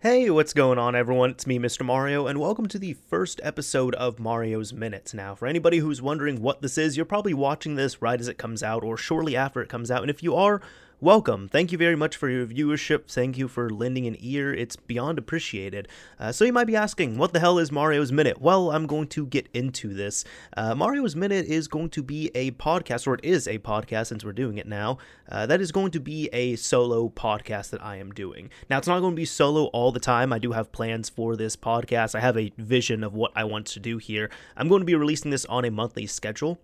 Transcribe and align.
Hey, 0.00 0.30
what's 0.30 0.52
going 0.52 0.78
on, 0.78 0.94
everyone? 0.94 1.30
It's 1.30 1.44
me, 1.44 1.58
Mr. 1.58 1.84
Mario, 1.84 2.28
and 2.28 2.38
welcome 2.38 2.68
to 2.68 2.78
the 2.78 2.92
first 2.92 3.40
episode 3.42 3.96
of 3.96 4.20
Mario's 4.20 4.72
Minutes. 4.72 5.12
Now, 5.12 5.34
for 5.34 5.48
anybody 5.48 5.78
who's 5.78 6.00
wondering 6.00 6.40
what 6.40 6.62
this 6.62 6.78
is, 6.78 6.96
you're 6.96 7.04
probably 7.04 7.34
watching 7.34 7.74
this 7.74 8.00
right 8.00 8.20
as 8.20 8.28
it 8.28 8.38
comes 8.38 8.62
out 8.62 8.84
or 8.84 8.96
shortly 8.96 9.34
after 9.34 9.60
it 9.60 9.68
comes 9.68 9.90
out, 9.90 10.02
and 10.02 10.08
if 10.10 10.22
you 10.22 10.36
are, 10.36 10.62
welcome. 11.00 11.48
Thank 11.48 11.70
you 11.70 11.78
very 11.78 11.94
much 11.94 12.16
for 12.16 12.28
your 12.28 12.46
viewership. 12.46 13.08
Thank 13.08 13.38
you 13.38 13.46
for 13.46 13.70
lending 13.70 14.06
an 14.06 14.16
ear. 14.18 14.52
It's 14.52 14.74
beyond 14.74 15.18
appreciated. 15.18 15.86
Uh, 16.18 16.32
so 16.32 16.44
you 16.44 16.52
might 16.52 16.66
be 16.66 16.74
asking, 16.74 17.18
what 17.18 17.32
the 17.32 17.40
hell 17.40 17.58
is 17.58 17.70
Mario's 17.70 18.10
Minute? 18.10 18.40
Well, 18.40 18.70
I'm 18.72 18.86
going 18.86 19.06
to 19.08 19.26
get 19.26 19.48
into 19.54 19.94
this. 19.94 20.24
Uh, 20.56 20.74
Mario's 20.74 21.14
Minute 21.14 21.46
is 21.46 21.68
going 21.68 21.90
to 21.90 22.02
be 22.02 22.30
a 22.34 22.50
podcast, 22.52 23.06
or 23.06 23.14
it 23.14 23.24
is 23.24 23.46
a 23.46 23.58
podcast 23.58 24.08
since 24.08 24.24
we're 24.24 24.32
doing 24.32 24.58
it 24.58 24.66
now. 24.66 24.98
Uh, 25.28 25.46
that 25.46 25.60
is 25.60 25.70
going 25.70 25.92
to 25.92 26.00
be 26.00 26.28
a 26.32 26.56
solo 26.56 27.08
podcast 27.08 27.70
that 27.70 27.84
I 27.84 27.96
am 27.96 28.10
doing. 28.10 28.50
Now, 28.68 28.78
it's 28.78 28.88
not 28.88 29.00
going 29.00 29.12
to 29.12 29.16
be 29.16 29.24
solo 29.24 29.66
all 29.66 29.92
the 29.92 30.00
time. 30.00 30.32
I 30.32 30.38
do 30.38 30.52
have 30.52 30.72
plans 30.72 31.08
for 31.08 31.36
this 31.36 31.54
podcast. 31.54 32.14
I 32.14 32.20
have 32.20 32.36
a 32.36 32.52
vision 32.58 33.04
of 33.04 33.14
what 33.14 33.30
I 33.36 33.44
want 33.44 33.66
to 33.66 33.80
do 33.80 33.98
here. 33.98 34.30
I'm 34.56 34.68
going 34.68 34.80
to 34.80 34.86
be 34.86 34.94
releasing 34.94 35.30
this 35.30 35.44
on 35.46 35.64
a 35.64 35.70
monthly 35.70 36.06
schedule 36.06 36.58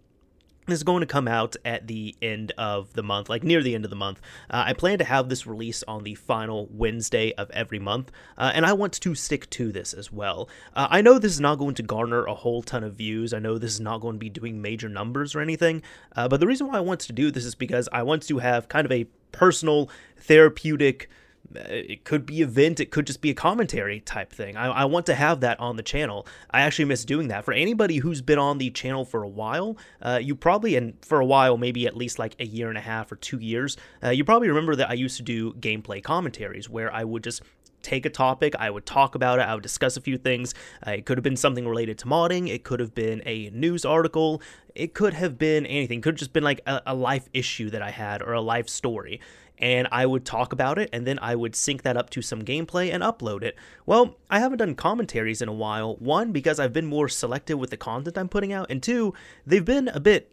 is 0.73 0.83
going 0.83 1.01
to 1.01 1.07
come 1.07 1.29
out 1.29 1.57
at 1.65 1.87
the 1.87 2.15
end 2.23 2.53
of 2.57 2.93
the 2.95 3.03
month, 3.03 3.29
like 3.29 3.43
near 3.43 3.63
the 3.63 3.75
end 3.75 3.85
of 3.85 3.91
the 3.91 3.97
month. 3.97 4.21
Uh, 4.51 4.65
I 4.67 4.73
plan 4.73 4.99
to 4.99 5.05
have 5.05 5.29
this 5.29 5.47
release 5.47 5.83
on 5.87 6.05
the 6.05 6.15
final 6.15 6.69
Wednesday 6.71 7.33
of 7.33 7.51
every 7.51 7.79
month, 7.79 8.11
uh, 8.39 8.53
and 8.55 8.65
I 8.65 8.73
want 8.73 8.95
to 8.95 9.15
stick 9.15 9.51
to 9.51 9.73
this 9.73 9.93
as 9.93 10.13
well. 10.13 10.49
Uh, 10.75 10.89
I 10.91 11.03
know 11.03 11.19
this 11.19 11.33
is 11.33 11.41
not 11.41 11.59
going 11.59 11.75
to 11.77 11.83
garner 11.83 12.25
a 12.25 12.35
whole 12.35 12.63
ton 12.63 12.85
of 12.85 12.95
views. 12.95 13.35
I 13.35 13.39
know 13.39 13.59
this 13.59 13.75
is 13.75 13.81
not 13.81 14.01
going 14.01 14.15
to 14.15 14.21
be 14.21 14.31
doing 14.31 14.63
major 14.63 14.89
numbers 14.89 15.35
or 15.35 15.41
anything, 15.41 15.83
uh, 16.17 16.29
but 16.29 16.41
the 16.41 16.47
reason 16.47 16.69
why 16.69 16.79
I 16.79 16.81
want 16.81 17.01
to 17.01 17.13
do 17.13 17.31
this 17.31 17.45
is 17.45 17.55
because 17.55 17.89
I 17.93 18.03
want 18.03 18.23
to 18.25 18.39
have 18.39 18.69
kind 18.69 18.85
of 18.85 18.93
a 18.93 19.07
personal, 19.33 19.91
therapeutic, 20.17 21.09
it 21.55 22.05
could 22.05 22.27
be 22.27 22.41
event 22.41 22.81
it 22.81 22.91
could 22.91 23.07
just 23.07 23.21
be 23.21 23.31
a 23.31 23.35
commentary 23.35 24.01
type 24.01 24.33
thing 24.33 24.57
I, 24.57 24.67
I, 24.67 24.85
want 24.87 25.07
to 25.07 25.15
have 25.15 25.41
that 25.41 25.61
on 25.61 25.77
the 25.77 25.83
channel 25.83 26.27
i 26.51 26.63
actually 26.63 26.87
miss 26.87 27.05
doing 27.05 27.29
that 27.29 27.45
for 27.45 27.53
anybody 27.53 27.99
who's 27.99 28.23
been 28.23 28.39
on 28.39 28.59
the 28.59 28.71
channel 28.71 29.05
for 29.05 29.23
a 29.23 29.29
while 29.29 29.77
uh, 30.03 30.19
you 30.21 30.35
probably 30.35 30.77
and 30.77 30.95
for 31.05 31.21
a 31.21 31.25
while 31.25 31.57
maybe 31.57 31.87
at 31.87 31.97
least 31.97 32.19
like 32.19 32.35
a 32.41 32.47
year 32.47 32.69
and 32.69 32.79
a 32.79 32.83
half 32.83 33.13
or 33.13 33.17
two 33.17 33.39
years 33.39 33.77
uh, 34.03 34.11
you 34.11 34.25
probably 34.25 34.49
remember 34.49 34.75
that 34.75 34.91
i 34.91 34.95
used 34.95 35.17
to 35.17 35.23
do 35.23 35.53
gameplay 35.55 36.03
commentaries 36.03 36.69
where 36.69 36.93
i 36.93 37.05
would 37.05 37.23
just 37.23 37.43
take 37.85 38.07
a 38.07 38.11
topic, 38.11 38.55
I 38.59 38.71
would 38.71 38.87
talk 38.87 39.15
about 39.15 39.39
it, 39.39 39.43
I 39.43 39.55
would 39.55 39.63
discuss 39.63 39.97
a 39.97 40.01
few 40.01 40.17
things. 40.17 40.55
Uh, 40.85 40.93
it 40.93 41.07
could 41.07 41.19
have 41.19 41.23
been 41.23 41.37
something 41.37 41.69
related 41.69 41.99
to 41.99 42.07
modding, 42.07 42.49
it 42.49 42.65
could 42.65 42.81
have 42.81 42.95
been 42.95 43.23
a 43.27 43.51
news 43.51 43.85
article, 43.85 44.43
it 44.75 44.95
could 44.95 45.15
have 45.15 45.39
been 45.39 45.67
anything. 45.67 45.99
It 45.99 46.03
could 46.03 46.15
have 46.15 46.19
just 46.19 46.33
been 46.33 46.43
like 46.43 46.61
a, 46.67 46.83
a 46.87 46.95
life 46.95 47.29
issue 47.33 47.71
that 47.71 47.83
I 47.83 47.91
had 47.91 48.23
or 48.23 48.33
a 48.33 48.41
life 48.41 48.69
story 48.69 49.21
and 49.59 49.87
I 49.93 50.07
would 50.07 50.25
talk 50.25 50.53
about 50.53 50.79
it 50.79 50.91
and 50.93 51.07
then 51.07 51.19
I 51.21 51.35
would 51.35 51.55
sync 51.55 51.83
that 51.83 51.97
up 51.97 52.11
to 52.11 52.23
some 52.23 52.43
gameplay 52.43 52.93
and 52.93 53.03
upload 53.03 53.43
it. 53.43 53.57
Well, 53.87 54.17
I 54.29 54.41
haven't 54.41 54.59
done 54.59 54.75
commentaries 54.75 55.41
in 55.41 55.49
a 55.49 55.53
while. 55.53 55.97
One, 55.97 56.33
because 56.33 56.59
I've 56.59 56.73
been 56.73 56.87
more 56.87 57.09
selective 57.09 57.59
with 57.59 57.71
the 57.71 57.77
content 57.77 58.19
I'm 58.19 58.29
putting 58.29 58.53
out, 58.53 58.71
and 58.71 58.83
two, 58.83 59.15
they've 59.47 59.65
been 59.65 59.89
a 59.89 60.01
bit 60.01 60.33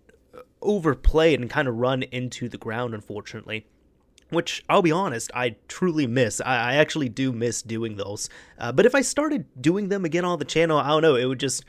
overplayed 0.61 1.39
and 1.39 1.49
kind 1.49 1.67
of 1.67 1.75
run 1.75 2.03
into 2.03 2.49
the 2.49 2.57
ground, 2.57 2.93
unfortunately. 2.93 3.65
Which 4.29 4.63
I'll 4.69 4.81
be 4.81 4.93
honest, 4.93 5.29
I 5.35 5.57
truly 5.67 6.07
miss. 6.07 6.39
I, 6.39 6.71
I 6.71 6.75
actually 6.75 7.09
do 7.09 7.33
miss 7.33 7.61
doing 7.61 7.97
those. 7.97 8.29
Uh, 8.57 8.71
but 8.71 8.85
if 8.85 8.95
I 8.95 9.01
started 9.01 9.45
doing 9.61 9.89
them 9.89 10.05
again 10.05 10.23
on 10.23 10.39
the 10.39 10.45
channel, 10.45 10.77
I 10.77 10.87
don't 10.87 11.01
know, 11.01 11.15
it 11.15 11.25
would 11.25 11.39
just, 11.39 11.65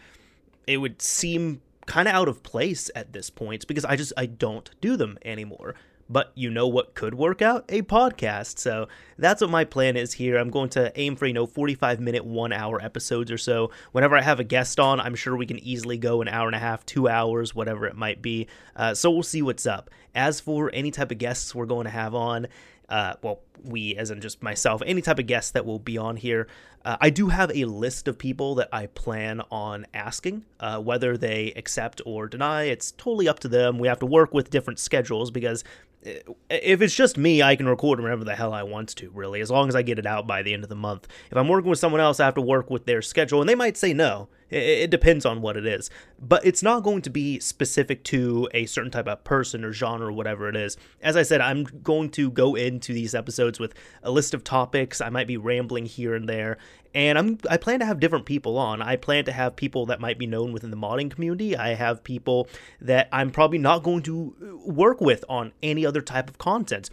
it 0.68 0.76
would 0.76 1.02
seem 1.02 1.60
kind 1.86 2.06
of 2.06 2.14
out 2.14 2.28
of 2.28 2.44
place 2.44 2.88
at 2.94 3.12
this 3.12 3.30
point 3.30 3.66
because 3.66 3.84
I 3.84 3.96
just 3.96 4.12
I 4.16 4.26
don't 4.26 4.70
do 4.80 4.96
them 4.96 5.18
anymore 5.24 5.74
but 6.08 6.32
you 6.34 6.50
know 6.50 6.66
what 6.66 6.94
could 6.94 7.14
work 7.14 7.42
out? 7.42 7.64
A 7.68 7.82
podcast. 7.82 8.58
So 8.58 8.88
that's 9.18 9.40
what 9.40 9.50
my 9.50 9.64
plan 9.64 9.96
is 9.96 10.12
here. 10.12 10.36
I'm 10.36 10.50
going 10.50 10.68
to 10.70 10.92
aim 10.98 11.16
for, 11.16 11.26
you 11.26 11.32
know, 11.32 11.46
45 11.46 12.00
minute, 12.00 12.24
one 12.24 12.52
hour 12.52 12.80
episodes 12.80 13.30
or 13.30 13.38
so. 13.38 13.70
Whenever 13.92 14.16
I 14.16 14.22
have 14.22 14.40
a 14.40 14.44
guest 14.44 14.78
on, 14.78 15.00
I'm 15.00 15.14
sure 15.14 15.36
we 15.36 15.46
can 15.46 15.58
easily 15.60 15.98
go 15.98 16.22
an 16.22 16.28
hour 16.28 16.46
and 16.46 16.56
a 16.56 16.60
half, 16.60 16.84
two 16.84 17.08
hours, 17.08 17.54
whatever 17.54 17.86
it 17.86 17.96
might 17.96 18.20
be. 18.22 18.48
Uh, 18.76 18.94
so 18.94 19.10
we'll 19.10 19.22
see 19.22 19.42
what's 19.42 19.66
up. 19.66 19.90
As 20.14 20.40
for 20.40 20.70
any 20.74 20.90
type 20.90 21.10
of 21.10 21.18
guests 21.18 21.54
we're 21.54 21.66
going 21.66 21.84
to 21.84 21.90
have 21.90 22.14
on, 22.14 22.46
uh, 22.88 23.14
well, 23.22 23.40
we, 23.64 23.96
as 23.96 24.10
in 24.10 24.20
just 24.20 24.42
myself, 24.42 24.82
any 24.84 25.00
type 25.00 25.18
of 25.18 25.26
guest 25.26 25.54
that 25.54 25.64
will 25.64 25.78
be 25.78 25.96
on 25.96 26.16
here. 26.16 26.46
Uh, 26.84 26.96
I 27.00 27.10
do 27.10 27.28
have 27.28 27.50
a 27.54 27.64
list 27.64 28.08
of 28.08 28.18
people 28.18 28.56
that 28.56 28.68
I 28.72 28.86
plan 28.86 29.42
on 29.50 29.86
asking. 29.94 30.44
Uh, 30.58 30.80
whether 30.80 31.16
they 31.16 31.52
accept 31.56 32.00
or 32.04 32.28
deny, 32.28 32.64
it's 32.64 32.92
totally 32.92 33.28
up 33.28 33.40
to 33.40 33.48
them. 33.48 33.78
We 33.78 33.88
have 33.88 34.00
to 34.00 34.06
work 34.06 34.34
with 34.34 34.50
different 34.50 34.78
schedules 34.78 35.30
because 35.30 35.64
if 36.04 36.82
it's 36.82 36.94
just 36.94 37.16
me, 37.16 37.42
I 37.42 37.54
can 37.54 37.68
record 37.68 38.00
whenever 38.00 38.24
the 38.24 38.34
hell 38.34 38.52
I 38.52 38.64
want 38.64 38.88
to, 38.96 39.10
really, 39.10 39.40
as 39.40 39.50
long 39.50 39.68
as 39.68 39.76
I 39.76 39.82
get 39.82 40.00
it 40.00 40.06
out 40.06 40.26
by 40.26 40.42
the 40.42 40.52
end 40.52 40.64
of 40.64 40.68
the 40.68 40.74
month. 40.74 41.06
If 41.30 41.36
I'm 41.36 41.48
working 41.48 41.70
with 41.70 41.78
someone 41.78 42.00
else, 42.00 42.18
I 42.18 42.24
have 42.24 42.34
to 42.34 42.40
work 42.40 42.70
with 42.70 42.86
their 42.86 43.02
schedule, 43.02 43.40
and 43.40 43.48
they 43.48 43.54
might 43.54 43.76
say 43.76 43.92
no. 43.92 44.28
It, 44.50 44.90
depends 44.90 45.24
on 45.24 45.40
what 45.40 45.56
it 45.56 45.64
is. 45.64 45.88
But 46.20 46.44
it's 46.44 46.62
not 46.62 46.82
going 46.82 47.00
to 47.02 47.10
be 47.10 47.40
specific 47.40 48.04
to 48.04 48.50
a 48.52 48.66
certain 48.66 48.90
type 48.90 49.08
of 49.08 49.24
person 49.24 49.64
or 49.64 49.72
genre 49.72 50.08
or 50.08 50.12
whatever 50.12 50.46
it 50.46 50.56
is. 50.56 50.76
As 51.00 51.16
I 51.16 51.22
said, 51.22 51.40
I'm 51.40 51.64
going 51.64 52.10
to 52.10 52.30
go 52.30 52.54
into 52.54 52.92
these 52.92 53.14
episodes 53.14 53.58
with 53.58 53.72
a 54.02 54.10
list 54.10 54.34
of 54.34 54.44
topics. 54.44 55.00
I 55.00 55.08
might 55.08 55.26
be 55.26 55.38
rambling 55.38 55.86
here 55.86 56.14
and 56.14 56.28
there, 56.28 56.58
and 56.94 57.18
I'm 57.18 57.38
I 57.48 57.56
plan 57.56 57.80
to 57.80 57.86
have 57.86 58.00
different 58.00 58.26
people 58.26 58.58
on. 58.58 58.82
I 58.82 58.96
plan 58.96 59.24
to 59.24 59.32
have 59.32 59.56
people 59.56 59.86
that 59.86 60.00
might 60.00 60.18
be 60.18 60.26
known 60.26 60.52
within 60.52 60.70
the 60.70 60.76
modding 60.76 61.10
community. 61.10 61.56
I 61.56 61.74
have 61.74 62.04
people 62.04 62.48
that 62.80 63.08
I'm 63.12 63.30
probably 63.30 63.58
not 63.58 63.82
going 63.82 64.02
to 64.02 64.62
work 64.64 65.00
with 65.00 65.24
on 65.28 65.52
any 65.62 65.86
other 65.86 66.02
type 66.02 66.28
of 66.28 66.38
content. 66.38 66.90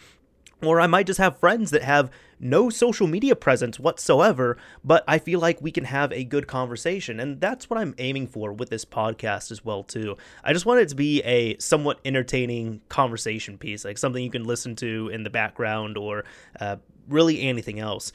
Or 0.62 0.82
I 0.82 0.88
might 0.88 1.06
just 1.06 1.20
have 1.20 1.40
friends 1.40 1.72
that 1.72 1.84
have 1.84 2.12
no 2.38 2.70
social 2.70 3.08
media 3.08 3.34
presence 3.34 3.80
whatsoever, 3.80 4.58
but 4.84 5.06
I 5.08 5.18
feel 5.18 5.40
like 5.40 5.62
we 5.62 5.72
can 5.72 5.86
have 5.86 6.12
a 6.12 6.26
good 6.26 6.48
conversation. 6.48 7.22
And 7.22 7.40
that's 7.40 7.70
what 7.70 7.80
I'm 7.80 7.96
aiming 7.98 8.28
for 8.28 8.52
with 8.52 8.70
this 8.70 8.84
podcast 8.84 9.52
as 9.52 9.64
well, 9.64 9.84
too. 9.84 10.18
I 10.44 10.52
just 10.52 10.66
want 10.66 10.82
it 10.82 10.90
to 10.90 10.96
be 10.96 11.22
a 11.22 11.58
somewhat 11.60 12.02
entertaining 12.04 12.82
conversation 12.90 13.58
piece, 13.58 13.86
like 13.86 13.98
something 13.98 14.22
you 14.22 14.32
can 14.32 14.44
listen 14.44 14.76
to 14.78 15.10
in 15.14 15.24
the 15.24 15.30
background 15.30 15.98
or 15.98 16.26
uh, 16.60 16.76
really 17.10 17.42
anything 17.42 17.80
else. 17.80 18.12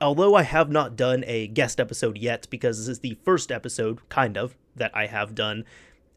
Although 0.00 0.34
I 0.34 0.42
have 0.42 0.70
not 0.70 0.96
done 0.96 1.22
a 1.26 1.46
guest 1.46 1.78
episode 1.78 2.18
yet, 2.18 2.46
because 2.50 2.78
this 2.78 2.88
is 2.88 3.00
the 3.00 3.16
first 3.24 3.52
episode, 3.52 4.08
kind 4.08 4.36
of, 4.36 4.56
that 4.74 4.90
I 4.94 5.06
have 5.06 5.34
done. 5.34 5.64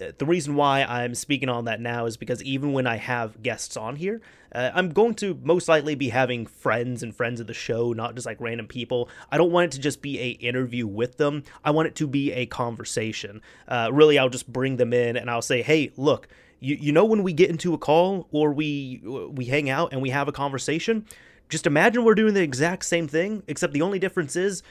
Uh, 0.01 0.11
the 0.17 0.25
reason 0.25 0.55
why 0.55 0.83
I'm 0.83 1.15
speaking 1.15 1.47
on 1.47 1.65
that 1.65 1.79
now 1.79 2.05
is 2.05 2.17
because 2.17 2.43
even 2.43 2.73
when 2.73 2.87
I 2.87 2.97
have 2.97 3.41
guests 3.41 3.77
on 3.77 3.95
here, 3.95 4.21
uh, 4.53 4.71
I'm 4.73 4.89
going 4.89 5.15
to 5.15 5.39
most 5.43 5.67
likely 5.69 5.95
be 5.95 6.09
having 6.09 6.45
friends 6.45 7.03
and 7.03 7.15
friends 7.15 7.39
of 7.39 7.47
the 7.47 7.53
show, 7.53 7.93
not 7.93 8.15
just 8.15 8.25
like 8.25 8.41
random 8.41 8.67
people. 8.67 9.09
I 9.31 9.37
don't 9.37 9.51
want 9.51 9.73
it 9.73 9.75
to 9.75 9.81
just 9.81 10.01
be 10.01 10.19
a 10.19 10.29
interview 10.31 10.87
with 10.87 11.17
them. 11.17 11.43
I 11.63 11.71
want 11.71 11.87
it 11.87 11.95
to 11.95 12.07
be 12.07 12.31
a 12.31 12.45
conversation. 12.45 13.41
Uh, 13.67 13.89
really, 13.91 14.17
I'll 14.17 14.29
just 14.29 14.51
bring 14.51 14.77
them 14.77 14.91
in 14.91 15.17
and 15.17 15.29
I'll 15.29 15.41
say, 15.41 15.61
"Hey, 15.61 15.91
look, 15.97 16.27
you 16.59 16.75
you 16.75 16.91
know 16.91 17.05
when 17.05 17.23
we 17.23 17.33
get 17.33 17.49
into 17.49 17.73
a 17.73 17.77
call 17.77 18.27
or 18.31 18.53
we 18.53 19.01
we 19.03 19.45
hang 19.45 19.69
out 19.69 19.91
and 19.93 20.01
we 20.01 20.09
have 20.09 20.27
a 20.27 20.33
conversation." 20.33 21.05
Just 21.49 21.67
imagine 21.67 22.03
we're 22.03 22.15
doing 22.15 22.33
the 22.33 22.41
exact 22.41 22.85
same 22.85 23.07
thing, 23.07 23.43
except 23.47 23.73
the 23.73 23.81
only 23.81 23.99
difference 23.99 24.35
is 24.35 24.63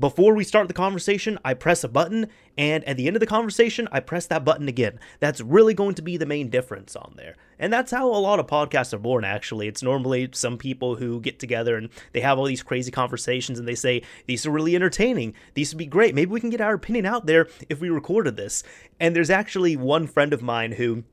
before 0.00 0.34
we 0.34 0.42
start 0.42 0.66
the 0.66 0.74
conversation, 0.74 1.38
I 1.44 1.54
press 1.54 1.84
a 1.84 1.88
button, 1.88 2.26
and 2.58 2.82
at 2.84 2.96
the 2.96 3.06
end 3.06 3.14
of 3.14 3.20
the 3.20 3.26
conversation, 3.26 3.86
I 3.92 4.00
press 4.00 4.26
that 4.26 4.44
button 4.44 4.68
again. 4.68 4.98
That's 5.20 5.40
really 5.40 5.74
going 5.74 5.94
to 5.94 6.02
be 6.02 6.16
the 6.16 6.26
main 6.26 6.48
difference 6.50 6.96
on 6.96 7.14
there. 7.16 7.36
And 7.58 7.72
that's 7.72 7.92
how 7.92 8.08
a 8.08 8.18
lot 8.18 8.40
of 8.40 8.48
podcasts 8.48 8.92
are 8.92 8.98
born, 8.98 9.24
actually. 9.24 9.68
It's 9.68 9.84
normally 9.84 10.28
some 10.32 10.58
people 10.58 10.96
who 10.96 11.20
get 11.20 11.38
together 11.38 11.76
and 11.76 11.88
they 12.12 12.20
have 12.20 12.36
all 12.36 12.46
these 12.46 12.64
crazy 12.64 12.90
conversations 12.90 13.60
and 13.60 13.68
they 13.68 13.76
say, 13.76 14.02
These 14.26 14.44
are 14.44 14.50
really 14.50 14.74
entertaining. 14.74 15.34
These 15.54 15.72
would 15.72 15.78
be 15.78 15.86
great. 15.86 16.14
Maybe 16.16 16.32
we 16.32 16.40
can 16.40 16.50
get 16.50 16.60
our 16.60 16.74
opinion 16.74 17.06
out 17.06 17.26
there 17.26 17.46
if 17.68 17.80
we 17.80 17.88
recorded 17.88 18.36
this. 18.36 18.64
And 18.98 19.14
there's 19.14 19.30
actually 19.30 19.76
one 19.76 20.08
friend 20.08 20.32
of 20.32 20.42
mine 20.42 20.72
who 20.72 21.04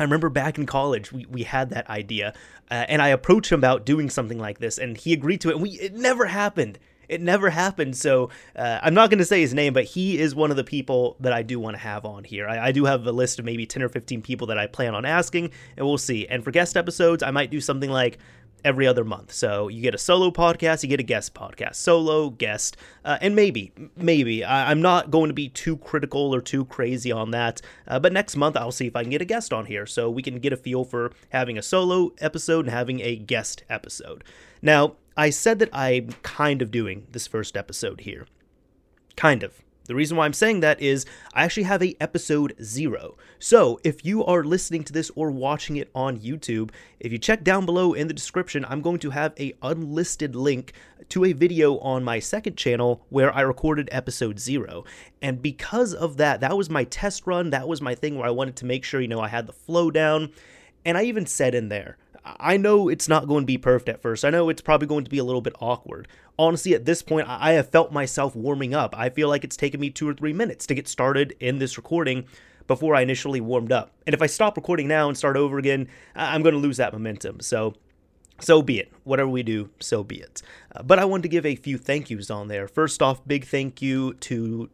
I 0.00 0.04
remember 0.04 0.30
back 0.30 0.56
in 0.56 0.64
college, 0.64 1.12
we, 1.12 1.26
we 1.26 1.42
had 1.42 1.70
that 1.70 1.88
idea, 1.90 2.32
uh, 2.70 2.86
and 2.88 3.02
I 3.02 3.08
approached 3.08 3.52
him 3.52 3.60
about 3.60 3.84
doing 3.84 4.08
something 4.08 4.38
like 4.38 4.58
this, 4.58 4.78
and 4.78 4.96
he 4.96 5.12
agreed 5.12 5.42
to 5.42 5.50
it. 5.50 5.52
And 5.52 5.62
we 5.62 5.72
it 5.72 5.94
never 5.94 6.24
happened. 6.24 6.78
It 7.06 7.20
never 7.20 7.50
happened. 7.50 7.96
So 7.96 8.30
uh, 8.56 8.78
I'm 8.82 8.94
not 8.94 9.10
going 9.10 9.18
to 9.18 9.26
say 9.26 9.40
his 9.40 9.52
name, 9.52 9.74
but 9.74 9.84
he 9.84 10.18
is 10.18 10.34
one 10.34 10.50
of 10.50 10.56
the 10.56 10.64
people 10.64 11.16
that 11.20 11.32
I 11.34 11.42
do 11.42 11.58
want 11.58 11.74
to 11.74 11.82
have 11.82 12.06
on 12.06 12.24
here. 12.24 12.48
I, 12.48 12.68
I, 12.68 12.72
do 12.72 12.84
have 12.84 13.04
a 13.06 13.12
list 13.12 13.40
of 13.40 13.44
maybe 13.44 13.66
10 13.66 13.82
or 13.82 13.88
15 13.88 14.22
people 14.22 14.46
that 14.46 14.58
I 14.58 14.68
plan 14.68 14.94
on 14.94 15.04
asking, 15.04 15.50
and 15.76 15.84
we'll 15.84 15.98
see. 15.98 16.26
And 16.28 16.42
for 16.44 16.52
guest 16.52 16.76
episodes, 16.76 17.22
I 17.22 17.32
might 17.32 17.50
do 17.50 17.60
something 17.60 17.90
like 17.90 18.18
every 18.64 18.86
other 18.86 19.04
month. 19.04 19.32
So 19.32 19.68
you 19.68 19.82
get 19.82 19.94
a 19.94 19.98
solo 19.98 20.30
podcast, 20.30 20.82
you 20.82 20.88
get 20.88 21.00
a 21.00 21.04
guest 21.04 21.34
podcast, 21.34 21.76
solo, 21.76 22.30
guest, 22.30 22.76
uh, 23.04 23.18
and 23.20 23.34
maybe, 23.34 23.72
maybe 23.96 24.44
I, 24.44 24.70
am 24.70 24.82
not 24.82 25.10
going 25.10 25.28
to 25.28 25.34
be 25.34 25.48
too 25.48 25.76
critical 25.76 26.34
or 26.34 26.40
too 26.40 26.64
crazy 26.64 27.12
on 27.12 27.30
that. 27.30 27.60
Uh, 27.86 27.98
but 27.98 28.12
next 28.12 28.36
month 28.36 28.56
I'll 28.56 28.72
see 28.72 28.86
if 28.86 28.96
I 28.96 29.02
can 29.02 29.10
get 29.10 29.22
a 29.22 29.26
guest 29.26 29.52
on 29.52 29.66
here, 29.66 29.86
so 29.86 30.10
we 30.10 30.22
can 30.22 30.38
get 30.38 30.52
a 30.52 30.56
feel 30.56 30.84
for 30.84 31.12
having 31.30 31.58
a 31.58 31.62
solo 31.62 32.12
episode 32.18 32.66
and 32.66 32.74
having 32.74 33.00
a 33.00 33.16
guest 33.16 33.62
episode. 33.68 34.24
Now 34.62 34.96
I 35.16 35.30
said 35.30 35.58
that 35.58 35.70
I'm 35.72 36.14
kind 36.22 36.62
of 36.62 36.70
doing 36.70 37.06
this 37.12 37.26
first 37.26 37.56
episode 37.56 38.00
here, 38.02 38.26
kind 39.16 39.42
of. 39.42 39.62
The 39.90 39.96
reason 39.96 40.16
why 40.16 40.24
I'm 40.24 40.32
saying 40.32 40.60
that 40.60 40.80
is 40.80 41.04
I 41.34 41.42
actually 41.42 41.64
have 41.64 41.82
a 41.82 41.96
episode 42.00 42.54
zero. 42.62 43.16
So 43.40 43.80
if 43.82 44.04
you 44.04 44.24
are 44.24 44.44
listening 44.44 44.84
to 44.84 44.92
this 44.92 45.10
or 45.16 45.32
watching 45.32 45.78
it 45.78 45.90
on 45.96 46.20
YouTube, 46.20 46.70
if 47.00 47.10
you 47.10 47.18
check 47.18 47.42
down 47.42 47.66
below 47.66 47.92
in 47.92 48.06
the 48.06 48.14
description, 48.14 48.64
I'm 48.68 48.82
going 48.82 49.00
to 49.00 49.10
have 49.10 49.34
a 49.36 49.52
unlisted 49.62 50.36
link 50.36 50.74
to 51.08 51.24
a 51.24 51.32
video 51.32 51.76
on 51.78 52.04
my 52.04 52.20
second 52.20 52.56
channel 52.56 53.04
where 53.08 53.34
I 53.34 53.40
recorded 53.40 53.88
episode 53.90 54.38
zero. 54.38 54.84
And 55.20 55.42
because 55.42 55.92
of 55.92 56.18
that, 56.18 56.38
that 56.38 56.56
was 56.56 56.70
my 56.70 56.84
test 56.84 57.26
run. 57.26 57.50
That 57.50 57.66
was 57.66 57.82
my 57.82 57.96
thing 57.96 58.16
where 58.16 58.28
I 58.28 58.30
wanted 58.30 58.54
to 58.58 58.66
make 58.66 58.84
sure, 58.84 59.00
you 59.00 59.08
know, 59.08 59.18
I 59.18 59.26
had 59.26 59.48
the 59.48 59.52
flow 59.52 59.90
down. 59.90 60.30
And 60.84 60.96
I 60.96 61.02
even 61.02 61.26
said 61.26 61.52
in 61.52 61.68
there, 61.68 61.96
I 62.24 62.58
know 62.58 62.88
it's 62.88 63.08
not 63.08 63.26
going 63.26 63.42
to 63.42 63.46
be 63.46 63.58
perfect 63.58 63.88
at 63.88 64.02
first. 64.02 64.24
I 64.24 64.30
know 64.30 64.50
it's 64.50 64.62
probably 64.62 64.86
going 64.86 65.04
to 65.04 65.10
be 65.10 65.18
a 65.18 65.24
little 65.24 65.40
bit 65.40 65.54
awkward. 65.58 66.06
Honestly, 66.40 66.72
at 66.72 66.86
this 66.86 67.02
point, 67.02 67.28
I 67.28 67.52
have 67.52 67.68
felt 67.68 67.92
myself 67.92 68.34
warming 68.34 68.72
up. 68.72 68.94
I 68.96 69.10
feel 69.10 69.28
like 69.28 69.44
it's 69.44 69.58
taken 69.58 69.78
me 69.78 69.90
two 69.90 70.08
or 70.08 70.14
three 70.14 70.32
minutes 70.32 70.66
to 70.68 70.74
get 70.74 70.88
started 70.88 71.36
in 71.38 71.58
this 71.58 71.76
recording 71.76 72.24
before 72.66 72.94
I 72.94 73.02
initially 73.02 73.42
warmed 73.42 73.72
up. 73.72 73.92
And 74.06 74.14
if 74.14 74.22
I 74.22 74.26
stop 74.26 74.56
recording 74.56 74.88
now 74.88 75.08
and 75.08 75.18
start 75.18 75.36
over 75.36 75.58
again, 75.58 75.86
I'm 76.16 76.40
going 76.42 76.54
to 76.54 76.58
lose 76.58 76.78
that 76.78 76.94
momentum. 76.94 77.40
So, 77.40 77.74
so 78.40 78.62
be 78.62 78.78
it. 78.78 78.90
Whatever 79.04 79.28
we 79.28 79.42
do, 79.42 79.68
so 79.80 80.02
be 80.02 80.16
it. 80.16 80.40
Uh, 80.74 80.82
but 80.82 80.98
I 80.98 81.04
wanted 81.04 81.24
to 81.24 81.28
give 81.28 81.44
a 81.44 81.56
few 81.56 81.76
thank 81.76 82.08
yous 82.08 82.30
on 82.30 82.48
there. 82.48 82.66
First 82.66 83.02
off, 83.02 83.22
big 83.28 83.44
thank 83.44 83.82
you 83.82 84.14
to 84.14 84.70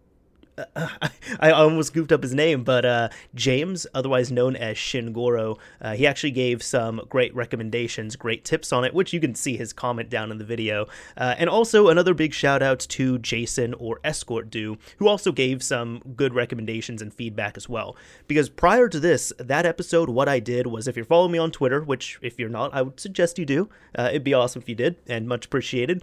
I 1.41 1.51
almost 1.51 1.93
goofed 1.93 2.13
up 2.13 2.23
his 2.23 2.35
name, 2.35 2.65
but 2.65 2.85
uh, 2.85 3.09
James, 3.35 3.87
otherwise 3.95 4.33
known 4.33 4.57
as 4.57 4.77
Shingoro, 4.77 5.59
uh, 5.81 5.95
he 5.95 6.07
actually 6.07 6.31
gave 6.31 6.63
some 6.63 7.03
great 7.09 7.35
recommendations, 7.35 8.17
great 8.17 8.45
tips 8.45 8.73
on 8.73 8.85
it, 8.85 8.95
which 8.95 9.13
you 9.13 9.21
can 9.21 9.35
see 9.35 9.57
his 9.57 9.73
comment 9.73 10.09
down 10.09 10.31
in 10.31 10.39
the 10.39 10.45
video. 10.45 10.87
Uh, 11.17 11.35
and 11.39 11.51
also 11.51 11.89
another 11.89 12.15
big 12.15 12.33
shout 12.33 12.63
out 12.63 12.81
to 12.81 13.19
Jason 13.19 13.75
or 13.75 14.01
Escort 14.03 14.51
Do, 14.51 14.79
who 14.99 15.09
also 15.09 15.33
gave 15.33 15.63
some 15.63 16.01
good 16.17 16.35
recommendations 16.35 17.03
and 17.03 17.13
feedback 17.13 17.57
as 17.57 17.69
well. 17.69 17.97
Because 18.27 18.49
prior 18.49 18.89
to 18.89 19.01
this, 19.01 19.33
that 19.39 19.67
episode, 19.67 20.09
what 20.09 20.29
I 20.29 20.41
did 20.41 20.67
was 20.67 20.89
if 20.89 20.97
you're 20.97 21.05
following 21.05 21.33
me 21.33 21.39
on 21.39 21.51
Twitter, 21.51 21.83
which 21.83 22.19
if 22.23 22.39
you're 22.39 22.49
not, 22.49 22.73
I 22.75 22.83
would 22.83 22.99
suggest 22.99 23.39
you 23.39 23.47
do, 23.47 23.69
uh, 23.99 24.09
it'd 24.11 24.25
be 24.25 24.35
awesome 24.35 24.63
if 24.63 24.69
you 24.69 24.75
did, 24.75 24.97
and 25.07 25.29
much 25.29 25.47
appreciated. 25.47 26.03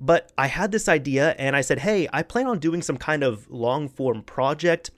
But 0.00 0.32
I 0.38 0.46
had 0.46 0.72
this 0.72 0.88
idea 0.88 1.34
and 1.38 1.54
I 1.54 1.60
said, 1.60 1.80
hey, 1.80 2.08
I 2.12 2.22
plan 2.22 2.46
on 2.46 2.58
doing 2.58 2.82
some 2.82 2.96
kind 2.96 3.22
of 3.22 3.50
long 3.50 3.88
form 3.88 4.22
project 4.22 4.90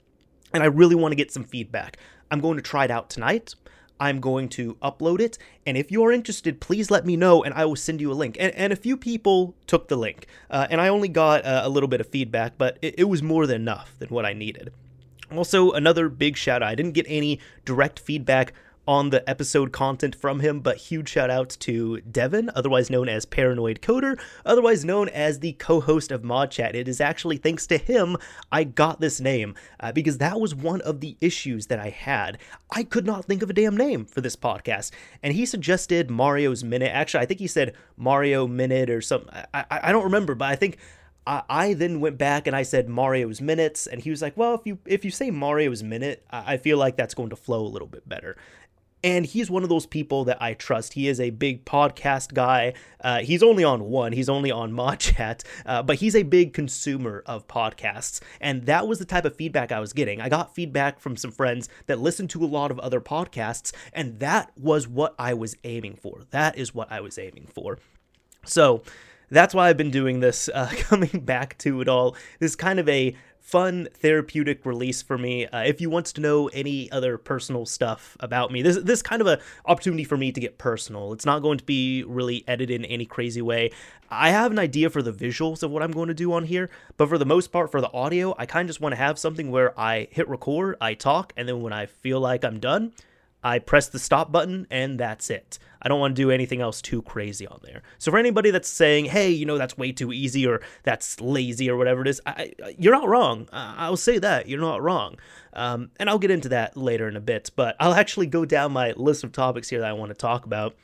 and 0.53 0.63
I 0.63 0.67
really 0.67 0.95
want 0.95 1.11
to 1.11 1.15
get 1.15 1.31
some 1.31 1.43
feedback. 1.43 1.97
I'm 2.31 2.39
going 2.39 2.57
to 2.57 2.63
try 2.63 2.85
it 2.85 2.91
out 2.91 3.09
tonight. 3.09 3.55
I'm 3.99 4.19
going 4.19 4.49
to 4.49 4.75
upload 4.75 5.19
it. 5.19 5.37
And 5.65 5.77
if 5.77 5.91
you're 5.91 6.11
interested, 6.11 6.59
please 6.59 6.89
let 6.89 7.05
me 7.05 7.15
know 7.15 7.43
and 7.43 7.53
I 7.53 7.65
will 7.65 7.75
send 7.75 8.01
you 8.01 8.11
a 8.11 8.13
link. 8.13 8.37
And, 8.39 8.53
and 8.55 8.73
a 8.73 8.75
few 8.75 8.97
people 8.97 9.55
took 9.67 9.87
the 9.87 9.95
link. 9.95 10.27
Uh, 10.49 10.67
and 10.69 10.81
I 10.81 10.87
only 10.87 11.07
got 11.09 11.41
a 11.45 11.69
little 11.69 11.89
bit 11.89 12.01
of 12.01 12.07
feedback, 12.07 12.57
but 12.57 12.77
it, 12.81 12.95
it 12.99 13.03
was 13.05 13.21
more 13.21 13.45
than 13.45 13.61
enough 13.61 13.93
than 13.99 14.09
what 14.09 14.25
I 14.25 14.33
needed. 14.33 14.71
Also, 15.31 15.71
another 15.71 16.09
big 16.09 16.37
shout 16.37 16.61
out. 16.61 16.69
I 16.69 16.75
didn't 16.75 16.93
get 16.93 17.05
any 17.07 17.39
direct 17.65 17.99
feedback 17.99 18.53
on 18.87 19.09
the 19.09 19.27
episode 19.29 19.71
content 19.71 20.15
from 20.15 20.41
him, 20.41 20.59
but 20.59 20.77
huge 20.77 21.09
shout 21.09 21.29
out 21.29 21.49
to 21.49 22.01
Devin, 22.01 22.51
otherwise 22.53 22.89
known 22.89 23.07
as 23.07 23.25
Paranoid 23.25 23.81
Coder, 23.81 24.19
otherwise 24.45 24.83
known 24.83 25.07
as 25.09 25.39
the 25.39 25.53
co 25.53 25.79
host 25.79 26.11
of 26.11 26.23
Mod 26.23 26.51
Chat. 26.51 26.75
It 26.75 26.87
is 26.87 26.99
actually 26.99 27.37
thanks 27.37 27.65
to 27.67 27.77
him 27.77 28.17
I 28.51 28.63
got 28.63 28.99
this 28.99 29.21
name, 29.21 29.55
uh, 29.79 29.91
because 29.91 30.17
that 30.17 30.39
was 30.39 30.53
one 30.53 30.81
of 30.81 30.99
the 30.99 31.17
issues 31.21 31.67
that 31.67 31.79
I 31.79 31.89
had. 31.89 32.37
I 32.71 32.83
could 32.83 33.05
not 33.05 33.25
think 33.25 33.41
of 33.41 33.49
a 33.49 33.53
damn 33.53 33.77
name 33.77 34.05
for 34.05 34.21
this 34.21 34.35
podcast, 34.35 34.91
and 35.21 35.33
he 35.33 35.45
suggested 35.45 36.09
Mario's 36.09 36.63
Minute. 36.63 36.91
Actually, 36.93 37.23
I 37.23 37.25
think 37.25 37.39
he 37.39 37.47
said 37.47 37.73
Mario 37.95 38.47
Minute 38.47 38.89
or 38.89 39.01
something. 39.01 39.29
I, 39.53 39.65
I, 39.69 39.91
don't 39.91 40.05
remember, 40.05 40.35
but 40.35 40.49
I 40.49 40.55
think. 40.55 40.77
I, 41.25 41.73
then 41.73 42.01
went 42.01 42.17
back 42.17 42.47
and 42.47 42.53
I 42.53 42.63
said 42.63 42.89
Mario's 42.89 43.39
minutes, 43.39 43.87
and 43.87 44.01
he 44.01 44.09
was 44.09 44.21
like, 44.21 44.35
"Well, 44.35 44.55
if 44.55 44.65
you 44.65 44.79
if 44.85 45.05
you 45.05 45.11
say 45.11 45.31
Mario's 45.31 45.81
minute, 45.81 46.25
I 46.29 46.57
feel 46.57 46.77
like 46.77 46.97
that's 46.97 47.13
going 47.13 47.29
to 47.29 47.37
flow 47.37 47.61
a 47.61 47.69
little 47.69 47.87
bit 47.87 48.09
better." 48.09 48.35
And 49.03 49.25
he's 49.25 49.51
one 49.51 49.63
of 49.63 49.69
those 49.69 49.85
people 49.85 50.23
that 50.25 50.41
I 50.41 50.53
trust. 50.53 50.93
He 50.93 51.07
is 51.07 51.19
a 51.19 51.29
big 51.29 51.65
podcast 51.65 52.33
guy. 52.33 52.73
Uh, 53.01 53.19
he's 53.19 53.43
only 53.43 53.63
on 53.63 53.83
one, 53.85 54.13
he's 54.13 54.29
only 54.29 54.49
on 54.49 54.71
Mod 54.83 54.99
Chat, 54.99 55.43
uh, 55.65 55.83
but 55.83 55.97
he's 55.97 56.15
a 56.15 56.23
big 56.23 56.53
consumer 56.53 57.21
of 57.25 57.47
podcasts. 57.47 58.21
And 58.39 58.65
that 58.65 58.87
was 58.87 58.99
the 58.99 59.05
type 59.05 59.25
of 59.25 59.35
feedback 59.35 59.71
I 59.71 59.79
was 59.79 59.93
getting. 59.93 60.21
I 60.21 60.29
got 60.29 60.55
feedback 60.55 60.99
from 60.99 61.17
some 61.17 61.31
friends 61.31 61.67
that 61.87 61.99
listen 61.99 62.27
to 62.29 62.43
a 62.43 62.47
lot 62.47 62.71
of 62.71 62.79
other 62.79 63.01
podcasts, 63.01 63.73
and 63.91 64.19
that 64.19 64.51
was 64.57 64.87
what 64.87 65.15
I 65.19 65.33
was 65.33 65.55
aiming 65.63 65.95
for. 65.95 66.21
That 66.31 66.57
is 66.57 66.73
what 66.73 66.91
I 66.91 67.01
was 67.01 67.17
aiming 67.17 67.47
for. 67.53 67.79
So, 68.45 68.83
that's 69.29 69.55
why 69.55 69.69
I've 69.69 69.77
been 69.77 69.91
doing 69.91 70.19
this, 70.19 70.49
uh, 70.53 70.71
coming 70.77 71.21
back 71.23 71.57
to 71.59 71.81
it 71.81 71.87
all. 71.87 72.15
This 72.39 72.51
is 72.51 72.55
kind 72.55 72.79
of 72.79 72.87
a 72.87 73.15
fun 73.43 73.89
therapeutic 73.93 74.65
release 74.65 75.01
for 75.01 75.17
me. 75.17 75.45
Uh, 75.45 75.59
if 75.59 75.81
you 75.81 75.89
want 75.89 76.05
to 76.07 76.21
know 76.21 76.47
any 76.47 76.89
other 76.91 77.17
personal 77.17 77.65
stuff 77.65 78.15
about 78.21 78.51
me, 78.51 78.61
this 78.61 78.77
this 78.77 79.01
kind 79.01 79.21
of 79.21 79.27
a 79.27 79.39
opportunity 79.65 80.05
for 80.05 80.17
me 80.17 80.31
to 80.31 80.39
get 80.39 80.57
personal. 80.57 81.11
It's 81.13 81.25
not 81.25 81.41
going 81.41 81.57
to 81.57 81.63
be 81.63 82.03
really 82.03 82.45
edited 82.47 82.81
in 82.81 82.85
any 82.85 83.05
crazy 83.05 83.41
way. 83.41 83.71
I 84.09 84.29
have 84.29 84.51
an 84.51 84.59
idea 84.59 84.89
for 84.89 85.01
the 85.01 85.11
visuals 85.11 85.61
of 85.61 85.71
what 85.71 85.83
I'm 85.83 85.91
going 85.91 86.07
to 86.07 86.13
do 86.13 86.33
on 86.33 86.45
here, 86.45 86.69
but 86.97 87.09
for 87.09 87.17
the 87.17 87.25
most 87.25 87.51
part, 87.51 87.69
for 87.69 87.81
the 87.81 87.91
audio, 87.91 88.33
I 88.37 88.45
kind 88.45 88.67
of 88.67 88.69
just 88.69 88.81
want 88.81 88.93
to 88.93 88.97
have 88.97 89.19
something 89.19 89.51
where 89.51 89.77
I 89.79 90.07
hit 90.11 90.29
record, 90.29 90.77
I 90.79 90.93
talk, 90.93 91.33
and 91.35 91.47
then 91.47 91.61
when 91.61 91.73
I 91.73 91.87
feel 91.87 92.19
like 92.21 92.45
I'm 92.45 92.59
done, 92.59 92.93
I 93.43 93.59
press 93.59 93.87
the 93.87 93.99
stop 93.99 94.31
button, 94.31 94.67
and 94.71 94.99
that's 94.99 95.29
it. 95.29 95.59
I 95.81 95.89
don't 95.89 95.99
want 95.99 96.15
to 96.15 96.21
do 96.21 96.31
anything 96.31 96.61
else 96.61 96.81
too 96.81 97.01
crazy 97.01 97.45
on 97.45 97.59
there. 97.63 97.83
So 97.97 98.09
for 98.09 98.17
anybody 98.17 98.51
that's 98.51 98.69
saying, 98.69 99.05
"Hey, 99.05 99.29
you 99.29 99.45
know 99.45 99.57
that's 99.57 99.77
way 99.77 99.91
too 99.91 100.13
easy," 100.13 100.47
or 100.47 100.61
"That's 100.83 101.19
lazy," 101.19 101.69
or 101.69 101.75
whatever 101.75 102.01
it 102.01 102.07
is, 102.07 102.21
I, 102.25 102.53
you're 102.77 102.93
not 102.93 103.07
wrong. 103.07 103.49
I'll 103.51 103.97
say 103.97 104.17
that 104.19 104.47
you're 104.47 104.61
not 104.61 104.81
wrong, 104.81 105.17
um, 105.53 105.91
and 105.97 106.09
I'll 106.09 106.19
get 106.19 106.31
into 106.31 106.49
that 106.49 106.77
later 106.77 107.07
in 107.07 107.17
a 107.17 107.21
bit. 107.21 107.51
But 107.55 107.75
I'll 107.79 107.93
actually 107.93 108.27
go 108.27 108.45
down 108.45 108.71
my 108.71 108.93
list 108.93 109.23
of 109.23 109.33
topics 109.33 109.69
here 109.69 109.81
that 109.81 109.89
I 109.89 109.93
want 109.93 110.09
to 110.09 110.15
talk 110.15 110.45
about. 110.45 110.75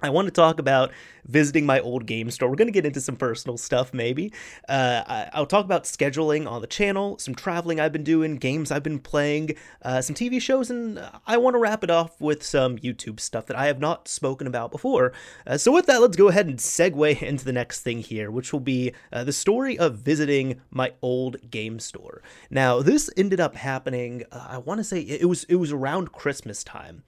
I 0.00 0.10
want 0.10 0.26
to 0.26 0.32
talk 0.32 0.60
about 0.60 0.92
visiting 1.24 1.66
my 1.66 1.80
old 1.80 2.06
game 2.06 2.30
store. 2.30 2.48
We're 2.48 2.54
going 2.54 2.68
to 2.68 2.72
get 2.72 2.86
into 2.86 3.00
some 3.00 3.16
personal 3.16 3.56
stuff, 3.58 3.92
maybe. 3.92 4.32
Uh, 4.68 5.02
I'll 5.32 5.44
talk 5.44 5.64
about 5.64 5.84
scheduling 5.84 6.48
on 6.48 6.60
the 6.60 6.68
channel, 6.68 7.18
some 7.18 7.34
traveling 7.34 7.80
I've 7.80 7.90
been 7.90 8.04
doing, 8.04 8.36
games 8.36 8.70
I've 8.70 8.84
been 8.84 9.00
playing, 9.00 9.56
uh, 9.82 10.00
some 10.00 10.14
TV 10.14 10.40
shows, 10.40 10.70
and 10.70 11.04
I 11.26 11.36
want 11.38 11.54
to 11.54 11.58
wrap 11.58 11.82
it 11.82 11.90
off 11.90 12.20
with 12.20 12.44
some 12.44 12.78
YouTube 12.78 13.18
stuff 13.18 13.46
that 13.46 13.56
I 13.56 13.66
have 13.66 13.80
not 13.80 14.06
spoken 14.06 14.46
about 14.46 14.70
before. 14.70 15.12
Uh, 15.44 15.58
so, 15.58 15.72
with 15.72 15.86
that, 15.86 16.00
let's 16.00 16.16
go 16.16 16.28
ahead 16.28 16.46
and 16.46 16.58
segue 16.60 17.20
into 17.22 17.44
the 17.44 17.52
next 17.52 17.80
thing 17.80 17.98
here, 17.98 18.30
which 18.30 18.52
will 18.52 18.60
be 18.60 18.92
uh, 19.12 19.24
the 19.24 19.32
story 19.32 19.76
of 19.76 19.96
visiting 19.96 20.60
my 20.70 20.92
old 21.02 21.50
game 21.50 21.80
store. 21.80 22.22
Now, 22.50 22.82
this 22.82 23.10
ended 23.16 23.40
up 23.40 23.56
happening. 23.56 24.22
Uh, 24.30 24.46
I 24.50 24.58
want 24.58 24.78
to 24.78 24.84
say 24.84 25.00
it 25.00 25.28
was 25.28 25.42
it 25.44 25.56
was 25.56 25.72
around 25.72 26.12
Christmas 26.12 26.62
time. 26.62 27.02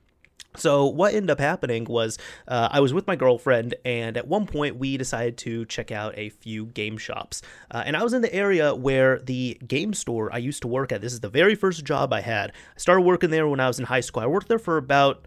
So 0.57 0.87
what 0.87 1.15
ended 1.15 1.31
up 1.31 1.39
happening 1.39 1.85
was 1.85 2.19
uh, 2.49 2.69
I 2.71 2.81
was 2.81 2.93
with 2.93 3.07
my 3.07 3.17
girlfriend, 3.17 3.77
and 3.85 4.17
at 4.17 4.27
one 4.27 4.47
point 4.47 4.77
we 4.77 4.97
decided 4.97 5.39
to 5.39 5.65
check 5.67 5.93
out 5.93 6.15
a 6.17 6.31
few 6.31 6.67
game 6.67 6.99
shops. 6.99 7.43
Uh, 7.71 7.83
and 7.87 7.97
I 7.97 8.03
was 8.03 8.13
in 8.13 8.23
the 8.23 8.35
area 8.35 8.75
where 8.75 9.21
the 9.21 9.61
game 9.67 9.95
store 9.95 10.29
I 10.33 10.39
used 10.39 10.63
to 10.63 10.69
work 10.69 10.91
at. 10.93 11.01
This 11.01 11.13
is 11.13 11.21
the 11.21 11.29
very 11.29 11.55
first 11.55 11.85
job 11.85 12.13
I 12.13 12.21
had. 12.21 12.51
I 12.51 12.79
started 12.79 13.03
working 13.03 13.31
there 13.31 13.47
when 13.47 13.61
I 13.61 13.69
was 13.69 13.79
in 13.79 13.85
high 13.87 14.01
school. 14.01 14.23
I 14.23 14.27
worked 14.27 14.49
there 14.49 14.59
for 14.59 14.77
about 14.77 15.27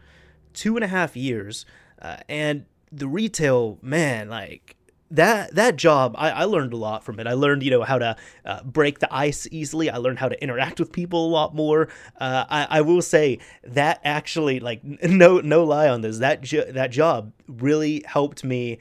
two 0.54 0.76
and 0.76 0.84
a 0.84 0.88
half 0.88 1.16
years, 1.16 1.66
uh, 2.02 2.18
and 2.28 2.66
the 2.92 3.08
retail, 3.08 3.80
man, 3.82 4.30
like 4.30 4.76
that 5.14 5.54
that 5.54 5.76
job 5.76 6.16
I, 6.18 6.32
I, 6.32 6.44
learned 6.46 6.74
a 6.74 6.78
lot 6.78 7.04
from 7.04 7.20
it. 7.20 7.28
I 7.28 7.34
learned 7.34 7.64
you 7.64 7.72
know 7.72 7.84
how 7.84 8.00
to 8.00 8.16
uh, 8.46 8.64
break 8.64 9.00
the 9.00 9.14
ice 9.14 9.48
easily. 9.52 9.90
I 9.90 9.98
learned 9.98 10.20
how 10.20 10.28
to 10.28 10.44
interact 10.44 10.80
with 10.80 10.92
people 10.92 11.28
a 11.28 11.30
lot 11.30 11.56
more. 11.56 11.88
Uh, 12.20 12.46
I, 12.50 12.68
I, 12.70 12.82
will 12.82 13.02
say 13.02 13.40
that 13.64 14.02
actually 14.04 14.60
like 14.60 14.84
no 15.04 15.40
no 15.40 15.64
lie 15.64 15.88
on 15.88 16.02
this 16.02 16.18
that 16.18 16.42
jo- 16.42 16.72
that 16.72 16.92
job 16.92 17.32
really 17.48 18.04
helped 18.08 18.44
me 18.44 18.80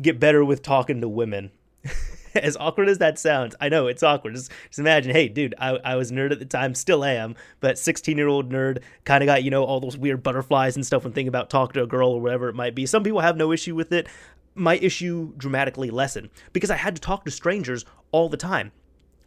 get 0.00 0.18
better 0.18 0.44
with 0.44 0.62
talking 0.62 1.00
to 1.02 1.08
women. 1.08 1.52
As 2.34 2.56
awkward 2.56 2.88
as 2.88 2.96
that 2.96 3.18
sounds 3.18 3.54
i 3.60 3.68
know 3.68 3.88
it's 3.88 4.02
awkward. 4.02 4.32
Just, 4.34 4.50
just 4.68 4.78
imagine 4.78 5.12
hey 5.12 5.28
dude 5.28 5.54
I, 5.58 5.72
I 5.84 5.96
was 5.96 6.10
nerd 6.10 6.32
at 6.32 6.38
the 6.38 6.46
time 6.46 6.74
still 6.74 7.04
am 7.04 7.36
but 7.60 7.78
16 7.78 8.16
year 8.16 8.26
old 8.26 8.50
nerd 8.50 8.78
kind 9.04 9.22
of 9.22 9.26
got 9.26 9.44
you 9.44 9.50
know 9.50 9.64
all 9.64 9.80
those 9.80 9.98
weird 9.98 10.22
butterflies 10.22 10.74
and 10.74 10.86
stuff 10.86 11.04
when 11.04 11.12
thinking 11.12 11.28
about 11.28 11.50
talking 11.50 11.74
to 11.74 11.82
a 11.82 11.86
girl 11.86 12.08
or 12.08 12.22
whatever 12.22 12.48
it 12.48 12.54
might 12.54 12.74
be. 12.74 12.86
Some 12.86 13.02
people 13.02 13.20
have 13.20 13.36
no 13.36 13.52
issue 13.52 13.74
with 13.74 13.92
it 13.92 14.08
my 14.54 14.76
issue 14.76 15.32
dramatically 15.36 15.90
lessened 15.90 16.30
because 16.52 16.70
I 16.70 16.76
had 16.76 16.94
to 16.96 17.00
talk 17.00 17.24
to 17.24 17.30
strangers 17.30 17.84
all 18.10 18.28
the 18.28 18.36
time, 18.36 18.72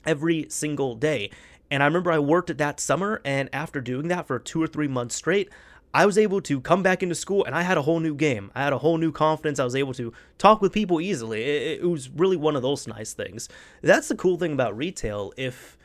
every 0.05 0.47
single 0.49 0.95
day. 0.95 1.31
And 1.71 1.81
I 1.81 1.87
remember 1.87 2.11
I 2.11 2.19
worked 2.19 2.49
at 2.49 2.59
that 2.59 2.79
summer, 2.79 3.21
and 3.25 3.49
after 3.51 3.81
doing 3.81 4.07
that 4.09 4.27
for 4.27 4.37
two 4.37 4.61
or 4.61 4.67
three 4.67 4.87
months 4.87 5.15
straight, 5.15 5.49
I 5.95 6.05
was 6.05 6.17
able 6.17 6.41
to 6.41 6.59
come 6.59 6.83
back 6.83 7.01
into 7.01 7.15
school 7.15 7.45
and 7.45 7.55
I 7.55 7.61
had 7.61 7.77
a 7.77 7.81
whole 7.81 8.01
new 8.01 8.13
game. 8.13 8.51
I 8.53 8.63
had 8.65 8.73
a 8.73 8.77
whole 8.77 8.97
new 8.97 9.13
confidence. 9.13 9.59
I 9.59 9.63
was 9.63 9.77
able 9.77 9.93
to 9.93 10.11
talk 10.37 10.61
with 10.61 10.73
people 10.73 10.99
easily. 10.99 11.41
It, 11.41 11.79
it 11.83 11.89
was 11.89 12.09
really 12.09 12.35
one 12.35 12.57
of 12.57 12.61
those 12.61 12.85
nice 12.85 13.13
things. 13.13 13.47
That's 13.81 14.09
the 14.09 14.15
cool 14.15 14.35
thing 14.37 14.51
about 14.51 14.75
retail. 14.75 15.31
If 15.37 15.77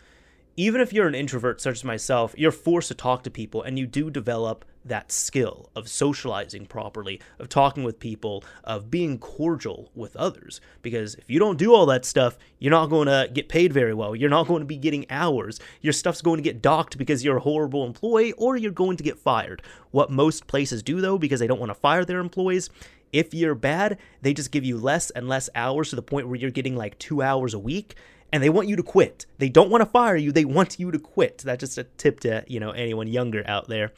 even 0.57 0.81
if 0.81 0.93
you're 0.93 1.09
an 1.09 1.15
introvert 1.15 1.61
such 1.61 1.77
as 1.77 1.85
myself, 1.85 2.35
you're 2.37 2.53
forced 2.53 2.89
to 2.89 2.95
talk 2.95 3.23
to 3.23 3.31
people 3.31 3.63
and 3.63 3.79
you 3.79 3.87
do 3.87 4.11
develop 4.11 4.65
that 4.85 5.13
skill 5.13 5.71
of 5.77 5.89
socializing 5.89 6.67
properly, 6.67 7.21
of 7.39 7.49
talking 7.49 7.85
with 7.85 8.01
people, 8.01 8.43
of 8.65 8.91
being 8.91 9.19
cordial 9.19 9.91
with 9.95 10.17
others. 10.17 10.61
Because 10.83 11.15
if 11.17 11.29
you 11.29 11.39
don't 11.39 11.59
do 11.59 11.75
all 11.75 11.87
that 11.87 12.05
stuff, 12.05 12.39
you're 12.59 12.71
not 12.71 12.87
going 12.87 13.07
to 13.07 13.29
get 13.33 13.49
paid 13.49 13.73
very 13.73 13.95
well. 13.95 14.17
You're 14.17 14.31
not 14.31 14.47
going 14.49 14.61
to 14.61 14.67
be 14.67 14.77
getting 14.77 15.07
hours. 15.11 15.61
Your 15.81 15.93
stuff's 15.93 16.23
going 16.23 16.39
to 16.39 16.43
get 16.43 16.63
docked 16.63 16.97
because 16.99 17.25
you're 17.25 17.37
a 17.39 17.41
horrible 17.41 17.85
employee 17.85 18.33
or 18.33 18.57
you're 18.57 18.71
going 18.71 18.97
to 18.97 19.05
get 19.05 19.19
fired. 19.19 19.63
What 19.91 20.11
most 20.11 20.47
places 20.47 20.83
do, 20.83 21.01
though, 21.01 21.19
because 21.19 21.41
they 21.41 21.47
don't 21.47 21.61
want 21.61 21.71
to 21.71 21.75
fire 21.75 22.05
their 22.05 22.21
employees, 22.21 22.71
if 23.13 23.35
you're 23.35 23.55
bad, 23.55 23.99
they 24.23 24.33
just 24.33 24.53
give 24.53 24.65
you 24.65 24.79
less 24.79 25.11
and 25.11 25.29
less 25.29 25.51
hours 25.55 25.91
to 25.91 25.97
the 25.97 26.03
point 26.03 26.29
where 26.29 26.37
you're 26.37 26.51
getting 26.51 26.77
like 26.77 26.99
two 26.99 27.23
hours 27.23 27.55
a 27.55 27.59
week 27.59 27.97
and 28.33 28.43
they 28.43 28.51
want 28.51 28.69
you 28.69 28.77
to 28.77 28.83
quit. 28.83 29.27
They 29.39 29.49
don't 29.49 29.71
want 29.71 29.83
to 29.83 29.87
fire 29.87 30.17
you, 30.17 30.33
they 30.33 30.45
want 30.45 30.79
you 30.79 30.91
to 30.91 30.99
quit. 30.99 31.39
That's 31.39 31.61
just 31.61 31.79
a 31.79 31.85
tip 31.85 32.21
to, 32.21 32.45
you 32.47 32.61
know, 32.61 32.71
anyone 32.71 33.09
younger 33.09 33.43
out 33.47 33.69
there. 33.69 33.93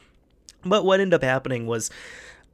But 0.65 0.85
what 0.85 1.01
ended 1.01 1.15
up 1.15 1.23
happening 1.23 1.67
was 1.67 1.91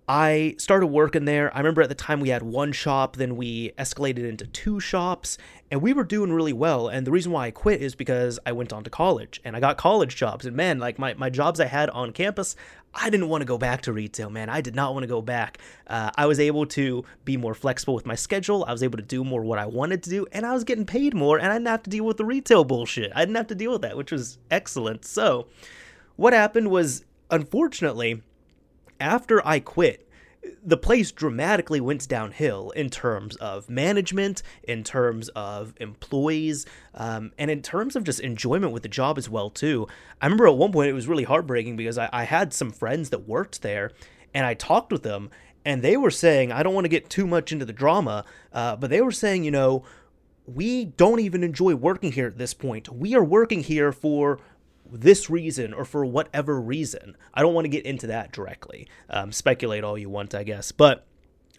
I 0.09 0.55
started 0.57 0.87
working 0.87 1.27
there. 1.27 1.55
I 1.55 1.59
remember 1.59 1.83
at 1.83 1.91
the 1.91 1.95
time 1.95 2.21
we 2.21 2.31
had 2.31 2.43
one 2.43 2.73
shop, 2.73 3.17
then 3.17 3.37
we 3.37 3.73
escalated 3.73 4.27
into 4.27 4.47
two 4.47 4.81
shops, 4.81 5.37
and 5.71 5.83
we 5.83 5.93
were 5.93 6.03
doing 6.03 6.33
really 6.33 6.55
well. 6.55 6.89
And 6.89 7.07
the 7.07 7.11
reason 7.11 7.31
why 7.31 7.47
I 7.47 7.51
quit 7.51 7.83
is 7.83 7.95
because 7.95 8.39
I 8.47 8.53
went 8.53 8.73
on 8.73 8.85
to 8.85 8.91
college 8.91 9.39
and 9.45 9.55
I 9.55 9.61
got 9.61 9.77
college 9.77 10.17
jobs. 10.17 10.47
And 10.47 10.57
man, 10.57 10.79
like 10.79 10.99
my, 10.99 11.13
my 11.13 11.29
jobs 11.29 11.61
I 11.61 11.67
had 11.67 11.91
on 11.91 12.13
campus, 12.13 12.57
I 12.95 13.11
didn't 13.11 13.29
want 13.29 13.43
to 13.43 13.47
go 13.47 13.59
back 13.59 13.83
to 13.83 13.93
retail, 13.93 14.31
man. 14.31 14.49
I 14.49 14.63
did 14.63 14.75
not 14.75 14.95
want 14.95 15.03
to 15.03 15.09
go 15.09 15.21
back. 15.21 15.59
Uh, 15.87 16.11
I 16.17 16.25
was 16.25 16.41
able 16.41 16.65
to 16.67 17.05
be 17.27 17.37
more 17.37 17.53
flexible 17.53 17.95
with 17.95 18.07
my 18.07 18.15
schedule. 18.15 18.65
I 18.67 18.73
was 18.73 18.83
able 18.83 18.97
to 18.97 19.05
do 19.05 19.23
more 19.25 19.45
what 19.45 19.59
I 19.59 19.67
wanted 19.67 20.03
to 20.05 20.11
do, 20.11 20.27
and 20.33 20.47
I 20.47 20.55
was 20.55 20.65
getting 20.65 20.87
paid 20.87 21.13
more, 21.13 21.37
and 21.37 21.49
I 21.49 21.57
didn't 21.57 21.69
have 21.69 21.83
to 21.83 21.91
deal 21.91 22.07
with 22.07 22.17
the 22.17 22.25
retail 22.25 22.65
bullshit. 22.65 23.13
I 23.15 23.21
didn't 23.21 23.37
have 23.37 23.49
to 23.49 23.55
deal 23.55 23.73
with 23.73 23.83
that, 23.83 23.99
which 23.99 24.11
was 24.11 24.39
excellent. 24.51 25.05
So, 25.05 25.49
what 26.17 26.33
happened 26.33 26.71
was 26.71 27.05
unfortunately, 27.31 28.23
after 29.01 29.47
I 29.47 29.61
quit, 29.61 30.09
the 30.65 30.77
place 30.77 31.13
dramatically 31.13 31.81
went 31.81 32.09
downhill 32.09 32.71
in 32.71 32.91
terms 32.91 33.37
of 33.37 33.69
management, 33.69 34.43
in 34.63 34.85
terms 34.85 35.29
of 35.31 35.75
employees, 35.79 36.67
um, 36.95 37.33
and 37.39 37.51
in 37.51 37.63
terms 37.63 37.97
of 37.97 38.05
just 38.05 38.21
enjoyment 38.21 38.73
with 38.73 38.83
the 38.83 38.89
job 38.89 39.19
as 39.19 39.29
well 39.29 39.51
too. 39.51 39.87
I 40.21 40.27
remember 40.27 40.47
at 40.47 40.57
one 40.57 40.73
point 40.73 40.91
it 40.91 40.95
was 40.95 41.09
really 41.09 41.25
heartbreaking 41.25 41.77
because 41.77 41.99
I, 41.99 42.09
I 42.13 42.25
had 42.25 42.53
some 42.53 42.71
friends 42.71 43.11
that 43.11 43.29
worked 43.29 43.63
there, 43.63 43.93
and 44.35 44.47
I 44.47 44.55
talked 44.55 44.93
with 44.93 45.03
them, 45.03 45.31
and 45.65 45.83
they 45.83 45.97
were 45.97 46.11
saying 46.11 46.53
I 46.53 46.63
don't 46.63 46.75
want 46.75 46.85
to 46.85 46.91
get 46.91 47.11
too 47.11 47.27
much 47.27 47.53
into 47.53 47.65
the 47.65 47.73
drama, 47.73 48.25
uh, 48.53 48.77
but 48.77 48.91
they 48.91 49.01
were 49.01 49.13
saying 49.13 49.45
you 49.45 49.51
know 49.51 49.85
we 50.47 50.87
don't 50.87 51.21
even 51.21 51.45
enjoy 51.45 51.75
working 51.75 52.13
here 52.13 52.27
at 52.27 52.39
this 52.39 52.55
point. 52.55 52.89
We 52.89 53.15
are 53.15 53.25
working 53.25 53.63
here 53.63 53.93
for 53.93 54.39
this 54.91 55.29
reason 55.29 55.73
or 55.73 55.85
for 55.85 56.05
whatever 56.05 56.61
reason. 56.61 57.17
I 57.35 57.43
don't 57.43 57.55
want 57.55 57.65
to 57.65 57.71
get 57.71 57.87
into 57.87 58.07
that 58.09 58.33
directly. 58.33 58.89
Um, 59.11 59.33
speculate 59.33 59.85
all 59.85 59.99
you 59.99 60.11
want, 60.11 60.35
I 60.35 60.45
guess. 60.45 60.73
But 60.73 61.07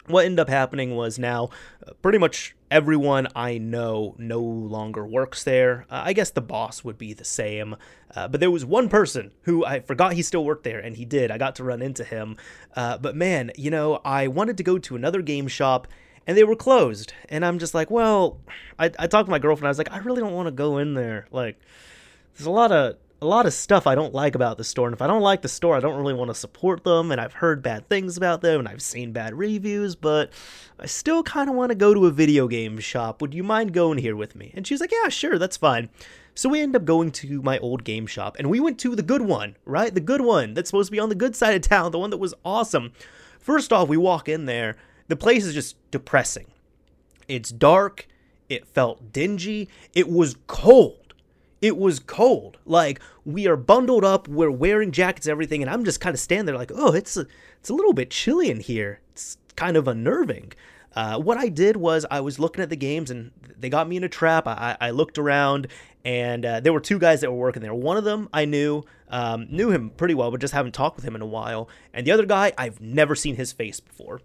what 0.07 0.25
ended 0.25 0.39
up 0.39 0.49
happening 0.49 0.95
was 0.95 1.19
now 1.19 1.49
uh, 1.87 1.91
pretty 2.01 2.17
much 2.17 2.55
everyone 2.71 3.27
I 3.35 3.57
know 3.57 4.15
no 4.17 4.39
longer 4.39 5.05
works 5.05 5.43
there. 5.43 5.85
Uh, 5.89 6.01
I 6.05 6.13
guess 6.13 6.31
the 6.31 6.41
boss 6.41 6.83
would 6.83 6.97
be 6.97 7.13
the 7.13 7.25
same. 7.25 7.75
Uh, 8.15 8.27
but 8.27 8.39
there 8.39 8.51
was 8.51 8.65
one 8.65 8.89
person 8.89 9.31
who 9.43 9.63
I 9.63 9.81
forgot 9.81 10.13
he 10.13 10.23
still 10.23 10.43
worked 10.43 10.63
there, 10.63 10.79
and 10.79 10.95
he 10.95 11.05
did. 11.05 11.29
I 11.29 11.37
got 11.37 11.55
to 11.57 11.63
run 11.63 11.81
into 11.81 12.03
him. 12.03 12.37
Uh, 12.75 12.97
but 12.97 13.15
man, 13.15 13.51
you 13.55 13.69
know, 13.69 14.01
I 14.03 14.27
wanted 14.27 14.57
to 14.57 14.63
go 14.63 14.77
to 14.79 14.95
another 14.95 15.21
game 15.21 15.47
shop. 15.47 15.87
And 16.27 16.37
they 16.37 16.43
were 16.43 16.55
closed. 16.55 17.13
And 17.27 17.43
I'm 17.43 17.57
just 17.57 17.73
like, 17.73 17.89
well, 17.89 18.39
I, 18.77 18.91
I 18.99 19.07
talked 19.07 19.25
to 19.25 19.31
my 19.31 19.39
girlfriend. 19.39 19.65
I 19.65 19.69
was 19.69 19.79
like, 19.79 19.91
I 19.91 19.97
really 19.97 20.21
don't 20.21 20.33
want 20.33 20.45
to 20.45 20.51
go 20.51 20.77
in 20.77 20.93
there. 20.93 21.25
Like, 21.31 21.59
there's 22.35 22.45
a 22.45 22.51
lot 22.51 22.71
of 22.71 22.97
a 23.21 23.25
lot 23.25 23.45
of 23.45 23.53
stuff 23.53 23.85
I 23.85 23.95
don't 23.95 24.13
like 24.13 24.35
about 24.35 24.57
the 24.57 24.63
store. 24.63 24.87
And 24.87 24.93
if 24.93 25.01
I 25.01 25.07
don't 25.07 25.21
like 25.21 25.41
the 25.41 25.49
store, 25.49 25.75
I 25.75 25.81
don't 25.81 25.97
really 25.97 26.13
want 26.13 26.29
to 26.29 26.35
support 26.35 26.83
them. 26.83 27.11
And 27.11 27.19
I've 27.19 27.33
heard 27.33 27.61
bad 27.61 27.89
things 27.89 28.15
about 28.15 28.41
them 28.41 28.59
and 28.59 28.67
I've 28.67 28.81
seen 28.81 29.11
bad 29.11 29.33
reviews, 29.33 29.95
but 29.95 30.31
I 30.79 30.85
still 30.85 31.21
kind 31.23 31.49
of 31.49 31.55
want 31.55 31.69
to 31.69 31.75
go 31.75 31.93
to 31.93 32.05
a 32.05 32.11
video 32.11 32.47
game 32.47 32.79
shop. 32.79 33.21
Would 33.21 33.33
you 33.33 33.43
mind 33.43 33.73
going 33.73 33.97
here 33.97 34.15
with 34.15 34.35
me? 34.35 34.51
And 34.55 34.65
she's 34.65 34.79
like, 34.79 34.91
yeah, 34.91 35.09
sure, 35.09 35.37
that's 35.37 35.57
fine. 35.57 35.89
So 36.33 36.47
we 36.47 36.61
end 36.61 36.75
up 36.75 36.85
going 36.85 37.11
to 37.11 37.41
my 37.41 37.57
old 37.59 37.83
game 37.83 38.07
shop 38.07 38.37
and 38.39 38.49
we 38.49 38.61
went 38.61 38.79
to 38.79 38.95
the 38.95 39.03
good 39.03 39.23
one, 39.23 39.57
right? 39.65 39.93
The 39.93 39.99
good 39.99 40.21
one 40.21 40.53
that's 40.53 40.69
supposed 40.69 40.87
to 40.87 40.91
be 40.91 40.99
on 40.99 41.09
the 41.09 41.15
good 41.15 41.35
side 41.35 41.55
of 41.55 41.61
town, 41.61 41.91
the 41.91 41.99
one 41.99 42.11
that 42.11 42.17
was 42.17 42.33
awesome. 42.45 42.93
First 43.39 43.73
off, 43.73 43.89
we 43.89 43.97
walk 43.97 44.29
in 44.29 44.45
there, 44.45 44.77
the 45.09 45.17
place 45.17 45.43
is 45.43 45.53
just 45.53 45.75
depressing. 45.91 46.45
It's 47.27 47.49
dark, 47.49 48.07
it 48.47 48.65
felt 48.65 49.11
dingy, 49.11 49.67
it 49.93 50.07
was 50.07 50.37
cold 50.47 50.98
it 51.61 51.77
was 51.77 51.99
cold. 51.99 52.57
Like 52.65 52.99
we 53.25 53.47
are 53.47 53.55
bundled 53.55 54.03
up, 54.03 54.27
we're 54.27 54.51
wearing 54.51 54.91
jackets, 54.91 55.27
everything, 55.27 55.61
and 55.61 55.69
I'm 55.69 55.85
just 55.85 56.01
kind 56.01 56.13
of 56.13 56.19
standing 56.19 56.45
there 56.45 56.57
like, 56.57 56.71
oh, 56.73 56.93
it's 56.93 57.17
a, 57.17 57.25
it's 57.59 57.69
a 57.69 57.73
little 57.73 57.93
bit 57.93 58.09
chilly 58.09 58.49
in 58.49 58.59
here. 58.59 59.01
It's 59.11 59.37
kind 59.55 59.77
of 59.77 59.87
unnerving. 59.87 60.53
Uh, 60.95 61.19
what 61.19 61.37
I 61.37 61.49
did 61.49 61.77
was 61.77 62.05
I 62.09 62.21
was 62.21 62.39
looking 62.39 62.63
at 62.63 62.69
the 62.69 62.75
games 62.75 63.11
and 63.11 63.31
they 63.57 63.69
got 63.69 63.87
me 63.87 63.97
in 63.97 64.03
a 64.03 64.09
trap. 64.09 64.47
I, 64.47 64.75
I 64.81 64.89
looked 64.89 65.17
around 65.17 65.67
and 66.03 66.45
uh, 66.45 66.59
there 66.61 66.73
were 66.73 66.79
two 66.79 66.97
guys 66.97 67.21
that 67.21 67.31
were 67.31 67.37
working 67.37 67.61
there. 67.61 67.73
One 67.73 67.97
of 67.97 68.03
them 68.03 68.29
I 68.33 68.45
knew, 68.45 68.83
um, 69.09 69.47
knew 69.49 69.69
him 69.69 69.91
pretty 69.91 70.15
well, 70.15 70.31
but 70.31 70.41
just 70.41 70.53
haven't 70.53 70.71
talked 70.73 70.95
with 70.95 71.05
him 71.05 71.15
in 71.15 71.21
a 71.21 71.27
while. 71.27 71.69
And 71.93 72.07
the 72.07 72.11
other 72.11 72.25
guy, 72.25 72.53
I've 72.57 72.81
never 72.81 73.15
seen 73.15 73.35
his 73.35 73.51
face 73.51 73.79
before. 73.79 74.21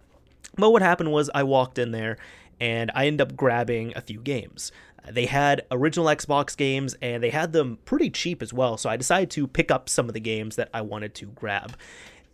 But 0.57 0.71
what 0.71 0.81
happened 0.81 1.11
was 1.11 1.29
I 1.35 1.43
walked 1.43 1.77
in 1.77 1.91
there 1.91 2.17
and 2.59 2.91
I 2.95 3.07
ended 3.07 3.21
up 3.21 3.35
grabbing 3.35 3.93
a 3.95 4.01
few 4.01 4.19
games. 4.19 4.71
They 5.09 5.25
had 5.25 5.65
original 5.71 6.07
Xbox 6.07 6.55
games 6.55 6.95
and 7.01 7.21
they 7.21 7.29
had 7.29 7.53
them 7.53 7.77
pretty 7.85 8.09
cheap 8.09 8.41
as 8.41 8.53
well. 8.53 8.77
So 8.77 8.89
I 8.89 8.97
decided 8.97 9.31
to 9.31 9.47
pick 9.47 9.71
up 9.71 9.89
some 9.89 10.07
of 10.07 10.13
the 10.13 10.19
games 10.19 10.55
that 10.55 10.69
I 10.73 10.81
wanted 10.81 11.13
to 11.15 11.27
grab. 11.27 11.75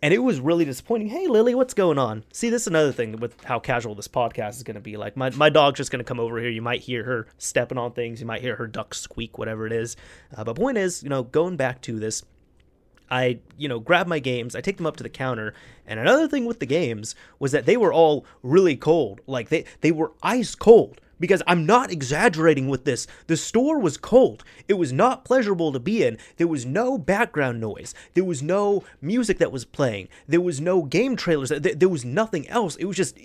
And 0.04 0.12
it 0.12 0.18
was 0.18 0.40
really 0.40 0.64
disappointing. 0.64 1.08
Hey, 1.08 1.28
Lily, 1.28 1.54
what's 1.54 1.74
going 1.74 1.96
on? 1.96 2.24
See, 2.32 2.50
this 2.50 2.62
is 2.62 2.66
another 2.66 2.90
thing 2.90 3.18
with 3.18 3.44
how 3.44 3.60
casual 3.60 3.94
this 3.94 4.08
podcast 4.08 4.56
is 4.56 4.64
going 4.64 4.74
to 4.74 4.80
be. 4.80 4.96
Like, 4.96 5.16
my, 5.16 5.30
my 5.30 5.48
dog's 5.48 5.76
just 5.76 5.92
going 5.92 6.00
to 6.00 6.04
come 6.04 6.18
over 6.18 6.40
here. 6.40 6.50
You 6.50 6.60
might 6.60 6.80
hear 6.80 7.04
her 7.04 7.28
stepping 7.38 7.78
on 7.78 7.92
things. 7.92 8.20
You 8.20 8.26
might 8.26 8.40
hear 8.40 8.56
her 8.56 8.66
duck 8.66 8.94
squeak, 8.94 9.38
whatever 9.38 9.64
it 9.64 9.72
is. 9.72 9.96
Uh, 10.36 10.42
but 10.42 10.56
point 10.56 10.76
is, 10.76 11.04
you 11.04 11.08
know, 11.08 11.22
going 11.22 11.56
back 11.56 11.82
to 11.82 12.00
this, 12.00 12.24
I, 13.12 13.38
you 13.56 13.68
know, 13.68 13.78
grab 13.78 14.08
my 14.08 14.18
games, 14.18 14.56
I 14.56 14.60
take 14.60 14.78
them 14.78 14.86
up 14.86 14.96
to 14.96 15.02
the 15.02 15.10
counter, 15.10 15.54
and 15.86 16.00
another 16.00 16.26
thing 16.26 16.46
with 16.46 16.60
the 16.60 16.66
games 16.66 17.14
was 17.38 17.52
that 17.52 17.66
they 17.66 17.76
were 17.76 17.92
all 17.92 18.24
really 18.42 18.74
cold. 18.74 19.20
Like 19.26 19.50
they 19.50 19.66
they 19.82 19.92
were 19.92 20.12
ice 20.22 20.54
cold 20.54 20.98
because 21.20 21.42
I'm 21.46 21.66
not 21.66 21.90
exaggerating 21.90 22.68
with 22.68 22.84
this. 22.84 23.06
The 23.26 23.36
store 23.36 23.78
was 23.78 23.96
cold. 23.96 24.44
It 24.68 24.74
was 24.74 24.92
not 24.92 25.24
pleasurable 25.24 25.72
to 25.72 25.80
be 25.80 26.04
in. 26.04 26.18
There 26.36 26.48
was 26.48 26.66
no 26.66 26.98
background 26.98 27.60
noise. 27.60 27.94
There 28.14 28.24
was 28.24 28.42
no 28.42 28.84
music 29.00 29.38
that 29.38 29.52
was 29.52 29.64
playing. 29.64 30.08
There 30.26 30.40
was 30.40 30.60
no 30.60 30.82
game 30.82 31.16
trailers. 31.16 31.50
There 31.50 31.88
was 31.88 32.04
nothing 32.04 32.48
else. 32.48 32.76
It 32.76 32.86
was 32.86 32.96
just 32.96 33.16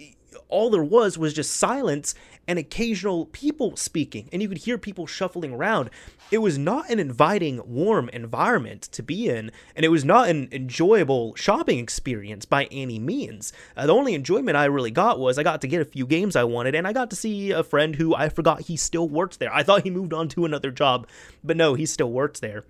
all 0.50 0.70
there 0.70 0.84
was 0.84 1.18
was 1.18 1.34
just 1.34 1.56
silence 1.56 2.16
and 2.48 2.58
occasional 2.58 3.26
people 3.28 3.76
speaking, 3.76 4.30
and 4.32 4.42
you 4.42 4.48
could 4.48 4.60
hear 4.60 4.78
people 4.78 5.06
shuffling 5.06 5.54
around. 5.54 5.90
It 6.32 6.38
was 6.40 6.58
not 6.58 6.90
an 6.90 7.00
inviting, 7.00 7.62
warm 7.66 8.10
environment 8.10 8.84
to 8.84 9.04
be 9.04 9.28
in, 9.30 9.52
and 9.76 9.86
it 9.86 9.90
was 9.90 10.06
not 10.06 10.30
an 10.30 10.48
enjoyable 10.52 11.36
shopping 11.36 11.80
experience 11.80 12.46
by 12.46 12.66
any 12.66 13.00
means. 13.00 13.52
Uh, 13.76 13.88
the 13.88 13.94
only 13.94 14.14
enjoyment 14.14 14.58
I 14.58 14.66
really 14.66 14.92
got 14.92 15.20
was 15.20 15.38
I 15.38 15.44
got 15.44 15.62
to 15.62 15.68
get 15.68 15.82
a 15.82 15.86
few 15.86 16.06
games 16.06 16.36
I 16.36 16.46
wanted, 16.46 16.76
and 16.76 16.88
I 16.88 16.94
got 16.94 17.10
to 17.10 17.16
see 17.16 17.52
a 17.52 17.64
friend 17.64 17.96
who 17.96 18.16
I 18.16 18.30
forgot 18.30 18.62
he 18.62 18.78
still 18.78 19.10
works 19.10 19.38
there. 19.38 19.54
I 19.54 19.64
thought 19.64 19.84
he 19.84 19.90
moved 19.90 20.14
on 20.14 20.30
to 20.30 20.46
another 20.46 20.72
job, 20.72 21.08
but 21.44 21.58
no, 21.58 21.74
he 21.74 21.86
still 21.86 22.12
works 22.12 22.40
there. 22.40 22.64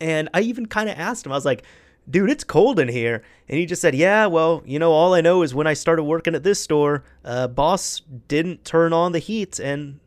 And 0.00 0.28
I 0.34 0.40
even 0.40 0.66
kind 0.66 0.88
of 0.88 0.98
asked 0.98 1.26
him, 1.26 1.32
I 1.32 1.36
was 1.36 1.44
like, 1.44 1.64
dude, 2.08 2.30
it's 2.30 2.44
cold 2.44 2.78
in 2.78 2.88
here. 2.88 3.22
And 3.48 3.58
he 3.58 3.66
just 3.66 3.82
said, 3.82 3.94
yeah, 3.94 4.26
well, 4.26 4.62
you 4.64 4.78
know, 4.78 4.92
all 4.92 5.14
I 5.14 5.20
know 5.20 5.42
is 5.42 5.54
when 5.54 5.66
I 5.66 5.74
started 5.74 6.04
working 6.04 6.34
at 6.34 6.42
this 6.42 6.60
store, 6.60 7.04
uh, 7.24 7.48
boss 7.48 8.00
didn't 8.28 8.64
turn 8.64 8.92
on 8.92 9.12
the 9.12 9.18
heat 9.18 9.58
and 9.58 10.00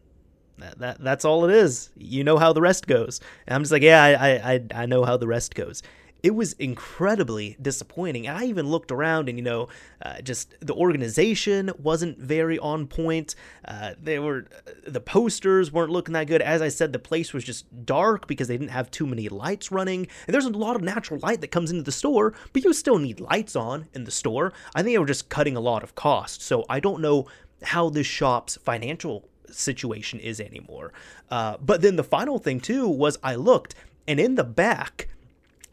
that, 0.57 0.79
that 0.79 1.03
that's 1.03 1.25
all 1.25 1.45
it 1.45 1.53
is. 1.53 1.89
You 1.97 2.23
know 2.23 2.37
how 2.37 2.53
the 2.53 2.61
rest 2.61 2.87
goes. 2.87 3.19
And 3.45 3.55
I'm 3.55 3.61
just 3.61 3.71
like, 3.71 3.83
yeah, 3.83 4.03
I, 4.03 4.53
I, 4.53 4.65
I 4.73 4.85
know 4.85 5.03
how 5.03 5.17
the 5.17 5.27
rest 5.27 5.53
goes 5.53 5.83
it 6.25 6.33
was 6.33 6.53
incredibly 6.53 7.55
disappointing. 7.61 8.27
I 8.27 8.45
even 8.45 8.65
looked 8.65 8.91
around 8.91 9.29
and, 9.29 9.37
you 9.37 9.43
know, 9.43 9.67
uh, 10.01 10.21
just 10.21 10.55
the 10.59 10.73
organization 10.73 11.69
wasn't 11.77 12.17
very 12.17 12.57
on 12.57 12.87
point. 12.87 13.35
Uh, 13.63 13.91
they 14.01 14.17
were, 14.17 14.47
the 14.87 14.99
posters 14.99 15.71
weren't 15.71 15.91
looking 15.91 16.13
that 16.13 16.25
good. 16.25 16.41
As 16.41 16.63
I 16.63 16.69
said, 16.69 16.93
the 16.93 16.97
place 16.97 17.31
was 17.31 17.43
just 17.43 17.85
dark 17.85 18.25
because 18.25 18.47
they 18.47 18.57
didn't 18.57 18.71
have 18.71 18.89
too 18.89 19.05
many 19.05 19.29
lights 19.29 19.71
running. 19.71 20.07
And 20.25 20.33
there's 20.33 20.45
a 20.45 20.49
lot 20.49 20.75
of 20.75 20.81
natural 20.81 21.19
light 21.19 21.41
that 21.41 21.51
comes 21.51 21.69
into 21.69 21.83
the 21.83 21.91
store, 21.91 22.33
but 22.53 22.63
you 22.63 22.73
still 22.73 22.97
need 22.97 23.19
lights 23.19 23.55
on 23.55 23.85
in 23.93 24.05
the 24.05 24.11
store. 24.11 24.51
I 24.73 24.81
think 24.81 24.95
they 24.95 24.97
were 24.97 25.05
just 25.05 25.29
cutting 25.29 25.55
a 25.55 25.59
lot 25.59 25.83
of 25.83 25.93
cost. 25.93 26.41
So 26.41 26.65
I 26.67 26.79
don't 26.79 27.01
know 27.01 27.27
how 27.61 27.89
this 27.89 28.07
shop's 28.07 28.57
financial 28.57 29.29
situation 29.51 30.19
is 30.19 30.39
anymore. 30.39 30.91
Uh, 31.29 31.57
but 31.61 31.83
then 31.83 31.97
the 31.97 32.03
final 32.03 32.39
thing, 32.39 32.59
too, 32.59 32.87
was 32.87 33.19
I 33.21 33.35
looked 33.35 33.75
and 34.07 34.19
in 34.19 34.33
the 34.33 34.43
back, 34.43 35.07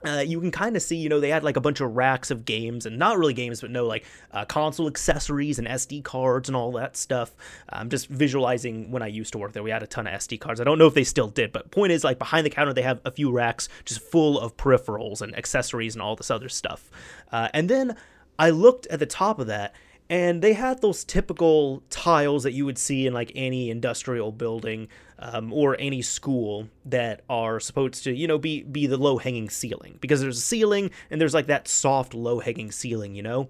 uh, 0.07 0.25
you 0.27 0.41
can 0.41 0.51
kind 0.51 0.77
of 0.77 0.83
see, 0.83 0.97
you 0.97 1.09
know, 1.09 1.21
they 1.21 1.31
had 1.31 1.45
like 1.45 1.57
a 1.57 1.61
bunch 1.61 1.81
of 1.81 1.95
racks 1.95 2.31
of 2.31 2.45
games 2.45 2.87
and 2.87 2.99
not 2.99 3.19
really 3.19 3.35
games, 3.35 3.61
but 3.61 3.71
no, 3.71 3.87
like 3.87 4.05
uh, 4.33 4.45
console 4.45 4.87
accessories 4.87 5.59
and 5.59 5.69
SD 5.69 6.03
cards 6.03 6.49
and 6.49 6.57
all 6.57 6.73
that 6.73 6.97
stuff. 6.97 7.35
I'm 7.69 7.89
just 7.89 8.09
visualizing 8.09 8.91
when 8.91 9.03
I 9.03 9.07
used 9.07 9.33
to 9.33 9.39
work 9.39 9.53
there. 9.53 9.63
We 9.63 9.71
had 9.71 9.83
a 9.83 9.87
ton 9.87 10.07
of 10.07 10.15
SD 10.15 10.41
cards. 10.41 10.61
I 10.61 10.65
don't 10.65 10.79
know 10.79 10.87
if 10.87 10.95
they 10.95 11.05
still 11.05 11.29
did, 11.29 11.53
but 11.53 11.71
point 11.71 11.93
is, 11.93 12.05
like 12.05 12.19
behind 12.19 12.45
the 12.47 12.51
counter, 12.51 12.73
they 12.73 12.83
have 12.83 13.01
a 13.05 13.11
few 13.11 13.31
racks 13.31 13.69
just 13.85 14.01
full 14.01 14.39
of 14.39 14.57
peripherals 14.57 15.23
and 15.23 15.37
accessories 15.37 15.95
and 15.95 16.03
all 16.03 16.17
this 16.17 16.31
other 16.31 16.49
stuff. 16.49 16.91
Uh, 17.31 17.49
and 17.55 17.69
then 17.69 17.97
I 18.39 18.51
looked 18.51 18.87
at 18.87 18.99
the 18.99 19.07
top 19.07 19.39
of 19.39 19.47
that 19.47 19.75
and 20.11 20.43
they 20.43 20.53
had 20.53 20.83
those 20.83 21.05
typical 21.05 21.83
tiles 21.89 22.43
that 22.43 22.53
you 22.53 22.67
would 22.67 22.77
see 22.77 23.07
in 23.07 23.15
like 23.15 23.33
any 23.35 23.71
industrial 23.71 24.33
building 24.33 24.89
um, 25.23 25.53
or 25.53 25.77
any 25.79 26.03
school 26.03 26.69
that 26.85 27.23
are 27.31 27.61
supposed 27.61 28.05
to 28.05 28.13
you 28.13 28.27
know 28.27 28.39
be 28.39 28.63
be 28.63 28.87
the 28.87 28.97
low 28.97 29.19
hanging 29.19 29.49
ceiling 29.49 29.97
because 30.01 30.21
there's 30.21 30.39
a 30.39 30.43
ceiling 30.43 30.91
and 31.11 31.21
there's 31.21 31.35
like 31.35 31.47
that 31.47 31.69
soft 31.69 32.13
low 32.13 32.41
hanging 32.41 32.71
ceiling 32.73 33.15
you 33.15 33.23
know 33.23 33.49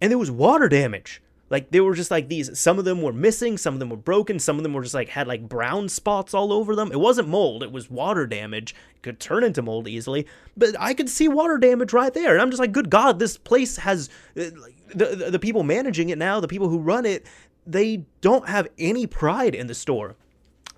and 0.00 0.10
there 0.10 0.18
was 0.18 0.30
water 0.30 0.68
damage 0.68 1.22
like 1.50 1.70
they 1.70 1.80
were 1.80 1.94
just 1.94 2.10
like 2.10 2.28
these. 2.28 2.58
Some 2.58 2.78
of 2.78 2.84
them 2.84 3.00
were 3.00 3.12
missing, 3.12 3.56
some 3.56 3.74
of 3.74 3.80
them 3.80 3.88
were 3.88 3.96
broken, 3.96 4.38
some 4.38 4.58
of 4.58 4.62
them 4.62 4.74
were 4.74 4.82
just 4.82 4.94
like 4.94 5.08
had 5.08 5.26
like 5.26 5.48
brown 5.48 5.88
spots 5.88 6.34
all 6.34 6.52
over 6.52 6.76
them. 6.76 6.92
It 6.92 7.00
wasn't 7.00 7.28
mold, 7.28 7.62
it 7.62 7.72
was 7.72 7.90
water 7.90 8.26
damage. 8.26 8.74
It 8.96 9.02
could 9.02 9.20
turn 9.20 9.44
into 9.44 9.62
mold 9.62 9.88
easily, 9.88 10.26
but 10.56 10.76
I 10.78 10.92
could 10.92 11.08
see 11.08 11.26
water 11.26 11.56
damage 11.56 11.92
right 11.92 12.12
there, 12.12 12.34
and 12.34 12.42
I'm 12.42 12.50
just 12.50 12.60
like, 12.60 12.72
good 12.72 12.90
God, 12.90 13.18
this 13.18 13.38
place 13.38 13.78
has 13.78 14.10
uh, 14.36 14.50
the 14.94 15.16
the, 15.16 15.30
the 15.32 15.38
people 15.38 15.62
managing 15.62 16.10
it 16.10 16.18
now, 16.18 16.38
the 16.40 16.48
people 16.48 16.68
who 16.68 16.78
run 16.78 17.06
it, 17.06 17.24
they 17.66 18.04
don't 18.20 18.48
have 18.48 18.68
any 18.78 19.06
pride 19.06 19.54
in 19.54 19.68
the 19.68 19.74
store. 19.74 20.16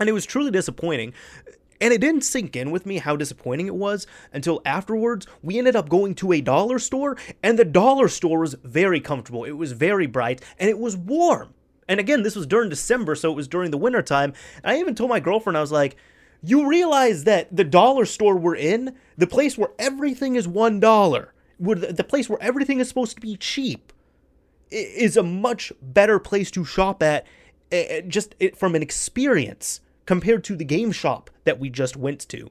And 0.00 0.09
it 0.09 0.12
was 0.12 0.26
truly 0.26 0.50
disappointing. 0.50 1.12
And 1.83 1.95
it 1.95 2.00
didn't 2.00 2.23
sink 2.23 2.57
in 2.57 2.71
with 2.71 2.85
me 2.85 2.99
how 2.99 3.16
disappointing 3.16 3.66
it 3.66 3.75
was 3.75 4.07
until 4.33 4.61
afterwards 4.66 5.26
we 5.42 5.57
ended 5.57 5.76
up 5.76 5.88
going 5.88 6.14
to 6.16 6.33
a 6.33 6.40
dollar 6.40 6.78
store, 6.78 7.16
and 7.42 7.59
the 7.59 7.64
dollar 7.64 8.09
store 8.09 8.40
was 8.40 8.54
very 8.64 9.00
comfortable. 9.00 9.45
It 9.45 9.52
was 9.52 9.73
very 9.73 10.07
bright, 10.07 10.42
and 10.59 10.69
it 10.69 10.78
was 10.78 10.97
warm. 10.97 11.54
And 11.88 11.99
again, 11.99 12.23
this 12.23 12.37
was 12.37 12.47
during 12.47 12.69
December, 12.69 13.14
so 13.14 13.33
it 13.33 13.37
was 13.37 13.49
during 13.49 13.71
the 13.71 13.78
winter 13.78 14.02
time. 14.02 14.35
And 14.62 14.73
I 14.73 14.78
even 14.78 14.95
told 14.95 15.11
my 15.11 15.21
girlfriend, 15.21 15.57
I 15.57 15.61
was 15.61 15.73
like, 15.73 15.97
you 16.42 16.69
realize 16.69 17.25
that 17.25 17.54
the 17.54 17.64
dollar 17.64 18.04
store 18.04 18.37
we're 18.37 18.57
in, 18.57 18.97
the 19.16 19.26
place 19.26 19.59
where 19.59 19.71
everything 19.78 20.37
is 20.37 20.47
one 20.47 20.80
dollar, 20.80 21.33
the 21.59 22.04
place 22.07 22.28
where 22.28 22.42
everything 22.42 22.78
is 22.78 22.88
supposed 22.88 23.16
to 23.16 23.21
be 23.21 23.37
cheap, 23.37 23.92
is 24.71 25.16
a 25.16 25.23
much 25.23 25.73
better 25.83 26.19
place 26.19 26.50
to 26.52 26.64
shop 26.64 27.02
at, 27.02 27.26
just 28.07 28.35
from 28.54 28.75
an 28.75 28.83
experience 28.83 29.80
compared 30.10 30.42
to 30.42 30.56
the 30.56 30.64
game 30.64 30.90
shop 30.90 31.30
that 31.44 31.60
we 31.60 31.70
just 31.70 31.96
went 31.96 32.18
to. 32.28 32.50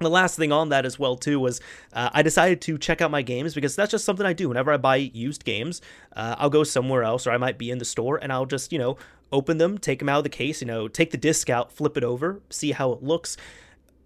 The 0.00 0.10
last 0.10 0.36
thing 0.36 0.52
on 0.52 0.68
that 0.68 0.84
as 0.84 0.98
well 0.98 1.16
too 1.16 1.40
was 1.40 1.58
uh, 1.94 2.10
I 2.12 2.20
decided 2.20 2.60
to 2.60 2.76
check 2.76 3.00
out 3.00 3.10
my 3.10 3.22
games 3.22 3.54
because 3.54 3.74
that's 3.74 3.92
just 3.92 4.04
something 4.04 4.26
I 4.26 4.34
do. 4.34 4.50
Whenever 4.50 4.70
I 4.70 4.76
buy 4.76 4.96
used 4.96 5.46
games, 5.46 5.80
uh, 6.14 6.36
I'll 6.38 6.50
go 6.50 6.64
somewhere 6.64 7.02
else 7.02 7.26
or 7.26 7.30
I 7.30 7.38
might 7.38 7.56
be 7.56 7.70
in 7.70 7.78
the 7.78 7.86
store 7.86 8.18
and 8.18 8.30
I'll 8.30 8.44
just 8.44 8.74
you 8.74 8.78
know 8.78 8.98
open 9.32 9.56
them, 9.56 9.78
take 9.78 10.00
them 10.00 10.10
out 10.10 10.18
of 10.18 10.24
the 10.24 10.28
case, 10.28 10.60
you 10.60 10.66
know, 10.66 10.86
take 10.86 11.12
the 11.12 11.16
disc 11.16 11.48
out, 11.48 11.72
flip 11.72 11.96
it 11.96 12.04
over, 12.04 12.42
see 12.50 12.72
how 12.72 12.92
it 12.92 13.02
looks. 13.02 13.38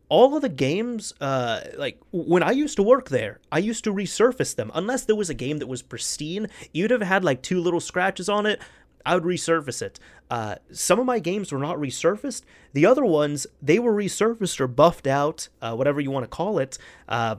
All 0.08 0.36
of 0.36 0.42
the 0.42 0.48
games, 0.48 1.12
uh, 1.20 1.62
like 1.76 1.98
when 2.12 2.44
I 2.44 2.52
used 2.52 2.76
to 2.76 2.84
work 2.84 3.08
there, 3.08 3.40
I 3.50 3.58
used 3.58 3.82
to 3.82 3.92
resurface 3.92 4.54
them 4.54 4.70
unless 4.76 5.06
there 5.06 5.16
was 5.16 5.28
a 5.28 5.34
game 5.34 5.58
that 5.58 5.66
was 5.66 5.82
pristine. 5.82 6.46
you'd 6.72 6.92
have 6.92 7.02
had 7.02 7.24
like 7.24 7.42
two 7.42 7.60
little 7.60 7.80
scratches 7.80 8.28
on 8.28 8.46
it, 8.46 8.60
I 9.06 9.14
would 9.14 9.24
resurface 9.24 9.80
it. 9.80 10.00
Uh, 10.28 10.56
some 10.72 10.98
of 10.98 11.06
my 11.06 11.20
games 11.20 11.52
were 11.52 11.58
not 11.58 11.78
resurfaced. 11.78 12.42
The 12.72 12.84
other 12.84 13.04
ones, 13.04 13.46
they 13.62 13.78
were 13.78 13.94
resurfaced 13.94 14.60
or 14.60 14.66
buffed 14.66 15.06
out, 15.06 15.48
uh, 15.62 15.74
whatever 15.74 16.00
you 16.00 16.10
want 16.10 16.24
to 16.24 16.28
call 16.28 16.58
it. 16.58 16.76
Uh, 17.08 17.36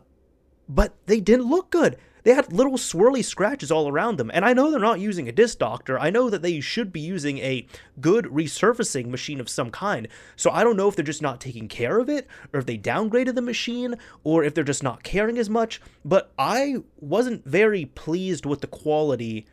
but 0.69 0.95
they 1.05 1.19
didn't 1.19 1.49
look 1.49 1.69
good. 1.69 1.97
They 2.23 2.33
had 2.33 2.51
little 2.51 2.73
swirly 2.73 3.23
scratches 3.23 3.71
all 3.71 3.87
around 3.87 4.17
them. 4.17 4.29
And 4.33 4.43
I 4.43 4.51
know 4.51 4.69
they're 4.69 4.79
not 4.79 4.99
using 4.99 5.29
a 5.29 5.31
disc 5.31 5.59
doctor. 5.59 5.97
I 5.97 6.09
know 6.09 6.29
that 6.29 6.41
they 6.41 6.59
should 6.59 6.91
be 6.91 6.99
using 6.99 7.37
a 7.37 7.65
good 8.01 8.25
resurfacing 8.25 9.07
machine 9.07 9.39
of 9.39 9.47
some 9.47 9.71
kind. 9.71 10.09
So 10.35 10.51
I 10.51 10.63
don't 10.63 10.75
know 10.75 10.89
if 10.89 10.95
they're 10.95 11.05
just 11.05 11.21
not 11.21 11.39
taking 11.39 11.69
care 11.69 11.99
of 11.99 12.09
it, 12.09 12.27
or 12.51 12.59
if 12.59 12.65
they 12.65 12.77
downgraded 12.77 13.35
the 13.35 13.41
machine, 13.41 13.95
or 14.25 14.43
if 14.43 14.53
they're 14.53 14.65
just 14.65 14.83
not 14.83 15.03
caring 15.03 15.37
as 15.37 15.49
much. 15.49 15.79
But 16.03 16.33
I 16.37 16.77
wasn't 16.99 17.45
very 17.45 17.85
pleased 17.85 18.45
with 18.45 18.59
the 18.59 18.67
quality 18.67 19.45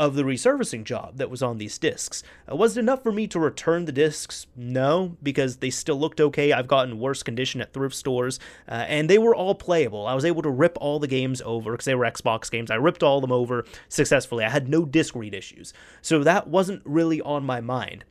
of 0.00 0.14
the 0.14 0.22
resurfacing 0.22 0.82
job 0.82 1.18
that 1.18 1.28
was 1.28 1.42
on 1.42 1.58
these 1.58 1.76
discs. 1.76 2.22
Uh, 2.50 2.56
was 2.56 2.74
it 2.74 2.80
enough 2.80 3.02
for 3.02 3.12
me 3.12 3.26
to 3.26 3.38
return 3.38 3.84
the 3.84 3.92
discs? 3.92 4.46
No, 4.56 5.18
because 5.22 5.58
they 5.58 5.68
still 5.68 6.00
looked 6.00 6.22
okay. 6.22 6.52
I've 6.52 6.66
gotten 6.66 6.98
worse 6.98 7.22
condition 7.22 7.60
at 7.60 7.74
thrift 7.74 7.94
stores, 7.94 8.40
uh, 8.66 8.86
and 8.88 9.10
they 9.10 9.18
were 9.18 9.34
all 9.34 9.54
playable. 9.54 10.06
I 10.06 10.14
was 10.14 10.24
able 10.24 10.40
to 10.40 10.50
rip 10.50 10.78
all 10.80 11.00
the 11.00 11.06
games 11.06 11.42
over 11.44 11.72
because 11.72 11.84
they 11.84 11.94
were 11.94 12.06
Xbox 12.06 12.50
games. 12.50 12.70
I 12.70 12.76
ripped 12.76 13.02
all 13.02 13.20
them 13.20 13.30
over 13.30 13.66
successfully. 13.90 14.42
I 14.42 14.48
had 14.48 14.70
no 14.70 14.86
disc 14.86 15.14
read 15.14 15.34
issues, 15.34 15.74
so 16.00 16.24
that 16.24 16.48
wasn't 16.48 16.80
really 16.86 17.20
on 17.20 17.44
my 17.44 17.60
mind. 17.60 18.06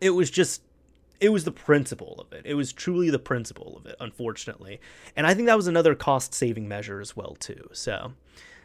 It 0.00 0.10
was 0.10 0.28
just 0.28 0.62
it 1.20 1.28
was 1.28 1.44
the 1.44 1.52
principle 1.52 2.16
of 2.18 2.32
it. 2.32 2.44
It 2.44 2.54
was 2.54 2.72
truly 2.72 3.10
the 3.10 3.20
principle 3.20 3.76
of 3.76 3.86
it, 3.86 3.94
unfortunately. 4.00 4.80
And 5.14 5.24
I 5.24 5.34
think 5.34 5.46
that 5.46 5.56
was 5.56 5.68
another 5.68 5.94
cost 5.94 6.34
saving 6.34 6.66
measure 6.66 7.00
as 7.00 7.16
well, 7.16 7.36
too. 7.38 7.68
So, 7.70 8.14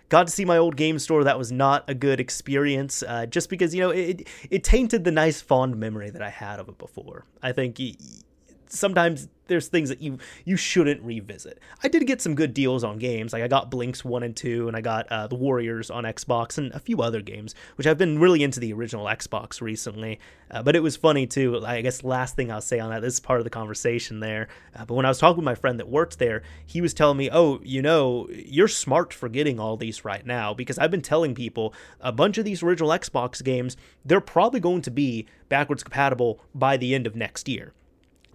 got 0.09 0.27
to 0.27 0.33
see 0.33 0.45
my 0.45 0.57
old 0.57 0.75
game 0.75 0.99
store. 0.99 1.23
That 1.23 1.37
was 1.37 1.51
not 1.51 1.83
a 1.87 1.93
good 1.93 2.19
experience, 2.19 3.03
uh, 3.03 3.25
just 3.25 3.49
because 3.49 3.73
you 3.73 3.81
know 3.81 3.89
it 3.89 4.27
it 4.49 4.63
tainted 4.63 5.03
the 5.03 5.11
nice 5.11 5.41
fond 5.41 5.77
memory 5.77 6.09
that 6.09 6.21
I 6.21 6.29
had 6.29 6.59
of 6.59 6.69
it 6.69 6.77
before. 6.77 7.25
I 7.41 7.51
think 7.51 7.79
sometimes 8.69 9.27
there's 9.47 9.67
things 9.67 9.89
that 9.89 10.01
you 10.01 10.17
you 10.45 10.57
shouldn't 10.57 11.01
revisit. 11.01 11.59
I 11.83 11.87
did 11.87 12.05
get 12.05 12.21
some 12.21 12.35
good 12.35 12.53
deals 12.53 12.83
on 12.83 12.97
games, 12.97 13.33
like 13.33 13.43
I 13.43 13.47
got 13.47 13.71
Blinx 13.71 14.03
one 14.03 14.23
and 14.23 14.35
two, 14.35 14.67
and 14.67 14.75
I 14.75 14.81
got 14.81 15.07
uh, 15.11 15.27
the 15.27 15.35
Warriors 15.35 15.89
on 15.89 16.03
Xbox 16.03 16.57
and 16.57 16.71
a 16.73 16.79
few 16.79 17.01
other 17.01 17.21
games, 17.21 17.55
which 17.75 17.87
I've 17.87 17.97
been 17.97 18.19
really 18.19 18.43
into 18.43 18.59
the 18.59 18.73
original 18.73 19.05
Xbox 19.05 19.61
recently. 19.61 20.19
Uh, 20.49 20.63
but 20.63 20.75
it 20.75 20.81
was 20.81 20.95
funny 20.95 21.27
too. 21.27 21.63
I 21.65 21.81
guess 21.81 22.03
last 22.03 22.35
thing 22.35 22.51
I'll 22.51 22.61
say 22.61 22.79
on 22.79 22.89
that, 22.91 23.01
this 23.01 23.15
is 23.15 23.19
part 23.19 23.39
of 23.39 23.43
the 23.43 23.49
conversation 23.49 24.19
there. 24.19 24.47
Uh, 24.75 24.85
but 24.85 24.95
when 24.95 25.05
I 25.05 25.09
was 25.09 25.19
talking 25.19 25.37
with 25.37 25.45
my 25.45 25.55
friend 25.55 25.79
that 25.79 25.89
worked 25.89 26.19
there, 26.19 26.43
he 26.65 26.81
was 26.81 26.93
telling 26.93 27.17
me, 27.17 27.29
"Oh, 27.31 27.59
you 27.63 27.81
know, 27.81 28.27
you're 28.29 28.67
smart 28.67 29.13
for 29.13 29.29
getting 29.29 29.59
all 29.59 29.77
these 29.77 30.05
right 30.05 30.25
now 30.25 30.53
because 30.53 30.77
I've 30.77 30.91
been 30.91 31.01
telling 31.01 31.35
people 31.35 31.73
a 31.99 32.11
bunch 32.11 32.37
of 32.37 32.45
these 32.45 32.63
original 32.63 32.89
Xbox 32.89 33.43
games, 33.43 33.77
they're 34.05 34.21
probably 34.21 34.59
going 34.59 34.81
to 34.83 34.91
be 34.91 35.25
backwards 35.49 35.83
compatible 35.83 36.41
by 36.53 36.77
the 36.77 36.93
end 36.93 37.07
of 37.07 37.15
next 37.15 37.47
year." 37.47 37.73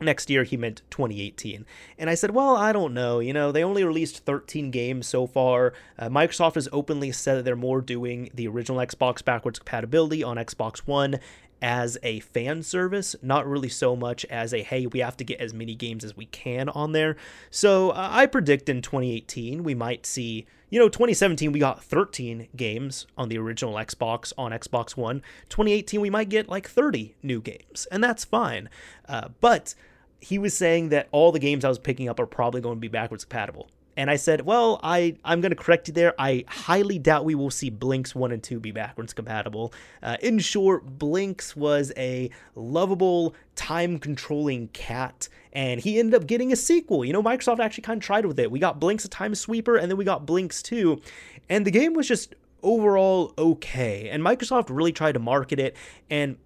Next 0.02 0.28
year 0.28 0.44
he 0.44 0.56
meant 0.56 0.82
2018 0.90 1.64
and 1.98 2.10
i 2.10 2.14
said 2.14 2.32
well 2.32 2.56
i 2.56 2.72
don't 2.72 2.94
know 2.94 3.18
you 3.20 3.32
know 3.32 3.52
they 3.52 3.64
only 3.64 3.84
released 3.84 4.24
13 4.24 4.70
games 4.70 5.06
so 5.06 5.26
far 5.26 5.72
uh, 5.98 6.08
microsoft 6.08 6.54
has 6.54 6.68
openly 6.72 7.12
said 7.12 7.38
that 7.38 7.44
they're 7.44 7.56
more 7.56 7.80
doing 7.80 8.30
the 8.34 8.46
original 8.48 8.78
xbox 8.78 9.24
backwards 9.24 9.58
compatibility 9.58 10.22
on 10.22 10.36
xbox 10.36 10.78
one 10.80 11.18
as 11.62 11.96
a 12.02 12.18
fan 12.20 12.62
service, 12.62 13.14
not 13.22 13.46
really 13.46 13.68
so 13.68 13.94
much 13.94 14.24
as 14.26 14.52
a 14.52 14.62
hey, 14.62 14.86
we 14.86 14.98
have 14.98 15.16
to 15.16 15.24
get 15.24 15.40
as 15.40 15.54
many 15.54 15.76
games 15.76 16.04
as 16.04 16.16
we 16.16 16.26
can 16.26 16.68
on 16.70 16.90
there. 16.90 17.16
So 17.50 17.90
uh, 17.90 18.08
I 18.10 18.26
predict 18.26 18.68
in 18.68 18.82
2018 18.82 19.62
we 19.62 19.74
might 19.74 20.04
see, 20.04 20.44
you 20.68 20.80
know, 20.80 20.88
2017 20.88 21.52
we 21.52 21.60
got 21.60 21.82
13 21.82 22.48
games 22.56 23.06
on 23.16 23.28
the 23.28 23.38
original 23.38 23.74
Xbox 23.74 24.32
on 24.36 24.50
Xbox 24.50 24.96
One. 24.96 25.22
2018 25.48 26.00
we 26.00 26.10
might 26.10 26.28
get 26.28 26.48
like 26.48 26.68
30 26.68 27.14
new 27.22 27.40
games, 27.40 27.86
and 27.92 28.02
that's 28.02 28.24
fine. 28.24 28.68
Uh, 29.08 29.28
but 29.40 29.76
he 30.22 30.38
was 30.38 30.56
saying 30.56 30.90
that 30.90 31.08
all 31.10 31.32
the 31.32 31.40
games 31.40 31.64
I 31.64 31.68
was 31.68 31.80
picking 31.80 32.08
up 32.08 32.20
are 32.20 32.26
probably 32.26 32.60
going 32.60 32.76
to 32.76 32.80
be 32.80 32.88
backwards 32.88 33.24
compatible. 33.24 33.68
And 33.96 34.08
I 34.08 34.16
said, 34.16 34.46
well, 34.46 34.80
I, 34.82 35.16
I'm 35.24 35.40
going 35.40 35.50
to 35.50 35.56
correct 35.56 35.88
you 35.88 35.94
there. 35.94 36.14
I 36.18 36.44
highly 36.48 36.98
doubt 36.98 37.24
we 37.24 37.34
will 37.34 37.50
see 37.50 37.70
Blinx 37.70 38.14
1 38.14 38.32
and 38.32 38.42
2 38.42 38.60
be 38.60 38.70
backwards 38.70 39.12
compatible. 39.12 39.74
Uh, 40.02 40.16
in 40.22 40.38
short, 40.38 40.98
Blinx 40.98 41.54
was 41.54 41.92
a 41.96 42.30
lovable, 42.54 43.34
time 43.54 43.98
controlling 43.98 44.68
cat, 44.68 45.28
and 45.52 45.80
he 45.80 45.98
ended 45.98 46.14
up 46.14 46.26
getting 46.26 46.52
a 46.52 46.56
sequel. 46.56 47.04
You 47.04 47.12
know, 47.12 47.22
Microsoft 47.22 47.58
actually 47.58 47.82
kind 47.82 47.98
of 47.98 48.04
tried 48.04 48.24
with 48.24 48.38
it. 48.38 48.50
We 48.50 48.60
got 48.60 48.80
Blinx 48.80 49.04
a 49.04 49.08
Time 49.08 49.34
Sweeper, 49.34 49.76
and 49.76 49.90
then 49.90 49.98
we 49.98 50.04
got 50.04 50.24
Blinx 50.24 50.62
2, 50.62 51.02
and 51.50 51.66
the 51.66 51.70
game 51.70 51.92
was 51.92 52.08
just 52.08 52.34
overall 52.62 53.34
okay. 53.36 54.08
And 54.08 54.22
Microsoft 54.22 54.66
really 54.70 54.92
tried 54.92 55.12
to 55.12 55.20
market 55.20 55.58
it, 55.58 55.76
and 56.08 56.38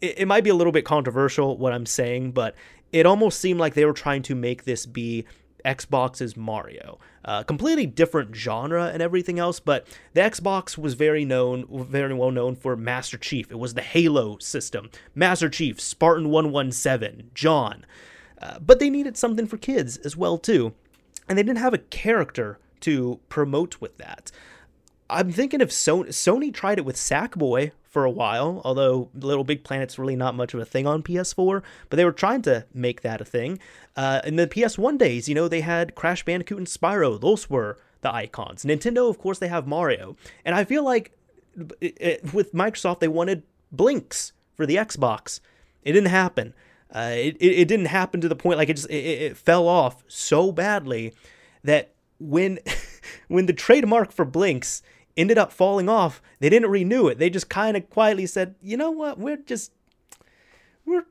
it, 0.00 0.20
it 0.20 0.28
might 0.28 0.44
be 0.44 0.50
a 0.50 0.54
little 0.54 0.72
bit 0.72 0.84
controversial 0.84 1.56
what 1.56 1.72
I'm 1.72 1.86
saying, 1.86 2.32
but 2.32 2.54
it 2.94 3.06
almost 3.06 3.40
seemed 3.40 3.58
like 3.58 3.74
they 3.74 3.84
were 3.84 3.92
trying 3.92 4.22
to 4.22 4.36
make 4.36 4.62
this 4.62 4.86
be 4.86 5.24
Xbox's 5.64 6.36
Mario. 6.36 7.00
Uh, 7.24 7.42
completely 7.42 7.86
different 7.86 8.36
genre 8.36 8.86
and 8.86 9.02
everything 9.02 9.36
else, 9.36 9.58
but 9.58 9.84
the 10.12 10.20
Xbox 10.20 10.78
was 10.78 10.94
very 10.94 11.24
known, 11.24 11.66
very 11.88 12.14
well 12.14 12.30
known 12.30 12.54
for 12.54 12.76
Master 12.76 13.18
Chief. 13.18 13.50
It 13.50 13.58
was 13.58 13.74
the 13.74 13.82
Halo 13.82 14.38
system. 14.38 14.90
Master 15.12 15.48
Chief, 15.48 15.80
Spartan 15.80 16.30
117, 16.30 17.32
John. 17.34 17.84
Uh, 18.40 18.60
but 18.60 18.78
they 18.78 18.90
needed 18.90 19.16
something 19.16 19.48
for 19.48 19.56
kids 19.56 19.96
as 19.96 20.16
well 20.16 20.38
too, 20.38 20.72
and 21.28 21.36
they 21.36 21.42
didn't 21.42 21.58
have 21.58 21.74
a 21.74 21.78
character 21.78 22.60
to 22.80 23.18
promote 23.28 23.80
with 23.80 23.98
that. 23.98 24.30
I'm 25.14 25.30
thinking 25.30 25.60
if 25.60 25.70
Sony, 25.70 26.08
Sony 26.08 26.52
tried 26.52 26.78
it 26.78 26.84
with 26.84 26.96
Sackboy 26.96 27.70
for 27.84 28.04
a 28.04 28.10
while, 28.10 28.60
although 28.64 29.08
LittleBigPlanet's 29.16 29.98
really 29.98 30.16
not 30.16 30.34
much 30.34 30.52
of 30.52 30.60
a 30.60 30.64
thing 30.64 30.86
on 30.86 31.04
PS4, 31.04 31.62
but 31.88 31.96
they 31.96 32.04
were 32.04 32.12
trying 32.12 32.42
to 32.42 32.66
make 32.74 33.02
that 33.02 33.20
a 33.20 33.24
thing. 33.24 33.60
Uh, 33.96 34.20
in 34.24 34.34
the 34.34 34.48
PS1 34.48 34.98
days, 34.98 35.28
you 35.28 35.34
know, 35.34 35.46
they 35.46 35.60
had 35.60 35.94
Crash 35.94 36.24
Bandicoot 36.24 36.58
and 36.58 36.66
Spyro. 36.66 37.20
Those 37.20 37.48
were 37.48 37.78
the 38.00 38.12
icons. 38.12 38.64
Nintendo, 38.64 39.08
of 39.08 39.18
course, 39.18 39.38
they 39.38 39.46
have 39.46 39.68
Mario. 39.68 40.16
And 40.44 40.56
I 40.56 40.64
feel 40.64 40.84
like 40.84 41.12
it, 41.80 41.96
it, 42.00 42.34
with 42.34 42.52
Microsoft, 42.52 42.98
they 42.98 43.08
wanted 43.08 43.44
Blinx 43.74 44.32
for 44.56 44.66
the 44.66 44.74
Xbox. 44.74 45.38
It 45.84 45.92
didn't 45.92 46.10
happen. 46.10 46.54
Uh, 46.92 47.12
it, 47.14 47.36
it, 47.40 47.68
didn't 47.68 47.86
happen 47.86 48.20
to 48.20 48.28
the 48.28 48.36
point 48.36 48.58
like 48.58 48.68
it 48.68 48.74
just 48.74 48.90
it, 48.90 49.36
fell 49.36 49.66
off 49.66 50.04
so 50.06 50.52
badly 50.52 51.12
that 51.64 51.92
when 52.20 52.58
when 53.28 53.46
the 53.46 53.52
trademark 53.52 54.12
for 54.12 54.24
Blinx 54.24 54.82
ended 55.16 55.38
up 55.38 55.52
falling 55.52 55.88
off. 55.88 56.20
They 56.40 56.48
didn't 56.48 56.70
renew 56.70 57.08
it. 57.08 57.18
They 57.18 57.30
just 57.30 57.48
kind 57.48 57.76
of 57.76 57.88
quietly 57.90 58.26
said, 58.26 58.54
"You 58.62 58.76
know 58.76 58.90
what? 58.90 59.18
We're 59.18 59.36
just 59.36 59.72
we're 60.84 61.04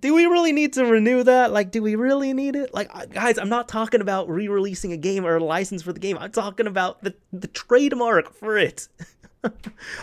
do 0.00 0.14
we 0.14 0.26
really 0.26 0.52
need 0.52 0.74
to 0.74 0.84
renew 0.84 1.22
that? 1.22 1.50
Like, 1.50 1.70
do 1.70 1.82
we 1.82 1.94
really 1.94 2.34
need 2.34 2.56
it? 2.56 2.74
Like, 2.74 2.90
guys, 3.10 3.38
I'm 3.38 3.48
not 3.48 3.68
talking 3.68 4.02
about 4.02 4.28
re-releasing 4.28 4.92
a 4.92 4.98
game 4.98 5.24
or 5.24 5.36
a 5.36 5.44
license 5.44 5.82
for 5.82 5.94
the 5.94 6.00
game. 6.00 6.18
I'm 6.18 6.30
talking 6.30 6.66
about 6.66 7.02
the 7.02 7.14
the 7.32 7.48
trademark 7.48 8.34
for 8.34 8.58
it. 8.58 8.88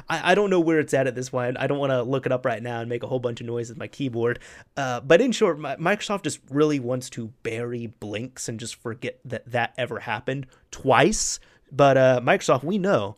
I, 0.10 0.32
I 0.32 0.36
don't 0.36 0.50
know 0.50 0.60
where 0.60 0.80
it's 0.80 0.94
at 0.94 1.08
at 1.08 1.14
this 1.16 1.30
point. 1.30 1.58
I 1.60 1.68
don't 1.68 1.78
want 1.78 1.92
to 1.92 2.04
look 2.04 2.26
it 2.26 2.32
up 2.32 2.46
right 2.46 2.64
now 2.64 2.80
and 2.80 2.90
make 2.90 3.04
a 3.04 3.08
whole 3.08 3.20
bunch 3.20 3.42
of 3.42 3.48
noise 3.48 3.70
with 3.70 3.78
my 3.78 3.88
keyboard. 3.88 4.40
Uh, 4.78 5.02
but 5.02 5.22
in 5.22 5.32
short, 5.32 5.60
my, 5.60 5.76
Microsoft 5.76 6.24
just 6.24 6.40
really 6.50 6.80
wants 6.80 7.10
to 7.12 7.34
bury 7.44 7.94
Blinx 8.00 8.48
and 8.48 8.60
just 8.60 8.76
forget 8.76 9.20
that 9.26 9.52
that 9.52 9.74
ever 9.78 10.00
happened 10.00 10.48
twice. 10.72 11.40
But 11.72 11.98
uh, 11.98 12.22
Microsoft, 12.24 12.64
we 12.64 12.78
know 12.78 13.18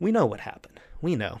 we 0.00 0.10
know 0.10 0.24
what 0.26 0.40
happened. 0.40 0.80
We 1.02 1.14
know. 1.14 1.40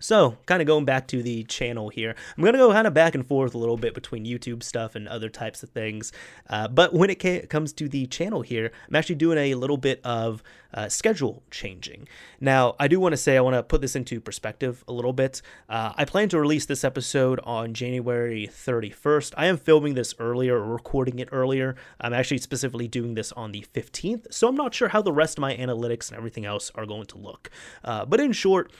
So, 0.00 0.36
kind 0.46 0.62
of 0.62 0.66
going 0.66 0.84
back 0.84 1.08
to 1.08 1.22
the 1.22 1.44
channel 1.44 1.88
here, 1.88 2.14
I'm 2.36 2.42
going 2.42 2.52
to 2.52 2.58
go 2.58 2.72
kind 2.72 2.86
of 2.86 2.94
back 2.94 3.14
and 3.14 3.26
forth 3.26 3.54
a 3.54 3.58
little 3.58 3.76
bit 3.76 3.94
between 3.94 4.24
YouTube 4.24 4.62
stuff 4.62 4.94
and 4.94 5.08
other 5.08 5.28
types 5.28 5.62
of 5.62 5.70
things. 5.70 6.12
Uh, 6.48 6.68
but 6.68 6.94
when 6.94 7.10
it 7.10 7.20
ca- 7.20 7.46
comes 7.46 7.72
to 7.74 7.88
the 7.88 8.06
channel 8.06 8.42
here, 8.42 8.70
I'm 8.88 8.96
actually 8.96 9.16
doing 9.16 9.38
a 9.38 9.54
little 9.54 9.76
bit 9.76 10.00
of 10.04 10.42
uh, 10.72 10.88
schedule 10.88 11.42
changing. 11.50 12.06
Now, 12.40 12.76
I 12.78 12.88
do 12.88 13.00
want 13.00 13.12
to 13.14 13.16
say, 13.16 13.36
I 13.36 13.40
want 13.40 13.54
to 13.54 13.62
put 13.62 13.80
this 13.80 13.96
into 13.96 14.20
perspective 14.20 14.84
a 14.86 14.92
little 14.92 15.12
bit. 15.12 15.42
Uh, 15.68 15.92
I 15.96 16.04
plan 16.04 16.28
to 16.28 16.40
release 16.40 16.66
this 16.66 16.84
episode 16.84 17.40
on 17.42 17.74
January 17.74 18.48
31st. 18.48 19.34
I 19.36 19.46
am 19.46 19.56
filming 19.56 19.94
this 19.94 20.14
earlier 20.18 20.56
or 20.56 20.72
recording 20.72 21.18
it 21.18 21.28
earlier. 21.32 21.74
I'm 22.00 22.12
actually 22.12 22.38
specifically 22.38 22.86
doing 22.86 23.14
this 23.14 23.32
on 23.32 23.52
the 23.52 23.64
15th. 23.74 24.32
So, 24.32 24.48
I'm 24.48 24.56
not 24.56 24.74
sure 24.74 24.88
how 24.88 25.02
the 25.02 25.12
rest 25.12 25.38
of 25.38 25.42
my 25.42 25.56
analytics 25.56 26.08
and 26.08 26.18
everything 26.18 26.44
else 26.44 26.70
are 26.74 26.86
going 26.86 27.06
to 27.06 27.18
look. 27.18 27.50
Uh, 27.82 28.04
but 28.04 28.20
in 28.20 28.32
short, 28.32 28.70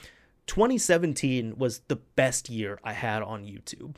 2017 0.49 1.57
was 1.57 1.81
the 1.87 1.95
best 1.95 2.49
year 2.49 2.79
I 2.83 2.93
had 2.93 3.21
on 3.21 3.45
YouTube. 3.45 3.95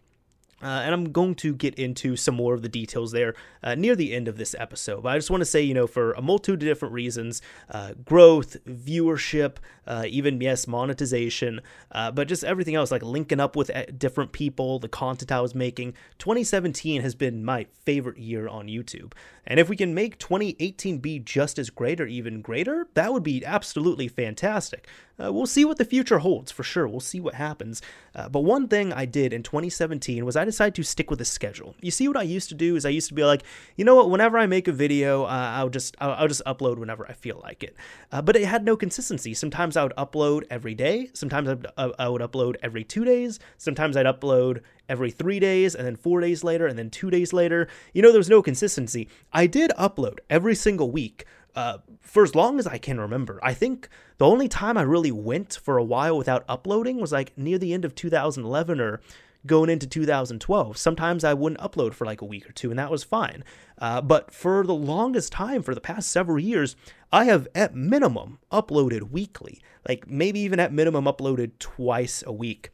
Uh, 0.62 0.82
and 0.84 0.94
I'm 0.94 1.12
going 1.12 1.34
to 1.36 1.56
get 1.56 1.76
into 1.76 2.16
some 2.16 2.36
more 2.36 2.54
of 2.54 2.62
the 2.62 2.70
details 2.70 3.12
there 3.12 3.34
uh, 3.64 3.74
near 3.74 3.96
the 3.96 4.14
end 4.14 4.28
of 4.28 4.38
this 4.38 4.54
episode. 4.60 5.02
But 5.02 5.14
I 5.14 5.18
just 5.18 5.32
want 5.32 5.42
to 5.42 5.46
say, 5.46 5.62
you 5.62 5.74
know, 5.74 5.88
for 5.88 6.12
a 6.12 6.22
multitude 6.22 6.62
of 6.62 6.68
different 6.68 6.94
reasons 6.94 7.42
uh, 7.72 7.94
growth, 8.06 8.58
viewership, 8.66 9.56
uh, 9.88 10.04
even, 10.08 10.40
yes, 10.40 10.68
monetization, 10.68 11.62
uh, 11.94 12.12
but 12.12 12.28
just 12.28 12.44
everything 12.44 12.76
else, 12.76 12.92
like 12.92 13.02
linking 13.02 13.40
up 13.40 13.56
with 13.56 13.76
uh, 13.76 13.86
different 13.98 14.34
people, 14.34 14.78
the 14.78 14.88
content 14.88 15.32
I 15.32 15.42
was 15.42 15.56
making. 15.56 15.94
2017 16.20 17.02
has 17.02 17.16
been 17.16 17.44
my 17.44 17.66
favorite 17.86 18.20
year 18.20 18.48
on 18.48 18.68
YouTube. 18.68 19.14
And 19.46 19.60
if 19.60 19.70
we 19.70 19.76
can 19.76 19.94
make 19.94 20.18
2018 20.20 21.00
be 21.00 21.20
just 21.20 21.58
as 21.58 21.70
great 21.70 22.00
or 22.00 22.06
even 22.06 22.42
greater, 22.42 22.88
that 22.94 23.12
would 23.12 23.24
be 23.24 23.44
absolutely 23.46 24.08
fantastic. 24.08 24.88
Uh, 25.22 25.32
we'll 25.32 25.46
see 25.46 25.66
what 25.66 25.78
the 25.78 25.86
future 25.86 26.20
holds 26.20 26.52
for 26.52 26.64
sure. 26.64 26.88
We'll 26.88 27.00
see 27.00 27.20
what 27.20 27.36
happens. 27.36 27.82
Uh, 28.16 28.30
but 28.30 28.42
one 28.42 28.68
thing 28.68 28.92
I 28.92 29.06
did 29.06 29.34
in 29.34 29.44
2017 29.44 30.26
was 30.26 30.36
I 30.36 30.46
decided 30.46 30.76
to 30.76 30.84
stick 30.84 31.12
with 31.12 31.22
a 31.22 31.26
schedule. 31.26 31.76
You 31.82 31.92
see, 31.92 32.08
what 32.08 32.18
I 32.18 32.24
used 32.24 32.50
to 32.50 32.56
do 32.56 32.76
is 32.76 32.86
I 32.86 32.90
used 32.90 33.08
to 33.10 33.14
be 33.14 33.24
like, 33.24 33.44
you 33.76 33.86
know 33.86 33.96
what? 33.96 34.10
Whenever 34.10 34.38
I 34.38 34.48
make 34.48 34.68
a 34.68 34.72
video, 34.72 35.24
uh, 35.24 35.52
I'll 35.56 35.70
just 35.70 35.96
I'll, 36.00 36.12
I'll, 36.12 36.28
just 36.28 36.44
upload 36.46 36.78
whenever 36.78 37.08
I 37.08 37.14
feel 37.14 37.40
like 37.44 37.64
it. 37.64 37.76
Uh, 38.12 38.22
but 38.22 38.36
it 38.36 38.46
had 38.46 38.64
no 38.64 38.76
consistency. 38.76 39.34
Sometimes 39.34 39.78
I 39.78 39.84
would 39.84 39.96
upload 39.96 40.44
every 40.50 40.74
day. 40.74 41.10
Sometimes 41.14 41.50
I'd, 41.50 41.68
uh, 41.78 41.92
I 42.00 42.10
would 42.10 42.22
upload 42.22 42.56
every 42.64 42.84
two 42.84 43.06
days. 43.06 43.40
Sometimes 43.58 43.98
I'd 43.98 44.06
upload 44.06 44.62
every 44.90 45.12
three 45.12 45.40
days, 45.40 45.76
and 45.76 45.86
then 45.86 45.96
four 45.96 46.20
days 46.20 46.44
later, 46.44 46.68
and 46.68 46.78
then 46.78 46.90
two 46.90 47.10
days 47.10 47.34
later. 47.34 47.68
You 47.94 48.02
know, 48.02 48.12
there's 48.12 48.30
no 48.30 48.42
consistency. 48.42 49.08
I 49.32 49.48
did 49.48 49.72
upload 49.78 50.20
every 50.30 50.56
single 50.56 50.92
week 50.92 51.26
uh, 51.56 51.80
for 52.00 52.24
as 52.24 52.36
long 52.36 52.60
as 52.60 52.68
I 52.68 52.78
can 52.78 53.00
remember. 53.00 53.40
I 53.44 53.54
think 53.54 53.90
the 54.18 54.28
only 54.28 54.48
time 54.48 54.78
I 54.78 54.84
really 54.84 55.12
went 55.12 55.60
for 55.62 55.78
a 55.78 55.84
while 55.84 56.18
without 56.18 56.46
uploading 56.48 57.00
was 57.00 57.12
like 57.12 57.38
near 57.38 57.58
the 57.58 57.74
end 57.74 57.86
of 57.86 57.96
2011 57.96 58.80
or 58.80 59.02
going 59.46 59.70
into 59.70 59.88
2012. 59.88 60.78
Sometimes 60.78 61.24
I 61.24 61.34
wouldn't 61.34 61.62
upload 61.62 61.94
for 61.94 62.06
like 62.06 62.22
a 62.22 62.26
week 62.26 62.48
or 62.48 62.54
two, 62.54 62.70
and 62.70 62.80
that 62.80 62.92
was 62.92 63.04
fine. 63.04 63.44
Uh, 63.78 64.02
but 64.02 64.32
for 64.32 64.66
the 64.66 64.74
longest 64.74 65.32
time, 65.32 65.64
for 65.64 65.74
the 65.74 65.82
past 65.82 66.12
several 66.12 66.40
years, 66.40 66.76
I 67.12 67.26
have 67.26 67.48
at 67.56 67.76
minimum 67.76 68.40
uploaded 68.52 69.12
weekly. 69.12 69.62
Like 69.88 70.08
maybe 70.08 70.40
even 70.42 70.60
at 70.60 70.74
minimum 70.74 71.06
uploaded 71.06 71.54
twice 71.60 72.24
a 72.26 72.32
week. 72.32 72.70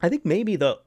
I 0.00 0.08
think 0.08 0.24
maybe 0.24 0.56
the 0.56 0.78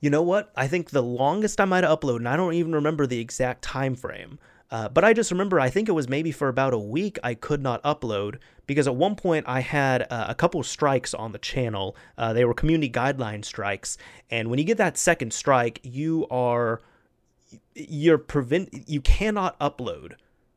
you 0.00 0.10
know 0.10 0.22
what? 0.22 0.52
I 0.56 0.68
think 0.68 0.90
the 0.90 1.02
longest 1.02 1.60
I 1.60 1.64
might 1.64 1.84
have 1.84 1.98
uploaded, 1.98 2.16
and 2.16 2.28
I 2.28 2.36
don't 2.36 2.54
even 2.54 2.74
remember 2.74 3.06
the 3.06 3.20
exact 3.20 3.62
time 3.62 3.94
frame, 3.94 4.38
uh, 4.70 4.88
but 4.88 5.04
I 5.04 5.12
just 5.12 5.30
remember, 5.30 5.60
I 5.60 5.70
think 5.70 5.88
it 5.88 5.92
was 5.92 6.08
maybe 6.08 6.32
for 6.32 6.48
about 6.48 6.74
a 6.74 6.78
week 6.78 7.18
I 7.22 7.34
could 7.34 7.62
not 7.62 7.82
upload 7.82 8.38
because 8.66 8.88
at 8.88 8.96
one 8.96 9.14
point 9.14 9.46
I 9.48 9.60
had 9.60 10.02
uh, 10.10 10.26
a 10.28 10.34
couple 10.34 10.62
strikes 10.62 11.14
on 11.14 11.32
the 11.32 11.38
channel. 11.38 11.96
Uh, 12.18 12.32
they 12.32 12.44
were 12.44 12.54
community 12.54 12.90
guideline 12.90 13.44
strikes, 13.44 13.96
and 14.30 14.50
when 14.50 14.58
you 14.58 14.64
get 14.64 14.78
that 14.78 14.98
second 14.98 15.32
strike, 15.32 15.80
you 15.82 16.26
are 16.30 16.80
you're 17.74 18.18
prevent 18.18 18.88
you 18.88 19.00
cannot 19.00 19.58
upload 19.60 20.14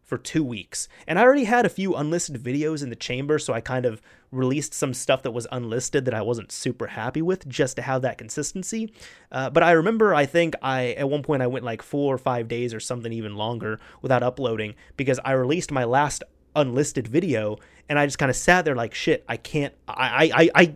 for 0.09 0.17
two 0.17 0.43
weeks. 0.43 0.89
And 1.07 1.19
I 1.19 1.23
already 1.23 1.43
had 1.45 1.65
a 1.65 1.69
few 1.69 1.95
unlisted 1.95 2.41
videos 2.43 2.81
in 2.81 2.89
the 2.89 2.95
chamber, 2.95 3.37
so 3.37 3.53
I 3.53 3.61
kind 3.61 3.85
of 3.85 4.01
released 4.31 4.73
some 4.73 4.93
stuff 4.93 5.21
that 5.23 5.31
was 5.31 5.47
unlisted 5.51 6.05
that 6.05 6.13
I 6.13 6.21
wasn't 6.21 6.51
super 6.51 6.87
happy 6.87 7.21
with 7.21 7.47
just 7.47 7.75
to 7.77 7.81
have 7.83 8.01
that 8.01 8.17
consistency. 8.17 8.91
Uh, 9.31 9.49
but 9.49 9.63
I 9.63 9.71
remember, 9.71 10.13
I 10.13 10.25
think 10.25 10.55
I 10.61 10.93
at 10.93 11.09
one 11.09 11.23
point 11.23 11.43
I 11.43 11.47
went 11.47 11.63
like 11.63 11.81
four 11.81 12.13
or 12.13 12.17
five 12.17 12.47
days 12.47 12.73
or 12.73 12.79
something 12.79 13.13
even 13.13 13.35
longer 13.35 13.79
without 14.01 14.23
uploading 14.23 14.75
because 14.97 15.19
I 15.23 15.31
released 15.31 15.71
my 15.71 15.83
last 15.83 16.23
unlisted 16.55 17.07
video 17.07 17.57
and 17.87 17.97
I 17.99 18.05
just 18.05 18.17
kind 18.17 18.29
of 18.29 18.35
sat 18.35 18.65
there 18.65 18.75
like 18.75 18.93
shit. 18.93 19.23
I 19.29 19.37
can't, 19.37 19.73
I, 19.87 20.31
I, 20.33 20.49
I, 20.55 20.73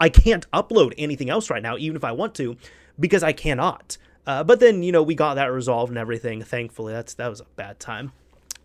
I 0.00 0.08
can't 0.08 0.50
upload 0.52 0.94
anything 0.96 1.28
else 1.28 1.50
right 1.50 1.62
now, 1.62 1.76
even 1.76 1.96
if 1.96 2.04
I 2.04 2.12
want 2.12 2.34
to, 2.36 2.56
because 2.98 3.22
I 3.22 3.32
cannot. 3.32 3.98
Uh, 4.26 4.42
but 4.42 4.58
then 4.58 4.82
you 4.82 4.90
know 4.90 5.02
we 5.02 5.14
got 5.14 5.34
that 5.34 5.46
resolved 5.46 5.90
and 5.90 5.98
everything. 5.98 6.42
Thankfully, 6.42 6.92
that's 6.92 7.14
that 7.14 7.28
was 7.28 7.40
a 7.40 7.46
bad 7.54 7.78
time. 7.78 8.12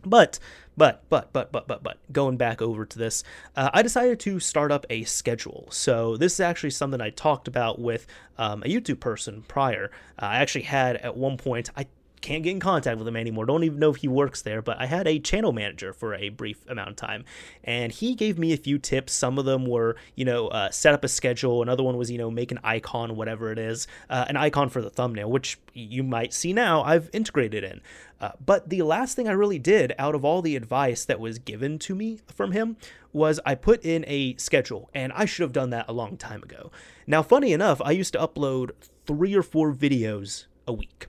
But, 0.03 0.39
but, 0.77 1.03
but, 1.09 1.31
but, 1.33 1.51
but, 1.51 1.67
but, 1.67 1.83
but, 1.83 1.97
going 2.11 2.37
back 2.37 2.61
over 2.61 2.85
to 2.85 2.97
this, 2.97 3.23
uh, 3.55 3.69
I 3.73 3.81
decided 3.81 4.19
to 4.21 4.39
start 4.39 4.71
up 4.71 4.85
a 4.89 5.03
schedule. 5.03 5.67
So 5.69 6.17
this 6.17 6.33
is 6.33 6.39
actually 6.39 6.71
something 6.71 7.01
I 7.01 7.09
talked 7.09 7.47
about 7.47 7.79
with 7.79 8.07
um, 8.37 8.63
a 8.63 8.67
YouTube 8.67 8.99
person 8.99 9.43
prior. 9.47 9.91
Uh, 10.19 10.25
I 10.25 10.37
actually 10.37 10.63
had 10.63 10.97
at 10.97 11.15
one 11.15 11.37
point, 11.37 11.69
I 11.75 11.87
can't 12.21 12.43
get 12.43 12.51
in 12.51 12.59
contact 12.59 12.97
with 12.97 13.07
him 13.07 13.15
anymore. 13.15 13.45
Don't 13.45 13.63
even 13.63 13.79
know 13.79 13.89
if 13.89 13.97
he 13.97 14.07
works 14.07 14.41
there, 14.41 14.61
but 14.61 14.79
I 14.79 14.85
had 14.85 15.07
a 15.07 15.19
channel 15.19 15.51
manager 15.51 15.91
for 15.91 16.13
a 16.13 16.29
brief 16.29 16.65
amount 16.67 16.89
of 16.89 16.95
time, 16.95 17.25
and 17.63 17.91
he 17.91 18.15
gave 18.15 18.37
me 18.37 18.53
a 18.53 18.57
few 18.57 18.77
tips. 18.77 19.13
Some 19.13 19.37
of 19.37 19.45
them 19.45 19.65
were, 19.65 19.95
you 20.15 20.25
know, 20.25 20.47
uh, 20.47 20.69
set 20.69 20.93
up 20.93 21.03
a 21.03 21.07
schedule. 21.07 21.61
Another 21.61 21.83
one 21.83 21.97
was, 21.97 22.11
you 22.11 22.17
know, 22.17 22.31
make 22.31 22.51
an 22.51 22.59
icon, 22.63 23.15
whatever 23.15 23.51
it 23.51 23.59
is, 23.59 23.87
uh, 24.09 24.25
an 24.29 24.37
icon 24.37 24.69
for 24.69 24.81
the 24.81 24.89
thumbnail, 24.89 25.29
which 25.29 25.59
you 25.73 26.03
might 26.03 26.33
see 26.33 26.53
now 26.53 26.83
I've 26.83 27.09
integrated 27.11 27.63
in. 27.63 27.81
Uh, 28.19 28.31
but 28.45 28.69
the 28.69 28.83
last 28.83 29.15
thing 29.15 29.27
I 29.27 29.31
really 29.31 29.57
did 29.57 29.93
out 29.97 30.13
of 30.13 30.23
all 30.23 30.43
the 30.43 30.55
advice 30.55 31.05
that 31.05 31.19
was 31.19 31.39
given 31.39 31.79
to 31.79 31.95
me 31.95 32.19
from 32.27 32.51
him 32.51 32.77
was 33.11 33.39
I 33.45 33.55
put 33.55 33.83
in 33.83 34.05
a 34.07 34.35
schedule, 34.35 34.89
and 34.93 35.11
I 35.13 35.25
should 35.25 35.41
have 35.41 35.51
done 35.51 35.71
that 35.71 35.85
a 35.89 35.93
long 35.93 36.17
time 36.17 36.43
ago. 36.43 36.71
Now, 37.07 37.23
funny 37.23 37.51
enough, 37.51 37.81
I 37.83 37.91
used 37.91 38.13
to 38.13 38.19
upload 38.19 38.71
three 39.07 39.33
or 39.33 39.43
four 39.43 39.73
videos 39.73 40.45
a 40.67 40.73
week. 40.73 41.07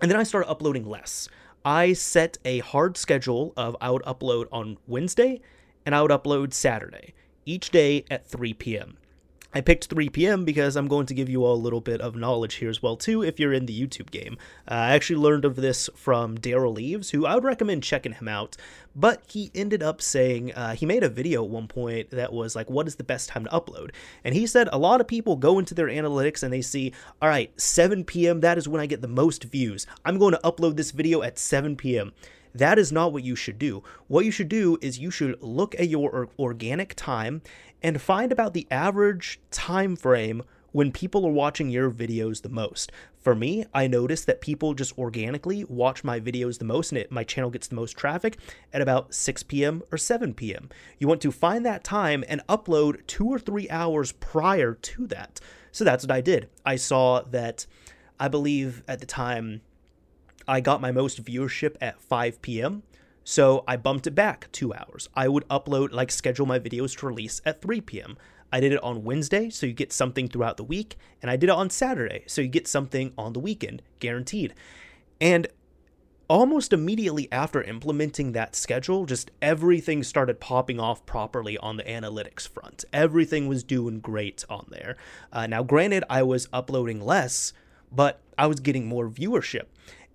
And 0.00 0.10
then 0.10 0.18
I 0.18 0.22
started 0.22 0.48
uploading 0.48 0.88
less. 0.88 1.28
I 1.64 1.92
set 1.92 2.38
a 2.44 2.60
hard 2.60 2.96
schedule 2.96 3.52
of 3.56 3.76
I 3.80 3.90
would 3.90 4.02
upload 4.02 4.46
on 4.52 4.78
Wednesday 4.86 5.40
and 5.84 5.94
I 5.94 6.02
would 6.02 6.10
upload 6.10 6.52
Saturday, 6.52 7.14
each 7.44 7.70
day 7.70 8.04
at 8.10 8.26
3 8.26 8.54
p.m. 8.54 8.96
I 9.54 9.62
picked 9.62 9.86
3 9.86 10.10
p.m. 10.10 10.44
because 10.44 10.76
I'm 10.76 10.88
going 10.88 11.06
to 11.06 11.14
give 11.14 11.30
you 11.30 11.42
all 11.42 11.54
a 11.54 11.56
little 11.56 11.80
bit 11.80 12.02
of 12.02 12.14
knowledge 12.14 12.56
here 12.56 12.68
as 12.68 12.82
well 12.82 12.98
too 12.98 13.22
if 13.22 13.40
you're 13.40 13.54
in 13.54 13.64
the 13.64 13.80
YouTube 13.80 14.10
game. 14.10 14.36
Uh, 14.70 14.74
I 14.74 14.94
actually 14.94 15.20
learned 15.20 15.46
of 15.46 15.56
this 15.56 15.88
from 15.94 16.36
Derral 16.36 16.78
Eves, 16.78 17.10
who 17.10 17.24
I 17.24 17.34
would 17.34 17.44
recommend 17.44 17.82
checking 17.82 18.12
him 18.12 18.28
out. 18.28 18.58
But 18.94 19.22
he 19.26 19.50
ended 19.54 19.82
up 19.82 20.02
saying 20.02 20.52
uh, 20.52 20.74
he 20.74 20.84
made 20.84 21.02
a 21.02 21.08
video 21.08 21.42
at 21.44 21.50
one 21.50 21.66
point 21.66 22.10
that 22.10 22.30
was 22.30 22.54
like, 22.54 22.68
"What 22.68 22.86
is 22.88 22.96
the 22.96 23.04
best 23.04 23.30
time 23.30 23.44
to 23.44 23.50
upload?" 23.50 23.92
And 24.22 24.34
he 24.34 24.46
said 24.46 24.68
a 24.70 24.78
lot 24.78 25.00
of 25.00 25.08
people 25.08 25.36
go 25.36 25.58
into 25.58 25.74
their 25.74 25.86
analytics 25.86 26.42
and 26.42 26.52
they 26.52 26.62
see, 26.62 26.92
"All 27.22 27.28
right, 27.30 27.50
7 27.58 28.04
p.m. 28.04 28.40
That 28.40 28.58
is 28.58 28.68
when 28.68 28.82
I 28.82 28.86
get 28.86 29.00
the 29.00 29.08
most 29.08 29.44
views. 29.44 29.86
I'm 30.04 30.18
going 30.18 30.34
to 30.34 30.40
upload 30.44 30.76
this 30.76 30.90
video 30.90 31.22
at 31.22 31.38
7 31.38 31.74
p.m." 31.76 32.12
That 32.54 32.78
is 32.78 32.90
not 32.90 33.12
what 33.12 33.24
you 33.24 33.36
should 33.36 33.58
do. 33.58 33.82
What 34.08 34.24
you 34.24 34.30
should 34.30 34.48
do 34.48 34.78
is 34.80 34.98
you 34.98 35.10
should 35.10 35.40
look 35.42 35.74
at 35.76 35.88
your 35.88 36.28
organic 36.38 36.94
time 36.94 37.42
and 37.82 38.00
find 38.00 38.32
about 38.32 38.54
the 38.54 38.66
average 38.70 39.40
time 39.50 39.96
frame 39.96 40.42
when 40.72 40.92
people 40.92 41.26
are 41.26 41.32
watching 41.32 41.70
your 41.70 41.90
videos 41.90 42.42
the 42.42 42.48
most. 42.48 42.92
For 43.18 43.34
me, 43.34 43.64
I 43.74 43.86
notice 43.86 44.24
that 44.24 44.40
people 44.40 44.74
just 44.74 44.96
organically 44.98 45.64
watch 45.64 46.04
my 46.04 46.20
videos 46.20 46.58
the 46.58 46.64
most 46.64 46.92
and 46.92 46.98
it, 46.98 47.10
my 47.10 47.24
channel 47.24 47.50
gets 47.50 47.68
the 47.68 47.74
most 47.74 47.96
traffic 47.96 48.38
at 48.72 48.82
about 48.82 49.14
6 49.14 49.42
p.m. 49.44 49.82
or 49.90 49.98
7 49.98 50.34
p.m. 50.34 50.68
You 50.98 51.08
want 51.08 51.20
to 51.22 51.32
find 51.32 51.64
that 51.64 51.84
time 51.84 52.24
and 52.28 52.46
upload 52.48 53.06
two 53.06 53.26
or 53.26 53.38
three 53.38 53.68
hours 53.70 54.12
prior 54.12 54.74
to 54.74 55.06
that. 55.08 55.40
So 55.72 55.84
that's 55.84 56.04
what 56.04 56.12
I 56.12 56.20
did. 56.20 56.48
I 56.64 56.76
saw 56.76 57.22
that 57.22 57.66
I 58.20 58.28
believe 58.28 58.82
at 58.86 59.00
the 59.00 59.06
time 59.06 59.62
I 60.46 60.60
got 60.60 60.80
my 60.80 60.92
most 60.92 61.22
viewership 61.24 61.76
at 61.80 62.00
5 62.00 62.40
p.m. 62.40 62.82
So 63.28 63.62
I 63.68 63.76
bumped 63.76 64.06
it 64.06 64.14
back 64.14 64.48
two 64.52 64.72
hours. 64.72 65.10
I 65.14 65.28
would 65.28 65.46
upload, 65.48 65.92
like, 65.92 66.10
schedule 66.10 66.46
my 66.46 66.58
videos 66.58 66.96
to 66.96 67.06
release 67.06 67.42
at 67.44 67.60
3 67.60 67.82
p.m. 67.82 68.16
I 68.50 68.58
did 68.58 68.72
it 68.72 68.82
on 68.82 69.04
Wednesday, 69.04 69.50
so 69.50 69.66
you 69.66 69.74
get 69.74 69.92
something 69.92 70.28
throughout 70.28 70.56
the 70.56 70.64
week, 70.64 70.96
and 71.20 71.30
I 71.30 71.36
did 71.36 71.50
it 71.50 71.54
on 71.54 71.68
Saturday, 71.68 72.24
so 72.26 72.40
you 72.40 72.48
get 72.48 72.66
something 72.66 73.12
on 73.18 73.34
the 73.34 73.38
weekend, 73.38 73.82
guaranteed. 74.00 74.54
And 75.20 75.46
almost 76.26 76.72
immediately 76.72 77.30
after 77.30 77.62
implementing 77.62 78.32
that 78.32 78.56
schedule, 78.56 79.04
just 79.04 79.30
everything 79.42 80.02
started 80.02 80.40
popping 80.40 80.80
off 80.80 81.04
properly 81.04 81.58
on 81.58 81.76
the 81.76 81.84
analytics 81.84 82.48
front. 82.48 82.86
Everything 82.94 83.46
was 83.46 83.62
doing 83.62 84.00
great 84.00 84.42
on 84.48 84.68
there. 84.70 84.96
Uh, 85.34 85.46
now, 85.46 85.62
granted, 85.62 86.02
I 86.08 86.22
was 86.22 86.48
uploading 86.50 87.04
less, 87.04 87.52
but 87.92 88.22
I 88.38 88.46
was 88.46 88.60
getting 88.60 88.86
more 88.86 89.10
viewership. 89.10 89.66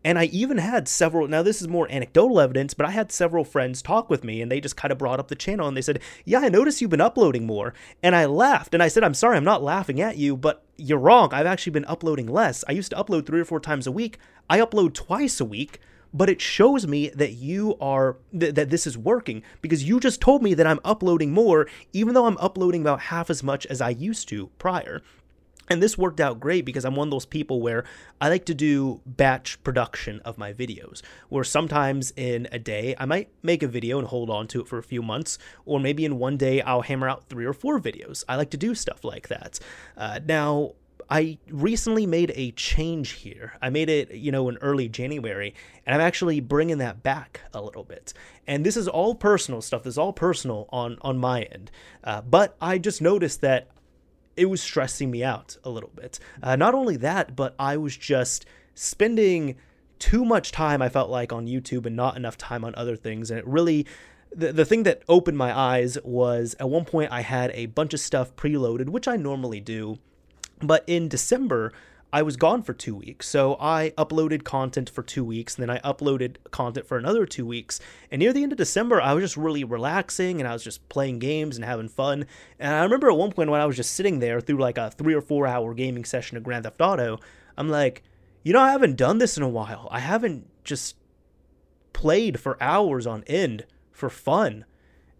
And 0.04 0.20
I 0.20 0.26
even 0.26 0.58
had 0.58 0.88
several, 0.88 1.28
now 1.28 1.44
this 1.44 1.62
is 1.62 1.68
more 1.68 1.90
anecdotal 1.90 2.40
evidence, 2.40 2.74
but 2.74 2.86
I 2.86 2.92
had 2.92 3.12
several 3.12 3.46
friends 3.46 3.82
talk 3.82 4.10
with 4.10 4.24
me 4.24 4.42
and 4.42 4.52
they 4.52 4.60
just 4.60 4.76
kind 4.76 4.92
of 4.92 4.98
brought 4.98 5.20
up 5.20 5.30
the 5.30 5.36
channel 5.36 5.68
and 5.68 5.78
they 5.78 5.82
said, 5.82 6.02
Yeah, 6.26 6.40
I 6.40 6.50
noticed 6.50 6.82
you've 6.82 6.90
been 6.90 7.02
uploading 7.02 7.46
more. 7.46 7.74
And 8.02 8.16
I 8.16 8.26
laughed 8.26 8.74
and 8.74 8.84
I 8.84 8.90
said, 8.90 9.04
I'm 9.04 9.14
sorry, 9.14 9.38
I'm 9.38 9.44
not 9.44 9.64
laughing 9.64 10.02
at 10.02 10.18
you, 10.18 10.36
but 10.36 10.64
you're 10.78 10.98
wrong. 10.98 11.34
I've 11.34 11.46
actually 11.46 11.72
been 11.72 11.86
uploading 11.86 12.28
less. 12.28 12.64
I 12.68 12.74
used 12.74 12.92
to 12.92 12.98
upload 12.98 13.26
three 13.26 13.40
or 13.40 13.46
four 13.46 13.60
times 13.60 13.88
a 13.88 13.92
week. 13.92 14.18
I 14.50 14.60
upload 14.60 14.94
twice 14.94 15.40
a 15.40 15.46
week, 15.46 15.80
but 16.14 16.30
it 16.30 16.42
shows 16.42 16.86
me 16.86 17.10
that 17.10 17.34
you 17.34 17.78
are, 17.80 18.18
th- 18.38 18.56
that 18.56 18.70
this 18.70 18.86
is 18.86 18.98
working 18.98 19.42
because 19.62 19.84
you 19.84 20.00
just 20.00 20.20
told 20.20 20.44
me 20.44 20.54
that 20.54 20.68
I'm 20.68 20.80
uploading 20.84 21.32
more, 21.32 21.68
even 21.94 22.14
though 22.14 22.26
I'm 22.26 22.38
uploading 22.38 22.82
about 22.82 23.00
half 23.00 23.30
as 23.30 23.42
much 23.42 23.66
as 23.68 23.82
I 23.82 23.90
used 23.90 24.28
to 24.30 24.48
prior. 24.58 25.02
And 25.70 25.82
this 25.82 25.98
worked 25.98 26.20
out 26.20 26.40
great 26.40 26.66
because 26.66 26.84
I'm 26.84 26.96
one 26.96 27.08
of 27.08 27.12
those 27.12 27.26
people 27.26 27.62
where 27.62 27.86
I 28.20 28.30
like 28.30 28.46
to 28.46 28.54
do 28.54 29.02
batch 29.06 29.64
production 29.64 30.20
of 30.26 30.38
my 30.38 30.54
videos, 30.54 31.02
where 31.30 31.44
sometimes 31.44 32.12
in 32.18 32.48
a 32.52 32.60
day 32.60 32.96
I 33.00 33.06
might 33.06 33.30
make 33.42 33.64
a 33.64 33.68
video 33.68 33.98
and 33.98 34.08
hold 34.08 34.30
on 34.30 34.48
to 34.48 34.62
it 34.62 34.68
for 34.68 34.78
a 34.78 34.84
few 34.84 35.02
months, 35.02 35.38
or 35.66 35.80
maybe 35.80 36.06
in 36.06 36.20
one 36.20 36.38
day 36.38 36.62
I'll 36.62 36.82
hammer 36.82 37.08
out 37.08 37.30
three 37.30 37.46
or 37.46 37.54
four 37.54 37.80
videos. 37.80 38.24
I 38.28 38.36
like 38.36 38.50
to 38.52 38.58
do 38.58 38.76
stuff 38.76 39.04
like 39.04 39.30
that. 39.30 39.60
Uh, 39.96 40.20
now, 40.26 40.74
I 41.10 41.38
recently 41.50 42.06
made 42.06 42.32
a 42.36 42.52
change 42.52 43.12
here. 43.12 43.54
I 43.62 43.70
made 43.70 43.90
it, 43.90 44.12
you 44.12 44.32
know, 44.32 44.50
in 44.50 44.58
early 44.58 44.88
January, 44.90 45.54
and 45.86 45.94
I'm 45.94 46.02
actually 46.02 46.40
bringing 46.40 46.78
that 46.80 47.04
back 47.04 47.42
a 47.54 47.62
little 47.62 47.84
bit. 47.84 48.14
And 48.48 48.66
this 48.66 48.78
is 48.78 48.88
all 48.88 49.14
personal 49.16 49.62
stuff. 49.62 49.84
This 49.84 49.96
is 49.96 49.98
all 49.98 50.14
personal 50.14 50.68
on 50.72 50.98
on 51.02 51.18
my 51.18 51.44
end. 51.44 51.72
Uh, 52.04 52.22
but 52.22 52.56
I 52.62 52.78
just 52.78 53.02
noticed 53.02 53.42
that 53.42 53.68
it 54.36 54.46
was 54.46 54.62
stressing 54.62 55.12
me 55.12 55.24
out 55.24 55.58
a 55.64 55.70
little 55.70 55.92
bit. 55.96 56.20
Uh, 56.42 56.56
not 56.56 56.74
only 56.74 56.98
that, 56.98 57.36
but 57.36 57.56
I 57.60 57.78
was 57.78 57.96
just 57.96 58.46
spending 58.74 59.56
too 60.00 60.26
much 60.26 60.52
time, 60.52 60.82
I 60.82 60.90
felt 60.90 61.10
like, 61.10 61.32
on 61.32 61.48
YouTube 61.48 61.86
and 61.86 61.96
not 61.96 62.18
enough 62.18 62.38
time 62.38 62.66
on 62.66 62.74
other 62.76 62.96
things. 62.96 63.30
And 63.30 63.40
it 63.40 63.48
really, 63.48 63.86
the, 64.36 64.52
the 64.52 64.66
thing 64.66 64.84
that 64.84 65.04
opened 65.08 65.38
my 65.38 65.58
eyes 65.58 65.98
was 66.04 66.56
at 66.60 66.70
one 66.70 66.86
point 66.86 67.12
I 67.12 67.22
had 67.22 67.52
a 67.52 67.68
bunch 67.68 67.94
of 67.94 68.00
stuff 68.00 68.36
preloaded, 68.36 68.90
which 68.90 69.08
I 69.08 69.16
normally 69.16 69.60
do. 69.60 70.00
But 70.62 70.84
in 70.88 71.08
December, 71.08 71.72
I 72.14 72.22
was 72.22 72.38
gone 72.38 72.62
for 72.62 72.74
two 72.74 72.96
weeks. 72.96 73.28
So 73.28 73.58
I 73.60 73.92
uploaded 73.98 74.44
content 74.44 74.88
for 74.88 75.02
two 75.02 75.26
weeks, 75.26 75.56
and 75.56 75.64
then 75.64 75.76
I 75.76 75.80
uploaded 75.80 76.36
content 76.52 76.86
for 76.86 76.96
another 76.96 77.26
two 77.26 77.44
weeks. 77.44 77.80
And 78.12 78.20
near 78.20 78.32
the 78.32 78.44
end 78.44 78.52
of 78.52 78.60
December, 78.60 79.02
I 79.02 79.14
was 79.14 79.24
just 79.24 79.36
really 79.36 79.64
relaxing 79.64 80.40
and 80.40 80.48
I 80.48 80.54
was 80.54 80.64
just 80.64 80.88
playing 80.90 81.18
games 81.18 81.56
and 81.56 81.66
having 81.66 81.90
fun. 81.90 82.28
And 82.60 82.72
I 82.72 82.84
remember 82.84 83.10
at 83.10 83.18
one 83.18 83.32
point 83.32 83.50
when 83.50 83.62
I 83.62 83.66
was 83.66 83.76
just 83.76 83.96
sitting 83.96 84.20
there 84.20 84.40
through 84.40 84.60
like 84.60 84.78
a 84.78 84.92
three 84.92 85.16
or 85.16 85.22
four 85.22 85.48
hour 85.48 85.74
gaming 85.74 86.06
session 86.06 86.38
of 86.38 86.44
Grand 86.44 86.66
Theft 86.66 86.82
Auto, 86.82 87.18
I'm 87.58 87.70
like, 87.70 88.04
you 88.44 88.54
know, 88.54 88.62
I 88.62 88.72
haven't 88.72 88.96
done 88.96 89.18
this 89.18 89.36
in 89.36 89.42
a 89.42 89.50
while. 89.50 89.88
I 89.90 90.00
haven't 90.00 90.46
just 90.64 90.96
played 91.94 92.40
for 92.40 92.62
hours 92.62 93.08
on 93.08 93.24
end 93.26 93.66
for 93.92 94.12
fun. 94.12 94.66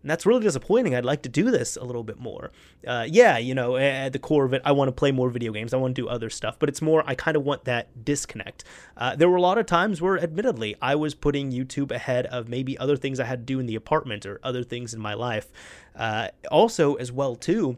And 0.04 0.12
that's 0.12 0.26
really 0.26 0.44
disappointing. 0.44 0.94
I'd 0.94 1.06
like 1.06 1.22
to 1.24 1.30
do 1.30 1.50
this 1.50 1.78
a 1.78 1.84
little 1.84 2.04
bit 2.04 2.20
more. 2.20 2.52
Uh, 2.86 3.08
yeah, 3.10 3.38
you 3.38 3.56
know, 3.56 3.78
at 3.78 4.12
the 4.12 4.20
core 4.20 4.44
of 4.44 4.54
it, 4.54 4.62
I 4.66 4.74
want 4.74 4.90
to 4.90 4.92
play 4.92 5.14
more 5.14 5.30
video 5.30 5.54
games. 5.54 5.74
I 5.74 5.78
want 5.78 5.96
to 5.96 6.02
do 6.02 6.10
other 6.10 6.30
stuff, 6.30 6.60
but 6.60 6.68
it's 6.68 6.82
more, 6.82 7.04
I 7.08 7.16
kind 7.16 7.38
of 7.38 7.44
want 7.44 7.64
that 7.64 8.04
disconnect. 8.04 8.66
Uh, 8.98 9.16
there 9.16 9.30
were 9.30 9.38
a 9.38 9.42
lot 9.42 9.58
of 9.58 9.66
times 9.66 10.02
where, 10.02 10.20
admittedly, 10.20 10.76
I 10.82 10.96
was 10.96 11.16
putting 11.16 11.54
YouTube 11.54 11.90
ahead 11.90 12.26
of 12.26 12.50
maybe 12.50 12.78
other 12.78 12.98
things 12.98 13.18
I 13.18 13.24
had 13.24 13.40
to 13.40 13.46
do 13.46 13.60
in 13.60 13.66
the 13.66 13.76
apartment 13.76 14.26
or 14.26 14.42
other 14.44 14.62
things 14.64 14.94
in 14.94 15.00
my 15.00 15.14
life. 15.14 15.48
Uh, 15.96 16.28
also, 16.52 16.96
as 16.96 17.10
well, 17.10 17.38
too, 17.38 17.78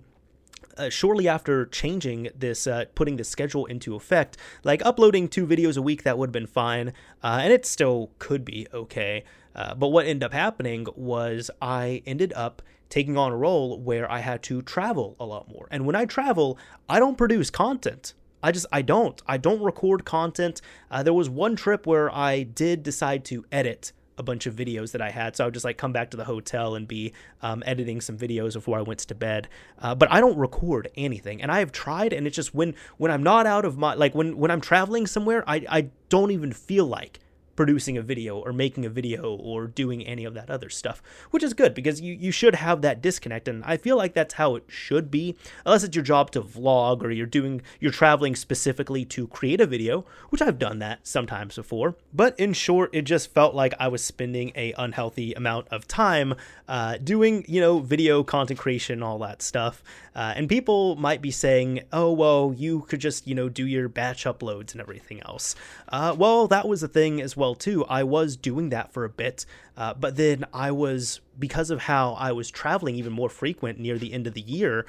uh, 0.78 0.90
shortly 0.90 1.28
after 1.28 1.68
changing 1.68 2.30
this, 2.36 2.66
uh, 2.66 2.86
putting 2.96 3.18
the 3.18 3.24
schedule 3.24 3.68
into 3.68 3.94
effect, 3.94 4.36
like 4.64 4.84
uploading 4.84 5.28
two 5.28 5.46
videos 5.46 5.78
a 5.78 5.82
week, 5.82 6.02
that 6.04 6.18
would 6.18 6.30
have 6.30 6.34
been 6.34 6.48
fine, 6.48 6.90
uh, 7.24 7.40
and 7.44 7.54
it 7.54 7.68
still 7.68 8.10
could 8.18 8.44
be 8.44 8.68
okay. 8.74 9.24
Uh, 9.56 9.74
but 9.74 9.88
what 9.88 10.06
ended 10.06 10.24
up 10.24 10.34
happening 10.34 10.88
was 10.96 11.50
I 11.62 12.04
ended 12.06 12.34
up 12.34 12.62
taking 12.90 13.18
on 13.18 13.32
a 13.32 13.38
role 13.38 13.80
where 13.80 14.10
I 14.12 14.20
had 14.20 14.44
to 14.44 14.62
travel 14.62 15.16
a 15.20 15.26
lot 15.26 15.50
more. 15.50 15.68
And 15.72 15.86
when 15.86 15.96
I 15.96 16.06
travel, 16.06 16.58
I 16.88 17.00
don't 17.00 17.18
produce 17.18 17.50
content. 17.50 18.14
I 18.44 18.52
just 18.52 18.68
I 18.72 18.84
don't. 18.84 19.20
I 19.28 19.38
don't 19.38 19.62
record 19.62 20.06
content. 20.06 20.62
Uh, 20.92 21.02
there 21.02 21.14
was 21.14 21.30
one 21.30 21.56
trip 21.56 21.88
where 21.88 22.14
I 22.14 22.44
did 22.44 22.84
decide 22.84 23.26
to 23.26 23.44
edit 23.52 23.92
a 24.18 24.24
bunch 24.24 24.46
of 24.46 24.56
videos 24.56 24.92
that 24.92 25.02
I 25.02 25.10
had. 25.10 25.36
So 25.36 25.44
I 25.44 25.48
would 25.48 25.54
just 25.54 25.66
like 25.66 25.78
come 25.78 25.92
back 25.92 26.12
to 26.12 26.18
the 26.18 26.24
hotel 26.24 26.76
and 26.76 26.88
be 26.88 27.14
um, 27.42 27.64
editing 27.66 28.02
some 28.02 28.18
videos 28.18 28.54
before 28.54 28.78
I 28.78 28.82
went 28.82 29.00
to 29.00 29.16
bed. 29.16 29.50
Uh, 29.80 29.96
but 29.96 30.12
I 30.12 30.22
don't 30.22 30.38
record 30.38 30.90
anything, 30.96 31.42
and 31.42 31.52
I 31.52 31.60
have 31.60 31.72
tried, 31.72 32.14
and 32.14 32.28
it's 32.28 32.36
just 32.36 32.54
when 32.54 32.76
when 32.98 33.12
I'm 33.12 33.24
not 33.24 33.46
out 33.46 33.66
of 33.66 33.78
my 33.78 33.94
like 33.94 34.16
when 34.16 34.38
when 34.38 34.52
I'm 34.52 34.62
traveling 34.62 35.08
somewhere, 35.08 35.44
I 35.48 35.66
I 35.70 35.90
don't 36.10 36.32
even 36.32 36.54
feel 36.54 36.86
like 36.86 37.20
producing 37.56 37.98
a 37.98 38.02
video 38.02 38.38
or 38.38 38.52
making 38.54 38.86
a 38.86 38.90
video 38.90 39.36
or 39.36 39.68
doing 39.68 40.06
any 40.06 40.26
of 40.26 40.34
that 40.34 40.50
other 40.50 40.70
stuff, 40.70 41.02
which 41.32 41.44
is 41.44 41.54
good 41.54 41.74
because 41.74 42.02
you, 42.02 42.14
you 42.14 42.32
should 42.32 42.56
have 42.56 42.82
that 42.82 43.02
disconnect. 43.02 43.48
And 43.48 43.64
I 43.64 43.78
feel 43.78 43.98
like 43.98 44.14
that's 44.14 44.36
how 44.36 44.56
it 44.56 44.64
should 44.68 45.10
be, 45.10 45.36
unless 45.66 45.84
it's 45.84 45.96
your 45.96 46.04
job 46.04 46.32
to 46.32 46.42
vlog 46.42 47.04
or 47.04 47.12
you're 47.12 47.26
doing, 47.26 47.62
you're 47.80 47.92
traveling 47.92 48.36
specifically 48.36 49.06
to 49.06 49.28
create 49.28 49.62
a 49.62 49.66
video, 49.66 50.06
which 50.30 50.42
I've 50.42 50.60
done 50.60 50.80
that 50.80 51.06
sometimes 51.08 51.56
before. 51.56 51.96
But 52.14 52.40
in 52.40 52.54
short, 52.54 52.90
it 52.94 53.04
just 53.04 53.34
felt 53.34 53.56
like 53.56 53.74
I 53.80 53.88
was 53.88 54.04
spending 54.04 54.52
a 54.56 54.74
unhealthy 54.78 55.34
amount 55.34 55.68
of 55.70 55.88
time 55.88 56.36
uh, 56.68 56.98
doing, 56.98 57.46
you 57.48 57.62
know, 57.62 57.80
video 57.80 58.24
content 58.24 58.60
creation, 58.60 59.04
all 59.04 59.20
that 59.20 59.42
stuff. 59.42 59.84
Uh, 60.16 60.34
and 60.36 60.48
people 60.48 60.96
might 60.96 61.22
be 61.22 61.32
saying, 61.32 61.82
oh, 61.92 62.12
well, 62.12 62.54
you 62.56 62.82
could 62.82 63.02
just, 63.02 63.28
you 63.28 63.36
know, 63.36 63.50
do 63.50 63.68
your 63.68 63.90
batch 63.90 64.24
uploads 64.24 64.72
and 64.72 64.80
everything 64.80 65.22
else. 65.24 65.56
Uh, 65.90 66.16
well, 66.18 66.48
that 66.48 66.68
was 66.68 66.82
a 66.82 66.88
thing 66.88 67.22
as 67.22 67.36
well, 67.36 67.45
too. 67.54 67.86
I 67.86 68.04
was 68.04 68.36
doing 68.36 68.70
that 68.70 68.92
for 68.92 69.04
a 69.04 69.10
bit, 69.10 69.46
uh, 69.78 69.94
but 69.94 70.16
then 70.16 70.46
I 70.54 70.72
was, 70.72 71.22
because 71.38 71.70
of 71.70 71.82
how 71.82 72.14
I 72.14 72.32
was 72.32 72.50
traveling 72.50 72.96
even 72.96 73.14
more 73.14 73.30
frequent 73.30 73.80
near 73.80 74.00
the 74.00 74.14
end 74.14 74.26
of 74.26 74.34
the 74.34 74.42
year, 74.42 74.86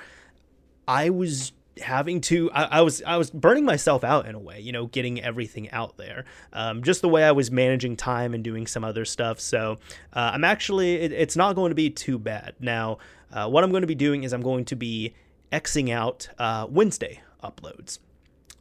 I 0.88 1.10
was 1.10 1.52
having 1.82 2.22
to 2.22 2.50
I, 2.52 2.78
I, 2.78 2.80
was 2.80 3.02
i 3.02 3.18
was 3.18 3.28
burning 3.28 3.66
myself 3.66 4.02
out 4.02 4.24
in 4.24 4.34
a 4.34 4.38
way 4.38 4.58
you 4.58 4.72
know 4.72 4.86
getting 4.86 5.22
everything 5.22 5.70
out 5.72 5.98
there 5.98 6.24
um, 6.54 6.82
just 6.82 7.02
the 7.02 7.08
way 7.10 7.22
i 7.22 7.32
was 7.32 7.50
managing 7.50 7.96
time 7.96 8.32
and 8.32 8.42
doing 8.42 8.66
some 8.66 8.82
other 8.82 9.04
stuff 9.04 9.38
so 9.38 9.76
uh, 10.14 10.30
i'm 10.32 10.42
actually 10.42 10.94
it, 10.94 11.12
it's 11.12 11.36
not 11.36 11.54
going 11.54 11.68
to 11.68 11.74
be 11.74 11.90
too 11.90 12.18
bad 12.18 12.54
now 12.60 12.96
uh, 13.32 13.48
what 13.48 13.64
I'm 13.64 13.70
going 13.70 13.82
to 13.82 13.86
be 13.86 13.94
doing 13.94 14.24
is 14.24 14.32
I'm 14.32 14.42
going 14.42 14.64
to 14.66 14.76
be 14.76 15.14
Xing 15.52 15.92
out 15.92 16.28
uh, 16.38 16.66
Wednesday 16.68 17.20
uploads. 17.42 17.98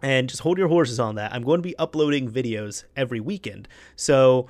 And 0.01 0.29
just 0.29 0.41
hold 0.41 0.57
your 0.57 0.67
horses 0.67 0.99
on 0.99 1.15
that. 1.15 1.33
I'm 1.33 1.43
going 1.43 1.59
to 1.59 1.67
be 1.67 1.77
uploading 1.77 2.29
videos 2.29 2.83
every 2.95 3.19
weekend. 3.19 3.67
So 3.95 4.47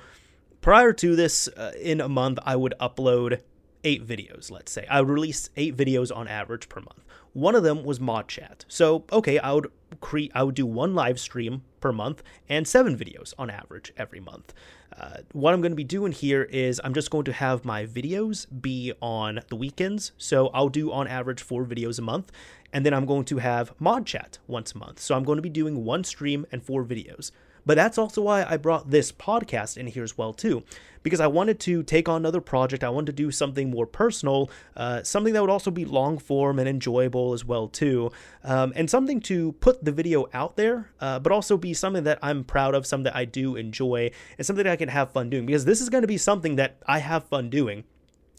prior 0.60 0.92
to 0.94 1.16
this, 1.16 1.48
uh, 1.48 1.72
in 1.80 2.00
a 2.00 2.08
month, 2.08 2.38
I 2.44 2.56
would 2.56 2.74
upload 2.80 3.40
eight 3.84 4.06
videos, 4.06 4.50
let's 4.50 4.72
say. 4.72 4.86
I 4.90 5.00
would 5.00 5.08
release 5.08 5.48
eight 5.56 5.76
videos 5.76 6.14
on 6.14 6.28
average 6.28 6.68
per 6.68 6.80
month. 6.80 7.04
One 7.32 7.54
of 7.54 7.62
them 7.62 7.84
was 7.84 8.00
mod 8.00 8.28
chat. 8.28 8.64
So, 8.66 9.04
okay, 9.12 9.38
I 9.38 9.52
would 9.52 9.70
create 10.00 10.32
I 10.34 10.42
would 10.42 10.54
do 10.54 10.66
one 10.66 10.94
live 10.94 11.20
stream 11.20 11.62
per 11.80 11.92
month 11.92 12.22
and 12.48 12.66
seven 12.66 12.96
videos 12.96 13.32
on 13.38 13.50
average 13.50 13.92
every 13.96 14.20
month. 14.20 14.52
Uh, 14.98 15.18
what 15.32 15.52
I'm 15.52 15.60
going 15.60 15.72
to 15.72 15.76
be 15.76 15.84
doing 15.84 16.12
here 16.12 16.42
is 16.44 16.80
I'm 16.82 16.94
just 16.94 17.10
going 17.10 17.24
to 17.24 17.32
have 17.32 17.64
my 17.64 17.84
videos 17.86 18.46
be 18.60 18.92
on 19.00 19.40
the 19.48 19.56
weekends. 19.56 20.12
So 20.16 20.48
I'll 20.48 20.70
do 20.70 20.90
on 20.90 21.06
average 21.06 21.42
four 21.42 21.64
videos 21.64 21.98
a 21.98 22.02
month. 22.02 22.32
And 22.72 22.84
then 22.84 22.94
I'm 22.94 23.06
going 23.06 23.24
to 23.26 23.38
have 23.38 23.72
mod 23.78 24.06
chat 24.06 24.38
once 24.46 24.72
a 24.72 24.78
month. 24.78 25.00
So 25.00 25.14
I'm 25.14 25.24
going 25.24 25.36
to 25.36 25.42
be 25.42 25.48
doing 25.48 25.84
one 25.84 26.04
stream 26.04 26.46
and 26.52 26.62
four 26.62 26.84
videos. 26.84 27.30
But 27.66 27.74
that's 27.74 27.98
also 27.98 28.22
why 28.22 28.46
I 28.48 28.56
brought 28.56 28.90
this 28.90 29.10
podcast 29.10 29.76
in 29.76 29.88
here 29.88 30.04
as 30.04 30.16
well 30.16 30.32
too, 30.32 30.62
because 31.02 31.18
I 31.18 31.26
wanted 31.26 31.58
to 31.60 31.82
take 31.82 32.08
on 32.08 32.22
another 32.22 32.40
project. 32.40 32.84
I 32.84 32.90
wanted 32.90 33.06
to 33.06 33.12
do 33.24 33.32
something 33.32 33.70
more 33.70 33.86
personal, 33.86 34.50
uh, 34.76 35.02
something 35.02 35.34
that 35.34 35.40
would 35.40 35.50
also 35.50 35.72
be 35.72 35.84
long 35.84 36.18
form 36.18 36.60
and 36.60 36.68
enjoyable 36.68 37.32
as 37.32 37.44
well 37.44 37.66
too, 37.66 38.12
um, 38.44 38.72
and 38.76 38.88
something 38.88 39.18
to 39.22 39.50
put 39.54 39.84
the 39.84 39.90
video 39.90 40.28
out 40.32 40.56
there, 40.56 40.92
uh, 41.00 41.18
but 41.18 41.32
also 41.32 41.56
be 41.56 41.74
something 41.74 42.04
that 42.04 42.20
I'm 42.22 42.44
proud 42.44 42.76
of, 42.76 42.86
something 42.86 43.04
that 43.04 43.16
I 43.16 43.24
do 43.24 43.56
enjoy, 43.56 44.12
and 44.38 44.46
something 44.46 44.64
that 44.64 44.70
I 44.70 44.76
can 44.76 44.88
have 44.88 45.10
fun 45.10 45.28
doing. 45.28 45.44
Because 45.44 45.64
this 45.64 45.80
is 45.80 45.90
going 45.90 46.02
to 46.02 46.08
be 46.08 46.18
something 46.18 46.54
that 46.54 46.76
I 46.86 47.00
have 47.00 47.24
fun 47.24 47.50
doing. 47.50 47.82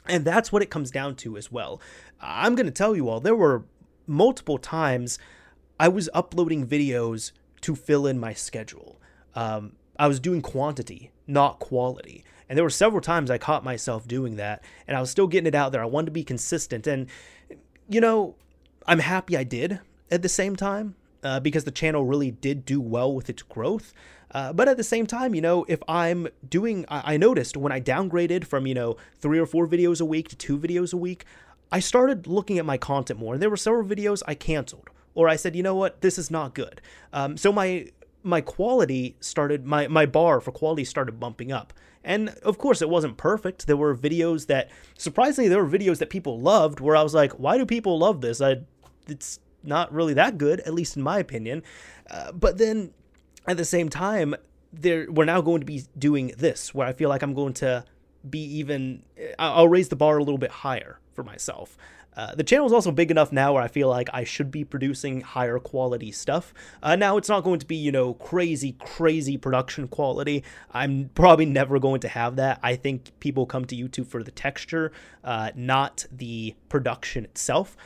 And 0.08 0.24
that's 0.24 0.54
what 0.54 0.62
it 0.62 0.70
comes 0.70 0.90
down 0.90 1.16
to 1.18 1.36
as 1.36 1.52
well. 1.52 1.82
I'm 2.22 2.56
going 2.56 2.66
to 2.66 2.72
tell 2.72 2.96
you 2.96 3.10
all, 3.10 3.20
there 3.20 3.36
were 3.36 3.66
multiple 4.08 4.58
times 4.58 5.20
I 5.80 5.90
was 5.90 6.10
uploading 6.14 6.66
videos 6.66 7.32
to 7.62 7.76
fill 7.76 8.08
in 8.08 8.20
my 8.20 8.34
schedule. 8.34 9.00
Um, 9.36 9.74
I 10.00 10.08
was 10.08 10.20
doing 10.20 10.42
quantity, 10.42 11.12
not 11.28 11.60
quality. 11.60 12.24
And 12.50 12.58
there 12.58 12.64
were 12.64 12.70
several 12.70 13.02
times 13.02 13.30
I 13.30 13.38
caught 13.38 13.64
myself 13.64 14.08
doing 14.08 14.38
that, 14.38 14.64
and 14.88 14.96
I 14.96 15.02
was 15.02 15.10
still 15.10 15.28
getting 15.28 15.48
it 15.48 15.56
out 15.56 15.72
there. 15.72 15.84
I 15.84 15.88
wanted 15.88 16.06
to 16.08 16.12
be 16.12 16.24
consistent. 16.24 16.88
And, 16.88 17.08
you 17.90 18.00
know, 18.00 18.36
I'm 18.86 19.00
happy 19.00 19.36
I 19.36 19.44
did 19.44 19.80
at 20.10 20.22
the 20.22 20.30
same 20.30 20.56
time 20.56 20.96
uh, 21.24 21.40
because 21.40 21.66
the 21.66 21.72
channel 21.72 22.06
really 22.06 22.32
did 22.32 22.66
do 22.66 22.80
well 22.80 23.14
with 23.14 23.30
its 23.30 23.44
growth. 23.44 23.94
Uh, 24.32 24.54
but 24.54 24.68
at 24.68 24.78
the 24.78 24.84
same 24.84 25.06
time, 25.06 25.34
you 25.36 25.42
know, 25.42 25.66
if 25.68 25.82
I'm 25.88 26.28
doing, 26.48 26.86
I, 26.90 27.14
I 27.14 27.18
noticed 27.18 27.58
when 27.58 27.72
I 27.72 27.82
downgraded 27.82 28.46
from, 28.46 28.68
you 28.68 28.74
know, 28.74 28.98
three 29.20 29.40
or 29.40 29.46
four 29.46 29.68
videos 29.68 30.02
a 30.02 30.06
week 30.06 30.30
to 30.30 30.36
two 30.36 30.58
videos 30.58 30.94
a 30.94 30.98
week, 30.98 31.26
I 31.72 31.80
started 31.80 32.28
looking 32.28 32.58
at 32.60 32.66
my 32.66 32.78
content 32.78 33.20
more. 33.20 33.34
And 33.34 33.42
there 33.42 33.50
were 33.50 33.58
several 33.58 33.88
videos 33.88 34.22
I 34.28 34.36
canceled 34.36 34.90
or 35.18 35.28
I 35.28 35.36
said, 35.36 35.56
you 35.56 35.64
know 35.64 35.76
what, 35.76 36.02
this 36.02 36.20
is 36.20 36.30
not 36.30 36.54
good. 36.54 36.80
Um, 37.12 37.38
so 37.38 37.52
my 37.52 37.88
my 38.24 38.42
quality 38.42 39.16
started 39.20 39.66
my 39.66 39.88
my 39.88 40.06
bar 40.06 40.40
for 40.42 40.52
quality 40.52 40.84
started 40.84 41.20
bumping 41.20 41.52
up. 41.52 41.74
And 42.04 42.30
of 42.44 42.58
course, 42.58 42.82
it 42.82 42.90
wasn't 42.90 43.18
perfect. 43.18 43.68
There 43.68 43.76
were 43.76 43.96
videos 43.96 44.48
that 44.48 44.70
surprisingly 44.98 45.50
there 45.50 45.64
were 45.64 45.70
videos 45.70 45.98
that 45.98 46.10
people 46.10 46.40
loved 46.40 46.80
where 46.80 46.96
I 46.96 47.04
was 47.04 47.14
like, 47.14 47.34
why 47.34 47.58
do 47.58 47.66
people 47.66 47.98
love 47.98 48.22
this? 48.22 48.42
I 48.42 48.58
it's 49.08 49.40
not 49.64 49.92
really 49.92 50.14
that 50.14 50.38
good, 50.38 50.60
at 50.62 50.74
least 50.74 50.96
in 50.96 51.02
my 51.02 51.20
opinion. 51.20 51.64
Uh, 52.10 52.32
but 52.32 52.58
then 52.58 52.92
at 53.48 53.58
the 53.58 53.66
same 53.66 53.90
time, 53.90 54.36
there 54.72 55.12
we're 55.12 55.26
now 55.26 55.42
going 55.42 55.62
to 55.62 55.66
be 55.66 55.84
doing 55.98 56.34
this 56.38 56.76
where 56.76 56.88
I 56.88 56.94
feel 56.94 57.10
like 57.10 57.24
I'm 57.24 57.34
going 57.34 57.54
to 57.56 57.84
be 58.30 58.44
even 58.58 59.04
I'll 59.40 59.68
raise 59.68 59.90
the 59.90 59.96
bar 59.96 60.18
a 60.18 60.24
little 60.24 60.38
bit 60.38 60.52
higher 60.52 61.00
for 61.14 61.24
myself. 61.24 61.78
Uh, 62.18 62.34
the 62.34 62.44
channel 62.44 62.66
is 62.66 62.74
also 62.74 62.92
big 62.92 63.12
enough 63.12 63.32
now 63.32 63.54
where 63.54 63.62
I 63.62 63.68
feel 63.68 63.88
like 63.90 64.10
I 64.12 64.24
should 64.24 64.50
be 64.50 64.64
producing 64.64 65.22
higher 65.22 65.60
quality 65.60 66.12
stuff. 66.12 66.52
Uh, 66.82 66.96
now, 66.96 67.16
it's 67.18 67.30
not 67.30 67.44
going 67.44 67.60
to 67.60 67.66
be, 67.68 67.76
you 67.76 67.92
know, 67.92 68.16
crazy, 68.16 68.76
crazy 68.80 69.38
production 69.38 69.88
quality. 69.88 70.44
I'm 70.74 71.12
probably 71.14 71.46
never 71.46 71.78
going 71.78 72.00
to 72.02 72.08
have 72.08 72.38
that. 72.38 72.60
I 72.64 72.76
think 72.76 73.12
people 73.20 73.46
come 73.46 73.66
to 73.66 73.76
YouTube 73.76 74.08
for 74.08 74.24
the 74.24 74.32
texture, 74.32 74.92
uh, 75.24 75.52
not 75.56 76.08
the 76.12 76.56
production 76.70 77.24
itself. 77.24 77.78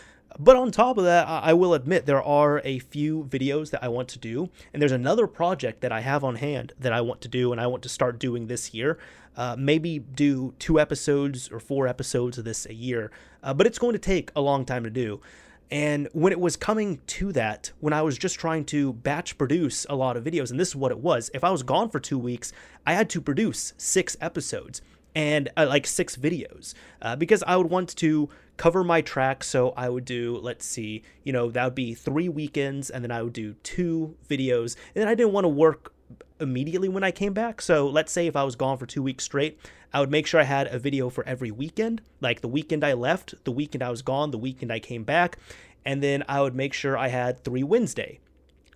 But 0.43 0.55
on 0.55 0.71
top 0.71 0.97
of 0.97 1.03
that, 1.03 1.27
I 1.27 1.53
will 1.53 1.75
admit 1.75 2.07
there 2.07 2.23
are 2.23 2.61
a 2.63 2.79
few 2.79 3.25
videos 3.25 3.69
that 3.69 3.83
I 3.83 3.89
want 3.89 4.07
to 4.09 4.17
do, 4.17 4.49
and 4.73 4.81
there's 4.81 4.91
another 4.91 5.27
project 5.27 5.81
that 5.81 5.91
I 5.91 5.99
have 5.99 6.23
on 6.23 6.37
hand 6.37 6.73
that 6.79 6.91
I 6.91 6.99
want 6.99 7.21
to 7.21 7.27
do, 7.27 7.51
and 7.51 7.61
I 7.61 7.67
want 7.67 7.83
to 7.83 7.89
start 7.89 8.17
doing 8.17 8.47
this 8.47 8.73
year. 8.73 8.97
Uh, 9.37 9.55
maybe 9.55 9.99
do 9.99 10.55
two 10.57 10.79
episodes 10.79 11.51
or 11.51 11.59
four 11.59 11.87
episodes 11.87 12.39
of 12.39 12.43
this 12.43 12.65
a 12.65 12.73
year, 12.73 13.11
uh, 13.43 13.53
but 13.53 13.67
it's 13.67 13.77
going 13.77 13.93
to 13.93 13.99
take 13.99 14.31
a 14.35 14.41
long 14.41 14.65
time 14.65 14.83
to 14.83 14.89
do. 14.89 15.21
And 15.69 16.09
when 16.11 16.33
it 16.33 16.39
was 16.39 16.55
coming 16.55 17.01
to 17.05 17.31
that, 17.33 17.71
when 17.79 17.93
I 17.93 18.01
was 18.01 18.17
just 18.17 18.39
trying 18.39 18.65
to 18.65 18.93
batch 18.93 19.37
produce 19.37 19.85
a 19.91 19.95
lot 19.95 20.17
of 20.17 20.23
videos, 20.23 20.49
and 20.49 20.59
this 20.59 20.69
is 20.69 20.75
what 20.75 20.91
it 20.91 20.97
was 20.97 21.29
if 21.35 21.43
I 21.43 21.51
was 21.51 21.61
gone 21.61 21.91
for 21.91 21.99
two 21.99 22.17
weeks, 22.17 22.51
I 22.83 22.95
had 22.95 23.11
to 23.11 23.21
produce 23.21 23.73
six 23.77 24.17
episodes 24.19 24.81
and 25.15 25.49
uh, 25.57 25.65
like 25.67 25.85
six 25.85 26.15
videos 26.15 26.73
uh, 27.01 27.15
because 27.15 27.43
I 27.45 27.57
would 27.57 27.69
want 27.69 27.95
to 27.97 28.29
cover 28.57 28.83
my 28.83 29.01
track. 29.01 29.43
So 29.43 29.73
I 29.75 29.89
would 29.89 30.05
do, 30.05 30.37
let's 30.41 30.65
see, 30.65 31.03
you 31.23 31.33
know, 31.33 31.49
that 31.51 31.63
would 31.63 31.75
be 31.75 31.93
three 31.93 32.29
weekends, 32.29 32.89
and 32.89 33.03
then 33.03 33.11
I 33.11 33.21
would 33.21 33.33
do 33.33 33.53
two 33.63 34.15
videos. 34.29 34.75
And 34.93 35.01
then 35.01 35.07
I 35.07 35.15
didn't 35.15 35.33
want 35.33 35.45
to 35.45 35.49
work 35.49 35.93
immediately 36.39 36.89
when 36.89 37.03
I 37.03 37.11
came 37.11 37.33
back. 37.33 37.61
So 37.61 37.87
let's 37.87 38.11
say 38.11 38.27
if 38.27 38.35
I 38.35 38.43
was 38.43 38.55
gone 38.55 38.77
for 38.77 38.85
two 38.85 39.03
weeks 39.03 39.23
straight, 39.23 39.59
I 39.93 39.99
would 39.99 40.11
make 40.11 40.25
sure 40.25 40.39
I 40.39 40.45
had 40.45 40.67
a 40.67 40.79
video 40.79 41.09
for 41.09 41.25
every 41.25 41.51
weekend, 41.51 42.01
like 42.21 42.41
the 42.41 42.47
weekend 42.47 42.83
I 42.83 42.93
left, 42.93 43.35
the 43.43 43.51
weekend 43.51 43.83
I 43.83 43.89
was 43.89 44.01
gone, 44.01 44.31
the 44.31 44.37
weekend 44.37 44.71
I 44.71 44.79
came 44.79 45.03
back, 45.03 45.37
and 45.85 46.01
then 46.01 46.23
I 46.27 46.41
would 46.41 46.55
make 46.55 46.73
sure 46.73 46.97
I 46.97 47.09
had 47.09 47.43
three 47.43 47.63
Wednesday 47.63 48.19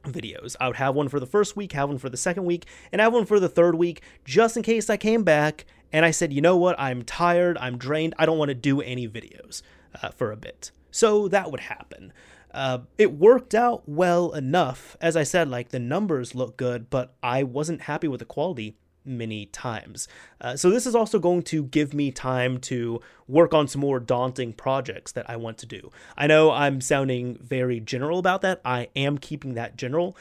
videos. 0.04 0.56
I 0.60 0.68
would 0.68 0.76
have 0.76 0.96
one 0.96 1.10
for 1.10 1.20
the 1.20 1.26
first 1.26 1.56
week, 1.56 1.72
have 1.72 1.90
one 1.90 1.98
for 1.98 2.10
the 2.10 2.18
second 2.18 2.46
week, 2.46 2.66
and 2.92 3.02
have 3.02 3.14
one 3.14 3.26
for 3.26 3.40
the 3.40 3.50
third 3.50 3.76
week, 3.76 4.02
just 4.26 4.58
in 4.58 4.64
case 4.64 4.90
I 4.90 4.98
came 4.98 5.24
back 5.24 5.66
and 5.96 6.04
I 6.04 6.12
said, 6.12 6.34
you 6.34 6.42
know 6.42 6.58
what, 6.58 6.78
I'm 6.78 7.04
tired, 7.04 7.58
I'm 7.58 7.78
drained, 7.78 8.16
I 8.20 8.26
don't 8.26 8.38
want 8.38 8.50
to 8.50 8.56
do 8.56 8.82
any 8.82 9.08
videos 9.08 9.62
uh, 10.04 10.10
for 10.10 10.30
a 10.30 10.36
bit. 10.36 10.72
So 10.92 11.30
that 11.30 11.52
would 11.52 11.62
happen. 11.62 12.12
Uh, 12.52 12.80
it 12.98 13.14
worked 13.14 13.56
out 13.56 13.88
well 13.88 14.34
enough. 14.34 14.98
As 15.00 15.16
I 15.16 15.24
said, 15.24 15.50
like 15.50 15.70
the 15.70 15.80
numbers 15.80 16.36
look 16.36 16.58
good, 16.58 16.90
but 16.90 17.16
I 17.24 17.44
wasn't 17.44 17.84
happy 17.84 18.10
with 18.10 18.20
the 18.20 18.26
quality 18.26 18.76
many 19.06 19.46
times. 19.46 20.10
Uh, 20.42 20.58
so 20.58 20.70
this 20.70 20.86
is 20.86 20.96
also 20.96 21.18
going 21.18 21.44
to 21.44 21.64
give 21.64 21.94
me 21.94 22.12
time 22.12 22.58
to 22.58 23.00
work 23.26 23.54
on 23.54 23.66
some 23.66 23.80
more 23.80 24.02
daunting 24.02 24.52
projects 24.52 25.14
that 25.14 25.30
I 25.30 25.38
want 25.38 25.58
to 25.60 25.66
do. 25.66 25.92
I 26.18 26.28
know 26.28 26.52
I'm 26.52 26.82
sounding 26.82 27.38
very 27.42 27.80
general 27.80 28.20
about 28.20 28.42
that. 28.42 28.60
I 28.66 28.90
am 28.98 29.18
keeping 29.18 29.54
that 29.54 29.78
general. 29.78 30.18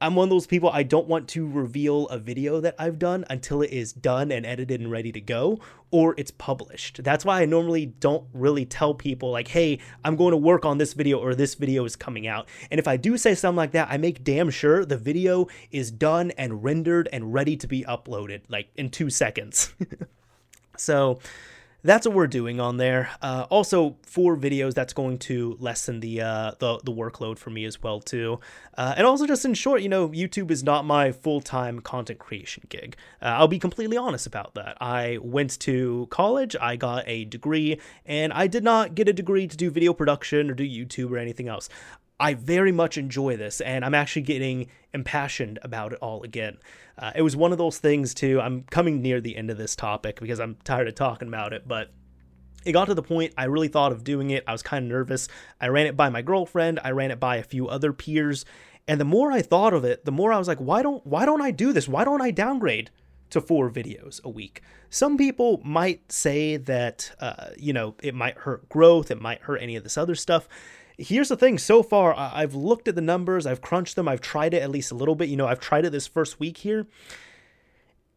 I'm 0.00 0.14
one 0.14 0.28
of 0.28 0.30
those 0.30 0.46
people 0.46 0.70
I 0.70 0.84
don't 0.84 1.08
want 1.08 1.26
to 1.30 1.48
reveal 1.48 2.06
a 2.06 2.18
video 2.18 2.60
that 2.60 2.76
I've 2.78 3.00
done 3.00 3.24
until 3.28 3.62
it 3.62 3.70
is 3.70 3.92
done 3.92 4.30
and 4.30 4.46
edited 4.46 4.80
and 4.80 4.92
ready 4.92 5.10
to 5.10 5.20
go 5.20 5.58
or 5.90 6.14
it's 6.16 6.30
published. 6.30 7.02
That's 7.02 7.24
why 7.24 7.42
I 7.42 7.46
normally 7.46 7.86
don't 7.86 8.24
really 8.32 8.64
tell 8.64 8.94
people 8.94 9.32
like, 9.32 9.48
"Hey, 9.48 9.80
I'm 10.04 10.14
going 10.14 10.30
to 10.30 10.36
work 10.36 10.64
on 10.64 10.78
this 10.78 10.92
video 10.92 11.18
or 11.18 11.34
this 11.34 11.56
video 11.56 11.84
is 11.84 11.96
coming 11.96 12.28
out." 12.28 12.48
And 12.70 12.78
if 12.78 12.86
I 12.86 12.96
do 12.96 13.18
say 13.18 13.34
something 13.34 13.56
like 13.56 13.72
that, 13.72 13.88
I 13.90 13.96
make 13.96 14.22
damn 14.22 14.50
sure 14.50 14.84
the 14.84 14.96
video 14.96 15.48
is 15.72 15.90
done 15.90 16.30
and 16.38 16.62
rendered 16.62 17.08
and 17.12 17.34
ready 17.34 17.56
to 17.56 17.66
be 17.66 17.82
uploaded 17.82 18.42
like 18.48 18.68
in 18.76 18.90
2 18.90 19.10
seconds. 19.10 19.74
so, 20.76 21.18
that's 21.84 22.06
what 22.06 22.14
we're 22.16 22.26
doing 22.26 22.60
on 22.60 22.76
there. 22.76 23.10
Uh, 23.22 23.46
also, 23.50 23.96
for 24.02 24.36
videos, 24.36 24.74
that's 24.74 24.92
going 24.92 25.18
to 25.18 25.56
lessen 25.60 26.00
the 26.00 26.20
uh, 26.20 26.52
the, 26.58 26.80
the 26.84 26.92
workload 26.92 27.38
for 27.38 27.50
me 27.50 27.64
as 27.64 27.82
well 27.82 28.00
too. 28.00 28.40
Uh, 28.76 28.94
and 28.96 29.06
also, 29.06 29.26
just 29.26 29.44
in 29.44 29.54
short, 29.54 29.82
you 29.82 29.88
know, 29.88 30.08
YouTube 30.08 30.50
is 30.50 30.64
not 30.64 30.84
my 30.84 31.12
full 31.12 31.40
time 31.40 31.80
content 31.80 32.18
creation 32.18 32.64
gig. 32.68 32.96
Uh, 33.22 33.26
I'll 33.26 33.48
be 33.48 33.58
completely 33.58 33.96
honest 33.96 34.26
about 34.26 34.54
that. 34.54 34.76
I 34.80 35.18
went 35.22 35.58
to 35.60 36.08
college, 36.10 36.56
I 36.60 36.76
got 36.76 37.04
a 37.06 37.24
degree, 37.24 37.80
and 38.04 38.32
I 38.32 38.48
did 38.48 38.64
not 38.64 38.94
get 38.94 39.08
a 39.08 39.12
degree 39.12 39.46
to 39.46 39.56
do 39.56 39.70
video 39.70 39.92
production 39.92 40.50
or 40.50 40.54
do 40.54 40.64
YouTube 40.64 41.10
or 41.10 41.18
anything 41.18 41.48
else. 41.48 41.68
I 42.20 42.34
very 42.34 42.72
much 42.72 42.98
enjoy 42.98 43.36
this, 43.36 43.60
and 43.60 43.84
I'm 43.84 43.94
actually 43.94 44.22
getting 44.22 44.68
impassioned 44.92 45.58
about 45.62 45.92
it 45.92 45.98
all 46.00 46.22
again. 46.22 46.58
Uh, 46.98 47.12
it 47.14 47.22
was 47.22 47.36
one 47.36 47.52
of 47.52 47.58
those 47.58 47.78
things, 47.78 48.12
too. 48.12 48.40
I'm 48.40 48.64
coming 48.64 49.00
near 49.00 49.20
the 49.20 49.36
end 49.36 49.50
of 49.50 49.58
this 49.58 49.76
topic 49.76 50.18
because 50.20 50.40
I'm 50.40 50.56
tired 50.64 50.88
of 50.88 50.96
talking 50.96 51.28
about 51.28 51.52
it, 51.52 51.68
but 51.68 51.90
it 52.64 52.72
got 52.72 52.86
to 52.86 52.94
the 52.94 53.02
point 53.02 53.34
I 53.38 53.44
really 53.44 53.68
thought 53.68 53.92
of 53.92 54.02
doing 54.02 54.30
it. 54.30 54.42
I 54.48 54.52
was 54.52 54.62
kind 54.62 54.84
of 54.84 54.90
nervous. 54.90 55.28
I 55.60 55.68
ran 55.68 55.86
it 55.86 55.96
by 55.96 56.08
my 56.08 56.22
girlfriend, 56.22 56.80
I 56.82 56.90
ran 56.90 57.12
it 57.12 57.20
by 57.20 57.36
a 57.36 57.42
few 57.44 57.68
other 57.68 57.92
peers, 57.92 58.44
and 58.88 59.00
the 59.00 59.04
more 59.04 59.30
I 59.30 59.42
thought 59.42 59.74
of 59.74 59.84
it, 59.84 60.04
the 60.04 60.12
more 60.12 60.32
I 60.32 60.38
was 60.38 60.48
like, 60.48 60.58
why 60.58 60.82
don't 60.82 61.06
why 61.06 61.24
don't 61.24 61.42
I 61.42 61.50
do 61.50 61.72
this? 61.72 61.86
Why 61.86 62.04
don't 62.04 62.22
I 62.22 62.30
downgrade 62.30 62.90
to 63.30 63.40
four 63.40 63.70
videos 63.70 64.22
a 64.24 64.30
week? 64.30 64.62
Some 64.90 65.18
people 65.18 65.60
might 65.62 66.10
say 66.10 66.56
that 66.56 67.12
uh, 67.20 67.50
you 67.56 67.72
know 67.72 67.94
it 68.02 68.14
might 68.14 68.38
hurt 68.38 68.68
growth, 68.68 69.10
it 69.10 69.20
might 69.20 69.42
hurt 69.42 69.58
any 69.62 69.76
of 69.76 69.84
this 69.84 69.98
other 69.98 70.14
stuff 70.14 70.48
here's 70.98 71.28
the 71.28 71.36
thing. 71.36 71.58
So 71.58 71.82
far 71.82 72.14
i've 72.16 72.54
looked 72.54 72.88
at 72.88 72.94
the 72.94 73.00
numbers. 73.00 73.46
I've 73.46 73.62
crunched 73.62 73.96
them. 73.96 74.08
I've 74.08 74.20
tried 74.20 74.52
it 74.52 74.62
at 74.62 74.70
least 74.70 74.90
a 74.90 74.96
little 74.96 75.14
bit. 75.14 75.28
You 75.28 75.36
know 75.36 75.46
i've 75.46 75.60
tried 75.60 75.84
it 75.84 75.90
this 75.90 76.06
first 76.06 76.38
week 76.40 76.58
here. 76.58 76.86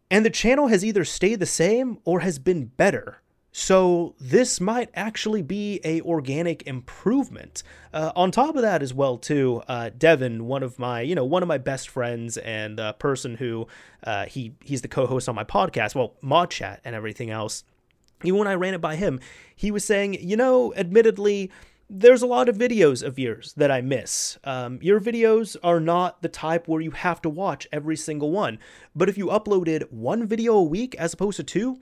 And 0.10 0.26
the 0.26 0.30
channel 0.30 0.67
has 0.67 0.84
either 0.84 1.06
stayed 1.06 1.39
the 1.39 1.46
same 1.46 2.00
or 2.04 2.20
has 2.20 2.38
been 2.38 2.65
better. 2.65 3.22
So 3.54 4.15
this 4.20 4.62
might 4.62 4.89
actually 4.94 5.41
be 5.41 5.82
a 5.84 6.02
organic 6.02 6.63
improvement. 6.63 7.63
Uh, 7.94 8.12
on 8.15 8.32
top 8.32 8.56
of 8.56 8.62
that 8.62 8.82
as 8.82 8.94
well 8.94 9.17
too 9.17 9.62
uh, 9.67 9.89
devin 9.98 10.46
one 10.46 10.63
of 10.63 10.80
my 10.80 11.02
you 11.02 11.15
know 11.15 11.26
one 11.26 11.44
of 11.44 11.48
my 11.48 11.58
best 11.58 11.89
friends 11.89 12.38
and 12.38 12.80
a 12.80 12.94
person 12.94 13.36
who 13.36 13.67
uh, 14.04 14.26
he 14.26 14.54
he's 14.63 14.82
the 14.82 14.88
co-host 14.88 15.30
on 15.30 15.36
my 15.36 15.44
podcast 15.44 15.96
well 15.96 16.15
mod 16.22 16.50
chat 16.50 16.82
and 16.84 16.96
everything 16.96 17.30
else. 17.30 17.63
Even 18.24 18.39
when 18.39 18.48
i 18.48 18.54
ran 18.54 18.74
it 18.74 18.82
by 18.82 18.96
him 18.96 19.20
he 19.56 19.72
was 19.72 19.84
saying 19.84 20.13
you 20.13 20.38
know 20.38 20.74
admittedly 20.76 21.52
there's 21.93 22.21
a 22.21 22.27
lot 22.27 22.47
of 22.47 22.58
videos 22.58 23.04
of 23.04 23.19
yours 23.19 23.54
that 23.58 23.69
I 23.69 23.82
miss. 23.82 24.39
Um, 24.45 24.80
your 24.82 25.01
videos 25.01 25.58
are 25.62 25.82
not 25.82 26.21
the 26.21 26.30
type 26.30 26.69
where 26.69 26.80
you 26.80 26.91
have 26.91 27.21
to 27.23 27.30
watch 27.30 27.67
every 27.73 27.97
single 27.97 28.32
one. 28.32 28.60
But 28.95 29.10
if 29.10 29.17
you 29.17 29.25
uploaded 29.27 29.91
one 29.91 30.25
video 30.25 30.54
a 30.54 30.63
week 30.63 30.95
as 30.95 31.13
opposed 31.13 31.36
to 31.38 31.43
two, 31.43 31.82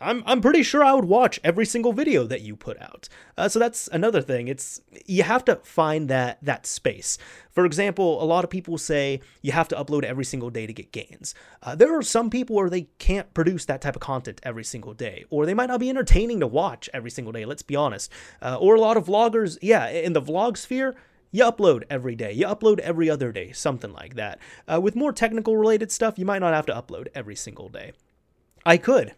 I'm 0.00 0.22
I'm 0.24 0.40
pretty 0.40 0.62
sure 0.62 0.82
I 0.82 0.94
would 0.94 1.04
watch 1.04 1.38
every 1.44 1.66
single 1.66 1.92
video 1.92 2.24
that 2.26 2.40
you 2.40 2.56
put 2.56 2.80
out. 2.80 3.08
Uh, 3.36 3.48
so 3.48 3.58
that's 3.58 3.86
another 3.88 4.22
thing. 4.22 4.48
It's 4.48 4.80
you 5.04 5.22
have 5.24 5.44
to 5.44 5.56
find 5.56 6.08
that 6.08 6.38
that 6.42 6.64
space. 6.64 7.18
For 7.50 7.66
example, 7.66 8.22
a 8.22 8.24
lot 8.24 8.42
of 8.42 8.50
people 8.50 8.78
say 8.78 9.20
you 9.42 9.52
have 9.52 9.68
to 9.68 9.76
upload 9.76 10.04
every 10.04 10.24
single 10.24 10.48
day 10.48 10.66
to 10.66 10.72
get 10.72 10.92
gains. 10.92 11.34
Uh, 11.62 11.74
there 11.74 11.94
are 11.96 12.02
some 12.02 12.30
people 12.30 12.56
where 12.56 12.70
they 12.70 12.88
can't 12.98 13.32
produce 13.34 13.66
that 13.66 13.82
type 13.82 13.94
of 13.96 14.00
content 14.00 14.40
every 14.42 14.64
single 14.64 14.94
day, 14.94 15.24
or 15.28 15.44
they 15.44 15.54
might 15.54 15.68
not 15.68 15.80
be 15.80 15.90
entertaining 15.90 16.40
to 16.40 16.46
watch 16.46 16.88
every 16.94 17.10
single 17.10 17.32
day. 17.32 17.44
Let's 17.44 17.62
be 17.62 17.76
honest. 17.76 18.10
Uh, 18.40 18.56
or 18.58 18.74
a 18.76 18.80
lot 18.80 18.96
of 18.96 19.06
vloggers, 19.06 19.58
yeah, 19.60 19.88
in 19.88 20.14
the 20.14 20.22
vlog 20.22 20.56
sphere. 20.56 20.96
You 21.32 21.44
upload 21.44 21.84
every 21.88 22.16
day. 22.16 22.32
You 22.32 22.46
upload 22.46 22.80
every 22.80 23.08
other 23.08 23.30
day, 23.30 23.52
something 23.52 23.92
like 23.92 24.14
that. 24.14 24.40
Uh, 24.66 24.80
with 24.80 24.96
more 24.96 25.12
technical 25.12 25.56
related 25.56 25.92
stuff, 25.92 26.18
you 26.18 26.24
might 26.24 26.40
not 26.40 26.54
have 26.54 26.66
to 26.66 26.74
upload 26.74 27.06
every 27.14 27.36
single 27.36 27.68
day. 27.68 27.92
I 28.66 28.78
could. 28.78 29.14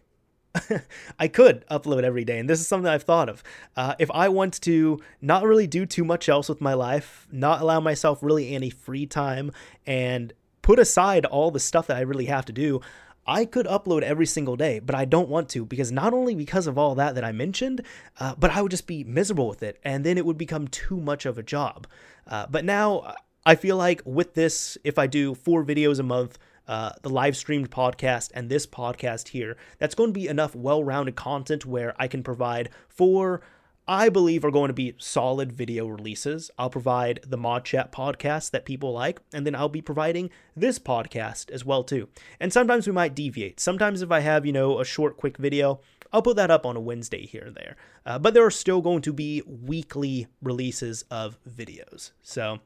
I 1.19 1.29
could 1.29 1.65
upload 1.71 2.03
every 2.03 2.25
day, 2.25 2.39
and 2.39 2.49
this 2.49 2.61
is 2.61 2.69
something 2.69 2.89
I've 2.89 3.03
thought 3.03 3.29
of. 3.29 3.43
Uh, 3.77 3.95
if 3.99 4.11
I 4.11 4.29
want 4.29 4.61
to 4.63 5.01
not 5.21 5.45
really 5.45 5.67
do 5.67 5.87
too 5.87 6.05
much 6.05 6.29
else 6.29 6.49
with 6.49 6.61
my 6.61 6.75
life, 6.75 7.27
not 7.33 7.63
allow 7.63 7.81
myself 7.81 8.23
really 8.23 8.55
any 8.55 8.71
free 8.71 9.07
time, 9.07 9.53
and 9.87 10.33
put 10.61 10.79
aside 10.79 11.25
all 11.27 11.51
the 11.51 11.61
stuff 11.61 11.87
that 11.87 11.97
I 11.97 12.01
really 12.01 12.27
have 12.27 12.45
to 12.47 12.53
do, 12.53 12.81
I 13.27 13.45
could 13.45 13.67
upload 13.67 14.03
every 14.03 14.27
single 14.27 14.57
day, 14.57 14.81
but 14.81 14.95
I 14.95 15.05
don't 15.05 15.29
want 15.29 15.49
to 15.51 15.65
because 15.65 15.93
not 15.93 16.13
only 16.13 16.35
because 16.35 16.67
of 16.67 16.77
all 16.77 16.97
that 16.97 17.15
that 17.15 17.25
I 17.25 17.33
mentioned, 17.33 17.83
uh, 18.19 18.35
but 18.37 18.51
I 18.51 18.63
would 18.63 18.71
just 18.71 18.87
be 18.87 19.05
miserable 19.05 19.49
with 19.49 19.63
it, 19.63 19.79
and 19.85 20.05
then 20.05 20.19
it 20.19 20.27
would 20.27 20.39
become 20.39 20.69
too 20.69 21.01
much 21.01 21.25
of 21.25 21.39
a 21.39 21.43
job. 21.43 21.87
Uh, 22.27 22.47
but 22.51 22.65
now 22.65 23.15
I 23.47 23.55
feel 23.55 23.77
like 23.77 24.03
with 24.05 24.35
this, 24.35 24.77
if 24.85 24.99
I 24.99 25.07
do 25.07 25.35
four 25.35 25.65
videos 25.65 25.99
a 25.99 26.05
month, 26.05 26.39
uh, 26.69 26.93
the 27.03 27.11
live 27.11 27.37
streamed 27.37 27.71
podcast 27.71 28.31
and 28.35 28.49
this 28.49 28.67
podcast 28.67 29.29
here, 29.29 29.57
that's 29.79 29.95
going 29.95 30.11
to 30.11 30.15
be 30.15 30.29
enough 30.29 30.55
well 30.55 30.83
rounded 30.83 31.17
content 31.17 31.67
where 31.67 31.95
I 31.99 32.09
can 32.09 32.23
provide 32.23 32.71
four, 32.89 33.43
I 33.87 34.09
believe, 34.09 34.45
are 34.45 34.51
going 34.51 34.69
to 34.69 34.75
be 34.75 34.95
solid 34.99 35.53
video 35.53 35.87
releases. 35.87 36.51
I'll 36.57 36.71
provide 36.71 37.21
the 37.27 37.37
Mod 37.37 37.65
Chat 37.65 37.91
podcast 37.91 38.53
that 38.53 38.65
people 38.65 38.93
like, 38.93 39.21
and 39.33 39.45
then 39.45 39.55
I'll 39.55 39.69
be 39.69 39.83
providing 39.83 40.31
this 40.57 40.79
podcast 40.79 41.51
as 41.51 41.65
well 41.65 41.83
too. 41.83 42.09
And 42.39 42.53
sometimes 42.53 42.87
we 42.87 42.93
might 42.93 43.15
deviate. 43.15 43.59
Sometimes 43.59 44.01
if 44.01 44.13
I 44.13 44.21
have, 44.21 44.47
you 44.47 44.53
know, 44.53 44.79
a 44.79 44.85
short, 44.85 45.17
quick 45.17 45.37
video, 45.37 45.81
I'll 46.13 46.23
put 46.23 46.37
that 46.37 46.51
up 46.51 46.67
on 46.67 46.77
a 46.77 46.81
Wednesday 46.81 47.27
here 47.27 47.45
and 47.47 47.57
there. 47.57 47.77
Uh, 48.05 48.19
but 48.19 48.35
there 48.35 48.45
are 48.45 48.51
still 48.51 48.83
going 48.83 49.03
to 49.03 49.13
be 49.13 49.43
weekly 49.47 50.27
releases 50.43 51.03
of 51.11 51.39
videos. 51.49 52.13
So 52.23 52.61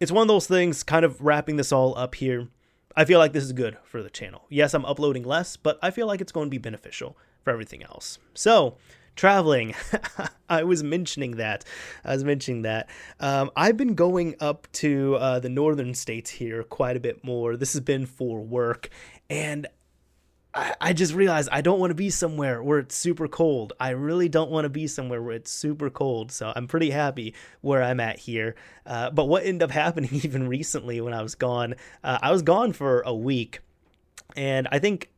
it's 0.00 0.12
one 0.12 0.22
of 0.22 0.28
those 0.28 0.46
things, 0.46 0.82
kind 0.82 1.04
of 1.04 1.20
wrapping 1.20 1.56
this 1.56 1.72
all 1.72 1.96
up 1.96 2.16
here. 2.16 2.48
I 2.96 3.04
feel 3.04 3.18
like 3.18 3.32
this 3.32 3.44
is 3.44 3.52
good 3.52 3.76
for 3.84 4.02
the 4.02 4.10
channel. 4.10 4.46
Yes, 4.48 4.72
I'm 4.72 4.84
uploading 4.84 5.22
less, 5.22 5.56
but 5.56 5.78
I 5.82 5.90
feel 5.90 6.06
like 6.06 6.20
it's 6.20 6.32
going 6.32 6.46
to 6.46 6.50
be 6.50 6.58
beneficial 6.58 7.16
for 7.42 7.52
everything 7.52 7.82
else. 7.82 8.18
So, 8.34 8.76
traveling. 9.16 9.74
I 10.48 10.62
was 10.62 10.82
mentioning 10.82 11.32
that. 11.32 11.64
I 12.04 12.12
was 12.12 12.24
mentioning 12.24 12.62
that. 12.62 12.88
Um, 13.18 13.50
I've 13.56 13.76
been 13.76 13.94
going 13.94 14.36
up 14.40 14.68
to 14.74 15.16
uh, 15.16 15.40
the 15.40 15.48
northern 15.48 15.94
states 15.94 16.30
here 16.30 16.62
quite 16.62 16.96
a 16.96 17.00
bit 17.00 17.24
more. 17.24 17.56
This 17.56 17.72
has 17.72 17.80
been 17.80 18.06
for 18.06 18.40
work, 18.40 18.90
and 19.28 19.66
I, 20.80 20.92
just 20.92 21.12
realized 21.12 21.48
I 21.52 21.60
don't 21.60 21.78
want 21.78 21.90
to 21.90 21.94
be 21.94 22.10
somewhere 22.10 22.62
where 22.62 22.78
it's 22.78 22.96
super 22.96 23.28
cold. 23.28 23.74
I 23.78 23.90
really 23.90 24.28
don't 24.28 24.50
want 24.50 24.64
to 24.64 24.68
be 24.70 24.86
somewhere 24.86 25.22
where 25.22 25.34
it's 25.34 25.50
super 25.50 25.90
cold. 25.90 26.32
So 26.32 26.52
I'm 26.54 26.66
pretty 26.66 26.90
happy 26.90 27.34
where 27.60 27.82
I'm 27.82 28.00
at 28.00 28.18
here. 28.18 28.54
Uh, 28.86 29.10
but 29.10 29.26
what 29.26 29.44
ended 29.44 29.62
up 29.62 29.70
happening 29.72 30.10
even 30.12 30.48
recently 30.48 31.00
when 31.00 31.12
I 31.12 31.22
was 31.22 31.34
gone, 31.34 31.74
uh, 32.02 32.18
I 32.22 32.32
was 32.32 32.42
gone 32.42 32.72
for 32.72 33.02
a 33.02 33.14
week. 33.14 33.60
And 34.34 34.66
I 34.72 34.78
think 34.78 35.10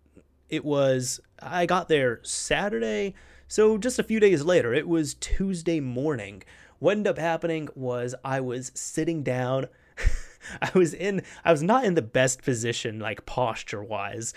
it 0.48 0.64
was, 0.64 1.20
I 1.40 1.66
got 1.66 1.88
there 1.88 2.20
Saturday. 2.22 3.14
So 3.46 3.78
just 3.78 3.98
a 3.98 4.04
few 4.04 4.20
days 4.20 4.42
later, 4.44 4.74
it 4.74 4.88
was 4.88 5.14
Tuesday 5.14 5.80
morning. 5.80 6.42
What 6.78 6.92
ended 6.92 7.10
up 7.12 7.18
happening 7.18 7.68
was 7.74 8.14
I 8.24 8.40
was 8.40 8.72
sitting 8.74 9.22
down. 9.22 9.66
I 10.62 10.70
was 10.74 10.94
in, 10.94 11.22
I 11.44 11.52
was 11.52 11.62
not 11.62 11.84
in 11.84 11.94
the 11.94 12.02
best 12.02 12.42
position, 12.42 12.98
like 12.98 13.26
posture 13.26 13.82
wise. 13.82 14.34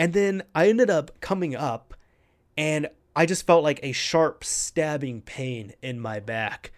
And 0.00 0.14
then 0.14 0.44
I 0.54 0.70
ended 0.70 0.88
up 0.88 1.20
coming 1.20 1.54
up 1.54 1.92
and 2.56 2.88
I 3.14 3.26
just 3.26 3.46
felt 3.46 3.62
like 3.62 3.80
a 3.82 3.92
sharp 3.92 4.44
stabbing 4.44 5.20
pain 5.20 5.74
in 5.82 6.00
my 6.00 6.20
back. 6.20 6.72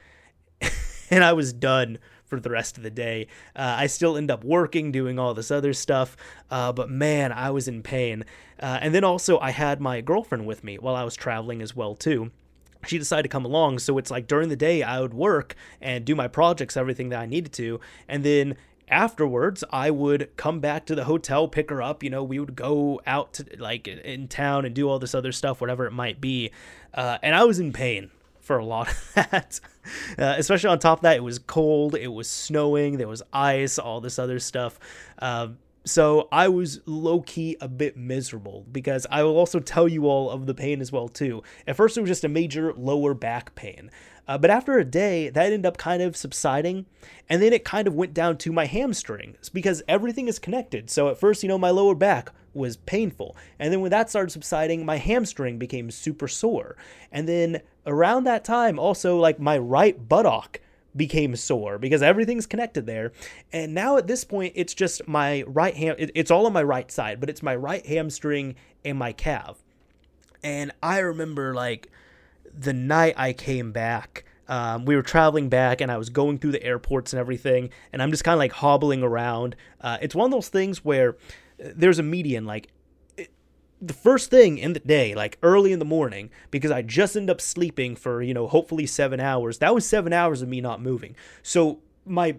and 1.11 1.23
I 1.23 1.33
was 1.33 1.53
done 1.53 1.99
for 2.25 2.41
the 2.41 2.51
rest 2.51 2.79
of 2.79 2.83
the 2.83 2.91
day. 2.91 3.29
Uh, 3.55 3.77
I 3.79 3.87
still 3.87 4.17
end 4.17 4.33
up 4.33 4.43
working, 4.43 4.91
doing 4.91 5.21
all 5.21 5.35
this 5.35 5.53
other 5.53 5.73
stuff, 5.73 6.17
uh, 6.51 6.73
but 6.73 6.91
man, 6.91 7.31
I 7.31 7.51
was 7.51 7.69
in 7.69 7.85
pain. 7.85 8.25
Uh, 8.59 8.81
and 8.83 8.93
then 8.93 9.05
also, 9.05 9.39
I 9.39 9.53
had 9.53 9.81
my 9.81 10.01
girlfriend 10.01 10.45
with 10.45 10.65
me 10.65 10.79
while 10.79 10.97
I 10.97 11.05
was 11.05 11.15
traveling 11.15 11.63
as 11.63 11.77
well 11.77 11.95
too. 11.95 12.33
She 12.89 12.99
decided 12.99 13.23
to 13.23 13.29
come 13.29 13.45
along, 13.45 13.79
so 13.79 13.99
it's 13.99 14.11
like 14.11 14.27
during 14.27 14.49
the 14.49 14.57
day 14.57 14.83
I 14.83 15.01
would 15.01 15.15
work 15.15 15.55
and 15.81 16.05
do 16.05 16.17
my 16.17 16.27
projects, 16.27 16.77
everything 16.77 17.11
that 17.11 17.21
I 17.21 17.27
needed 17.27 17.53
to, 17.53 17.79
and 18.09 18.25
then 18.25 18.57
afterwards 18.93 19.65
i 19.73 19.91
would 19.91 20.31
come 20.37 20.61
back 20.61 20.85
to 20.87 20.95
the 20.95 21.05
hotel 21.05 21.49
pick 21.49 21.71
her 21.71 21.83
up 21.83 22.03
you 22.03 22.11
know 22.11 22.23
we 22.23 22.39
would 22.39 22.55
go 22.55 23.01
out 23.07 23.33
to 23.33 23.45
like 23.59 23.89
in 23.89 24.29
town 24.29 24.65
and 24.65 24.75
do 24.75 24.89
all 24.89 24.99
this 24.99 25.15
other 25.15 25.33
stuff 25.33 25.61
whatever 25.61 25.87
it 25.87 25.93
might 25.93 26.21
be. 26.21 26.51
Uh, 26.95 27.19
and 27.23 27.35
i 27.35 27.43
was 27.43 27.59
in 27.59 27.73
pain 27.73 28.11
for 28.41 28.59
a 28.59 28.65
lot 28.65 28.89
of 28.91 29.13
that. 29.15 29.61
Uh, 30.19 30.35
especially 30.37 30.69
on 30.69 30.79
top 30.79 30.99
of 30.99 31.03
that 31.03 31.17
it 31.17 31.25
was 31.25 31.39
cold 31.39 31.95
it 31.95 32.09
was 32.09 32.29
snowing 32.29 32.99
there 32.99 33.09
was 33.09 33.23
ice 33.33 33.79
all 33.79 34.01
this 34.01 34.19
other 34.19 34.39
stuff. 34.39 34.79
Uh, 35.19 35.49
so 35.85 36.29
I 36.31 36.49
was 36.49 36.81
low 36.87 37.21
key 37.23 37.57
a 37.61 37.69
bit 37.69 37.97
miserable 37.97 38.65
because 38.71 39.07
I 39.11 39.23
will 39.23 39.37
also 39.37 39.59
tell 39.59 39.89
you 39.89 40.07
all 40.07 40.31
of 40.31 40.47
the 40.47 40.55
pain 40.55 40.81
as 40.81 40.93
well 40.93 41.09
too. 41.09 41.43
At 41.67 41.77
first 41.77 41.97
it 41.97 42.01
was 42.01 42.11
just 42.11 42.25
a 42.25 42.29
major 42.29 42.73
lower 42.75 43.15
back 43.15 43.55
pain. 43.55 43.91
Uh, 44.29 44.39
but 44.39 44.51
after 44.51 44.79
a 44.79 44.85
day, 44.85 45.29
that 45.31 45.47
ended 45.47 45.67
up 45.67 45.77
kind 45.77 46.01
of 46.01 46.17
subsiding. 46.17 46.87
And 47.29 47.43
then 47.43 47.53
it 47.53 47.65
kind 47.65 47.89
of 47.89 47.95
went 47.95 48.15
down 48.15 48.39
to 48.39 48.53
my 48.53 48.67
hamstrings 48.67 49.49
because 49.49 49.83
everything 49.89 50.29
is 50.29 50.39
connected. 50.39 50.91
So 50.91 51.09
at 51.09 51.19
first, 51.19 51.43
you 51.43 51.49
know, 51.49 51.59
my 51.59 51.71
lower 51.71 51.95
back 51.95 52.31
was 52.55 52.77
painful. 52.77 53.37
And 53.59 53.73
then 53.73 53.81
when 53.81 53.91
that 53.91 54.11
started 54.11 54.31
subsiding, 54.31 54.87
my 54.87 54.97
hamstring 54.97 55.59
became 55.59 55.91
super 55.91 56.29
sore. 56.29 56.77
And 57.11 57.29
then 57.29 57.63
around 57.85 58.25
that 58.25 58.45
time, 58.45 58.79
also, 58.79 59.17
like 59.19 59.41
my 59.41 59.59
right 59.59 60.09
buttock 60.09 60.61
became 60.97 61.35
sore 61.37 61.79
because 61.79 62.03
everything's 62.03 62.47
connected 62.47 62.87
there. 62.87 63.13
And 63.53 63.75
now 63.75 63.97
at 63.97 64.07
this 64.07 64.25
point, 64.25 64.53
it's 64.57 64.75
just 64.75 65.07
my 65.09 65.43
right 65.43 65.75
ham, 65.75 65.97
it's 65.99 66.31
all 66.31 66.47
on 66.47 66.53
my 66.53 66.63
right 66.63 66.91
side, 66.91 67.21
but 67.21 67.31
it's 67.31 67.43
my 67.43 67.57
right 67.57 67.85
hamstring 67.87 68.57
and 68.85 68.99
my 68.99 69.13
calf. 69.13 69.59
And 70.43 70.73
I 70.83 70.99
remember 70.99 71.55
like, 71.55 71.91
the 72.57 72.73
night 72.73 73.15
I 73.17 73.33
came 73.33 73.73
back, 73.73 74.25
um, 74.49 74.85
we 74.85 74.97
were 74.97 75.03
traveling 75.03 75.49
back 75.49 75.81
and 75.81 75.91
I 75.91 75.97
was 75.97 76.11
going 76.11 76.39
through 76.39 76.53
the 76.53 76.63
airports 76.63 77.13
and 77.13 77.21
everything, 77.21 77.71
and 77.93 78.03
I'm 78.03 78.11
just 78.11 78.25
kind 78.25 78.35
of 78.35 78.39
like 78.39 78.53
hobbling 78.53 79.03
around. 79.03 79.57
Uh, 79.81 79.99
it's 80.03 80.15
one 80.15 80.27
of 80.27 80.33
those 80.33 80.49
things 80.49 80.85
where 80.85 81.17
uh, 81.63 81.71
there's 81.75 81.99
a 81.99 82.03
median, 82.03 82.45
like 82.45 82.69
the 83.83 83.93
first 83.93 84.31
thing 84.31 84.59
in 84.59 84.75
the 84.75 84.81
day, 84.81 85.15
like 85.15 85.39
early 85.43 85.73
in 85.73 85.81
the 85.81 85.85
morning, 85.85 86.31
because 86.53 86.71
I 86.71 86.83
just 86.83 87.17
end 87.17 87.29
up 87.29 87.41
sleeping 87.41 87.97
for, 87.97 88.23
you 88.23 88.33
know, 88.33 88.47
hopefully 88.47 88.87
seven 88.87 89.19
hours. 89.19 89.59
That 89.59 89.75
was 89.75 89.85
seven 89.85 90.13
hours 90.13 90.41
of 90.41 90.49
me 90.49 90.61
not 90.61 90.81
moving. 90.81 91.17
So 91.43 91.81
my 92.07 92.37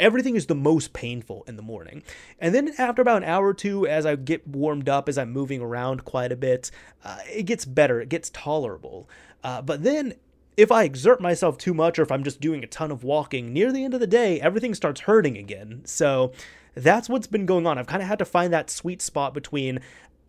everything 0.00 0.36
is 0.36 0.46
the 0.46 0.54
most 0.54 0.92
painful 0.92 1.44
in 1.46 1.56
the 1.56 1.62
morning. 1.62 2.02
And 2.38 2.54
then 2.54 2.72
after 2.78 3.02
about 3.02 3.22
an 3.22 3.28
hour 3.28 3.48
or 3.48 3.54
two, 3.54 3.86
as 3.86 4.06
I 4.06 4.16
get 4.16 4.46
warmed 4.46 4.88
up, 4.88 5.08
as 5.08 5.18
I'm 5.18 5.30
moving 5.30 5.60
around 5.60 6.04
quite 6.04 6.32
a 6.32 6.36
bit, 6.36 6.70
uh, 7.04 7.18
it 7.30 7.42
gets 7.42 7.64
better, 7.64 8.00
it 8.00 8.08
gets 8.08 8.30
tolerable. 8.30 9.08
Uh, 9.42 9.60
but 9.60 9.82
then 9.82 10.14
if 10.56 10.70
I 10.70 10.84
exert 10.84 11.20
myself 11.20 11.58
too 11.58 11.74
much 11.74 11.98
or 11.98 12.02
if 12.02 12.12
I'm 12.12 12.24
just 12.24 12.40
doing 12.40 12.62
a 12.62 12.68
ton 12.68 12.90
of 12.90 13.04
walking, 13.04 13.52
near 13.52 13.72
the 13.72 13.84
end 13.84 13.94
of 13.94 14.00
the 14.00 14.06
day, 14.06 14.40
everything 14.40 14.74
starts 14.74 15.02
hurting 15.02 15.36
again. 15.36 15.82
So 15.84 16.32
that's 16.74 17.08
what's 17.08 17.26
been 17.26 17.46
going 17.46 17.66
on. 17.66 17.78
I've 17.78 17.86
kind 17.86 18.02
of 18.02 18.08
had 18.08 18.18
to 18.18 18.24
find 18.24 18.52
that 18.52 18.70
sweet 18.70 19.00
spot 19.00 19.34
between 19.34 19.80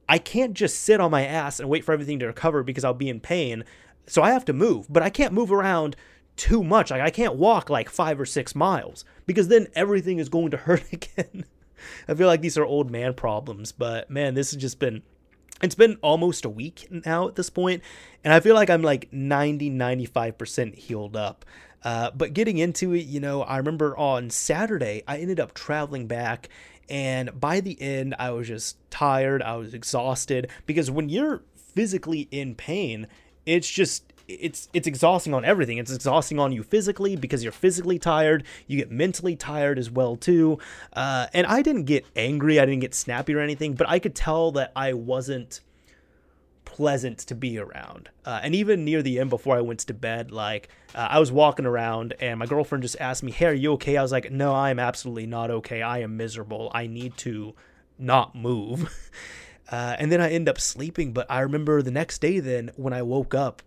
I 0.07 0.17
can't 0.17 0.53
just 0.53 0.81
sit 0.81 0.99
on 0.99 1.11
my 1.11 1.25
ass 1.25 1.59
and 1.59 1.69
wait 1.69 1.83
for 1.83 1.93
everything 1.93 2.19
to 2.19 2.27
recover 2.27 2.63
because 2.63 2.83
I'll 2.83 2.93
be 2.93 3.09
in 3.09 3.19
pain. 3.19 3.63
So 4.07 4.21
I 4.21 4.31
have 4.31 4.45
to 4.45 4.53
move, 4.53 4.85
but 4.89 5.03
I 5.03 5.09
can't 5.09 5.33
move 5.33 5.51
around 5.51 5.95
too 6.35 6.63
much. 6.63 6.91
Like 6.91 7.01
I 7.01 7.09
can't 7.09 7.35
walk 7.35 7.69
like 7.69 7.89
five 7.89 8.19
or 8.19 8.25
six 8.25 8.55
miles 8.55 9.05
because 9.25 9.47
then 9.47 9.67
everything 9.73 10.19
is 10.19 10.29
going 10.29 10.51
to 10.51 10.57
hurt 10.65 10.91
again. 10.91 11.45
I 12.07 12.13
feel 12.13 12.27
like 12.27 12.41
these 12.41 12.57
are 12.57 12.65
old 12.65 12.89
man 12.91 13.13
problems, 13.13 13.71
but 13.71 14.09
man, 14.09 14.33
this 14.33 14.51
has 14.51 14.61
just 14.61 14.79
been 14.79 15.03
it's 15.61 15.75
been 15.75 15.97
almost 16.01 16.43
a 16.43 16.49
week 16.49 16.87
now 16.91 17.29
at 17.29 17.35
this 17.35 17.49
point, 17.49 17.81
and 18.23 18.33
I 18.33 18.41
feel 18.41 18.55
like 18.55 18.69
I'm 18.69 18.81
like 18.81 19.11
90 19.13 19.71
95% 19.71 20.75
healed 20.75 21.15
up. 21.15 21.45
Uh, 21.83 22.09
but 22.11 22.33
getting 22.33 22.57
into 22.57 22.93
it, 22.93 23.05
you 23.05 23.19
know, 23.19 23.43
I 23.43 23.57
remember 23.57 23.95
on 23.95 24.31
Saturday, 24.31 25.03
I 25.07 25.19
ended 25.19 25.39
up 25.39 25.53
traveling 25.53 26.07
back, 26.07 26.49
and 26.89 27.39
by 27.39 27.59
the 27.59 27.81
end, 27.81 28.15
I 28.19 28.31
was 28.31 28.47
just 28.47 28.77
tired. 28.89 29.41
I 29.41 29.55
was 29.55 29.73
exhausted 29.73 30.49
because 30.65 30.91
when 30.91 31.09
you're 31.09 31.41
physically 31.55 32.27
in 32.31 32.55
pain, 32.55 33.07
it's 33.45 33.69
just 33.69 34.13
it's 34.27 34.69
it's 34.73 34.87
exhausting 34.87 35.33
on 35.33 35.45
everything. 35.45 35.77
It's 35.77 35.93
exhausting 35.93 36.39
on 36.39 36.51
you 36.51 36.63
physically 36.63 37.15
because 37.15 37.43
you're 37.43 37.51
physically 37.51 37.99
tired. 37.99 38.43
You 38.67 38.77
get 38.77 38.91
mentally 38.91 39.35
tired 39.35 39.77
as 39.77 39.91
well 39.91 40.15
too. 40.15 40.59
Uh, 40.93 41.27
and 41.33 41.45
I 41.47 41.61
didn't 41.61 41.83
get 41.83 42.05
angry. 42.15 42.59
I 42.59 42.65
didn't 42.65 42.81
get 42.81 42.95
snappy 42.95 43.33
or 43.33 43.39
anything, 43.39 43.73
but 43.73 43.89
I 43.89 43.99
could 43.99 44.15
tell 44.15 44.51
that 44.53 44.71
I 44.75 44.93
wasn't 44.93 45.61
pleasant 46.75 47.19
to 47.19 47.35
be 47.35 47.57
around. 47.57 48.09
Uh, 48.25 48.41
and 48.43 48.53
even 48.53 48.83
near 48.83 49.01
the 49.01 49.19
end, 49.19 49.29
before 49.29 49.55
I 49.55 49.61
went 49.61 49.79
to 49.79 49.93
bed, 49.93 50.31
like 50.31 50.67
uh, 50.93 51.07
I 51.09 51.19
was 51.19 51.31
walking 51.31 51.65
around 51.65 52.13
and 52.19 52.37
my 52.37 52.45
girlfriend 52.45 52.81
just 52.81 52.99
asked 52.99 53.23
me, 53.23 53.31
Hey, 53.31 53.45
are 53.45 53.53
you 53.53 53.73
okay? 53.73 53.95
I 53.95 54.01
was 54.01 54.11
like, 54.11 54.29
No, 54.29 54.53
I 54.53 54.71
am 54.71 54.79
absolutely 54.79 55.25
not 55.25 55.49
okay. 55.49 55.81
I 55.81 55.99
am 55.99 56.17
miserable. 56.17 56.69
I 56.73 56.87
need 56.87 57.15
to 57.17 57.55
not 57.97 58.35
move. 58.35 58.93
Uh, 59.67 59.95
and 59.97 60.11
then 60.11 60.21
I 60.21 60.29
end 60.29 60.47
up 60.47 60.59
sleeping. 60.59 61.11
But 61.11 61.25
I 61.27 61.39
remember 61.39 61.81
the 61.81 61.89
next 61.89 62.19
day, 62.21 62.39
then 62.39 62.69
when 62.75 62.93
I 62.93 63.01
woke 63.01 63.33
up, 63.33 63.63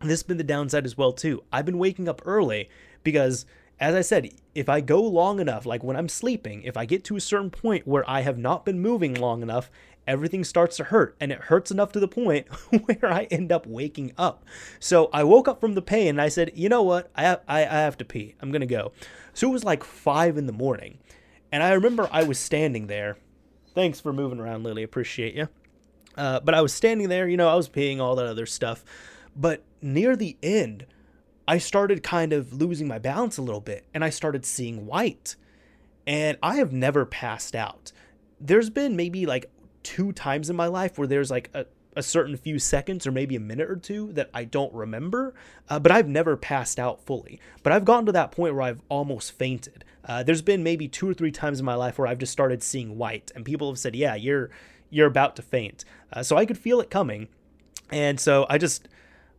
this 0.00 0.08
has 0.12 0.22
been 0.22 0.38
the 0.38 0.44
downside 0.44 0.86
as 0.86 0.96
well 0.96 1.12
too. 1.12 1.42
I've 1.52 1.66
been 1.66 1.76
waking 1.76 2.08
up 2.08 2.22
early 2.24 2.70
because 3.02 3.44
as 3.78 3.94
I 3.94 4.00
said, 4.00 4.30
if 4.54 4.68
I 4.68 4.80
go 4.80 5.02
long 5.02 5.38
enough, 5.38 5.66
like 5.66 5.84
when 5.84 5.96
I'm 5.96 6.08
sleeping, 6.08 6.62
if 6.62 6.76
I 6.76 6.86
get 6.86 7.04
to 7.04 7.16
a 7.16 7.20
certain 7.20 7.50
point 7.50 7.86
where 7.86 8.08
I 8.08 8.22
have 8.22 8.38
not 8.38 8.64
been 8.64 8.80
moving 8.80 9.14
long 9.14 9.42
enough, 9.42 9.70
everything 10.06 10.44
starts 10.44 10.76
to 10.76 10.84
hurt 10.84 11.16
and 11.20 11.32
it 11.32 11.42
hurts 11.42 11.70
enough 11.70 11.92
to 11.92 12.00
the 12.00 12.08
point 12.08 12.46
where 12.84 13.12
I 13.12 13.24
end 13.24 13.50
up 13.52 13.66
waking 13.66 14.12
up. 14.16 14.44
So 14.78 15.10
I 15.12 15.24
woke 15.24 15.48
up 15.48 15.60
from 15.60 15.74
the 15.74 15.82
pain 15.82 16.08
and 16.08 16.20
I 16.20 16.28
said, 16.28 16.52
you 16.54 16.68
know 16.68 16.82
what? 16.82 17.10
I 17.14 17.22
have, 17.22 17.40
I, 17.48 17.60
I 17.60 17.80
have 17.80 17.96
to 17.98 18.04
pee. 18.04 18.34
I'm 18.40 18.50
going 18.50 18.60
to 18.60 18.66
go. 18.66 18.92
So 19.34 19.48
it 19.48 19.52
was 19.52 19.64
like 19.64 19.84
five 19.84 20.38
in 20.38 20.46
the 20.46 20.52
morning. 20.52 20.98
And 21.52 21.62
I 21.62 21.72
remember 21.72 22.08
I 22.10 22.24
was 22.24 22.38
standing 22.38 22.86
there. 22.86 23.16
Thanks 23.74 24.00
for 24.00 24.12
moving 24.12 24.40
around, 24.40 24.62
Lily. 24.62 24.82
Appreciate 24.82 25.34
you. 25.34 25.48
Uh, 26.16 26.40
but 26.40 26.54
I 26.54 26.62
was 26.62 26.72
standing 26.72 27.08
there, 27.08 27.28
you 27.28 27.36
know, 27.36 27.48
I 27.48 27.54
was 27.54 27.68
peeing, 27.68 28.00
all 28.00 28.16
that 28.16 28.26
other 28.26 28.46
stuff. 28.46 28.84
But 29.34 29.62
near 29.82 30.16
the 30.16 30.36
end, 30.42 30.86
I 31.46 31.58
started 31.58 32.02
kind 32.02 32.32
of 32.32 32.52
losing 32.52 32.88
my 32.88 32.98
balance 32.98 33.38
a 33.38 33.42
little 33.42 33.60
bit 33.60 33.84
and 33.92 34.02
I 34.02 34.10
started 34.10 34.44
seeing 34.46 34.86
white. 34.86 35.36
And 36.06 36.38
I 36.42 36.56
have 36.56 36.72
never 36.72 37.04
passed 37.04 37.54
out. 37.54 37.92
There's 38.40 38.70
been 38.70 38.96
maybe 38.96 39.26
like 39.26 39.50
two 39.86 40.10
times 40.10 40.50
in 40.50 40.56
my 40.56 40.66
life 40.66 40.98
where 40.98 41.06
there's 41.06 41.30
like 41.30 41.48
a, 41.54 41.64
a 41.94 42.02
certain 42.02 42.36
few 42.36 42.58
seconds 42.58 43.06
or 43.06 43.12
maybe 43.12 43.36
a 43.36 43.40
minute 43.40 43.70
or 43.70 43.76
two 43.76 44.12
that 44.14 44.28
I 44.34 44.42
don't 44.42 44.74
remember, 44.74 45.32
uh, 45.68 45.78
but 45.78 45.92
I've 45.92 46.08
never 46.08 46.36
passed 46.36 46.80
out 46.80 47.06
fully. 47.06 47.40
But 47.62 47.72
I've 47.72 47.84
gotten 47.84 48.04
to 48.06 48.12
that 48.12 48.32
point 48.32 48.54
where 48.54 48.64
I've 48.64 48.82
almost 48.88 49.30
fainted. 49.30 49.84
Uh, 50.04 50.24
there's 50.24 50.42
been 50.42 50.64
maybe 50.64 50.88
two 50.88 51.08
or 51.08 51.14
three 51.14 51.30
times 51.30 51.60
in 51.60 51.64
my 51.64 51.76
life 51.76 52.00
where 52.00 52.08
I've 52.08 52.18
just 52.18 52.32
started 52.32 52.64
seeing 52.64 52.98
white, 52.98 53.30
and 53.36 53.44
people 53.44 53.70
have 53.70 53.78
said, 53.78 53.94
"Yeah, 53.94 54.16
you're 54.16 54.50
you're 54.90 55.06
about 55.06 55.36
to 55.36 55.42
faint." 55.42 55.84
Uh, 56.12 56.24
so 56.24 56.36
I 56.36 56.46
could 56.46 56.58
feel 56.58 56.80
it 56.80 56.90
coming, 56.90 57.28
and 57.90 58.18
so 58.18 58.44
I 58.50 58.58
just 58.58 58.88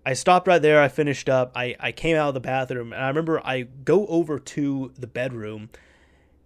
I 0.05 0.13
stopped 0.13 0.47
right 0.47 0.61
there. 0.61 0.81
I 0.81 0.87
finished 0.87 1.27
up. 1.27 1.51
I 1.55 1.75
I 1.77 1.91
came 1.91 2.15
out 2.15 2.29
of 2.29 2.35
the 2.35 2.39
bathroom, 2.39 2.93
and 2.93 3.03
I 3.03 3.09
remember 3.09 3.45
I 3.45 3.63
go 3.83 4.07
over 4.07 4.39
to 4.39 4.93
the 4.97 5.07
bedroom, 5.07 5.71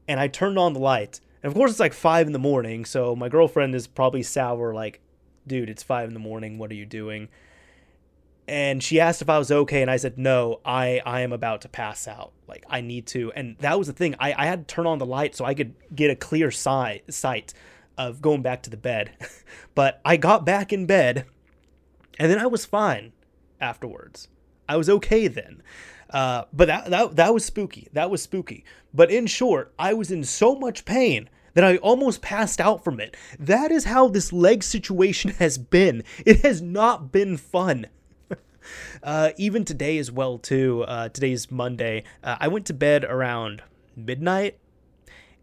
and 0.08 0.20
I 0.20 0.28
turned 0.28 0.58
on 0.58 0.74
the 0.74 0.80
light 0.80 1.20
and 1.44 1.52
of 1.52 1.56
course, 1.56 1.72
it's 1.72 1.80
like 1.80 1.94
five 1.94 2.28
in 2.28 2.34
the 2.34 2.40
morning, 2.40 2.86
so 2.86 3.16
my 3.16 3.30
girlfriend 3.30 3.74
is 3.74 3.88
probably 3.88 4.24
sour, 4.24 4.74
like, 4.74 5.02
dude, 5.48 5.70
it's 5.70 5.84
five 5.84 6.08
in 6.08 6.14
the 6.14 6.20
morning. 6.20 6.58
What 6.58 6.72
are 6.72 6.76
you 6.76 6.86
doing? 6.86 7.30
And 8.48 8.84
she 8.84 9.00
asked 9.00 9.22
if 9.22 9.30
I 9.30 9.40
was 9.40 9.52
okay, 9.52 9.82
and 9.82 9.90
I 9.90 9.98
said, 9.98 10.18
no, 10.18 10.60
I, 10.66 11.02
I 11.06 11.22
am 11.22 11.32
about 11.32 11.62
to 11.62 11.70
pass 11.70 12.08
out. 12.08 12.34
Like, 12.48 12.66
I 12.70 12.82
need 12.82 13.08
to. 13.08 13.32
And 13.32 13.58
that 13.60 13.78
was 13.78 13.88
the 13.88 13.94
thing. 13.94 14.16
I, 14.20 14.34
I 14.34 14.46
had 14.46 14.68
to 14.68 14.76
turn 14.76 14.86
on 14.86 14.98
the 14.98 15.06
light 15.06 15.36
so 15.36 15.46
I 15.46 15.54
could 15.54 15.74
get 15.96 16.12
a 16.12 16.16
clear 16.16 16.52
sight, 16.52 17.12
sight 17.12 17.54
of 17.98 18.22
going 18.22 18.42
back 18.42 18.62
to 18.64 18.70
the 18.70 18.78
bed. 18.78 19.12
but 19.76 20.02
I 20.06 20.18
got 20.18 20.46
back 20.46 20.72
in 20.72 20.86
bed, 20.86 21.26
and 22.20 22.32
then 22.32 22.40
I 22.40 22.48
was 22.48 22.66
fine 22.66 23.14
afterwards. 23.60 24.28
I 24.68 24.78
was 24.78 24.90
okay 24.90 25.28
then. 25.28 25.64
Uh, 26.12 26.46
but 26.52 26.68
that, 26.68 26.90
that 26.90 27.16
that 27.16 27.34
was 27.34 27.46
spooky. 27.46 27.88
That 27.94 28.10
was 28.10 28.22
spooky. 28.22 28.66
But 28.94 29.12
in 29.12 29.28
short, 29.28 29.74
I 29.80 29.94
was 29.94 30.12
in 30.12 30.24
so 30.24 30.56
much 30.56 30.86
pain 30.86 31.30
that 31.54 31.64
I 31.64 31.78
almost 31.78 32.22
passed 32.22 32.62
out 32.62 32.84
from 32.84 33.00
it. 33.00 33.16
That 33.40 33.72
is 33.72 33.86
how 33.86 34.08
this 34.08 34.32
leg 34.32 34.64
situation 34.64 35.32
has 35.40 35.58
been. 35.58 36.04
It 36.26 36.42
has 36.42 36.62
not 36.62 37.12
been 37.12 37.38
fun. 37.38 37.88
uh, 39.04 39.32
even 39.38 39.66
today 39.66 39.98
as 39.98 40.12
well 40.12 40.38
too. 40.38 40.84
Uh, 40.84 41.10
today's 41.10 41.52
Monday. 41.52 42.04
Uh, 42.24 42.38
I 42.40 42.48
went 42.48 42.66
to 42.68 42.74
bed 42.74 43.04
around 43.04 43.62
midnight, 43.96 44.58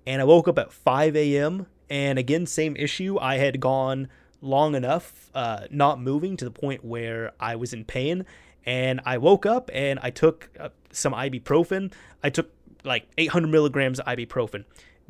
and 0.07 0.21
I 0.21 0.25
woke 0.25 0.49
up 0.49 0.59
at 0.59 0.73
5 0.73 1.16
a.m. 1.16 1.66
And 1.91 2.19
again, 2.19 2.47
same 2.47 2.77
issue. 2.77 3.19
I 3.19 3.37
had 3.37 3.61
gone 3.61 4.09
long 4.41 4.75
enough, 4.75 5.31
uh, 5.35 5.66
not 5.71 6.01
moving 6.01 6.37
to 6.37 6.45
the 6.45 6.51
point 6.51 6.85
where 6.85 7.33
I 7.41 7.57
was 7.57 7.73
in 7.73 7.85
pain, 7.85 8.25
and 8.67 9.01
I 9.05 9.19
woke 9.19 9.47
up 9.47 9.71
and 9.73 9.99
I 10.03 10.11
took 10.11 10.51
uh, 10.59 10.69
some 10.91 11.13
ibuprofen. 11.13 11.93
I 12.23 12.31
took 12.31 12.51
like 12.85 13.09
800 13.17 13.49
milligrams 13.49 14.01
of 14.01 14.07
ibuprofen. 14.07 14.65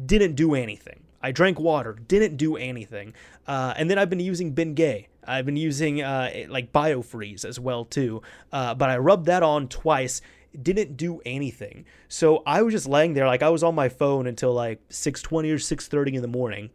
Didn't 0.05 0.35
do 0.35 0.55
anything. 0.55 1.03
I 1.21 1.33
drank 1.33 1.59
water. 1.59 1.95
Didn't 2.07 2.37
do 2.37 2.57
anything. 2.57 3.15
Uh, 3.47 3.75
and 3.77 3.91
then 3.91 3.99
I've 3.99 4.11
been 4.11 4.21
using 4.21 4.55
Bengay. 4.55 5.07
I've 5.27 5.45
been 5.45 5.57
using 5.57 6.03
uh, 6.03 6.31
like 6.49 6.73
BioFreeze 6.73 7.45
as 7.45 7.59
well 7.59 7.85
too. 7.85 8.23
Uh, 8.53 8.75
but 8.75 8.89
I 8.89 8.99
rubbed 8.99 9.27
that 9.27 9.43
on 9.43 9.69
twice. 9.69 10.21
Didn't 10.61 10.97
do 10.97 11.21
anything. 11.27 11.85
So 12.09 12.43
I 12.47 12.63
was 12.63 12.73
just 12.73 12.89
laying 12.89 13.15
there 13.15 13.27
like 13.27 13.43
I 13.43 13.51
was 13.51 13.63
on 13.63 13.75
my 13.75 13.89
phone 13.89 14.27
until 14.27 14.53
like 14.53 14.87
6:20 14.89 15.51
or 15.53 15.59
6:30 15.59 16.15
in 16.15 16.23
the 16.23 16.29
morning. 16.29 16.71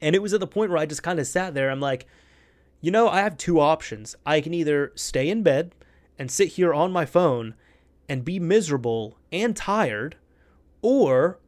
And 0.00 0.14
it 0.14 0.22
was 0.22 0.34
at 0.34 0.40
the 0.40 0.46
point 0.46 0.70
where 0.70 0.78
I 0.78 0.86
just 0.86 1.02
kind 1.02 1.18
of 1.18 1.26
sat 1.26 1.54
there. 1.54 1.70
I'm 1.70 1.80
like, 1.80 2.06
you 2.80 2.90
know, 2.90 3.08
I 3.08 3.20
have 3.20 3.36
two 3.36 3.60
options. 3.60 4.16
I 4.24 4.40
can 4.40 4.54
either 4.54 4.92
stay 4.94 5.28
in 5.28 5.42
bed 5.42 5.74
and 6.20 6.30
sit 6.30 6.48
here 6.48 6.74
on 6.74 6.92
my 6.92 7.06
phone 7.06 7.54
and 8.06 8.26
be 8.26 8.38
miserable 8.38 9.16
and 9.32 9.56
tired, 9.56 10.16
or 10.82 11.38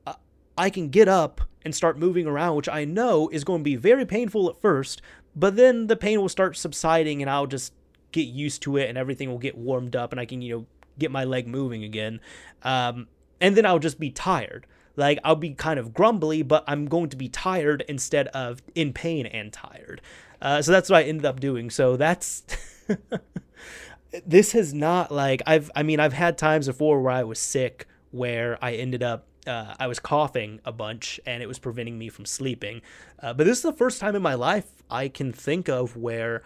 I 0.56 0.70
can 0.70 0.88
get 0.88 1.08
up 1.08 1.42
and 1.62 1.74
start 1.74 1.98
moving 1.98 2.26
around, 2.26 2.56
which 2.56 2.70
I 2.70 2.86
know 2.86 3.28
is 3.28 3.44
going 3.44 3.60
to 3.60 3.64
be 3.64 3.76
very 3.76 4.06
painful 4.06 4.48
at 4.48 4.60
first, 4.60 5.02
but 5.36 5.56
then 5.56 5.88
the 5.88 5.94
pain 5.94 6.20
will 6.20 6.30
start 6.30 6.56
subsiding 6.56 7.20
and 7.20 7.30
I'll 7.30 7.46
just 7.46 7.74
get 8.12 8.22
used 8.22 8.62
to 8.62 8.78
it 8.78 8.88
and 8.88 8.96
everything 8.96 9.30
will 9.30 9.38
get 9.38 9.58
warmed 9.58 9.94
up 9.94 10.10
and 10.10 10.18
I 10.18 10.24
can, 10.24 10.40
you 10.40 10.56
know, 10.56 10.66
get 10.98 11.10
my 11.10 11.24
leg 11.24 11.46
moving 11.46 11.84
again. 11.84 12.20
Um, 12.62 13.08
and 13.42 13.54
then 13.54 13.66
I'll 13.66 13.78
just 13.78 14.00
be 14.00 14.10
tired. 14.10 14.66
Like 14.96 15.18
I'll 15.22 15.36
be 15.36 15.50
kind 15.50 15.78
of 15.78 15.92
grumbly, 15.92 16.42
but 16.42 16.64
I'm 16.66 16.86
going 16.86 17.10
to 17.10 17.16
be 17.16 17.28
tired 17.28 17.84
instead 17.88 18.28
of 18.28 18.62
in 18.74 18.94
pain 18.94 19.26
and 19.26 19.52
tired. 19.52 20.00
Uh, 20.40 20.62
so 20.62 20.72
that's 20.72 20.88
what 20.88 20.96
I 20.96 21.02
ended 21.02 21.26
up 21.26 21.40
doing. 21.40 21.68
So 21.68 21.96
that's 21.96 22.44
this 24.26 24.52
has 24.52 24.74
not 24.74 25.10
like 25.10 25.42
I've 25.46 25.70
I 25.74 25.82
mean 25.82 26.00
I've 26.00 26.12
had 26.12 26.36
times 26.38 26.66
before 26.66 27.00
where 27.00 27.12
I 27.12 27.24
was 27.24 27.38
sick 27.38 27.86
where 28.10 28.58
I 28.62 28.72
ended 28.74 29.02
up 29.02 29.26
uh, 29.46 29.74
I 29.78 29.86
was 29.86 29.98
coughing 29.98 30.60
a 30.64 30.72
bunch 30.72 31.18
and 31.26 31.42
it 31.42 31.46
was 31.46 31.58
preventing 31.58 31.98
me 31.98 32.08
from 32.08 32.24
sleeping. 32.24 32.80
Uh, 33.20 33.32
but 33.32 33.44
this 33.44 33.58
is 33.58 33.62
the 33.62 33.72
first 33.72 34.00
time 34.00 34.14
in 34.14 34.22
my 34.22 34.34
life 34.34 34.82
I 34.90 35.08
can 35.08 35.32
think 35.32 35.68
of 35.68 35.96
where 35.96 36.42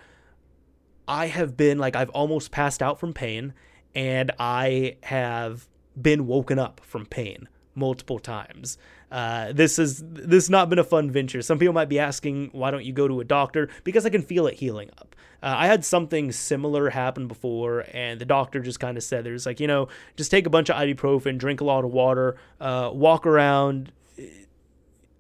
I 1.07 1.27
have 1.27 1.57
been 1.57 1.79
like 1.79 1.97
I've 1.97 2.11
almost 2.11 2.51
passed 2.51 2.83
out 2.83 2.99
from 2.99 3.13
pain 3.13 3.53
and 3.95 4.31
I 4.39 4.97
have 5.03 5.69
been 6.01 6.27
woken 6.27 6.59
up 6.59 6.81
from 6.83 7.07
pain 7.07 7.49
multiple 7.75 8.19
times. 8.19 8.79
Uh, 9.11 9.53
this 9.53 9.79
is 9.79 10.03
this 10.05 10.45
has 10.45 10.51
not 10.51 10.69
been 10.69 10.79
a 10.79 10.85
fun 10.85 11.11
venture. 11.11 11.41
Some 11.41 11.59
people 11.59 11.73
might 11.73 11.89
be 11.89 11.99
asking, 11.99 12.51
why 12.53 12.71
don't 12.71 12.85
you 12.85 12.93
go 12.93 13.07
to 13.07 13.21
a 13.21 13.25
doctor? 13.25 13.69
Because 13.85 14.05
I 14.05 14.11
can 14.11 14.23
feel 14.23 14.47
it 14.47 14.55
healing 14.55 14.91
up. 14.99 15.15
Uh, 15.43 15.55
I 15.59 15.67
had 15.67 15.85
something 15.85 16.33
similar 16.33 16.91
happen 16.91 17.29
before, 17.29 17.85
and 17.93 18.21
the 18.21 18.25
doctor 18.25 18.61
just 18.61 18.81
kind 18.81 18.97
of 18.97 19.05
said, 19.05 19.25
"There's 19.25 19.47
like, 19.47 19.61
you 19.61 19.67
know, 19.67 19.89
just 20.17 20.31
take 20.31 20.47
a 20.47 20.51
bunch 20.51 20.71
of 20.71 20.77
ibuprofen, 20.77 21.39
drink 21.39 21.61
a 21.61 21.65
lot 21.65 21.85
of 21.85 21.93
water, 21.93 22.37
uh, 22.61 22.91
walk 22.93 23.27
around 23.27 23.93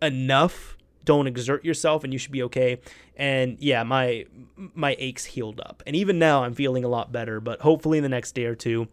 enough. 0.03 0.77
Don't 1.05 1.29
exert 1.29 1.65
yourself, 1.65 2.03
and 2.03 2.13
you 2.13 2.19
should 2.19 2.33
be 2.33 2.43
okay." 2.45 2.81
And 3.17 3.59
yeah, 3.61 3.83
my 3.83 4.25
my 4.57 4.97
aches 4.99 5.27
healed 5.27 5.61
up, 5.61 5.83
and 5.87 5.95
even 5.95 6.19
now 6.19 6.45
I'm 6.45 6.55
feeling 6.55 6.83
a 6.83 6.89
lot 6.89 7.13
better. 7.13 7.39
But 7.39 7.61
hopefully, 7.61 7.99
in 7.99 8.03
the 8.03 8.09
next 8.09 8.35
day 8.35 8.47
or 8.47 8.55
two, 8.57 8.89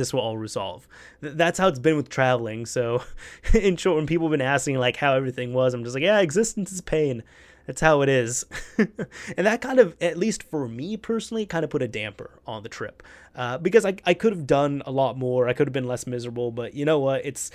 this 0.00 0.12
will 0.12 0.20
all 0.20 0.36
resolve. 0.36 0.86
That's 1.20 1.58
how 1.58 1.68
it's 1.68 1.78
been 1.78 1.96
with 1.96 2.08
traveling. 2.08 2.66
So, 2.66 3.02
in 3.54 3.76
short, 3.76 3.96
when 3.96 4.06
people 4.06 4.26
have 4.28 4.32
been 4.32 4.46
asking 4.46 4.76
like 4.76 4.96
how 4.96 5.14
everything 5.14 5.52
was, 5.52 5.74
I'm 5.74 5.84
just 5.84 5.94
like, 5.94 6.02
yeah, 6.02 6.20
existence 6.20 6.72
is 6.72 6.80
pain. 6.80 7.22
That's 7.66 7.80
how 7.80 8.02
it 8.02 8.08
is. 8.08 8.44
and 8.78 9.46
that 9.46 9.62
kind 9.62 9.78
of, 9.78 9.96
at 10.00 10.18
least 10.18 10.42
for 10.42 10.68
me 10.68 10.96
personally, 10.96 11.46
kind 11.46 11.64
of 11.64 11.70
put 11.70 11.82
a 11.82 11.88
damper 11.88 12.30
on 12.46 12.62
the 12.62 12.68
trip 12.68 13.02
uh, 13.34 13.58
because 13.58 13.86
I, 13.86 13.96
I 14.04 14.14
could 14.14 14.32
have 14.32 14.46
done 14.46 14.82
a 14.84 14.90
lot 14.90 15.16
more. 15.16 15.48
I 15.48 15.54
could 15.54 15.66
have 15.66 15.72
been 15.72 15.86
less 15.86 16.06
miserable, 16.06 16.50
but 16.50 16.74
you 16.74 16.84
know 16.84 16.98
what? 16.98 17.24
It's 17.24 17.50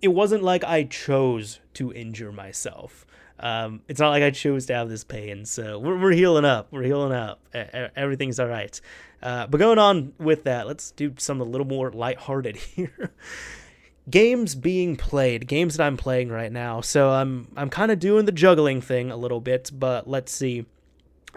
it 0.00 0.08
wasn't 0.08 0.42
like 0.42 0.64
I 0.64 0.84
chose 0.84 1.60
to 1.74 1.92
injure 1.92 2.32
myself. 2.32 3.06
Um, 3.40 3.82
it's 3.88 4.00
not 4.00 4.10
like 4.10 4.22
I 4.22 4.30
chose 4.30 4.66
to 4.66 4.74
have 4.74 4.88
this 4.88 5.04
pain. 5.04 5.44
So 5.44 5.78
we're, 5.78 5.98
we're 5.98 6.12
healing 6.12 6.44
up. 6.44 6.68
We're 6.70 6.82
healing 6.82 7.12
up. 7.12 7.40
Everything's 7.96 8.38
all 8.38 8.46
right. 8.46 8.78
Uh, 9.24 9.46
but 9.46 9.58
going 9.58 9.78
on 9.78 10.12
with 10.18 10.44
that, 10.44 10.66
let's 10.66 10.90
do 10.90 11.14
something 11.16 11.46
a 11.46 11.50
little 11.50 11.66
more 11.66 11.90
lighthearted 11.90 12.56
here. 12.76 13.10
games 14.10 14.54
being 14.54 14.96
played, 14.96 15.48
games 15.48 15.76
that 15.76 15.84
I'm 15.84 15.96
playing 15.96 16.28
right 16.28 16.52
now. 16.52 16.82
So 16.82 17.10
I'm 17.10 17.48
I'm 17.56 17.70
kind 17.70 17.90
of 17.90 17.98
doing 17.98 18.26
the 18.26 18.32
juggling 18.32 18.82
thing 18.82 19.10
a 19.10 19.16
little 19.16 19.40
bit, 19.40 19.70
but 19.72 20.08
let's 20.08 20.30
see. 20.30 20.66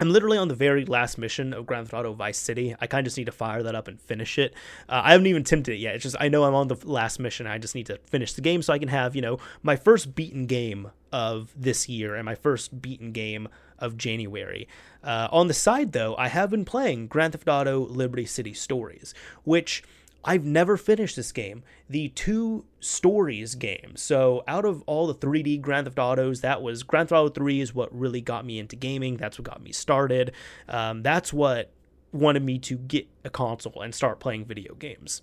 I'm 0.00 0.10
literally 0.10 0.38
on 0.38 0.46
the 0.46 0.54
very 0.54 0.84
last 0.84 1.18
mission 1.18 1.52
of 1.52 1.66
Grand 1.66 1.86
Theft 1.86 1.94
Auto 1.94 2.12
Vice 2.12 2.38
City. 2.38 2.76
I 2.80 2.86
kind 2.86 3.00
of 3.00 3.06
just 3.06 3.18
need 3.18 3.24
to 3.24 3.32
fire 3.32 3.64
that 3.64 3.74
up 3.74 3.88
and 3.88 4.00
finish 4.00 4.38
it. 4.38 4.54
Uh, 4.88 5.00
I 5.02 5.10
haven't 5.10 5.26
even 5.26 5.42
attempted 5.42 5.72
it 5.72 5.78
yet. 5.78 5.96
It's 5.96 6.04
just 6.04 6.14
I 6.20 6.28
know 6.28 6.44
I'm 6.44 6.54
on 6.54 6.68
the 6.68 6.76
last 6.84 7.18
mission. 7.18 7.46
I 7.46 7.58
just 7.58 7.74
need 7.74 7.86
to 7.86 7.98
finish 8.06 8.34
the 8.34 8.42
game 8.42 8.62
so 8.62 8.72
I 8.72 8.78
can 8.78 8.88
have 8.88 9.16
you 9.16 9.22
know 9.22 9.38
my 9.62 9.76
first 9.76 10.14
beaten 10.14 10.46
game 10.46 10.90
of 11.10 11.52
this 11.56 11.88
year 11.88 12.14
and 12.14 12.26
my 12.26 12.34
first 12.34 12.82
beaten 12.82 13.12
game 13.12 13.48
of 13.78 13.96
January. 13.96 14.68
Uh, 15.02 15.28
on 15.30 15.48
the 15.48 15.54
side, 15.54 15.92
though, 15.92 16.16
I 16.16 16.28
have 16.28 16.50
been 16.50 16.64
playing 16.64 17.06
Grand 17.06 17.32
Theft 17.32 17.48
Auto 17.48 17.80
Liberty 17.86 18.26
City 18.26 18.52
Stories, 18.52 19.14
which 19.44 19.82
I've 20.24 20.44
never 20.44 20.76
finished 20.76 21.16
this 21.16 21.32
game. 21.32 21.62
The 21.88 22.08
two 22.08 22.64
stories 22.80 23.54
game. 23.54 23.92
So 23.96 24.42
out 24.48 24.64
of 24.64 24.82
all 24.86 25.06
the 25.06 25.14
3D 25.14 25.60
Grand 25.60 25.86
Theft 25.86 25.98
Autos, 25.98 26.40
that 26.40 26.60
was 26.60 26.82
Grand 26.82 27.08
Theft 27.08 27.18
Auto 27.18 27.28
3 27.30 27.60
is 27.60 27.74
what 27.74 27.96
really 27.96 28.20
got 28.20 28.44
me 28.44 28.58
into 28.58 28.76
gaming. 28.76 29.16
That's 29.16 29.38
what 29.38 29.48
got 29.48 29.62
me 29.62 29.72
started. 29.72 30.32
Um, 30.68 31.02
that's 31.02 31.32
what 31.32 31.70
wanted 32.12 32.42
me 32.42 32.58
to 32.58 32.76
get 32.76 33.06
a 33.24 33.30
console 33.30 33.80
and 33.82 33.94
start 33.94 34.18
playing 34.18 34.44
video 34.44 34.74
games. 34.74 35.22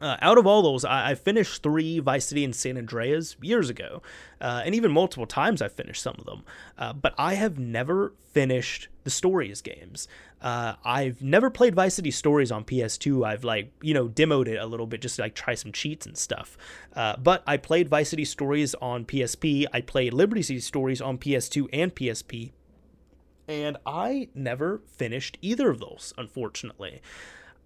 Uh, 0.00 0.16
out 0.20 0.36
of 0.36 0.46
all 0.46 0.62
those, 0.62 0.84
I, 0.84 1.10
I, 1.10 1.14
finished 1.14 1.62
three 1.62 2.00
Vice 2.00 2.26
City 2.26 2.44
and 2.44 2.54
San 2.54 2.76
Andreas 2.76 3.36
years 3.40 3.70
ago, 3.70 4.02
uh, 4.40 4.62
and 4.64 4.74
even 4.74 4.92
multiple 4.92 5.26
times 5.26 5.62
I 5.62 5.68
finished 5.68 6.02
some 6.02 6.16
of 6.18 6.26
them. 6.26 6.44
Uh, 6.76 6.92
but 6.92 7.14
I 7.16 7.34
have 7.34 7.58
never 7.58 8.12
finished 8.32 8.88
the 9.04 9.10
Stories 9.10 9.62
games. 9.62 10.08
Uh, 10.42 10.74
I've 10.84 11.22
never 11.22 11.48
played 11.48 11.74
Vice 11.74 11.94
City 11.94 12.10
Stories 12.10 12.52
on 12.52 12.64
PS2. 12.64 13.26
I've 13.26 13.44
like 13.44 13.72
you 13.80 13.94
know 13.94 14.08
demoed 14.08 14.48
it 14.48 14.58
a 14.58 14.66
little 14.66 14.86
bit 14.86 15.00
just 15.00 15.16
to 15.16 15.22
like 15.22 15.34
try 15.34 15.54
some 15.54 15.72
cheats 15.72 16.04
and 16.04 16.16
stuff. 16.16 16.58
Uh, 16.94 17.16
but 17.16 17.42
I 17.46 17.56
played 17.56 17.88
Vice 17.88 18.10
City 18.10 18.24
Stories 18.24 18.74
on 18.74 19.06
PSP. 19.06 19.64
I 19.72 19.80
played 19.80 20.12
Liberty 20.12 20.42
City 20.42 20.60
Stories 20.60 21.00
on 21.00 21.16
PS2 21.16 21.68
and 21.72 21.94
PSP. 21.94 22.52
And 23.48 23.76
I 23.86 24.28
never 24.34 24.82
finished 24.86 25.38
either 25.40 25.70
of 25.70 25.78
those, 25.78 26.12
unfortunately. 26.18 27.00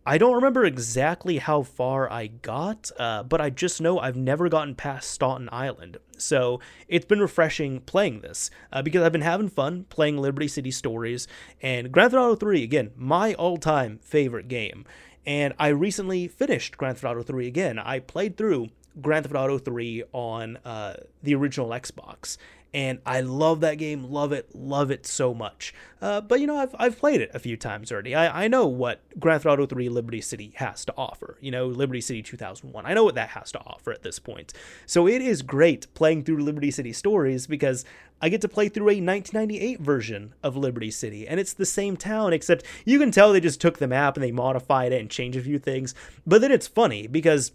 I 0.06 0.16
don't 0.16 0.34
remember 0.34 0.64
exactly 0.64 1.38
how 1.38 1.62
far 1.62 2.10
I 2.10 2.28
got, 2.28 2.90
uh, 2.98 3.22
but 3.22 3.40
I 3.42 3.50
just 3.50 3.82
know 3.82 3.98
I've 3.98 4.16
never 4.16 4.48
gotten 4.48 4.74
past 4.74 5.10
Staten 5.10 5.50
Island. 5.52 5.98
So 6.16 6.58
it's 6.88 7.04
been 7.04 7.20
refreshing 7.20 7.80
playing 7.80 8.22
this 8.22 8.50
uh, 8.72 8.80
because 8.80 9.02
I've 9.02 9.12
been 9.12 9.20
having 9.20 9.50
fun 9.50 9.84
playing 9.90 10.16
Liberty 10.16 10.48
City 10.48 10.70
Stories 10.70 11.28
and 11.60 11.92
Grand 11.92 12.12
Theft 12.12 12.20
Auto 12.22 12.34
3, 12.34 12.62
again, 12.62 12.92
my 12.96 13.34
all 13.34 13.58
time 13.58 13.98
favorite 14.02 14.48
game. 14.48 14.86
And 15.26 15.52
I 15.58 15.68
recently 15.68 16.28
finished 16.28 16.78
Grand 16.78 16.96
Theft 16.96 17.04
Auto 17.04 17.22
3 17.22 17.46
again. 17.46 17.78
I 17.78 17.98
played 17.98 18.38
through 18.38 18.68
Grand 19.00 19.24
Theft 19.24 19.36
Auto 19.36 19.58
3 19.58 20.04
on 20.12 20.58
uh, 20.64 20.94
the 21.22 21.34
original 21.34 21.68
Xbox 21.70 22.36
and 22.72 23.00
I 23.04 23.20
love 23.20 23.60
that 23.60 23.76
game, 23.76 24.04
love 24.04 24.32
it, 24.32 24.54
love 24.54 24.90
it 24.90 25.06
so 25.06 25.34
much. 25.34 25.74
Uh, 26.00 26.20
but 26.20 26.40
you 26.40 26.46
know, 26.46 26.56
I've, 26.56 26.74
I've 26.78 26.98
played 26.98 27.20
it 27.20 27.30
a 27.34 27.38
few 27.38 27.56
times 27.56 27.90
already. 27.90 28.14
I, 28.14 28.44
I 28.44 28.48
know 28.48 28.66
what 28.66 29.00
Grand 29.18 29.42
Theft 29.42 29.52
Auto 29.52 29.66
3 29.66 29.88
Liberty 29.88 30.20
City 30.20 30.52
has 30.56 30.84
to 30.84 30.94
offer. 30.96 31.36
You 31.40 31.50
know, 31.50 31.66
Liberty 31.66 32.00
City 32.00 32.22
2001. 32.22 32.86
I 32.86 32.94
know 32.94 33.04
what 33.04 33.16
that 33.16 33.30
has 33.30 33.50
to 33.52 33.60
offer 33.60 33.90
at 33.90 34.02
this 34.02 34.18
point. 34.18 34.52
So 34.86 35.08
it 35.08 35.20
is 35.20 35.42
great 35.42 35.92
playing 35.94 36.24
through 36.24 36.42
Liberty 36.42 36.70
City 36.70 36.92
stories 36.92 37.46
because 37.46 37.84
I 38.22 38.28
get 38.28 38.40
to 38.42 38.48
play 38.48 38.68
through 38.68 38.84
a 38.84 39.00
1998 39.00 39.80
version 39.80 40.34
of 40.42 40.56
Liberty 40.56 40.90
City, 40.90 41.26
and 41.26 41.40
it's 41.40 41.54
the 41.54 41.64
same 41.64 41.96
town, 41.96 42.34
except 42.34 42.66
you 42.84 42.98
can 42.98 43.10
tell 43.10 43.32
they 43.32 43.40
just 43.40 43.62
took 43.62 43.78
the 43.78 43.88
map 43.88 44.14
and 44.14 44.22
they 44.22 44.30
modified 44.30 44.92
it 44.92 45.00
and 45.00 45.10
changed 45.10 45.38
a 45.38 45.42
few 45.42 45.58
things. 45.58 45.94
But 46.26 46.42
then 46.42 46.52
it's 46.52 46.68
funny 46.68 47.06
because 47.06 47.52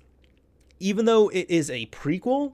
even 0.79 1.05
though 1.05 1.29
it 1.29 1.49
is 1.49 1.69
a 1.69 1.85
prequel, 1.87 2.53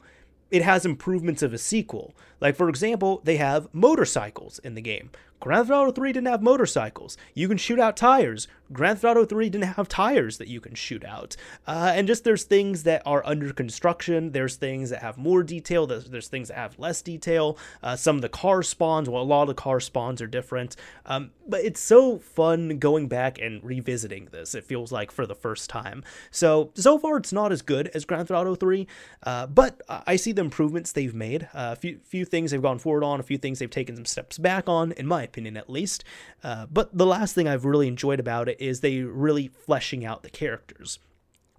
it 0.49 0.61
has 0.63 0.85
improvements 0.85 1.41
of 1.41 1.53
a 1.53 1.57
sequel. 1.57 2.13
Like, 2.39 2.55
for 2.55 2.69
example, 2.69 3.21
they 3.23 3.37
have 3.37 3.67
motorcycles 3.73 4.59
in 4.59 4.75
the 4.75 4.81
game. 4.81 5.11
Grand 5.41 5.67
Theft 5.67 5.75
Auto 5.75 5.91
3 5.91 6.13
didn't 6.13 6.27
have 6.27 6.43
motorcycles. 6.43 7.17
You 7.33 7.47
can 7.47 7.57
shoot 7.57 7.79
out 7.79 7.97
tires. 7.97 8.47
Grand 8.71 8.99
Theft 8.99 9.17
Auto 9.17 9.25
3 9.25 9.49
didn't 9.49 9.73
have 9.73 9.89
tires 9.89 10.37
that 10.37 10.47
you 10.47 10.61
can 10.61 10.75
shoot 10.75 11.03
out. 11.03 11.35
Uh, 11.67 11.91
and 11.95 12.07
just 12.07 12.23
there's 12.23 12.43
things 12.43 12.83
that 12.83 13.01
are 13.07 13.25
under 13.25 13.51
construction. 13.51 14.31
There's 14.31 14.55
things 14.55 14.91
that 14.91 15.01
have 15.01 15.17
more 15.17 15.41
detail. 15.41 15.87
There's, 15.87 16.05
there's 16.05 16.27
things 16.27 16.49
that 16.49 16.57
have 16.57 16.77
less 16.77 17.01
detail. 17.01 17.57
Uh, 17.81 17.95
some 17.95 18.17
of 18.17 18.21
the 18.21 18.29
car 18.29 18.61
spawns, 18.61 19.09
well, 19.09 19.23
a 19.23 19.23
lot 19.23 19.41
of 19.41 19.47
the 19.49 19.53
car 19.55 19.79
spawns 19.79 20.21
are 20.21 20.27
different. 20.27 20.75
Um, 21.07 21.31
but 21.47 21.61
it's 21.65 21.81
so 21.81 22.19
fun 22.19 22.77
going 22.77 23.07
back 23.07 23.39
and 23.39 23.63
revisiting 23.63 24.29
this, 24.31 24.53
it 24.53 24.63
feels 24.63 24.91
like, 24.91 25.11
for 25.11 25.25
the 25.25 25.35
first 25.35 25.71
time. 25.71 26.03
So, 26.29 26.71
so 26.75 26.99
far, 26.99 27.17
it's 27.17 27.33
not 27.33 27.51
as 27.51 27.63
good 27.63 27.87
as 27.89 28.05
Grand 28.05 28.27
Theft 28.27 28.39
Auto 28.39 28.53
3, 28.53 28.87
uh, 29.23 29.47
but 29.47 29.81
I 29.89 30.17
see 30.17 30.31
the 30.31 30.41
improvements 30.41 30.91
they've 30.91 31.15
made. 31.15 31.43
Uh, 31.53 31.71
a 31.71 31.75
few, 31.75 31.99
few 32.03 32.25
things 32.25 32.51
they've 32.51 32.61
gone 32.61 32.79
forward 32.79 33.03
on, 33.03 33.19
a 33.19 33.23
few 33.23 33.39
things 33.39 33.57
they've 33.57 33.69
taken 33.69 33.95
some 33.95 34.05
steps 34.05 34.37
back 34.37 34.69
on, 34.69 34.91
in 34.93 35.07
my 35.07 35.23
opinion 35.31 35.57
at 35.57 35.69
least. 35.69 36.03
Uh, 36.43 36.65
but 36.71 36.95
the 36.95 37.05
last 37.05 37.33
thing 37.33 37.47
I've 37.47 37.65
really 37.65 37.87
enjoyed 37.87 38.19
about 38.19 38.49
it 38.49 38.59
is 38.59 38.79
they 38.79 39.01
really 39.01 39.47
fleshing 39.47 40.05
out 40.05 40.23
the 40.23 40.29
characters. 40.29 40.99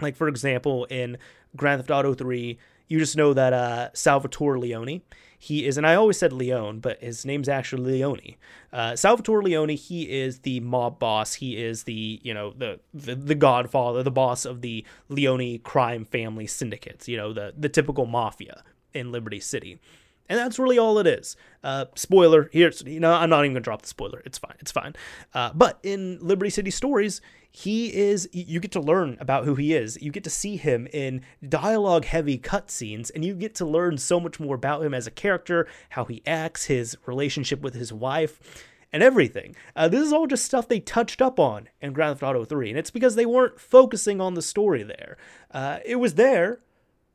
Like 0.01 0.17
for 0.17 0.29
example, 0.29 0.85
in 0.87 1.19
Grand 1.57 1.81
Theft 1.81 1.91
Auto 1.91 2.15
3, 2.15 2.59
you 2.89 2.99
just 2.99 3.17
know 3.17 3.33
that 3.33 3.55
uh, 3.55 3.89
Salvatore 3.95 4.59
Leone, 4.59 5.01
he 5.39 5.67
is, 5.67 5.79
and 5.79 5.87
I 5.87 5.95
always 5.95 6.19
said 6.19 6.33
Leone, 6.33 6.81
but 6.81 7.03
his 7.03 7.25
name's 7.25 7.49
actually 7.49 7.93
Leone. 7.93 8.37
Uh, 8.71 8.97
Salvatore 8.97 9.43
Leone, 9.43 9.71
he 9.71 10.03
is 10.11 10.41
the 10.41 10.61
mob 10.61 10.99
boss. 10.99 11.35
He 11.35 11.57
is 11.57 11.85
the, 11.85 12.21
you 12.23 12.35
know, 12.35 12.53
the, 12.53 12.81
the 12.93 13.15
the 13.15 13.35
godfather, 13.35 14.03
the 14.03 14.11
boss 14.11 14.45
of 14.45 14.61
the 14.61 14.85
Leone 15.09 15.59
crime 15.61 16.05
family 16.05 16.47
syndicates. 16.47 17.09
You 17.09 17.17
know, 17.17 17.33
the 17.33 17.55
the 17.57 17.71
typical 17.71 18.05
mafia 18.05 18.63
in 18.93 19.11
Liberty 19.11 19.41
City. 19.41 19.81
And 20.29 20.39
that's 20.39 20.59
really 20.59 20.79
all 20.79 20.99
it 20.99 21.07
is. 21.07 21.37
Uh, 21.63 21.87
spoiler, 21.95 22.49
here's, 22.53 22.83
you 22.83 23.01
know, 23.01 23.13
I'm 23.13 23.31
not 23.31 23.45
even 23.45 23.55
to 23.55 23.61
drop 23.61 23.83
the 23.83 23.89
spoiler. 23.89 24.23
It's 24.25 24.39
fine. 24.39 24.57
It's 24.61 24.73
fine. 24.73 24.95
Uh, 25.35 25.53
but 25.55 25.79
in 25.83 26.19
Liberty 26.21 26.51
City 26.51 26.71
Stories, 26.71 27.21
he 27.51 27.95
is, 27.95 28.29
you 28.33 28.61
get 28.61 28.73
to 28.73 28.81
learn 28.81 29.19
about 29.21 29.45
who 29.45 29.55
he 29.55 29.75
is. 29.75 30.01
You 30.01 30.11
get 30.11 30.25
to 30.25 30.31
see 30.31 30.57
him 30.57 30.89
in 30.93 31.21
dialogue 31.47 32.07
heavy 32.07 32.39
cutscenes, 32.39 33.11
and 33.15 33.25
you 33.25 33.35
get 33.35 33.55
to 33.57 33.67
learn 33.67 33.99
so 33.99 34.19
much 34.19 34.41
more 34.41 34.55
about 34.55 34.83
him 34.83 34.95
as 34.95 35.07
a 35.07 35.11
character, 35.11 35.69
how 35.91 36.07
he 36.07 36.23
acts, 36.27 36.65
his 36.65 36.97
relationship 37.05 37.61
with 37.61 37.75
his 37.75 37.93
wife 37.93 38.65
and 38.91 39.03
everything. 39.03 39.55
Uh, 39.77 39.89
this 39.89 40.01
is 40.01 40.13
all 40.13 40.27
just 40.27 40.45
stuff 40.45 40.69
they 40.69 40.81
touched 40.81 41.21
up 41.21 41.39
on 41.39 41.69
in 41.81 41.93
Grand 41.93 42.15
Theft 42.19 42.23
Auto 42.23 42.45
3, 42.45 42.71
and 42.71 42.79
it's 42.79 42.91
because 42.91 43.17
they 43.17 43.27
weren't 43.27 43.61
focusing 43.61 44.21
on 44.21 44.35
the 44.35 44.43
story 44.43 44.83
there. 44.83 45.17
Uh, 45.51 45.79
it 45.85 45.97
was 45.97 46.15
there, 46.15 46.61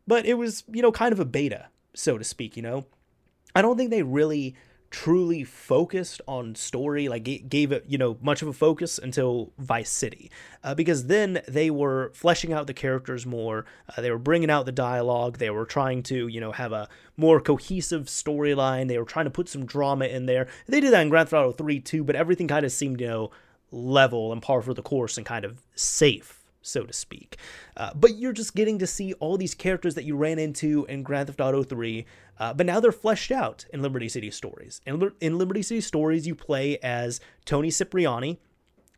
but 0.05 0.25
it 0.25 0.35
was, 0.35 0.63
you 0.71 0.81
know, 0.81 0.91
kind 0.91 1.13
of 1.13 1.19
a 1.19 1.25
beta, 1.25 1.67
so 1.95 2.17
to 2.17 2.23
speak, 2.23 2.55
you 2.55 2.63
know? 2.63 2.85
I 3.55 3.61
don't 3.61 3.77
think 3.77 3.89
they 3.89 4.03
really 4.03 4.55
truly 4.89 5.43
focused 5.43 6.21
on 6.27 6.55
story 6.55 7.09
like 7.09 7.49
gave 7.49 7.73
it 7.73 7.83
you 7.87 7.97
know 7.97 8.17
much 8.21 8.41
of 8.41 8.47
a 8.47 8.53
focus 8.53 8.97
until 8.97 9.51
vice 9.57 9.89
city 9.89 10.31
uh, 10.63 10.73
because 10.73 11.07
then 11.07 11.41
they 11.45 11.69
were 11.69 12.09
fleshing 12.13 12.53
out 12.53 12.67
the 12.67 12.73
characters 12.73 13.25
more 13.25 13.65
uh, 13.89 14.01
they 14.01 14.09
were 14.09 14.17
bringing 14.17 14.49
out 14.49 14.65
the 14.65 14.71
dialogue 14.71 15.37
they 15.39 15.49
were 15.49 15.65
trying 15.65 16.01
to 16.01 16.27
you 16.29 16.39
know 16.39 16.53
have 16.53 16.71
a 16.71 16.87
more 17.17 17.41
cohesive 17.41 18.05
storyline 18.05 18.87
they 18.87 18.97
were 18.97 19.03
trying 19.03 19.25
to 19.25 19.31
put 19.31 19.49
some 19.49 19.65
drama 19.65 20.05
in 20.05 20.25
there. 20.25 20.47
They 20.67 20.79
did 20.79 20.93
that 20.93 21.01
in 21.01 21.09
grand 21.09 21.27
theft 21.29 21.41
auto 21.41 21.51
3 21.51 21.81
too 21.81 22.03
but 22.05 22.15
everything 22.15 22.47
kind 22.47 22.65
of 22.65 22.71
seemed 22.71 23.01
you 23.01 23.07
know 23.07 23.31
level 23.71 24.31
and 24.31 24.41
par 24.41 24.61
for 24.61 24.73
the 24.73 24.81
course 24.81 25.17
and 25.17 25.25
kind 25.25 25.43
of 25.43 25.61
safe 25.75 26.36
so 26.67 26.83
to 26.83 26.93
speak. 26.93 27.37
Uh, 27.75 27.91
but 27.95 28.17
you're 28.17 28.33
just 28.33 28.55
getting 28.55 28.79
to 28.79 28.87
see 28.87 29.13
all 29.13 29.37
these 29.37 29.55
characters 29.55 29.95
that 29.95 30.03
you 30.03 30.15
ran 30.15 30.39
into 30.39 30.85
in 30.85 31.03
Grand 31.03 31.27
Theft 31.27 31.41
Auto 31.41 31.63
3, 31.63 32.05
uh, 32.39 32.53
but 32.53 32.65
now 32.65 32.79
they're 32.79 32.91
fleshed 32.91 33.31
out 33.31 33.65
in 33.73 33.81
Liberty 33.81 34.09
City 34.09 34.31
Stories. 34.31 34.81
In, 34.85 35.11
in 35.19 35.37
Liberty 35.37 35.61
City 35.61 35.81
Stories, 35.81 36.27
you 36.27 36.35
play 36.35 36.77
as 36.79 37.19
Tony 37.45 37.71
Cipriani, 37.71 38.39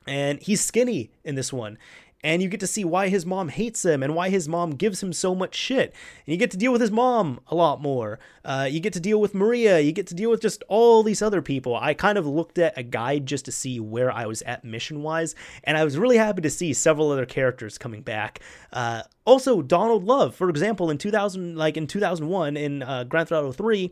and 0.07 0.41
he's 0.41 0.61
skinny 0.61 1.11
in 1.23 1.35
this 1.35 1.53
one 1.53 1.77
and 2.23 2.41
you 2.41 2.49
get 2.49 2.59
to 2.59 2.67
see 2.67 2.83
why 2.83 3.07
his 3.07 3.25
mom 3.25 3.49
hates 3.49 3.85
him 3.85 4.03
and 4.03 4.13
why 4.13 4.29
his 4.29 4.47
mom 4.47 4.71
gives 4.71 5.01
him 5.01 5.13
so 5.13 5.33
much 5.33 5.55
shit. 5.55 5.93
And 6.25 6.33
you 6.33 6.37
get 6.37 6.51
to 6.51 6.57
deal 6.57 6.71
with 6.71 6.81
his 6.81 6.91
mom 6.91 7.39
a 7.47 7.55
lot 7.55 7.81
more. 7.81 8.19
Uh, 8.43 8.67
you 8.69 8.79
get 8.79 8.93
to 8.93 8.99
deal 8.99 9.21
with 9.21 9.33
Maria. 9.33 9.79
You 9.79 9.91
get 9.91 10.07
to 10.07 10.15
deal 10.15 10.29
with 10.29 10.41
just 10.41 10.63
all 10.67 11.01
these 11.01 11.21
other 11.21 11.41
people. 11.41 11.75
I 11.75 11.93
kind 11.93 12.17
of 12.17 12.27
looked 12.27 12.57
at 12.57 12.77
a 12.77 12.83
guide 12.83 13.25
just 13.25 13.45
to 13.45 13.51
see 13.51 13.79
where 13.79 14.11
I 14.11 14.25
was 14.25 14.41
at 14.41 14.65
mission 14.65 15.01
wise, 15.01 15.33
and 15.63 15.77
I 15.77 15.83
was 15.83 15.97
really 15.97 16.17
happy 16.17 16.41
to 16.41 16.49
see 16.49 16.73
several 16.73 17.11
other 17.11 17.25
characters 17.25 17.77
coming 17.77 18.01
back. 18.01 18.39
Uh, 18.73 19.03
also, 19.25 19.61
Donald 19.61 20.03
Love, 20.03 20.35
for 20.35 20.49
example, 20.49 20.89
in 20.89 20.97
2000, 20.97 21.55
like 21.55 21.77
in 21.77 21.87
2001 21.87 22.57
in 22.57 22.83
uh, 22.83 23.03
Grand 23.05 23.29
Theft 23.29 23.39
Auto 23.39 23.51
3 23.51 23.91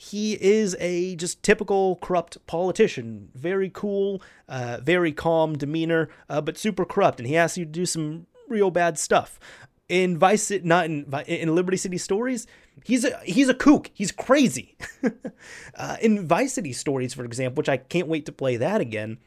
he 0.00 0.34
is 0.34 0.76
a 0.78 1.16
just 1.16 1.42
typical 1.42 1.96
corrupt 1.96 2.46
politician. 2.46 3.30
Very 3.34 3.68
cool, 3.68 4.22
uh, 4.48 4.78
very 4.80 5.12
calm 5.12 5.58
demeanor, 5.58 6.08
uh, 6.28 6.40
but 6.40 6.56
super 6.56 6.84
corrupt, 6.84 7.18
and 7.18 7.26
he 7.26 7.36
asks 7.36 7.58
you 7.58 7.64
to 7.64 7.70
do 7.70 7.84
some 7.84 8.28
real 8.48 8.70
bad 8.70 8.96
stuff. 8.96 9.40
In 9.88 10.16
Vice, 10.16 10.52
not 10.62 10.84
in 10.84 11.12
in 11.26 11.52
Liberty 11.52 11.76
City 11.76 11.98
Stories, 11.98 12.46
he's 12.84 13.04
a 13.04 13.18
he's 13.24 13.48
a 13.48 13.54
kook. 13.54 13.90
He's 13.92 14.12
crazy. 14.12 14.76
uh, 15.74 15.96
in 16.00 16.28
Vice 16.28 16.52
City 16.52 16.72
Stories, 16.72 17.12
for 17.12 17.24
example, 17.24 17.60
which 17.60 17.68
I 17.68 17.78
can't 17.78 18.06
wait 18.06 18.24
to 18.26 18.32
play 18.32 18.56
that 18.56 18.80
again. 18.80 19.18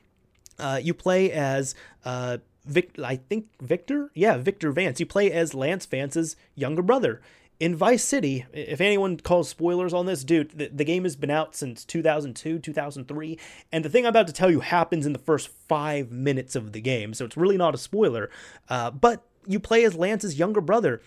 Uh, 0.57 0.79
you 0.81 0.93
play 0.93 1.31
as 1.33 1.75
uh, 2.05 2.37
Vic, 2.65 2.97
I 3.03 3.17
think 3.17 3.47
Victor, 3.59 4.09
yeah, 4.13 4.37
Victor 4.37 4.71
Vance. 4.71 5.01
You 5.01 5.05
play 5.05 5.31
as 5.33 5.53
Lance 5.53 5.85
Vance's 5.85 6.37
younger 6.55 6.81
brother 6.81 7.21
in 7.61 7.75
Vice 7.75 8.03
City, 8.03 8.43
if 8.53 8.81
anyone 8.81 9.17
calls 9.17 9.47
spoilers 9.47 9.93
on 9.93 10.07
this, 10.07 10.23
dude, 10.23 10.49
the, 10.49 10.67
the, 10.69 10.83
game 10.83 11.03
has 11.03 11.15
been 11.15 11.29
out 11.29 11.55
since 11.55 11.85
2002, 11.85 12.57
2003, 12.57 13.37
and 13.71 13.85
the 13.85 13.89
thing 13.89 14.03
I'm 14.03 14.09
about 14.09 14.25
to 14.25 14.33
tell 14.33 14.49
you 14.49 14.61
happens 14.61 15.05
in 15.05 15.13
the 15.13 15.19
first 15.19 15.47
five 15.47 16.11
minutes 16.11 16.55
of 16.55 16.71
the 16.71 16.81
game, 16.81 17.13
so 17.13 17.23
it's 17.23 17.37
really 17.37 17.57
not 17.57 17.75
a 17.75 17.77
spoiler. 17.77 18.31
Uh, 18.67 18.89
but 18.89 19.23
you 19.45 19.59
play 19.59 19.83
as 19.83 19.93
Lance's 19.93 20.39
younger 20.39 20.59
brother. 20.59 21.03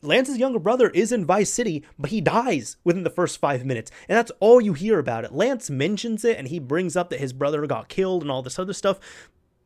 Lance's 0.00 0.38
younger 0.38 0.58
brother 0.58 0.88
is 0.88 1.12
in 1.12 1.26
Vice 1.26 1.52
City, 1.52 1.84
but 1.98 2.08
he 2.08 2.22
dies 2.22 2.78
within 2.82 3.04
the 3.04 3.10
first 3.10 3.38
five 3.38 3.66
minutes. 3.66 3.90
And 4.08 4.16
that's 4.16 4.32
all 4.40 4.62
you 4.62 4.72
hear 4.72 4.98
about 4.98 5.24
it. 5.24 5.34
Lance 5.34 5.68
mentions 5.68 6.24
it 6.24 6.38
and 6.38 6.48
he 6.48 6.58
brings 6.58 6.96
up 6.96 7.10
that 7.10 7.20
his 7.20 7.34
brother 7.34 7.66
got 7.66 7.90
killed 7.90 8.22
and 8.22 8.30
all 8.30 8.40
this 8.40 8.58
other 8.58 8.72
stuff. 8.72 8.98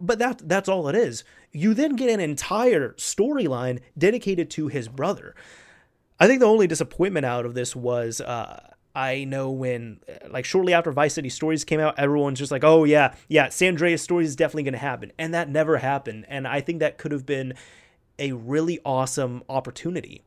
But 0.00 0.18
that 0.18 0.48
that's 0.48 0.68
all 0.68 0.88
it 0.88 0.96
is. 0.96 1.22
You 1.52 1.74
then 1.74 1.94
get 1.94 2.10
an 2.10 2.18
entire 2.18 2.94
storyline 2.94 3.78
dedicated 3.96 4.50
to 4.50 4.66
his 4.66 4.88
brother. 4.88 5.36
I 6.20 6.26
think 6.26 6.40
the 6.40 6.46
only 6.46 6.66
disappointment 6.66 7.24
out 7.24 7.46
of 7.46 7.54
this 7.54 7.76
was 7.76 8.20
uh, 8.20 8.60
I 8.94 9.22
know 9.24 9.50
when, 9.50 10.00
like, 10.28 10.44
shortly 10.44 10.72
after 10.74 10.90
Vice 10.90 11.14
City 11.14 11.28
Stories 11.28 11.64
came 11.64 11.78
out, 11.78 11.98
everyone's 11.98 12.40
just 12.40 12.50
like, 12.50 12.64
oh, 12.64 12.82
yeah, 12.82 13.14
yeah, 13.28 13.48
San 13.48 13.74
Andreas 13.74 14.02
Stories 14.02 14.30
is 14.30 14.36
definitely 14.36 14.64
going 14.64 14.72
to 14.72 14.78
happen. 14.78 15.12
And 15.18 15.32
that 15.34 15.48
never 15.48 15.76
happened. 15.78 16.26
And 16.28 16.48
I 16.48 16.60
think 16.60 16.80
that 16.80 16.98
could 16.98 17.12
have 17.12 17.24
been 17.24 17.54
a 18.18 18.32
really 18.32 18.80
awesome 18.84 19.44
opportunity 19.48 20.24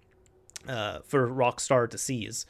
uh, 0.67 0.99
for 1.05 1.27
Rockstar 1.27 1.89
to 1.89 1.97
seize. 1.97 2.45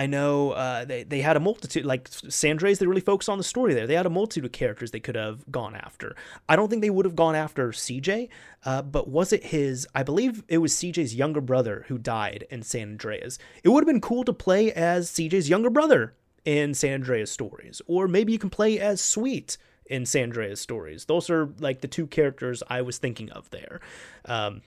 I 0.00 0.06
know 0.06 0.52
uh, 0.52 0.86
they, 0.86 1.02
they 1.02 1.20
had 1.20 1.36
a 1.36 1.40
multitude, 1.40 1.84
like 1.84 2.08
San 2.08 2.52
Andreas, 2.52 2.78
they 2.78 2.86
really 2.86 3.02
focused 3.02 3.28
on 3.28 3.36
the 3.36 3.44
story 3.44 3.74
there. 3.74 3.86
They 3.86 3.96
had 3.96 4.06
a 4.06 4.10
multitude 4.10 4.46
of 4.46 4.52
characters 4.52 4.92
they 4.92 4.98
could 4.98 5.14
have 5.14 5.44
gone 5.52 5.76
after. 5.76 6.16
I 6.48 6.56
don't 6.56 6.70
think 6.70 6.80
they 6.80 6.88
would 6.88 7.04
have 7.04 7.14
gone 7.14 7.34
after 7.34 7.68
CJ, 7.68 8.30
uh, 8.64 8.80
but 8.80 9.10
was 9.10 9.30
it 9.30 9.44
his, 9.44 9.86
I 9.94 10.02
believe 10.02 10.42
it 10.48 10.56
was 10.56 10.72
CJ's 10.72 11.14
younger 11.14 11.42
brother 11.42 11.84
who 11.88 11.98
died 11.98 12.46
in 12.48 12.62
San 12.62 12.92
Andreas. 12.92 13.38
It 13.62 13.68
would 13.68 13.82
have 13.82 13.92
been 13.92 14.00
cool 14.00 14.24
to 14.24 14.32
play 14.32 14.72
as 14.72 15.10
CJ's 15.10 15.50
younger 15.50 15.68
brother 15.68 16.14
in 16.46 16.72
San 16.72 16.94
Andreas 16.94 17.30
stories, 17.30 17.82
or 17.86 18.08
maybe 18.08 18.32
you 18.32 18.38
can 18.38 18.48
play 18.48 18.78
as 18.78 19.02
Sweet 19.02 19.58
in 19.84 20.06
San 20.06 20.22
Andreas 20.22 20.62
stories. 20.62 21.04
Those 21.04 21.28
are 21.28 21.50
like 21.58 21.82
the 21.82 21.88
two 21.88 22.06
characters 22.06 22.62
I 22.68 22.80
was 22.80 22.96
thinking 22.96 23.28
of 23.32 23.50
there. 23.50 23.82
Um, 24.24 24.62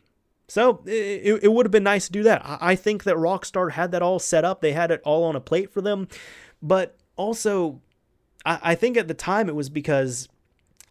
so 0.48 0.84
it, 0.86 1.44
it 1.44 1.52
would 1.52 1.66
have 1.66 1.72
been 1.72 1.84
nice 1.84 2.08
to 2.08 2.12
do 2.12 2.24
that. 2.24 2.42
I 2.46 2.76
think 2.76 3.04
that 3.06 3.16
Rockstar 3.16 3.72
had 3.72 3.92
that 3.92 4.02
all 4.02 4.20
set 4.20 4.44
up. 4.46 4.62
They 4.62 4.74
had 4.74 4.92
it 4.92 5.02
all 5.04 5.24
on 5.24 5.36
a 5.36 5.42
plate 5.42 5.72
for 5.72 5.82
them. 5.82 6.08
But 6.62 6.98
also, 7.16 7.82
I, 8.46 8.76
think 8.76 8.98
at 8.98 9.08
the 9.08 9.14
time 9.14 9.48
it 9.48 9.56
was 9.56 9.70
because 9.70 10.28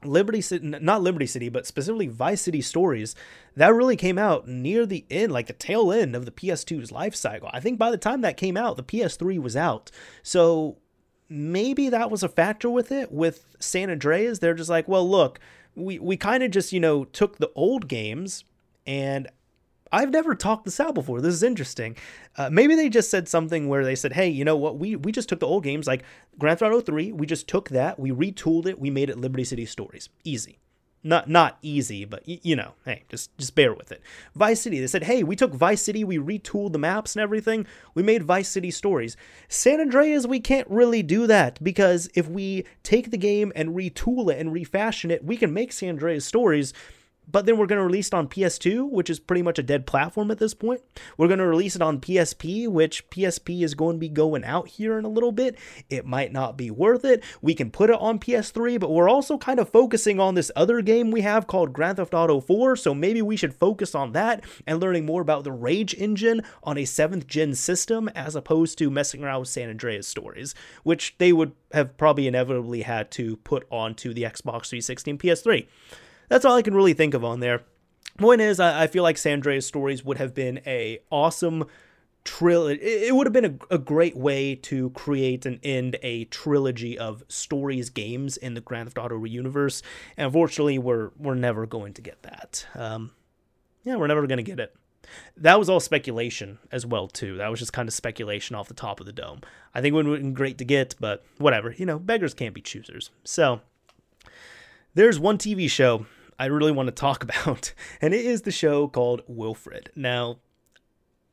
Liberty 0.04 0.40
City, 0.40 0.66
not 0.66 1.02
Liberty 1.02 1.26
City, 1.26 1.48
but 1.48 1.66
specifically 1.66 2.08
Vice 2.08 2.42
City 2.42 2.60
Stories, 2.60 3.14
that 3.56 3.74
really 3.74 3.96
came 3.96 4.18
out 4.18 4.48
near 4.48 4.86
the 4.86 5.04
end, 5.10 5.32
like 5.32 5.46
the 5.46 5.52
tail 5.52 5.92
end 5.92 6.16
of 6.16 6.24
the 6.24 6.30
PS2's 6.30 6.90
life 6.90 7.14
cycle. 7.14 7.50
I 7.52 7.60
think 7.60 7.78
by 7.78 7.90
the 7.90 7.98
time 7.98 8.22
that 8.22 8.36
came 8.36 8.56
out, 8.56 8.76
the 8.76 8.82
PS3 8.82 9.40
was 9.40 9.56
out. 9.56 9.90
So 10.22 10.78
maybe 11.28 11.88
that 11.88 12.10
was 12.10 12.22
a 12.22 12.28
factor 12.28 12.70
with 12.70 12.90
it. 12.90 13.12
With 13.12 13.44
San 13.60 13.90
Andreas, 13.90 14.38
they're 14.38 14.54
just 14.54 14.70
like, 14.70 14.88
well, 14.88 15.08
look, 15.08 15.38
we, 15.74 15.98
we 15.98 16.16
kind 16.16 16.42
of 16.42 16.50
just, 16.50 16.72
you 16.72 16.80
know, 16.80 17.04
took 17.04 17.38
the 17.38 17.50
old 17.54 17.88
games 17.88 18.44
and 18.86 19.28
I've 19.92 20.10
never 20.10 20.34
talked 20.34 20.64
this 20.64 20.80
out 20.80 20.94
before. 20.94 21.20
This 21.20 21.34
is 21.34 21.42
interesting. 21.42 21.96
Uh, 22.36 22.48
maybe 22.50 22.74
they 22.74 22.88
just 22.88 23.10
said 23.10 23.28
something 23.28 23.68
where 23.68 23.84
they 23.84 23.94
said, 23.94 24.14
"Hey, 24.14 24.28
you 24.28 24.44
know 24.44 24.56
what? 24.56 24.78
We 24.78 24.96
we 24.96 25.12
just 25.12 25.28
took 25.28 25.40
the 25.40 25.46
old 25.46 25.64
games 25.64 25.86
like 25.86 26.02
Grand 26.38 26.58
Theft 26.58 26.72
Auto 26.72 26.80
3. 26.80 27.12
We 27.12 27.26
just 27.26 27.46
took 27.46 27.68
that, 27.68 27.98
we 28.00 28.10
retooled 28.10 28.66
it, 28.66 28.78
we 28.80 28.90
made 28.90 29.10
it 29.10 29.18
Liberty 29.18 29.44
City 29.44 29.66
Stories. 29.66 30.08
Easy." 30.24 30.58
Not 31.04 31.28
not 31.28 31.58
easy, 31.62 32.04
but 32.04 32.22
y- 32.28 32.38
you 32.44 32.54
know, 32.54 32.74
hey, 32.84 33.02
just 33.08 33.36
just 33.36 33.56
bear 33.56 33.74
with 33.74 33.90
it. 33.90 34.00
Vice 34.36 34.60
City, 34.60 34.78
they 34.78 34.86
said, 34.86 35.02
"Hey, 35.02 35.24
we 35.24 35.34
took 35.34 35.52
Vice 35.52 35.82
City, 35.82 36.04
we 36.04 36.16
retooled 36.16 36.72
the 36.72 36.78
maps 36.78 37.16
and 37.16 37.22
everything. 37.22 37.66
We 37.92 38.04
made 38.04 38.22
Vice 38.22 38.48
City 38.48 38.70
Stories." 38.70 39.16
San 39.48 39.80
Andreas, 39.80 40.26
we 40.28 40.38
can't 40.38 40.70
really 40.70 41.02
do 41.02 41.26
that 41.26 41.62
because 41.62 42.08
if 42.14 42.28
we 42.28 42.64
take 42.84 43.10
the 43.10 43.18
game 43.18 43.52
and 43.56 43.70
retool 43.70 44.32
it 44.32 44.38
and 44.38 44.52
refashion 44.52 45.10
it, 45.10 45.24
we 45.24 45.36
can 45.36 45.52
make 45.52 45.72
San 45.72 45.88
Andreas 45.88 46.24
Stories 46.24 46.72
but 47.26 47.46
then 47.46 47.56
we're 47.56 47.66
going 47.66 47.78
to 47.78 47.84
release 47.84 48.08
it 48.08 48.14
on 48.14 48.28
PS2, 48.28 48.90
which 48.90 49.08
is 49.08 49.20
pretty 49.20 49.42
much 49.42 49.58
a 49.58 49.62
dead 49.62 49.86
platform 49.86 50.30
at 50.30 50.38
this 50.38 50.54
point. 50.54 50.82
We're 51.16 51.28
going 51.28 51.38
to 51.38 51.46
release 51.46 51.76
it 51.76 51.82
on 51.82 52.00
PSP, 52.00 52.68
which 52.68 53.08
PSP 53.10 53.62
is 53.62 53.74
going 53.74 53.96
to 53.96 54.00
be 54.00 54.08
going 54.08 54.44
out 54.44 54.68
here 54.68 54.98
in 54.98 55.04
a 55.04 55.08
little 55.08 55.32
bit. 55.32 55.56
It 55.88 56.04
might 56.04 56.32
not 56.32 56.56
be 56.56 56.70
worth 56.70 57.04
it. 57.04 57.22
We 57.40 57.54
can 57.54 57.70
put 57.70 57.90
it 57.90 58.00
on 58.00 58.18
PS3, 58.18 58.78
but 58.80 58.90
we're 58.90 59.08
also 59.08 59.38
kind 59.38 59.60
of 59.60 59.68
focusing 59.68 60.20
on 60.20 60.34
this 60.34 60.50
other 60.56 60.82
game 60.82 61.10
we 61.10 61.22
have 61.22 61.46
called 61.46 61.72
Grand 61.72 61.96
Theft 61.96 62.14
Auto 62.14 62.40
4, 62.40 62.76
so 62.76 62.94
maybe 62.94 63.22
we 63.22 63.36
should 63.36 63.54
focus 63.54 63.94
on 63.94 64.12
that 64.12 64.44
and 64.66 64.80
learning 64.80 65.06
more 65.06 65.22
about 65.22 65.44
the 65.44 65.52
Rage 65.52 65.94
engine 65.94 66.42
on 66.62 66.76
a 66.76 66.82
7th 66.82 67.26
gen 67.26 67.54
system 67.54 68.08
as 68.14 68.34
opposed 68.34 68.78
to 68.78 68.90
messing 68.90 69.22
around 69.22 69.40
with 69.40 69.48
San 69.48 69.70
Andreas 69.70 70.08
stories, 70.08 70.54
which 70.82 71.16
they 71.18 71.32
would 71.32 71.52
have 71.72 71.96
probably 71.96 72.26
inevitably 72.26 72.82
had 72.82 73.10
to 73.12 73.36
put 73.38 73.66
onto 73.70 74.12
the 74.12 74.22
Xbox 74.22 74.68
360 74.68 75.10
and 75.12 75.20
PS3 75.20 75.66
that's 76.32 76.46
all 76.46 76.56
I 76.56 76.62
can 76.62 76.74
really 76.74 76.94
think 76.94 77.12
of 77.12 77.24
on 77.24 77.40
there. 77.40 77.62
Point 78.16 78.40
is, 78.40 78.58
I, 78.58 78.84
I 78.84 78.86
feel 78.86 79.02
like 79.02 79.18
San 79.18 79.34
Andreas 79.34 79.66
stories 79.66 80.02
would 80.02 80.16
have 80.16 80.34
been 80.34 80.60
a 80.66 80.98
awesome 81.10 81.66
trilogy. 82.24 82.80
It 82.80 83.14
would 83.14 83.26
have 83.26 83.34
been 83.34 83.60
a, 83.70 83.74
a, 83.74 83.78
great 83.78 84.16
way 84.16 84.54
to 84.54 84.90
create 84.90 85.44
and 85.44 85.60
end 85.62 85.98
a 86.02 86.24
trilogy 86.26 86.98
of 86.98 87.22
stories 87.28 87.90
games 87.90 88.38
in 88.38 88.54
the 88.54 88.62
Grand 88.62 88.88
Theft 88.88 88.96
Auto 88.96 89.22
universe. 89.24 89.82
And 90.16 90.26
unfortunately, 90.26 90.78
we're 90.78 91.10
we're 91.18 91.34
never 91.34 91.66
going 91.66 91.92
to 91.94 92.02
get 92.02 92.22
that. 92.22 92.66
Um, 92.74 93.10
yeah, 93.84 93.96
we're 93.96 94.06
never 94.06 94.26
going 94.26 94.38
to 94.38 94.42
get 94.42 94.58
it. 94.58 94.74
That 95.36 95.58
was 95.58 95.68
all 95.68 95.80
speculation 95.80 96.58
as 96.70 96.86
well 96.86 97.08
too. 97.08 97.36
That 97.36 97.50
was 97.50 97.60
just 97.60 97.74
kind 97.74 97.88
of 97.88 97.92
speculation 97.92 98.56
off 98.56 98.68
the 98.68 98.74
top 98.74 99.00
of 99.00 99.06
the 99.06 99.12
dome. 99.12 99.40
I 99.74 99.82
think 99.82 99.92
it 99.92 99.96
would 99.96 100.06
have 100.06 100.16
been 100.16 100.32
great 100.32 100.56
to 100.58 100.64
get, 100.64 100.94
but 100.98 101.24
whatever. 101.36 101.74
You 101.76 101.84
know, 101.84 101.98
beggars 101.98 102.32
can't 102.32 102.54
be 102.54 102.62
choosers. 102.62 103.10
So 103.22 103.60
there's 104.94 105.18
one 105.18 105.36
TV 105.36 105.68
show 105.68 106.06
I 106.38 106.46
really 106.46 106.72
want 106.72 106.88
to 106.88 106.92
talk 106.92 107.22
about, 107.22 107.72
and 108.00 108.14
it 108.14 108.24
is 108.24 108.42
the 108.42 108.50
show 108.50 108.88
called 108.88 109.22
Wilfred. 109.26 109.90
Now, 109.94 110.38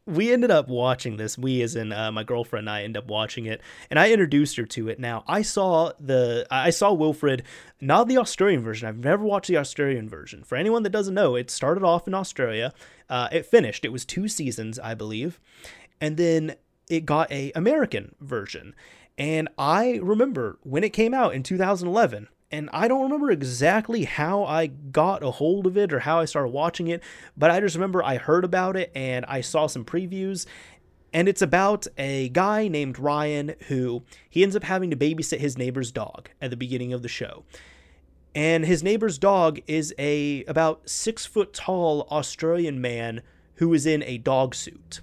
we 0.09 0.33
ended 0.33 0.49
up 0.49 0.67
watching 0.67 1.17
this. 1.17 1.37
We, 1.37 1.61
as 1.61 1.75
in 1.75 1.91
uh, 1.91 2.11
my 2.11 2.23
girlfriend 2.23 2.67
and 2.67 2.75
I, 2.75 2.83
ended 2.83 3.03
up 3.03 3.09
watching 3.09 3.45
it, 3.45 3.61
and 3.89 3.99
I 3.99 4.11
introduced 4.11 4.57
her 4.57 4.65
to 4.65 4.89
it. 4.89 4.99
Now, 4.99 5.23
I 5.27 5.43
saw 5.43 5.91
the 5.99 6.47
I 6.49 6.71
saw 6.71 6.91
Wilfred, 6.93 7.43
not 7.79 8.07
the 8.07 8.17
Australian 8.17 8.63
version. 8.63 8.87
I've 8.87 8.97
never 8.97 9.23
watched 9.23 9.49
the 9.49 9.57
Australian 9.57 10.09
version. 10.09 10.43
For 10.43 10.55
anyone 10.55 10.83
that 10.83 10.89
doesn't 10.89 11.13
know, 11.13 11.35
it 11.35 11.51
started 11.51 11.83
off 11.83 12.07
in 12.07 12.13
Australia. 12.13 12.73
Uh, 13.09 13.27
it 13.31 13.45
finished. 13.45 13.85
It 13.85 13.91
was 13.91 14.05
two 14.05 14.27
seasons, 14.27 14.79
I 14.79 14.95
believe, 14.95 15.39
and 16.01 16.17
then 16.17 16.55
it 16.89 17.05
got 17.05 17.31
a 17.31 17.51
American 17.53 18.15
version. 18.19 18.73
And 19.17 19.49
I 19.57 19.99
remember 20.01 20.57
when 20.63 20.83
it 20.83 20.93
came 20.93 21.13
out 21.13 21.35
in 21.35 21.43
2011 21.43 22.29
and 22.51 22.69
I 22.73 22.87
don't 22.87 23.03
remember 23.03 23.29
exactly 23.31 24.05
how 24.05 24.43
I 24.43 24.67
got 24.67 25.23
a 25.23 25.31
hold 25.31 25.67
of 25.67 25.77
it 25.77 25.93
or 25.93 25.99
how 25.99 26.19
I 26.19 26.25
started 26.25 26.49
watching 26.49 26.87
it, 26.87 27.03
but 27.37 27.51
I 27.51 27.59
just 27.59 27.75
remember 27.75 28.03
I 28.03 28.17
heard 28.17 28.43
about 28.43 28.75
it 28.75 28.91
and 28.95 29.23
I 29.25 29.41
saw 29.41 29.67
some 29.67 29.85
previews. 29.85 30.45
And 31.13 31.27
it's 31.27 31.41
about 31.41 31.87
a 31.97 32.29
guy 32.29 32.67
named 32.67 32.99
Ryan 32.99 33.55
who 33.67 34.03
he 34.29 34.43
ends 34.43 34.55
up 34.55 34.63
having 34.63 34.89
to 34.91 34.95
babysit 34.95 35.39
his 35.39 35.57
neighbor's 35.57 35.91
dog 35.91 36.29
at 36.41 36.49
the 36.49 36.57
beginning 36.57 36.93
of 36.93 37.01
the 37.01 37.07
show. 37.07 37.43
And 38.35 38.65
his 38.65 38.83
neighbor's 38.83 39.17
dog 39.17 39.59
is 39.67 39.93
a 39.97 40.43
about 40.45 40.87
six 40.89 41.25
foot 41.25 41.53
tall 41.53 42.07
Australian 42.11 42.79
man 42.79 43.21
who 43.55 43.73
is 43.73 43.85
in 43.85 44.03
a 44.03 44.19
dog 44.19 44.53
suit. 44.53 45.01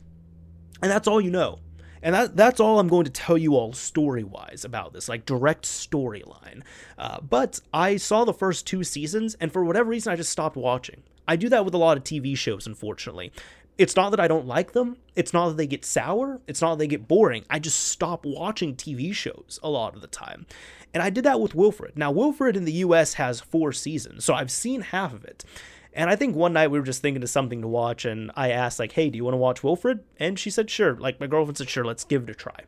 And 0.80 0.90
that's 0.90 1.08
all 1.08 1.20
you 1.20 1.30
know. 1.30 1.58
And 2.02 2.14
that, 2.14 2.36
that's 2.36 2.60
all 2.60 2.78
I'm 2.78 2.88
going 2.88 3.04
to 3.04 3.10
tell 3.10 3.38
you 3.38 3.54
all 3.54 3.72
story 3.72 4.24
wise 4.24 4.64
about 4.64 4.92
this, 4.92 5.08
like 5.08 5.26
direct 5.26 5.64
storyline. 5.64 6.62
Uh, 6.98 7.20
but 7.20 7.60
I 7.72 7.96
saw 7.96 8.24
the 8.24 8.34
first 8.34 8.66
two 8.66 8.84
seasons, 8.84 9.34
and 9.40 9.52
for 9.52 9.64
whatever 9.64 9.90
reason, 9.90 10.12
I 10.12 10.16
just 10.16 10.30
stopped 10.30 10.56
watching. 10.56 11.02
I 11.28 11.36
do 11.36 11.48
that 11.48 11.64
with 11.64 11.74
a 11.74 11.78
lot 11.78 11.96
of 11.96 12.04
TV 12.04 12.36
shows, 12.36 12.66
unfortunately. 12.66 13.32
It's 13.78 13.96
not 13.96 14.10
that 14.10 14.20
I 14.20 14.28
don't 14.28 14.46
like 14.46 14.72
them. 14.72 14.96
It's 15.16 15.34
not 15.34 15.48
that 15.48 15.56
they 15.58 15.66
get 15.66 15.84
sour. 15.84 16.40
It's 16.46 16.62
not 16.62 16.74
that 16.74 16.78
they 16.78 16.86
get 16.86 17.06
boring. 17.06 17.44
I 17.50 17.58
just 17.58 17.88
stop 17.88 18.24
watching 18.24 18.74
TV 18.74 19.12
shows 19.12 19.60
a 19.62 19.68
lot 19.68 19.94
of 19.94 20.00
the 20.00 20.06
time. 20.06 20.46
And 20.94 21.02
I 21.02 21.10
did 21.10 21.24
that 21.24 21.40
with 21.40 21.54
Wilfred. 21.54 21.98
Now, 21.98 22.10
Wilfred 22.10 22.56
in 22.56 22.64
the 22.64 22.72
US 22.72 23.14
has 23.14 23.40
four 23.40 23.72
seasons, 23.72 24.24
so 24.24 24.32
I've 24.32 24.50
seen 24.50 24.80
half 24.80 25.12
of 25.12 25.24
it. 25.24 25.44
And 25.96 26.10
I 26.10 26.14
think 26.14 26.36
one 26.36 26.52
night 26.52 26.70
we 26.70 26.78
were 26.78 26.84
just 26.84 27.00
thinking 27.00 27.22
of 27.22 27.30
something 27.30 27.62
to 27.62 27.68
watch, 27.68 28.04
and 28.04 28.30
I 28.36 28.50
asked, 28.50 28.78
like, 28.78 28.92
hey, 28.92 29.08
do 29.08 29.16
you 29.16 29.24
want 29.24 29.32
to 29.32 29.38
watch 29.38 29.64
Wilfred? 29.64 30.04
And 30.20 30.38
she 30.38 30.50
said, 30.50 30.70
sure. 30.70 30.94
Like, 30.94 31.18
my 31.18 31.26
girlfriend 31.26 31.56
said, 31.56 31.70
sure, 31.70 31.86
let's 31.86 32.04
give 32.04 32.24
it 32.24 32.30
a 32.30 32.34
try. 32.34 32.60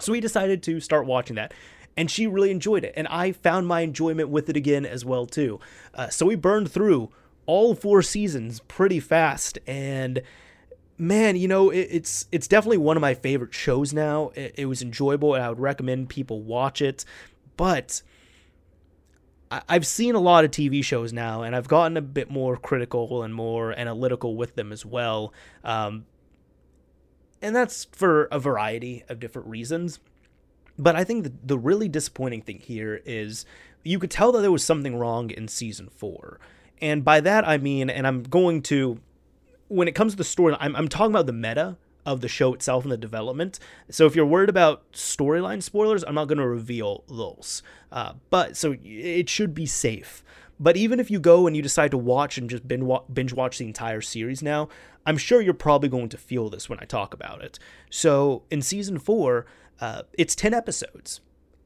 So 0.00 0.12
we 0.12 0.20
decided 0.20 0.62
to 0.62 0.80
start 0.80 1.06
watching 1.06 1.36
that. 1.36 1.52
And 1.96 2.10
she 2.10 2.26
really 2.26 2.50
enjoyed 2.50 2.82
it. 2.82 2.94
And 2.96 3.06
I 3.08 3.32
found 3.32 3.68
my 3.68 3.82
enjoyment 3.82 4.30
with 4.30 4.48
it 4.48 4.56
again 4.56 4.86
as 4.86 5.04
well, 5.04 5.26
too. 5.26 5.60
Uh, 5.92 6.08
so 6.08 6.26
we 6.26 6.36
burned 6.36 6.72
through 6.72 7.10
all 7.46 7.74
four 7.74 8.00
seasons 8.00 8.60
pretty 8.60 8.98
fast. 8.98 9.58
And 9.66 10.22
man, 10.96 11.36
you 11.36 11.48
know, 11.48 11.68
it, 11.70 11.88
it's 11.90 12.26
it's 12.32 12.48
definitely 12.48 12.78
one 12.78 12.96
of 12.96 13.00
my 13.02 13.14
favorite 13.14 13.52
shows 13.52 13.92
now. 13.92 14.30
It, 14.34 14.54
it 14.56 14.66
was 14.66 14.80
enjoyable, 14.80 15.34
and 15.34 15.44
I 15.44 15.50
would 15.50 15.60
recommend 15.60 16.08
people 16.08 16.40
watch 16.40 16.80
it. 16.80 17.04
But 17.56 18.02
I've 19.68 19.86
seen 19.86 20.14
a 20.14 20.20
lot 20.20 20.44
of 20.44 20.50
TV 20.50 20.82
shows 20.82 21.12
now, 21.12 21.42
and 21.42 21.54
I've 21.54 21.68
gotten 21.68 21.96
a 21.96 22.02
bit 22.02 22.30
more 22.30 22.56
critical 22.56 23.22
and 23.22 23.34
more 23.34 23.72
analytical 23.72 24.36
with 24.36 24.54
them 24.56 24.72
as 24.72 24.84
well. 24.86 25.32
Um, 25.62 26.06
and 27.42 27.54
that's 27.54 27.84
for 27.84 28.24
a 28.26 28.38
variety 28.38 29.04
of 29.08 29.20
different 29.20 29.48
reasons. 29.48 30.00
But 30.78 30.96
I 30.96 31.04
think 31.04 31.24
the, 31.24 31.32
the 31.44 31.58
really 31.58 31.88
disappointing 31.88 32.42
thing 32.42 32.58
here 32.58 33.00
is 33.04 33.44
you 33.84 33.98
could 33.98 34.10
tell 34.10 34.32
that 34.32 34.40
there 34.40 34.50
was 34.50 34.64
something 34.64 34.96
wrong 34.96 35.30
in 35.30 35.48
season 35.48 35.88
four. 35.88 36.40
And 36.80 37.04
by 37.04 37.20
that 37.20 37.46
I 37.46 37.58
mean, 37.58 37.90
and 37.90 38.06
I'm 38.06 38.22
going 38.22 38.62
to 38.62 39.00
when 39.68 39.88
it 39.88 39.94
comes 39.94 40.12
to 40.12 40.16
the 40.16 40.24
story, 40.24 40.56
I'm, 40.58 40.76
I'm 40.76 40.88
talking 40.88 41.12
about 41.12 41.26
the 41.26 41.32
meta 41.32 41.76
of 42.06 42.20
the 42.20 42.28
show 42.28 42.54
itself 42.54 42.84
and 42.84 42.92
the 42.92 42.96
development. 42.96 43.58
So 43.90 44.06
if 44.06 44.14
you're 44.14 44.26
worried 44.26 44.48
about 44.48 44.90
storyline 44.92 45.62
spoilers, 45.62 46.04
I'm 46.04 46.14
not 46.14 46.28
going 46.28 46.38
to 46.38 46.46
reveal 46.46 47.04
those. 47.08 47.62
Uh, 47.90 48.14
but 48.30 48.56
so 48.56 48.76
it 48.82 49.28
should 49.28 49.54
be 49.54 49.66
safe. 49.66 50.22
But 50.60 50.76
even 50.76 51.00
if 51.00 51.10
you 51.10 51.18
go 51.18 51.46
and 51.46 51.56
you 51.56 51.62
decide 51.62 51.90
to 51.90 51.98
watch 51.98 52.38
and 52.38 52.48
just 52.48 52.66
binge 52.68 53.32
watch 53.32 53.58
the 53.58 53.66
entire 53.66 54.00
series 54.00 54.42
now, 54.42 54.68
I'm 55.06 55.16
sure 55.16 55.40
you're 55.40 55.54
probably 55.54 55.88
going 55.88 56.08
to 56.10 56.18
feel 56.18 56.48
this 56.48 56.68
when 56.68 56.78
I 56.80 56.84
talk 56.84 57.12
about 57.12 57.42
it. 57.42 57.58
So 57.90 58.44
in 58.50 58.62
season 58.62 58.98
four, 58.98 59.46
uh, 59.80 60.02
it's 60.16 60.34
10 60.34 60.54
episodes. 60.54 61.20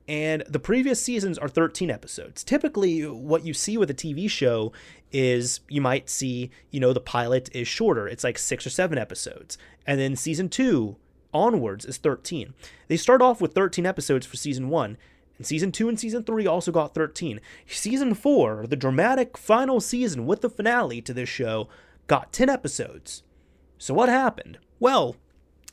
And 0.08 0.42
the 0.48 0.58
previous 0.58 1.02
seasons 1.02 1.36
are 1.36 1.48
13 1.48 1.90
episodes. 1.90 2.42
Typically, 2.42 3.06
what 3.06 3.44
you 3.44 3.52
see 3.52 3.76
with 3.76 3.90
a 3.90 3.94
TV 3.94 4.28
show 4.28 4.72
is 5.12 5.60
you 5.68 5.80
might 5.80 6.08
see, 6.08 6.50
you 6.70 6.80
know, 6.80 6.92
the 6.92 7.00
pilot 7.00 7.48
is 7.52 7.68
shorter. 7.68 8.06
It's 8.06 8.24
like 8.24 8.38
six 8.38 8.66
or 8.66 8.70
seven 8.70 8.98
episodes. 8.98 9.58
And 9.86 9.98
then 9.98 10.16
season 10.16 10.48
two 10.48 10.96
onwards 11.32 11.84
is 11.84 11.98
13. 11.98 12.54
They 12.88 12.96
start 12.96 13.22
off 13.22 13.40
with 13.40 13.54
13 13.54 13.86
episodes 13.86 14.26
for 14.26 14.36
season 14.36 14.68
one. 14.68 14.96
And 15.36 15.46
season 15.46 15.72
two 15.72 15.88
and 15.88 15.98
season 15.98 16.24
three 16.24 16.46
also 16.46 16.72
got 16.72 16.94
13. 16.94 17.40
Season 17.66 18.14
four, 18.14 18.66
the 18.66 18.76
dramatic 18.76 19.38
final 19.38 19.80
season 19.80 20.26
with 20.26 20.40
the 20.40 20.50
finale 20.50 21.00
to 21.02 21.14
this 21.14 21.28
show, 21.28 21.68
got 22.06 22.32
10 22.32 22.48
episodes. 22.48 23.22
So 23.78 23.94
what 23.94 24.08
happened? 24.08 24.58
Well, 24.80 25.16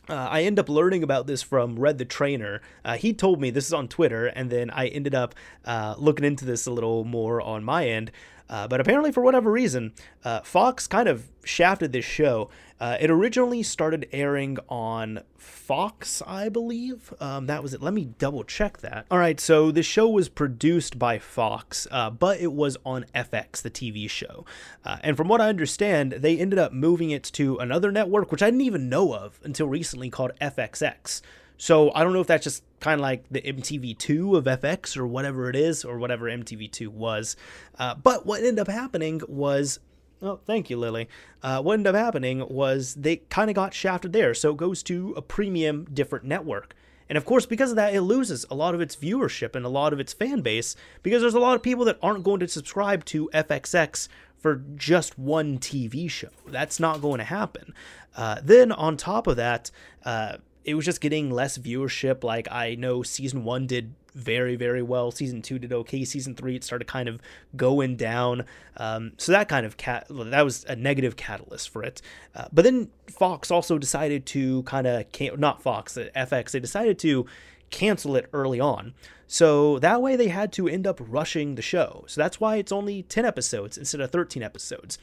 uh, 0.07 0.13
I 0.13 0.43
end 0.43 0.59
up 0.59 0.69
learning 0.69 1.01
about 1.01 1.25
this 1.25 1.41
from 1.41 1.79
Red 1.79 1.97
the 1.97 2.05
Trainer. 2.05 2.61
Uh, 2.83 2.95
he 2.95 3.11
told 3.11 3.41
me 3.41 3.49
this 3.49 3.65
is 3.65 3.73
on 3.73 3.87
Twitter, 3.87 4.27
and 4.27 4.51
then 4.51 4.69
I 4.69 4.87
ended 4.87 5.15
up 5.15 5.33
uh, 5.65 5.95
looking 5.97 6.25
into 6.25 6.45
this 6.45 6.67
a 6.67 6.71
little 6.71 7.03
more 7.03 7.41
on 7.41 7.63
my 7.63 7.87
end. 7.87 8.11
Uh, 8.49 8.67
but 8.67 8.79
apparently, 8.79 9.11
for 9.11 9.21
whatever 9.21 9.51
reason, 9.51 9.93
uh, 10.23 10.41
Fox 10.41 10.87
kind 10.87 11.07
of 11.07 11.29
shafted 11.43 11.91
this 11.91 12.05
show. 12.05 12.49
Uh, 12.79 12.97
it 12.99 13.09
originally 13.09 13.63
started 13.63 14.07
airing 14.11 14.57
on 14.67 15.21
Fox, 15.37 16.21
I 16.27 16.49
believe. 16.49 17.13
Um, 17.19 17.47
that 17.47 17.63
was 17.63 17.73
it. 17.73 17.81
Let 17.81 17.93
me 17.93 18.09
double 18.19 18.43
check 18.43 18.79
that. 18.79 19.05
All 19.09 19.17
right, 19.17 19.39
so 19.39 19.71
the 19.71 19.81
show 19.81 20.09
was 20.09 20.27
produced 20.27 20.99
by 20.99 21.17
Fox, 21.17 21.87
uh, 21.89 22.09
but 22.09 22.39
it 22.39 22.51
was 22.51 22.77
on 22.85 23.05
FX, 23.15 23.61
the 23.61 23.71
TV 23.71 24.09
show. 24.09 24.45
Uh, 24.83 24.97
and 25.01 25.15
from 25.15 25.29
what 25.29 25.39
I 25.39 25.47
understand, 25.47 26.13
they 26.13 26.37
ended 26.37 26.59
up 26.59 26.73
moving 26.73 27.11
it 27.11 27.23
to 27.33 27.57
another 27.57 27.91
network, 27.91 28.31
which 28.31 28.43
I 28.43 28.47
didn't 28.47 28.61
even 28.61 28.89
know 28.89 29.13
of 29.15 29.39
until 29.43 29.67
recently, 29.67 30.09
called 30.09 30.31
FXX. 30.41 31.21
So 31.57 31.91
I 31.93 32.03
don't 32.03 32.13
know 32.13 32.21
if 32.21 32.27
that's 32.27 32.43
just 32.43 32.63
kind 32.79 32.99
of 32.99 33.01
like 33.01 33.25
the 33.29 33.41
MTV2 33.41 34.37
of 34.37 34.45
FX 34.45 34.97
or 34.97 35.07
whatever 35.07 35.49
it 35.49 35.55
is, 35.55 35.85
or 35.85 35.97
whatever 35.97 36.25
MTV2 36.25 36.87
was. 36.89 37.35
Uh, 37.79 37.95
but 37.95 38.25
what 38.25 38.39
ended 38.39 38.59
up 38.59 38.67
happening 38.67 39.21
was 39.27 39.79
Oh, 40.21 40.39
thank 40.45 40.69
you, 40.69 40.77
Lily. 40.77 41.09
Uh, 41.43 41.61
what 41.61 41.73
ended 41.73 41.93
up 41.93 42.01
happening 42.01 42.47
was 42.49 42.95
they 42.95 43.17
kind 43.17 43.49
of 43.49 43.55
got 43.55 43.73
shafted 43.73 44.13
there, 44.13 44.33
so 44.33 44.51
it 44.51 44.57
goes 44.57 44.81
to 44.83 45.13
a 45.17 45.21
premium 45.21 45.87
different 45.93 46.25
network. 46.25 46.73
And 47.07 47.17
of 47.17 47.25
course, 47.25 47.45
because 47.45 47.69
of 47.69 47.75
that, 47.75 47.93
it 47.93 48.01
loses 48.01 48.45
a 48.49 48.55
lot 48.55 48.73
of 48.73 48.81
its 48.81 48.95
viewership 48.95 49.55
and 49.55 49.65
a 49.65 49.69
lot 49.69 49.93
of 49.93 49.99
its 49.99 50.13
fan 50.13 50.41
base 50.41 50.75
because 51.03 51.21
there's 51.21 51.35
a 51.35 51.39
lot 51.39 51.55
of 51.55 51.61
people 51.61 51.85
that 51.85 51.99
aren't 52.01 52.23
going 52.23 52.39
to 52.39 52.47
subscribe 52.47 53.05
to 53.05 53.29
FXX 53.33 54.07
for 54.37 54.63
just 54.75 55.19
one 55.19 55.59
TV 55.59 56.09
show. 56.09 56.29
That's 56.47 56.79
not 56.79 57.01
going 57.01 57.19
to 57.19 57.25
happen. 57.25 57.73
Uh, 58.15 58.39
then, 58.43 58.71
on 58.71 58.97
top 58.97 59.27
of 59.27 59.35
that, 59.35 59.69
uh, 60.03 60.37
it 60.65 60.73
was 60.73 60.83
just 60.83 60.99
getting 60.99 61.29
less 61.29 61.57
viewership. 61.57 62.23
Like 62.23 62.47
I 62.51 62.75
know 62.75 63.03
season 63.03 63.43
one 63.43 63.67
did 63.67 63.93
very 64.13 64.55
very 64.55 64.81
well. 64.81 65.11
Season 65.11 65.41
two 65.41 65.59
did 65.59 65.71
okay. 65.71 66.03
Season 66.03 66.35
three 66.35 66.55
it 66.55 66.63
started 66.63 66.87
kind 66.87 67.07
of 67.07 67.21
going 67.55 67.95
down. 67.95 68.45
Um, 68.77 69.13
so 69.17 69.31
that 69.31 69.47
kind 69.47 69.65
of 69.65 69.77
cat 69.77 70.07
that 70.09 70.41
was 70.41 70.65
a 70.65 70.75
negative 70.75 71.15
catalyst 71.15 71.69
for 71.69 71.83
it. 71.83 72.01
Uh, 72.35 72.47
but 72.51 72.63
then 72.63 72.89
Fox 73.07 73.51
also 73.51 73.77
decided 73.77 74.25
to 74.27 74.63
kind 74.63 74.87
of 74.87 75.05
not 75.37 75.61
Fox 75.61 75.95
uh, 75.97 76.09
FX 76.15 76.51
they 76.51 76.59
decided 76.59 76.97
to 76.99 77.25
cancel 77.69 78.15
it 78.15 78.27
early 78.33 78.59
on. 78.59 78.93
So 79.27 79.79
that 79.79 80.01
way 80.01 80.15
they 80.15 80.27
had 80.27 80.51
to 80.53 80.67
end 80.67 80.87
up 80.87 80.99
rushing 81.01 81.55
the 81.55 81.61
show. 81.61 82.05
So 82.07 82.21
that's 82.21 82.39
why 82.39 82.57
it's 82.57 82.71
only 82.71 83.03
10 83.03 83.25
episodes 83.25 83.77
instead 83.77 84.01
of 84.01 84.11
13 84.11 84.43
episodes. 84.43 84.97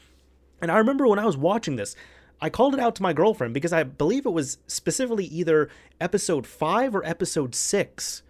And 0.61 0.71
I 0.71 0.77
remember 0.77 1.07
when 1.07 1.19
I 1.19 1.25
was 1.25 1.35
watching 1.35 1.75
this, 1.75 1.95
I 2.43 2.49
called 2.49 2.73
it 2.73 2.79
out 2.81 2.93
to 2.95 3.01
my 3.01 3.13
girlfriend 3.13 3.53
because 3.53 3.71
I 3.71 3.83
believe 3.83 4.25
it 4.25 4.33
was 4.33 4.57
specifically 4.67 5.23
either 5.27 5.69
episode 6.01 6.45
5 6.45 6.93
or 6.93 7.05
episode 7.05 7.55
6 7.55 8.21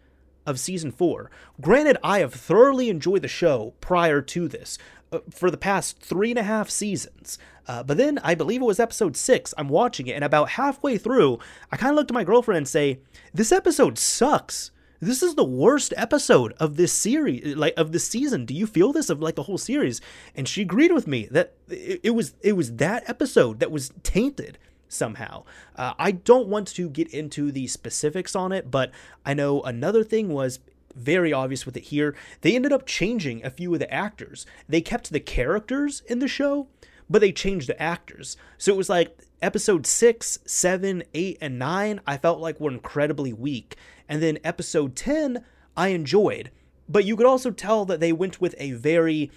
of 0.46 0.60
season 0.60 0.92
4. 0.92 1.32
Granted, 1.60 1.98
I 2.04 2.20
have 2.20 2.32
thoroughly 2.32 2.92
enjoyed 2.92 3.24
the 3.24 3.28
show 3.28 3.74
prior 3.82 4.22
to 4.22 4.48
this 4.48 4.78
uh, 5.12 5.22
for 5.32 5.50
the 5.50 5.58
past 5.58 5.98
three 5.98 6.30
and 6.30 6.38
a 6.38 6.44
half 6.44 6.70
seasons. 6.70 7.40
Uh, 7.68 7.82
but 7.82 7.98
then 7.98 8.20
I 8.24 8.36
believe 8.36 8.62
it 8.62 8.66
was 8.66 8.80
episode 8.80 9.18
6. 9.18 9.52
I'm 9.58 9.68
watching 9.68 10.06
it, 10.06 10.14
and 10.14 10.24
about 10.24 10.50
halfway 10.50 11.00
through, 11.00 11.40
I 11.72 11.78
kind 11.78 11.90
of 11.90 11.96
looked 11.96 12.12
at 12.12 12.14
my 12.14 12.24
girlfriend 12.24 12.58
and 12.58 12.68
say, 12.68 13.00
This 13.34 13.52
episode 13.52 13.98
sucks 13.98 14.70
this 15.06 15.24
is 15.24 15.36
the 15.36 15.44
worst 15.44 15.94
episode 15.98 16.54
of 16.54 16.78
this 16.78 16.94
series 16.94 17.56
like 17.56 17.74
of 17.78 17.92
the 17.92 18.00
season. 18.00 18.46
Do 18.46 18.54
you 18.54 18.68
feel 18.68 18.94
this 18.94 19.10
of 19.10 19.22
like 19.22 19.36
the 19.36 19.44
whole 19.44 19.58
series? 19.58 20.02
And 20.36 20.48
she 20.48 20.62
agreed 20.62 20.92
with 20.92 21.08
me 21.08 21.28
that 21.32 21.54
it, 21.70 22.02
it 22.04 22.10
was 22.12 22.36
it 22.42 22.54
was 22.54 22.74
that 22.78 23.08
episode 23.10 23.60
that 23.60 23.72
was 23.72 23.92
tainted 24.04 24.58
somehow. 24.88 25.44
Uh, 25.76 25.94
i 25.98 26.12
don't 26.12 26.48
want 26.48 26.68
to 26.68 26.88
get 26.90 27.08
into 27.08 27.52
the 27.52 27.66
specifics 27.66 28.36
on 28.36 28.52
it 28.52 28.70
but 28.70 28.92
i 29.26 29.34
know 29.34 29.60
another 29.64 30.04
thing 30.04 30.30
was 30.30 30.60
very 30.96 31.34
obvious 31.34 31.66
with 31.66 31.76
it 31.76 31.86
here. 31.86 32.16
They 32.42 32.56
ended 32.56 32.72
up 32.72 32.86
changing 32.86 33.44
a 33.44 33.50
few 33.50 33.74
of 33.74 33.80
the 33.80 33.92
actors. 33.92 34.46
They 34.70 34.80
kept 34.80 35.10
the 35.10 35.20
characters 35.20 36.04
in 36.06 36.20
the 36.20 36.28
show 36.28 36.68
but 37.10 37.20
they 37.20 37.32
changed 37.32 37.68
the 37.68 37.82
actors. 37.82 38.38
So 38.58 38.74
it 38.74 38.78
was 38.78 38.90
like 38.90 39.18
episode 39.42 39.86
6 39.86 40.40
7 40.46 41.04
8 41.14 41.38
and 41.42 41.60
9 41.60 42.02
i 42.08 42.18
felt 42.18 42.40
like 42.40 42.62
were 42.62 42.72
incredibly 42.72 43.34
weak 43.34 43.76
and 44.08 44.22
then 44.22 44.40
episode 44.44 44.96
10, 44.96 45.44
I 45.76 45.90
enjoyed. 45.90 46.52
But 46.88 47.06
you 47.06 47.16
could 47.16 47.26
also 47.26 47.52
tell 47.52 47.86
that 47.86 48.00
they 48.00 48.12
went 48.12 48.42
with 48.42 48.56
a 48.58 48.72
very 48.72 49.32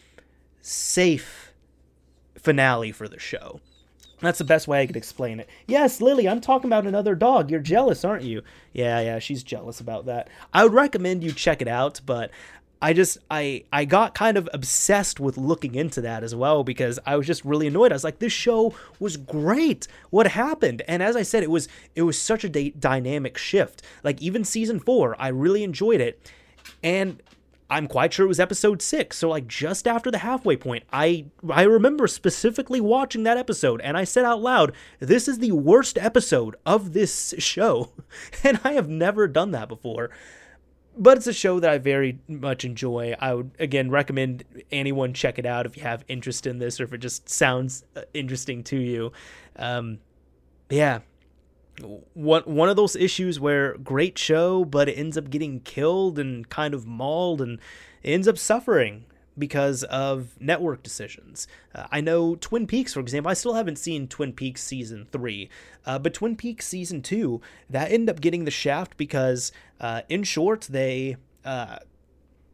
safe 0.60 1.52
finale 2.36 2.92
for 2.92 3.08
the 3.08 3.18
show. 3.18 3.60
That's 4.20 4.38
the 4.38 4.44
best 4.44 4.66
way 4.66 4.80
I 4.80 4.86
could 4.86 4.96
explain 4.96 5.40
it. 5.40 5.48
Yes, 5.66 6.00
Lily, 6.00 6.26
I'm 6.26 6.40
talking 6.40 6.68
about 6.68 6.86
another 6.86 7.14
dog. 7.14 7.50
You're 7.50 7.60
jealous, 7.60 8.02
aren't 8.02 8.24
you? 8.24 8.42
Yeah, 8.72 9.00
yeah, 9.00 9.18
she's 9.18 9.42
jealous 9.42 9.78
about 9.78 10.06
that. 10.06 10.28
I 10.54 10.62
would 10.64 10.72
recommend 10.72 11.22
you 11.22 11.32
check 11.32 11.60
it 11.60 11.68
out, 11.68 12.00
but 12.06 12.30
I 12.80 12.92
just 12.92 13.18
I 13.30 13.64
I 13.72 13.84
got 13.84 14.14
kind 14.14 14.36
of 14.36 14.48
obsessed 14.52 15.18
with 15.18 15.38
looking 15.38 15.74
into 15.74 16.00
that 16.02 16.22
as 16.22 16.34
well 16.34 16.62
because 16.62 16.98
I 17.06 17.16
was 17.16 17.26
just 17.26 17.44
really 17.44 17.66
annoyed. 17.66 17.92
I 17.92 17.94
was 17.94 18.04
like, 18.04 18.18
this 18.18 18.32
show 18.32 18.74
was 19.00 19.16
great. 19.16 19.88
What 20.10 20.26
happened? 20.28 20.82
And 20.86 21.02
as 21.02 21.16
I 21.16 21.22
said, 21.22 21.42
it 21.42 21.50
was 21.50 21.68
it 21.94 22.02
was 22.02 22.20
such 22.20 22.44
a 22.44 22.48
d- 22.48 22.74
dynamic 22.78 23.38
shift. 23.38 23.82
Like 24.04 24.20
even 24.20 24.44
season 24.44 24.78
four, 24.78 25.16
I 25.18 25.28
really 25.28 25.64
enjoyed 25.64 26.00
it, 26.02 26.30
and 26.82 27.22
I'm 27.70 27.88
quite 27.88 28.12
sure 28.12 28.26
it 28.26 28.28
was 28.28 28.38
episode 28.38 28.82
six. 28.82 29.16
So 29.16 29.30
like 29.30 29.48
just 29.48 29.88
after 29.88 30.10
the 30.10 30.18
halfway 30.18 30.56
point, 30.56 30.84
I 30.92 31.26
I 31.48 31.62
remember 31.62 32.06
specifically 32.06 32.80
watching 32.80 33.22
that 33.22 33.38
episode, 33.38 33.80
and 33.80 33.96
I 33.96 34.04
said 34.04 34.26
out 34.26 34.42
loud, 34.42 34.72
"This 35.00 35.28
is 35.28 35.38
the 35.38 35.52
worst 35.52 35.96
episode 35.96 36.56
of 36.66 36.92
this 36.92 37.34
show," 37.38 37.92
and 38.44 38.60
I 38.64 38.72
have 38.72 38.88
never 38.88 39.26
done 39.26 39.52
that 39.52 39.68
before 39.68 40.10
but 40.96 41.16
it's 41.16 41.26
a 41.26 41.32
show 41.32 41.60
that 41.60 41.70
I 41.70 41.78
very 41.78 42.18
much 42.28 42.64
enjoy. 42.64 43.14
I 43.18 43.34
would 43.34 43.50
again 43.58 43.90
recommend 43.90 44.44
anyone 44.70 45.12
check 45.12 45.38
it 45.38 45.46
out 45.46 45.66
if 45.66 45.76
you 45.76 45.82
have 45.82 46.04
interest 46.08 46.46
in 46.46 46.58
this 46.58 46.80
or 46.80 46.84
if 46.84 46.92
it 46.92 46.98
just 46.98 47.28
sounds 47.28 47.84
uh, 47.94 48.02
interesting 48.14 48.62
to 48.64 48.76
you. 48.76 49.12
Um, 49.56 49.98
yeah, 50.70 51.00
one 52.14 52.42
one 52.42 52.68
of 52.68 52.76
those 52.76 52.96
issues 52.96 53.38
where 53.38 53.76
great 53.78 54.18
show, 54.18 54.64
but 54.64 54.88
it 54.88 54.94
ends 54.94 55.18
up 55.18 55.30
getting 55.30 55.60
killed 55.60 56.18
and 56.18 56.48
kind 56.48 56.74
of 56.74 56.86
mauled 56.86 57.40
and 57.40 57.58
ends 58.04 58.26
up 58.26 58.38
suffering 58.38 59.04
because 59.38 59.82
of 59.84 60.40
network 60.40 60.82
decisions. 60.82 61.46
Uh, 61.74 61.86
I 61.90 62.00
know 62.00 62.36
Twin 62.36 62.66
Peaks, 62.66 62.94
for 62.94 63.00
example, 63.00 63.30
I 63.30 63.34
still 63.34 63.54
haven't 63.54 63.76
seen 63.76 64.08
Twin 64.08 64.32
Peaks 64.32 64.62
season 64.62 65.06
three, 65.10 65.48
uh, 65.84 65.98
but 65.98 66.14
Twin 66.14 66.36
Peaks 66.36 66.66
season 66.66 67.02
two, 67.02 67.40
that 67.70 67.90
ended 67.90 68.14
up 68.14 68.20
getting 68.20 68.44
the 68.44 68.50
shaft 68.50 68.96
because, 68.96 69.52
uh, 69.80 70.02
in 70.08 70.22
short, 70.22 70.62
they, 70.62 71.16
uh, 71.44 71.78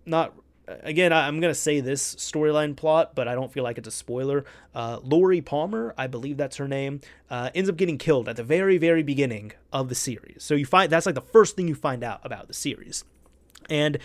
not, 0.07 0.35
again, 0.67 1.13
I'm 1.13 1.41
going 1.41 1.51
to 1.51 1.59
say 1.59 1.81
this 1.81 2.15
storyline 2.17 2.77
plot, 2.77 3.15
but 3.15 3.29
I 3.29 3.35
don't 3.35 3.53
feel 3.53 3.65
like 3.65 3.79
it's 3.79 3.89
a 3.89 3.93
spoiler. 3.93 4.45
Uh, 4.75 4.99
Lori 5.03 5.41
Palmer, 5.41 5.95
I 5.97 6.07
believe 6.07 6.37
that's 6.37 6.57
her 6.57 6.69
name, 6.69 7.01
uh, 7.31 7.51
ends 7.55 7.69
up 7.69 7.77
getting 7.77 7.99
killed 7.99 8.29
at 8.29 8.37
the 8.37 8.45
very, 8.45 8.79
very 8.79 9.03
beginning 9.03 9.53
of 9.73 9.89
the 9.89 9.95
series. 9.95 10.43
So 10.43 10.55
you 10.55 10.67
find 10.67 10.91
that's 10.91 11.07
like 11.07 11.15
the 11.15 11.21
first 11.21 11.57
thing 11.57 11.69
you 11.69 11.75
find 11.75 12.03
out 12.05 12.21
about 12.25 12.49
the 12.49 12.55
series. 12.55 13.05
And 13.71 13.99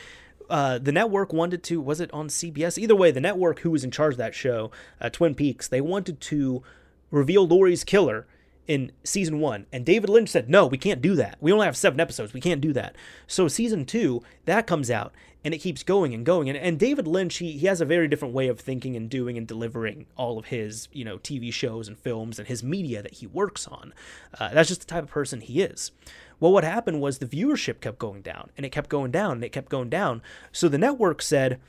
uh, 0.50 0.78
the 0.78 0.92
network 0.92 1.34
wanted 1.34 1.64
to 1.64 1.82
was 1.82 2.00
it 2.00 2.14
on 2.14 2.28
CBS? 2.28 2.78
Either 2.78 2.96
way, 2.96 3.12
the 3.12 3.22
network 3.22 3.60
who 3.60 3.72
was 3.72 3.84
in 3.84 3.92
charge 3.92 4.14
of 4.14 4.18
that 4.18 4.36
show, 4.36 4.72
uh, 5.02 5.10
Twin 5.10 5.36
Peaks, 5.36 5.68
they 5.68 5.82
wanted 5.82 6.20
to 6.22 6.64
reveal 7.12 7.48
Lori's 7.48 7.84
killer 7.84 8.28
in 8.68 8.92
season 9.04 9.40
one, 9.40 9.66
and 9.72 9.86
David 9.86 10.10
Lynch 10.10 10.30
said, 10.30 10.50
"No, 10.50 10.68
we 10.68 10.78
can't 10.78 11.02
do 11.02 11.16
that. 11.16 11.38
We 11.40 11.54
only 11.54 11.66
have 11.66 11.78
seven 11.78 12.00
episodes. 12.00 12.34
We 12.34 12.42
can't 12.42 12.62
do 12.62 12.74
that." 12.74 12.96
So 13.26 13.48
season 13.48 13.86
two 13.86 14.24
that 14.46 14.68
comes 14.68 14.92
out, 14.92 15.14
and 15.44 15.54
it 15.54 15.60
keeps 15.60 15.84
going 15.84 16.14
and 16.14 16.26
going. 16.26 16.50
And, 16.50 16.58
and 16.58 16.78
David 16.78 17.08
Lynch, 17.08 17.38
he, 17.38 17.54
he 17.54 17.68
has 17.68 17.80
a 17.80 17.86
very 17.86 18.10
different 18.10 18.34
way 18.34 18.50
of 18.50 18.60
thinking 18.60 18.98
and 18.98 19.10
doing 19.10 19.38
and 19.38 19.48
delivering 19.48 20.06
all 20.18 20.38
of 20.38 20.48
his, 20.48 20.90
you 20.92 21.06
know, 21.06 21.18
TV 21.20 21.54
shows 21.54 21.88
and 21.88 21.98
films 21.98 22.38
and 22.38 22.50
his 22.50 22.64
media 22.64 23.02
that 23.02 23.16
he 23.16 23.28
works 23.28 23.66
on. 23.66 23.94
Uh, 24.38 24.50
that's 24.54 24.68
just 24.68 24.82
the 24.82 24.88
type 24.88 25.04
of 25.04 25.10
person 25.10 25.40
he 25.40 25.62
is. 25.62 25.92
Well, 26.40 26.52
what 26.52 26.64
happened 26.64 27.02
was 27.02 27.18
the 27.18 27.26
viewership 27.26 27.82
kept 27.82 28.00
going 28.00 28.22
down 28.22 28.52
and 28.56 28.66
it 28.66 28.72
kept 28.72 28.90
going 28.90 29.12
down 29.12 29.34
and 29.34 29.44
it 29.44 29.52
kept 29.52 29.70
going 29.70 29.90
down. 29.90 30.22
So 30.52 30.70
the 30.70 30.78
network 30.78 31.22
said, 31.22 31.60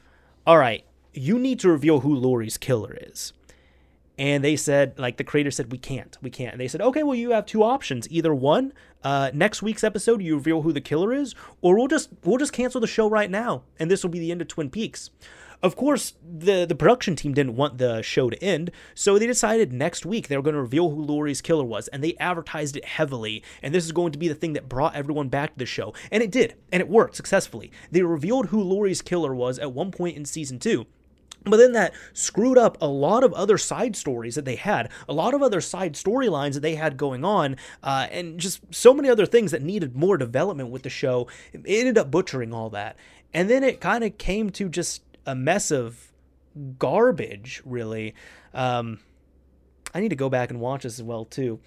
all 0.47 0.59
right, 0.59 0.85
you 1.13 1.39
need 1.39 1.59
to 1.61 1.71
reveal 1.71 2.01
who 2.01 2.15
Laurie's 2.15 2.59
killer 2.59 2.97
is. 3.01 3.33
And 4.19 4.43
they 4.43 4.57
said, 4.57 4.99
like 4.99 5.17
the 5.17 5.25
creator 5.25 5.51
said, 5.51 5.71
we 5.71 5.79
can't, 5.79 6.19
we 6.21 6.29
can't. 6.29 6.53
And 6.53 6.61
they 6.61 6.67
said, 6.67 6.81
okay, 6.81 7.05
well, 7.05 7.15
you 7.15 7.31
have 7.31 7.47
two 7.47 7.63
options. 7.63 8.11
Either 8.11 8.35
one, 8.35 8.73
uh, 9.05 9.31
next 9.33 9.63
week's 9.63 9.85
episode, 9.85 10.21
you 10.21 10.35
reveal 10.35 10.63
who 10.63 10.73
the 10.73 10.81
killer 10.81 11.13
is, 11.15 11.37
or 11.61 11.77
we'll 11.77 11.87
just 11.87 12.11
we'll 12.25 12.39
just 12.39 12.53
cancel 12.53 12.81
the 12.81 12.89
show 12.89 13.09
right 13.09 13.31
now, 13.31 13.63
and 13.79 13.89
this 13.89 14.03
will 14.03 14.11
be 14.11 14.19
the 14.19 14.33
end 14.33 14.43
of 14.43 14.49
Twin 14.49 14.71
Peaks. 14.71 15.11
Of 15.61 15.75
course, 15.75 16.15
the 16.23 16.65
the 16.67 16.77
production 16.77 17.17
team 17.17 17.35
didn't 17.35 17.57
want 17.57 17.79
the 17.79 18.01
show 18.01 18.31
to 18.31 18.43
end, 18.43 18.71
so 18.95 19.19
they 19.19 19.27
decided 19.27 19.73
next 19.73 20.07
week 20.07 20.29
they 20.29 20.37
were 20.37 20.43
going 20.43 20.55
to 20.55 20.61
reveal 20.61 20.91
who 20.91 21.03
Laurie's 21.03 21.41
killer 21.41 21.65
was, 21.65 21.89
and 21.89 22.03
they 22.03 22.15
advertised 22.21 22.77
it 22.77 22.85
heavily. 22.85 23.43
And 23.61 23.75
this 23.75 23.85
is 23.85 23.91
going 23.91 24.13
to 24.13 24.19
be 24.19 24.29
the 24.29 24.37
thing 24.37 24.53
that 24.53 24.69
brought 24.69 24.95
everyone 24.95 25.29
back 25.29 25.55
to 25.55 25.59
the 25.59 25.67
show, 25.67 25.95
and 26.13 26.23
it 26.23 26.31
did, 26.31 26.55
and 26.71 26.81
it 26.81 26.89
worked 26.89 27.17
successfully. 27.17 27.73
They 27.91 28.03
revealed 28.03 28.47
who 28.47 28.63
Laurie's 28.63 29.03
killer 29.03 29.35
was 29.35 29.59
at 29.59 29.73
one 29.73 29.91
point 29.91 30.17
in 30.17 30.25
season 30.25 30.61
two. 30.61 30.87
But 31.45 31.57
then 31.57 31.73
that 31.73 31.95
screwed 32.13 32.59
up 32.59 32.79
a 32.81 32.89
lot 32.89 33.25
of 33.25 33.33
other 33.33 33.59
side 33.59 33.97
stories 33.97 34.35
that 34.35 34.45
they 34.45 34.57
had, 34.57 34.91
a 35.09 35.13
lot 35.13 35.35
of 35.35 35.43
other 35.43 35.61
side 35.61 35.95
storylines 35.95 36.55
that 36.55 36.61
they 36.61 36.75
had 36.75 36.97
going 36.97 37.25
on, 37.25 37.57
uh, 37.83 38.07
and 38.11 38.39
just 38.39 38.61
so 38.75 38.93
many 38.93 39.09
other 39.09 39.27
things 39.27 39.51
that 39.53 39.63
needed 39.63 39.97
more 39.97 40.17
development 40.17 40.71
with 40.71 40.83
the 40.83 40.91
show. 40.91 41.27
It 41.53 41.63
ended 41.67 41.99
up 41.99 42.11
butchering 42.11 42.53
all 42.53 42.71
that. 42.71 42.97
And 43.33 43.49
then 43.49 43.63
it 43.63 43.81
kind 43.81 44.05
of 44.05 44.19
came 44.19 44.51
to 44.51 44.69
just 44.69 45.03
a 45.29 45.35
mess 45.35 45.71
of 45.71 46.11
garbage, 46.79 47.63
really. 47.65 48.15
Um, 48.55 48.99
I 49.95 50.01
need 50.01 50.09
to 50.09 50.17
go 50.17 50.29
back 50.29 50.51
and 50.51 50.59
watch 50.59 50.83
this 50.83 50.99
as 50.99 51.03
well, 51.03 51.25
too. 51.25 51.61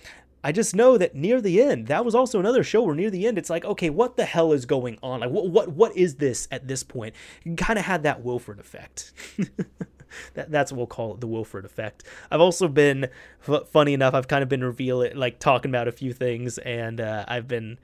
I 0.44 0.52
just 0.52 0.76
know 0.76 0.98
that 0.98 1.14
near 1.14 1.40
the 1.40 1.62
end, 1.62 1.88
that 1.88 2.04
was 2.04 2.16
also 2.16 2.40
another 2.40 2.64
show 2.64 2.82
where 2.82 2.96
near 2.96 3.12
the 3.12 3.28
end, 3.28 3.38
it's 3.38 3.50
like, 3.50 3.64
okay, 3.64 3.92
what 3.92 4.18
the 4.18 4.26
hell 4.26 4.54
is 4.54 4.66
going 4.66 4.98
on? 5.04 5.20
Like, 5.20 5.30
what 5.30 5.50
what 5.50 5.70
what 5.70 5.96
is 5.96 6.16
this 6.16 6.48
at 6.50 6.68
this 6.68 6.82
point? 6.82 7.14
Kind 7.58 7.78
of 7.78 7.86
had 7.86 8.02
that 8.04 8.24
Wilfred 8.24 8.60
effect. 8.60 9.14
that, 10.34 10.50
that's 10.50 10.72
what 10.72 10.78
we'll 10.78 10.88
call 10.88 11.14
it, 11.14 11.22
the 11.22 11.28
Wilfred 11.28 11.64
effect. 11.64 12.04
I've 12.32 12.42
also 12.42 12.68
been, 12.68 13.08
f- 13.48 13.68
funny 13.72 13.94
enough, 13.94 14.16
I've 14.16 14.28
kind 14.28 14.42
of 14.42 14.50
been 14.50 14.64
revealing, 14.64 15.16
like 15.16 15.38
talking 15.38 15.70
about 15.70 15.88
a 15.88 15.92
few 15.92 16.12
things, 16.12 16.58
and 16.58 17.00
uh, 17.00 17.24
I've 17.28 17.48
been 17.48 17.78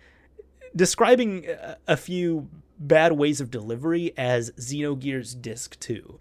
describing 0.75 1.45
a, 1.47 1.77
a 1.87 1.97
few 1.97 2.49
bad 2.79 3.13
ways 3.13 3.41
of 3.41 3.51
delivery 3.51 4.13
as 4.17 4.51
Xenogears 4.51 5.39
Disc 5.41 5.79
2. 5.79 6.19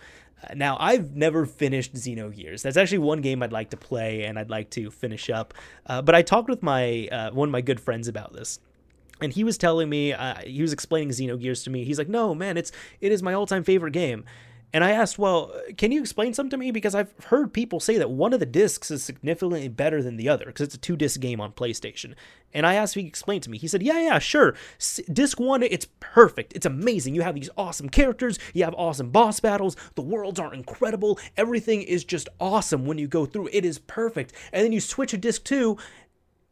Now, 0.55 0.77
I've 0.79 1.17
never 1.17 1.47
finished 1.47 1.95
Xenogears. 1.95 2.63
That's 2.63 2.77
actually 2.77 2.99
one 2.99 3.21
game 3.21 3.43
I'd 3.43 3.53
like 3.53 3.71
to 3.71 3.77
play 3.77 4.25
and 4.25 4.39
I'd 4.39 4.51
like 4.51 4.71
to 4.71 4.91
finish 4.91 5.31
up. 5.31 5.55
Uh, 5.87 6.03
but 6.03 6.15
I 6.15 6.23
talked 6.23 6.49
with 6.49 6.63
my 6.63 7.09
uh, 7.11 7.31
one 7.31 7.49
of 7.49 7.53
my 7.53 7.63
good 7.63 7.81
friends 7.81 8.07
about 8.07 8.33
this. 8.33 8.61
And 9.21 9.33
he 9.33 9.45
was 9.45 9.57
telling 9.57 9.89
me, 9.89 10.13
uh, 10.13 10.35
he 10.45 10.61
was 10.61 10.75
explaining 10.75 11.09
Xenogears 11.09 11.65
to 11.65 11.71
me. 11.71 11.85
He's 11.85 11.97
like, 11.97 12.09
"No, 12.09 12.35
man, 12.35 12.59
it's 12.59 12.71
it 13.01 13.13
is 13.13 13.23
my 13.23 13.33
all-time 13.33 13.65
favorite 13.65 13.93
game." 13.93 14.25
And 14.77 14.85
I 14.85 14.91
asked, 14.91 15.19
well, 15.19 15.55
can 15.79 15.91
you 15.91 16.03
explain 16.03 16.35
something 16.35 16.51
to 16.51 16.59
me? 16.59 16.71
Because 16.71 16.95
I've 16.95 17.11
heard 17.29 17.55
people 17.55 17.81
say 17.81 17.97
that 17.97 18.11
one 18.11 18.35
of 18.35 18.41
the 18.41 18.45
discs 18.45 18.91
is 18.91 19.03
significantly 19.03 19.69
better 19.69 20.03
than 20.03 20.19
the 20.19 20.29
other 20.29 20.45
because 20.45 20.67
it's 20.67 20.75
a 20.75 20.79
two 20.79 20.97
disc 20.97 21.19
game 21.19 21.41
on 21.41 21.53
PlayStation. 21.53 22.13
And 22.53 22.67
I 22.67 22.75
asked 22.75 22.95
if 22.95 23.01
he 23.01 23.09
explain 23.09 23.41
to 23.41 23.49
me. 23.49 23.57
He 23.57 23.69
said, 23.69 23.83
yeah, 23.83 23.99
yeah, 23.99 24.19
sure. 24.19 24.55
S- 24.79 25.01
disc 25.11 25.41
one, 25.41 25.63
it's 25.63 25.87
perfect. 25.99 26.53
It's 26.53 26.67
amazing. 26.67 27.15
You 27.15 27.23
have 27.23 27.35
these 27.35 27.49
awesome 27.57 27.89
characters, 27.89 28.39
you 28.53 28.65
have 28.65 28.75
awesome 28.75 29.09
boss 29.09 29.41
battles, 29.41 29.79
the 29.95 30.03
worlds 30.03 30.39
are 30.39 30.53
incredible. 30.53 31.19
Everything 31.39 31.81
is 31.81 32.05
just 32.05 32.29
awesome 32.39 32.85
when 32.85 32.99
you 32.99 33.09
go 33.09 33.25
through. 33.25 33.49
It 33.55 33.65
is 33.65 33.79
perfect. 33.79 34.35
And 34.53 34.63
then 34.63 34.73
you 34.73 34.81
switch 34.83 35.13
to 35.13 35.17
disc 35.17 35.43
two 35.43 35.79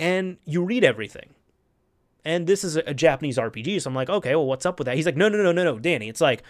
and 0.01 0.39
you 0.47 0.65
read 0.65 0.83
everything 0.83 1.35
and 2.25 2.47
this 2.47 2.65
is 2.65 2.77
a, 2.77 2.95
Japanese 2.95 3.37
RPG. 3.37 3.83
So 3.83 3.91
I'm 3.91 3.95
like, 3.95 4.09
okay, 4.09 4.35
well, 4.35 4.47
what's 4.47 4.65
up 4.65 4.79
with 4.79 4.87
that? 4.87 4.97
He's 4.97 5.07
like, 5.07 5.17
no, 5.17 5.29
no, 5.29 5.43
no, 5.43 5.53
no, 5.53 5.65
no, 5.65 5.79
Danny. 5.79 6.09
It's 6.09 6.21
like 6.21 6.43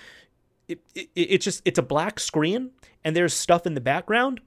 it, 0.69 0.81
it, 0.95 1.09
it's 1.15 1.45
just 1.45 1.63
it's 1.65 1.79
a 1.79 1.83
black 1.83 2.19
screen 2.21 2.71
and 3.05 3.15
there's 3.15 3.35
stuff 3.35 3.67
in 3.67 3.75
the 3.75 3.81
background 3.81 4.41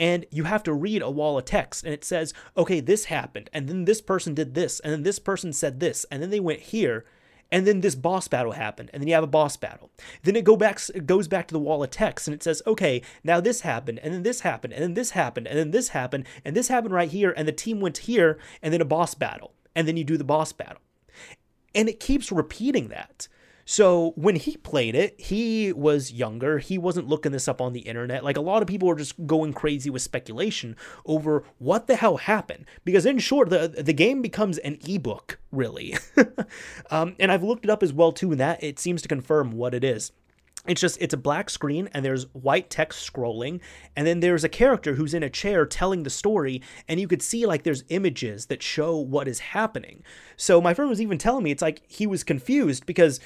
and 0.00 0.26
you 0.30 0.44
have 0.44 0.62
to 0.62 0.72
read 0.72 1.02
a 1.02 1.10
wall 1.10 1.38
of 1.38 1.44
text 1.44 1.84
and 1.84 1.92
it 1.92 2.04
says 2.04 2.32
okay 2.56 2.80
this 2.80 3.06
happened 3.06 3.50
and 3.52 3.68
then 3.68 3.84
this 3.84 4.00
person 4.00 4.34
did 4.34 4.54
this 4.54 4.80
and 4.80 4.92
then 4.92 5.02
this 5.02 5.18
person 5.18 5.52
said 5.52 5.80
this 5.80 6.04
and 6.10 6.22
then 6.22 6.30
they 6.30 6.40
went 6.40 6.60
here 6.60 7.04
and 7.50 7.66
then 7.66 7.80
this 7.80 7.94
boss 7.94 8.28
battle 8.28 8.52
happened 8.52 8.90
and 8.92 9.02
then 9.02 9.08
you 9.08 9.14
have 9.14 9.24
a 9.24 9.28
boss 9.28 9.56
battle 9.56 9.90
then 10.22 10.36
it 10.36 10.44
go 10.44 10.56
back 10.56 10.80
it 10.94 11.06
goes 11.06 11.28
back 11.28 11.48
to 11.48 11.54
the 11.54 11.58
wall 11.58 11.82
of 11.82 11.90
text 11.90 12.26
and 12.26 12.34
it 12.34 12.42
says 12.42 12.62
okay 12.66 13.02
now 13.24 13.40
this 13.40 13.62
happened 13.62 13.98
and 14.02 14.12
then 14.14 14.22
this 14.22 14.40
happened 14.40 14.72
and 14.72 14.82
then 14.82 14.94
this 14.94 15.10
happened 15.10 15.46
and 15.46 15.58
then 15.58 15.70
this 15.70 15.88
happened 15.88 16.24
and 16.44 16.56
this 16.56 16.68
happened 16.68 16.94
right 16.94 17.10
here 17.10 17.32
and 17.36 17.48
the 17.48 17.52
team 17.52 17.80
went 17.80 17.98
here 17.98 18.38
and 18.62 18.72
then 18.72 18.80
a 18.80 18.86
boss 18.86 19.14
battle 19.14 19.52
and 19.74 19.88
then 19.88 19.96
you 19.96 20.04
do 20.04 20.16
the 20.16 20.24
boss 20.24 20.52
battle 20.52 20.82
and 21.74 21.88
it 21.88 22.00
keeps 22.00 22.32
repeating 22.32 22.88
that 22.88 23.28
so 23.70 24.14
when 24.16 24.36
he 24.36 24.56
played 24.56 24.94
it, 24.94 25.20
he 25.20 25.74
was 25.74 26.10
younger. 26.10 26.58
He 26.58 26.78
wasn't 26.78 27.06
looking 27.06 27.32
this 27.32 27.46
up 27.46 27.60
on 27.60 27.74
the 27.74 27.80
internet. 27.80 28.24
Like 28.24 28.38
a 28.38 28.40
lot 28.40 28.62
of 28.62 28.66
people 28.66 28.88
were 28.88 28.94
just 28.94 29.26
going 29.26 29.52
crazy 29.52 29.90
with 29.90 30.00
speculation 30.00 30.74
over 31.04 31.44
what 31.58 31.86
the 31.86 31.94
hell 31.94 32.16
happened. 32.16 32.64
Because 32.86 33.04
in 33.04 33.18
short, 33.18 33.50
the 33.50 33.68
the 33.68 33.92
game 33.92 34.22
becomes 34.22 34.56
an 34.56 34.78
ebook, 34.88 35.38
really. 35.52 35.98
um, 36.90 37.14
and 37.18 37.30
I've 37.30 37.42
looked 37.42 37.66
it 37.66 37.70
up 37.70 37.82
as 37.82 37.92
well 37.92 38.10
too, 38.10 38.30
and 38.32 38.40
that 38.40 38.64
it 38.64 38.78
seems 38.78 39.02
to 39.02 39.08
confirm 39.08 39.52
what 39.52 39.74
it 39.74 39.84
is 39.84 40.12
it's 40.66 40.80
just 40.80 40.98
it's 41.00 41.14
a 41.14 41.18
black 41.18 41.48
screen 41.48 41.88
and 41.92 42.04
there's 42.04 42.24
white 42.34 42.68
text 42.68 43.10
scrolling 43.10 43.60
and 43.96 44.06
then 44.06 44.20
there's 44.20 44.44
a 44.44 44.48
character 44.48 44.94
who's 44.94 45.14
in 45.14 45.22
a 45.22 45.30
chair 45.30 45.64
telling 45.64 46.02
the 46.02 46.10
story 46.10 46.60
and 46.86 47.00
you 47.00 47.08
could 47.08 47.22
see 47.22 47.46
like 47.46 47.62
there's 47.62 47.84
images 47.88 48.46
that 48.46 48.62
show 48.62 48.96
what 48.96 49.26
is 49.28 49.38
happening 49.38 50.02
so 50.36 50.60
my 50.60 50.74
friend 50.74 50.90
was 50.90 51.00
even 51.00 51.16
telling 51.16 51.42
me 51.42 51.50
it's 51.50 51.62
like 51.62 51.80
he 51.88 52.06
was 52.06 52.22
confused 52.22 52.84
because 52.86 53.18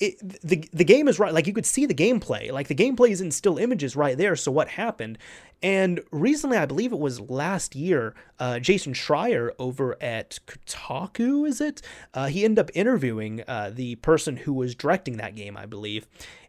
it, 0.00 0.18
the 0.42 0.68
the 0.72 0.84
game 0.84 1.08
is 1.08 1.18
right. 1.18 1.32
Like 1.32 1.46
you 1.46 1.52
could 1.52 1.66
see 1.66 1.86
the 1.86 1.94
gameplay. 1.94 2.50
Like 2.50 2.68
the 2.68 2.74
gameplay 2.74 3.10
is 3.10 3.20
in 3.20 3.30
still 3.30 3.58
images 3.58 3.94
right 3.94 4.18
there. 4.18 4.36
So 4.36 4.50
what 4.50 4.68
happened? 4.68 5.18
And 5.62 6.00
recently, 6.10 6.58
I 6.58 6.66
believe 6.66 6.92
it 6.92 6.98
was 6.98 7.20
last 7.20 7.74
year, 7.74 8.14
uh, 8.38 8.58
Jason 8.58 8.92
Schreier 8.92 9.50
over 9.58 9.96
at 10.02 10.38
Kotaku, 10.46 11.48
is 11.48 11.60
it? 11.60 11.80
Uh, 12.12 12.26
he 12.26 12.44
ended 12.44 12.58
up 12.58 12.70
interviewing 12.74 13.42
uh, 13.48 13.70
the 13.72 13.94
person 13.96 14.36
who 14.36 14.52
was 14.52 14.74
directing 14.74 15.16
that 15.16 15.34
game, 15.34 15.56
I 15.56 15.64
believe. 15.64 16.06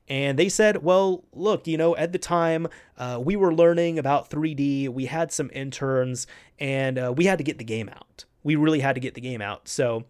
And 0.08 0.38
they 0.38 0.50
said, 0.50 0.84
well, 0.84 1.24
look, 1.34 1.66
you 1.66 1.78
know, 1.78 1.96
at 1.96 2.12
the 2.12 2.20
time, 2.20 2.68
uh, 2.98 3.20
we 3.24 3.36
were 3.36 3.54
learning 3.54 3.98
about 3.98 4.30
3D. 4.30 4.90
We 4.90 5.06
had 5.06 5.32
some 5.32 5.50
interns, 5.54 6.28
and 6.60 7.00
uh, 7.00 7.14
we 7.16 7.26
had 7.26 7.38
to 7.38 7.44
get 7.44 7.58
the 7.58 7.64
game 7.64 7.90
out. 7.90 8.26
We 8.44 8.56
really 8.56 8.82
had 8.82 8.94
to 8.96 9.02
get 9.02 9.16
the 9.16 9.22
game 9.22 9.42
out. 9.42 9.68
So 9.68 10.04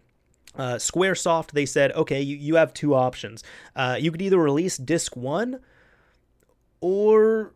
uh, 0.58 0.74
Squaresoft, 0.76 1.52
they 1.52 1.66
said, 1.66 1.92
okay, 1.92 2.20
you, 2.20 2.36
you 2.36 2.56
have 2.56 2.72
two 2.72 2.94
options. 2.94 3.44
Uh, 3.74 3.96
you 3.98 4.10
could 4.10 4.22
either 4.22 4.38
release 4.38 4.76
disc 4.76 5.16
one 5.16 5.60
or 6.80 7.52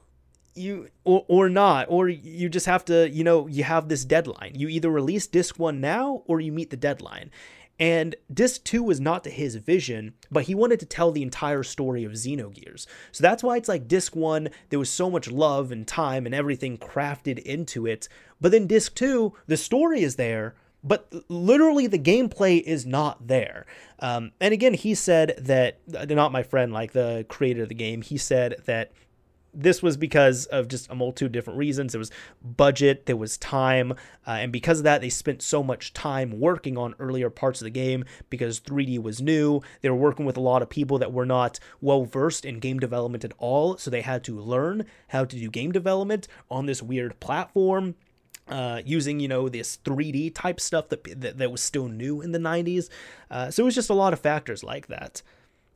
you 0.54 0.88
or, 1.04 1.24
or 1.28 1.48
not 1.48 1.86
or 1.88 2.08
you 2.08 2.48
just 2.48 2.66
have 2.66 2.84
to 2.84 3.08
you 3.08 3.22
know 3.24 3.46
you 3.46 3.64
have 3.64 3.88
this 3.88 4.04
deadline. 4.04 4.52
You 4.54 4.68
either 4.68 4.90
release 4.90 5.26
disc 5.26 5.58
one 5.58 5.80
now 5.80 6.22
or 6.26 6.40
you 6.40 6.52
meet 6.52 6.70
the 6.70 6.76
deadline. 6.76 7.30
And 7.78 8.14
disc 8.32 8.62
2 8.64 8.82
was 8.82 9.00
not 9.00 9.24
to 9.24 9.30
his 9.30 9.54
vision 9.54 10.12
but 10.30 10.44
he 10.44 10.54
wanted 10.54 10.80
to 10.80 10.86
tell 10.86 11.12
the 11.12 11.22
entire 11.22 11.62
story 11.62 12.04
of 12.04 12.12
xenogears. 12.12 12.86
So 13.10 13.22
that's 13.22 13.42
why 13.42 13.56
it's 13.56 13.68
like 13.68 13.88
disc 13.88 14.14
1 14.14 14.50
there 14.68 14.78
was 14.78 14.90
so 14.90 15.08
much 15.08 15.30
love 15.30 15.72
and 15.72 15.86
time 15.86 16.26
and 16.26 16.34
everything 16.34 16.76
crafted 16.76 17.38
into 17.38 17.86
it. 17.86 18.08
But 18.40 18.52
then 18.52 18.66
disc 18.66 18.94
2 18.96 19.32
the 19.46 19.56
story 19.56 20.02
is 20.02 20.16
there 20.16 20.54
but 20.82 21.12
literally 21.28 21.86
the 21.86 21.98
gameplay 21.98 22.62
is 22.62 22.86
not 22.86 23.26
there. 23.26 23.66
Um, 23.98 24.32
and 24.40 24.54
again, 24.54 24.74
he 24.74 24.94
said 24.94 25.34
that, 25.38 25.78
uh, 25.96 26.06
not 26.06 26.32
my 26.32 26.42
friend, 26.42 26.72
like 26.72 26.92
the 26.92 27.26
creator 27.28 27.62
of 27.62 27.68
the 27.68 27.74
game, 27.74 28.02
he 28.02 28.16
said 28.16 28.56
that 28.64 28.92
this 29.52 29.82
was 29.82 29.96
because 29.96 30.46
of 30.46 30.68
just 30.68 30.90
a 30.90 30.94
multitude 30.94 31.26
of 31.26 31.32
different 31.32 31.58
reasons. 31.58 31.92
There 31.92 31.98
was 31.98 32.10
budget, 32.42 33.06
there 33.06 33.16
was 33.16 33.36
time, 33.38 33.92
uh, 34.26 34.30
and 34.30 34.52
because 34.52 34.78
of 34.78 34.84
that, 34.84 35.00
they 35.00 35.08
spent 35.08 35.42
so 35.42 35.62
much 35.62 35.92
time 35.92 36.38
working 36.38 36.78
on 36.78 36.94
earlier 36.98 37.30
parts 37.30 37.60
of 37.60 37.64
the 37.64 37.70
game 37.70 38.04
because 38.28 38.60
3D 38.60 39.02
was 39.02 39.20
new. 39.20 39.60
They 39.80 39.90
were 39.90 39.96
working 39.96 40.26
with 40.26 40.36
a 40.36 40.40
lot 40.40 40.62
of 40.62 40.70
people 40.70 40.98
that 40.98 41.12
were 41.12 41.26
not 41.26 41.58
well 41.80 42.04
versed 42.04 42.44
in 42.44 42.60
game 42.60 42.78
development 42.78 43.24
at 43.24 43.32
all, 43.38 43.76
so 43.76 43.90
they 43.90 44.02
had 44.02 44.24
to 44.24 44.38
learn 44.38 44.86
how 45.08 45.24
to 45.24 45.36
do 45.36 45.50
game 45.50 45.72
development 45.72 46.28
on 46.50 46.66
this 46.66 46.82
weird 46.82 47.18
platform 47.20 47.96
uh, 48.50 48.82
using 48.84 49.20
you 49.20 49.28
know 49.28 49.48
this 49.48 49.78
3D 49.84 50.34
type 50.34 50.60
stuff 50.60 50.88
that, 50.88 51.20
that, 51.20 51.38
that 51.38 51.50
was 51.50 51.62
still 51.62 51.88
new 51.88 52.20
in 52.20 52.32
the 52.32 52.38
90s. 52.38 52.88
Uh, 53.30 53.50
so 53.50 53.62
it 53.62 53.66
was 53.66 53.74
just 53.74 53.90
a 53.90 53.94
lot 53.94 54.12
of 54.12 54.20
factors 54.20 54.62
like 54.64 54.88
that. 54.88 55.22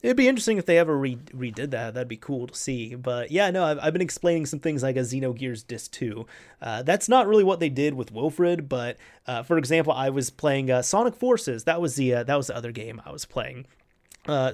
It'd 0.02 0.18
be 0.18 0.28
interesting 0.28 0.58
if 0.58 0.66
they 0.66 0.76
ever 0.76 0.98
re- 0.98 1.16
redid 1.16 1.70
that. 1.70 1.94
That'd 1.94 2.08
be 2.08 2.18
cool 2.18 2.46
to 2.48 2.54
see. 2.54 2.94
But 2.94 3.30
yeah, 3.30 3.50
no, 3.50 3.64
I've, 3.64 3.78
I've 3.80 3.92
been 3.94 4.02
explaining 4.02 4.44
some 4.44 4.58
things 4.58 4.82
like 4.82 4.96
a 4.96 5.00
Xenogears 5.00 5.66
Disc 5.66 5.92
2. 5.92 6.26
Uh, 6.60 6.82
that's 6.82 7.08
not 7.08 7.26
really 7.26 7.44
what 7.44 7.58
they 7.58 7.70
did 7.70 7.94
with 7.94 8.12
Wilfred, 8.12 8.68
but 8.68 8.98
uh, 9.26 9.42
for 9.42 9.56
example, 9.56 9.94
I 9.94 10.10
was 10.10 10.28
playing 10.28 10.70
uh, 10.70 10.82
Sonic 10.82 11.14
Forces. 11.14 11.64
That 11.64 11.80
was 11.80 11.94
the 11.94 12.10
that 12.10 12.36
was 12.36 12.48
the 12.48 12.56
other 12.56 12.70
game 12.70 13.00
I 13.06 13.12
was 13.12 13.24
playing. 13.24 13.66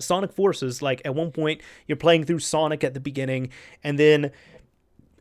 Sonic 0.00 0.32
Forces, 0.32 0.82
like 0.82 1.00
at 1.04 1.14
one 1.14 1.30
point 1.30 1.60
you're 1.86 1.96
playing 1.96 2.24
through 2.24 2.40
Sonic 2.40 2.84
at 2.84 2.94
the 2.94 3.00
beginning, 3.00 3.50
and 3.82 3.98
then 3.98 4.32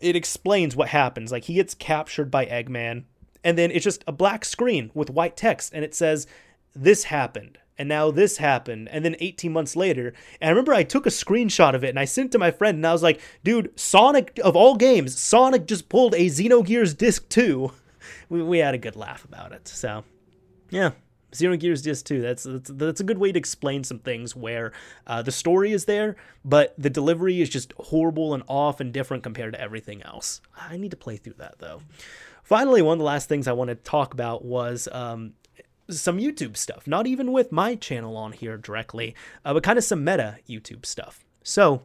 it 0.01 0.15
explains 0.15 0.75
what 0.75 0.89
happens. 0.89 1.31
Like 1.31 1.45
he 1.45 1.55
gets 1.55 1.73
captured 1.73 2.31
by 2.31 2.45
Eggman, 2.45 3.03
and 3.43 3.57
then 3.57 3.71
it's 3.71 3.83
just 3.83 4.03
a 4.07 4.11
black 4.11 4.45
screen 4.45 4.91
with 4.93 5.09
white 5.09 5.37
text, 5.37 5.73
and 5.73 5.83
it 5.83 5.95
says, 5.95 6.27
This 6.75 7.05
happened. 7.05 7.57
And 7.77 7.87
now 7.87 8.11
this 8.11 8.37
happened. 8.37 8.89
And 8.91 9.05
then 9.05 9.15
18 9.21 9.53
months 9.53 9.73
later, 9.73 10.13
and 10.41 10.49
I 10.49 10.49
remember 10.49 10.73
I 10.73 10.83
took 10.83 11.05
a 11.05 11.09
screenshot 11.09 11.75
of 11.75 11.83
it 11.85 11.89
and 11.89 11.97
I 11.97 12.03
sent 12.03 12.27
it 12.27 12.31
to 12.33 12.37
my 12.37 12.51
friend, 12.51 12.75
and 12.75 12.85
I 12.85 12.91
was 12.91 13.01
like, 13.01 13.21
dude, 13.41 13.71
Sonic, 13.79 14.37
of 14.43 14.53
all 14.57 14.75
games, 14.75 15.17
Sonic 15.17 15.65
just 15.65 15.87
pulled 15.87 16.13
a 16.13 16.25
Xenogears 16.27 16.95
Disc 16.95 17.27
2. 17.29 17.71
We, 18.29 18.43
we 18.43 18.59
had 18.59 18.75
a 18.75 18.77
good 18.77 18.95
laugh 18.95 19.25
about 19.25 19.51
it. 19.53 19.67
So, 19.67 20.03
yeah, 20.69 20.91
Xenogears 21.31 21.83
Disc 21.83 22.05
2. 22.05 22.21
That's, 22.21 22.43
that's 22.43 22.71
that's 22.73 22.99
a 22.99 23.03
good 23.03 23.17
way 23.17 23.31
to 23.31 23.39
explain 23.39 23.83
some 23.83 23.99
things 23.99 24.35
where 24.35 24.71
uh, 25.07 25.21
the 25.21 25.31
story 25.31 25.71
is 25.71 25.85
there, 25.85 26.15
but 26.43 26.73
the 26.77 26.89
delivery 26.89 27.41
is 27.41 27.49
just 27.49 27.73
horrible 27.77 28.33
and 28.33 28.43
off 28.47 28.79
and 28.79 28.93
different 28.93 29.23
compared 29.23 29.53
to 29.53 29.61
everything 29.61 30.01
else. 30.03 30.41
I 30.57 30.77
need 30.77 30.91
to 30.91 30.97
play 30.97 31.17
through 31.17 31.35
that 31.37 31.59
though. 31.59 31.81
Finally, 32.43 32.81
one 32.81 32.93
of 32.93 32.99
the 32.99 33.05
last 33.05 33.29
things 33.29 33.47
I 33.47 33.51
want 33.51 33.69
to 33.69 33.75
talk 33.75 34.13
about 34.13 34.43
was 34.43 34.87
um, 34.91 35.33
some 35.89 36.17
YouTube 36.17 36.57
stuff. 36.57 36.87
Not 36.87 37.07
even 37.07 37.31
with 37.31 37.51
my 37.51 37.75
channel 37.75 38.17
on 38.17 38.31
here 38.31 38.57
directly, 38.57 39.15
uh, 39.45 39.53
but 39.53 39.63
kind 39.63 39.77
of 39.77 39.83
some 39.83 40.03
meta 40.03 40.37
YouTube 40.47 40.85
stuff. 40.85 41.25
So 41.43 41.83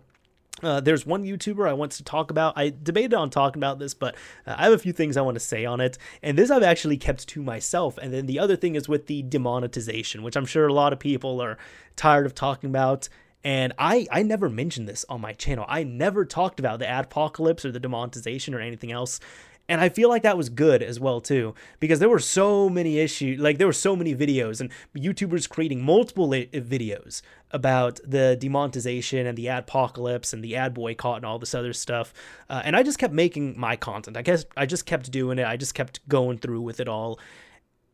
uh, 0.63 0.81
there's 0.81 1.05
one 1.05 1.25
YouTuber 1.25 1.69
I 1.69 1.73
want 1.73 1.93
to 1.93 2.05
talk 2.05 2.31
about. 2.31 2.57
I 2.57 2.73
debated 2.83 3.15
on 3.15 3.31
talking 3.31 3.61
about 3.61 3.79
this, 3.79 3.93
but 3.93 4.15
uh, 4.47 4.55
I 4.57 4.65
have 4.65 4.73
a 4.73 4.79
few 4.79 4.93
things 4.93 5.17
I 5.17 5.23
want 5.23 5.35
to 5.35 5.41
say 5.41 5.65
on 5.65 5.81
it. 5.81 5.99
And 6.23 6.39
this 6.39 6.51
I've 6.51 6.63
actually 6.63 6.97
kept 6.97 7.27
to 7.29 7.43
myself. 7.43 7.99
And 7.99 8.13
then 8.13 8.27
the 8.27 8.39
other 8.39 8.57
thing 8.57 8.77
is 8.77 8.89
with 8.89 9.07
the 9.07 9.23
demonetization, 9.23 10.23
which 10.23 10.37
I'm 10.37 10.47
sure 10.47 10.67
a 10.67 10.73
lot 10.73 10.93
of 10.93 10.99
people 10.99 11.43
are 11.43 11.59
tired 11.97 12.27
of 12.27 12.35
talking 12.35 12.71
about. 12.71 13.09
And 13.43 13.75
I, 13.79 14.07
I 14.11 14.23
never 14.23 14.49
mentioned 14.49 14.89
this 14.89 15.05
on 15.09 15.21
my 15.21 15.35
channel. 15.35 15.67
I 15.69 15.83
never 15.83 16.25
talked 16.25 16.59
about 16.59 16.79
the 16.79 16.87
adpocalypse 16.87 17.65
or 17.65 17.73
the 17.73 17.81
demonetization 17.81 18.55
or 18.55 18.61
anything 18.61 18.91
else. 18.91 19.21
And 19.67 19.81
I 19.81 19.89
feel 19.89 20.11
like 20.11 20.23
that 20.25 20.37
was 20.37 20.51
good 20.51 20.83
as 20.83 21.01
well 21.01 21.23
too, 21.23 21.55
because 21.81 21.99
there 21.99 22.11
were 22.11 22.19
so 22.19 22.69
many 22.69 22.99
issues, 22.99 23.41
like 23.41 23.57
there 23.57 23.67
were 23.67 23.73
so 23.73 23.97
many 23.97 24.15
videos 24.15 24.61
and 24.61 24.71
YouTubers 24.95 25.49
creating 25.49 25.83
multiple 25.83 26.29
videos 26.29 27.23
about 27.51 27.99
the 28.05 28.37
demonetization 28.39 29.27
and 29.27 29.39
the 29.39 29.47
adpocalypse 29.47 30.35
and 30.35 30.45
the 30.45 30.55
ad 30.55 30.75
boycott 30.75 31.17
and 31.17 31.25
all 31.25 31.39
this 31.39 31.55
other 31.55 31.73
stuff. 31.73 32.13
Uh, 32.51 32.61
and 32.63 32.77
I 32.77 32.83
just 32.83 32.99
kept 32.99 33.15
making 33.15 33.59
my 33.59 33.75
content. 33.75 34.19
I 34.19 34.23
guess 34.23 34.45
I 34.55 34.67
just 34.67 34.85
kept 34.85 35.11
doing 35.11 35.39
it. 35.39 35.47
I 35.47 35.57
just 35.57 35.75
kept 35.75 36.07
going 36.09 36.37
through 36.37 36.61
with 36.61 36.79
it 36.79 36.89
all, 36.89 37.19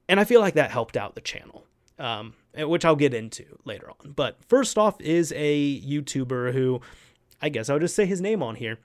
and 0.09 0.19
I 0.19 0.25
feel 0.25 0.41
like 0.41 0.55
that 0.55 0.73
helped 0.73 0.97
out 0.97 1.15
the 1.15 1.21
channel. 1.21 1.67
Um, 1.99 2.35
which 2.57 2.85
I'll 2.85 2.97
get 2.97 3.15
into 3.15 3.45
later 3.65 3.91
on. 3.91 4.13
But 4.13 4.39
first 4.49 4.79
off 4.79 5.01
is 5.01 5.33
a 5.37 5.81
YouTuber 5.83 6.53
who 6.53 6.81
I 7.43 7.49
guess 7.49 7.71
I'll 7.71 7.79
just 7.79 7.95
say 7.95 8.07
his 8.07 8.21
name 8.21 8.43
on 8.43 8.57
here. 8.57 8.79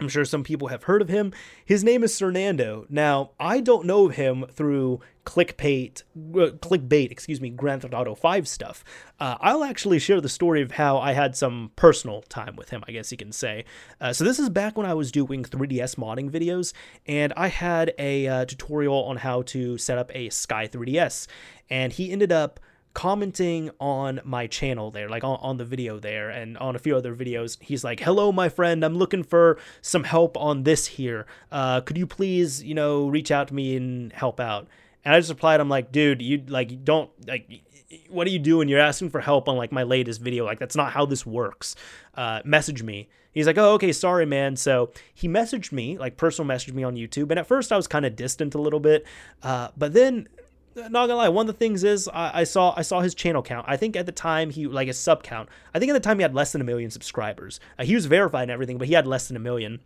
I'm 0.00 0.08
sure 0.08 0.24
some 0.24 0.42
people 0.42 0.68
have 0.68 0.84
heard 0.84 1.02
of 1.02 1.08
him. 1.08 1.32
His 1.64 1.84
name 1.84 2.02
is 2.02 2.12
Sernandoe. 2.12 2.86
Now, 2.90 3.30
I 3.38 3.60
don't 3.60 3.86
know 3.86 4.08
him 4.08 4.46
through 4.50 5.00
clickbait, 5.24 6.02
uh, 6.16 6.56
clickbait, 6.56 7.12
excuse 7.12 7.40
me, 7.40 7.50
Grand 7.50 7.82
Theft 7.82 7.94
Auto 7.94 8.14
5 8.14 8.48
stuff. 8.48 8.82
Uh, 9.20 9.36
I'll 9.40 9.62
actually 9.62 9.98
share 9.98 10.20
the 10.20 10.28
story 10.28 10.62
of 10.62 10.72
how 10.72 10.98
I 10.98 11.12
had 11.12 11.36
some 11.36 11.70
personal 11.76 12.22
time 12.22 12.56
with 12.56 12.70
him, 12.70 12.82
I 12.88 12.92
guess 12.92 13.12
you 13.12 13.18
can 13.18 13.32
say. 13.32 13.64
Uh, 14.00 14.12
so 14.12 14.24
this 14.24 14.38
is 14.38 14.48
back 14.48 14.76
when 14.76 14.86
I 14.86 14.94
was 14.94 15.12
doing 15.12 15.44
3DS 15.44 15.96
modding 15.96 16.30
videos, 16.30 16.72
and 17.06 17.32
I 17.36 17.48
had 17.48 17.94
a 17.98 18.26
uh, 18.26 18.44
tutorial 18.46 19.04
on 19.04 19.18
how 19.18 19.42
to 19.42 19.78
set 19.78 19.98
up 19.98 20.10
a 20.14 20.30
Sky 20.30 20.66
3DS, 20.66 21.28
and 21.70 21.92
he 21.92 22.10
ended 22.10 22.32
up 22.32 22.58
commenting 22.94 23.70
on 23.80 24.20
my 24.24 24.46
channel 24.46 24.90
there, 24.90 25.08
like 25.08 25.24
on, 25.24 25.38
on 25.40 25.56
the 25.56 25.64
video 25.64 25.98
there, 25.98 26.30
and 26.30 26.58
on 26.58 26.76
a 26.76 26.78
few 26.78 26.96
other 26.96 27.14
videos. 27.14 27.58
He's 27.60 27.84
like, 27.84 28.00
"Hello, 28.00 28.32
my 28.32 28.48
friend. 28.48 28.84
I'm 28.84 28.96
looking 28.96 29.22
for 29.22 29.58
some 29.80 30.04
help 30.04 30.36
on 30.36 30.64
this 30.64 30.86
here. 30.86 31.26
Uh, 31.50 31.80
could 31.80 31.96
you 31.96 32.06
please, 32.06 32.62
you 32.62 32.74
know, 32.74 33.08
reach 33.08 33.30
out 33.30 33.48
to 33.48 33.54
me 33.54 33.76
and 33.76 34.12
help 34.12 34.40
out?" 34.40 34.68
And 35.04 35.14
I 35.14 35.18
just 35.18 35.30
replied, 35.30 35.60
"I'm 35.60 35.68
like, 35.68 35.92
dude, 35.92 36.22
you 36.22 36.42
like 36.46 36.84
don't 36.84 37.10
like." 37.26 37.62
What 38.08 38.26
are 38.26 38.30
you 38.30 38.38
doing? 38.38 38.68
You're 38.68 38.80
asking 38.80 39.10
for 39.10 39.20
help 39.20 39.50
on 39.50 39.56
like 39.56 39.70
my 39.70 39.82
latest 39.82 40.20
video. 40.22 40.46
Like 40.46 40.58
that's 40.58 40.76
not 40.76 40.92
how 40.92 41.04
this 41.04 41.26
works. 41.26 41.76
Uh, 42.14 42.40
message 42.44 42.82
me. 42.82 43.08
He's 43.32 43.46
like, 43.46 43.58
oh, 43.58 43.72
okay, 43.74 43.92
sorry, 43.92 44.26
man. 44.26 44.56
So 44.56 44.90
he 45.14 45.26
messaged 45.26 45.72
me, 45.72 45.98
like 45.98 46.16
personal 46.16 46.48
messaged 46.48 46.74
me 46.74 46.84
on 46.84 46.96
YouTube. 46.96 47.30
And 47.30 47.38
at 47.38 47.46
first 47.46 47.72
I 47.72 47.76
was 47.76 47.88
kind 47.88 48.04
of 48.04 48.14
distant 48.14 48.54
a 48.54 48.60
little 48.60 48.80
bit. 48.80 49.06
Uh, 49.42 49.68
but 49.76 49.94
then 49.94 50.28
not 50.76 50.92
gonna 50.92 51.16
lie, 51.16 51.28
one 51.28 51.48
of 51.48 51.54
the 51.54 51.58
things 51.58 51.84
is 51.84 52.08
I, 52.08 52.40
I, 52.40 52.44
saw 52.44 52.74
I 52.76 52.82
saw 52.82 53.00
his 53.00 53.14
channel 53.14 53.42
count. 53.42 53.66
I 53.68 53.76
think 53.76 53.96
at 53.96 54.06
the 54.06 54.12
time 54.12 54.50
he 54.50 54.66
like 54.66 54.88
his 54.88 54.98
sub 54.98 55.22
count. 55.22 55.48
I 55.74 55.78
think 55.78 55.90
at 55.90 55.94
the 55.94 56.00
time 56.00 56.18
he 56.18 56.22
had 56.22 56.34
less 56.34 56.52
than 56.52 56.60
a 56.60 56.64
million 56.64 56.90
subscribers. 56.90 57.60
Uh, 57.78 57.84
he 57.84 57.94
was 57.94 58.06
verified 58.06 58.42
and 58.42 58.50
everything, 58.50 58.78
but 58.78 58.88
he 58.88 58.94
had 58.94 59.06
less 59.06 59.28
than 59.28 59.36
a 59.36 59.40
million. 59.40 59.80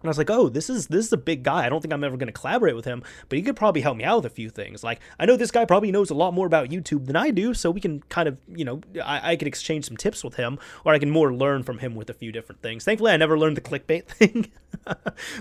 And 0.00 0.08
I 0.08 0.10
was 0.10 0.18
like, 0.18 0.30
oh, 0.30 0.48
this 0.48 0.70
is 0.70 0.86
this 0.86 1.06
is 1.06 1.12
a 1.12 1.16
big 1.16 1.42
guy. 1.42 1.66
I 1.66 1.68
don't 1.68 1.80
think 1.80 1.92
I'm 1.92 2.04
ever 2.04 2.16
going 2.16 2.28
to 2.28 2.32
collaborate 2.32 2.76
with 2.76 2.84
him, 2.84 3.02
but 3.28 3.36
he 3.36 3.42
could 3.42 3.56
probably 3.56 3.80
help 3.80 3.96
me 3.96 4.04
out 4.04 4.18
with 4.22 4.26
a 4.26 4.34
few 4.34 4.48
things. 4.48 4.84
Like 4.84 5.00
I 5.18 5.26
know 5.26 5.36
this 5.36 5.50
guy 5.50 5.64
probably 5.64 5.90
knows 5.90 6.10
a 6.10 6.14
lot 6.14 6.34
more 6.34 6.46
about 6.46 6.68
YouTube 6.68 7.06
than 7.06 7.16
I 7.16 7.30
do, 7.30 7.52
so 7.52 7.70
we 7.70 7.80
can 7.80 8.02
kind 8.08 8.28
of, 8.28 8.38
you 8.48 8.64
know, 8.64 8.80
I, 9.04 9.32
I 9.32 9.36
could 9.36 9.48
exchange 9.48 9.86
some 9.86 9.96
tips 9.96 10.22
with 10.22 10.36
him, 10.36 10.58
or 10.84 10.94
I 10.94 10.98
can 10.98 11.10
more 11.10 11.34
learn 11.34 11.64
from 11.64 11.78
him 11.78 11.96
with 11.96 12.10
a 12.10 12.14
few 12.14 12.30
different 12.30 12.62
things. 12.62 12.84
Thankfully, 12.84 13.12
I 13.12 13.16
never 13.16 13.38
learned 13.38 13.56
the 13.56 13.60
clickbait 13.60 14.04
thing, 14.06 14.52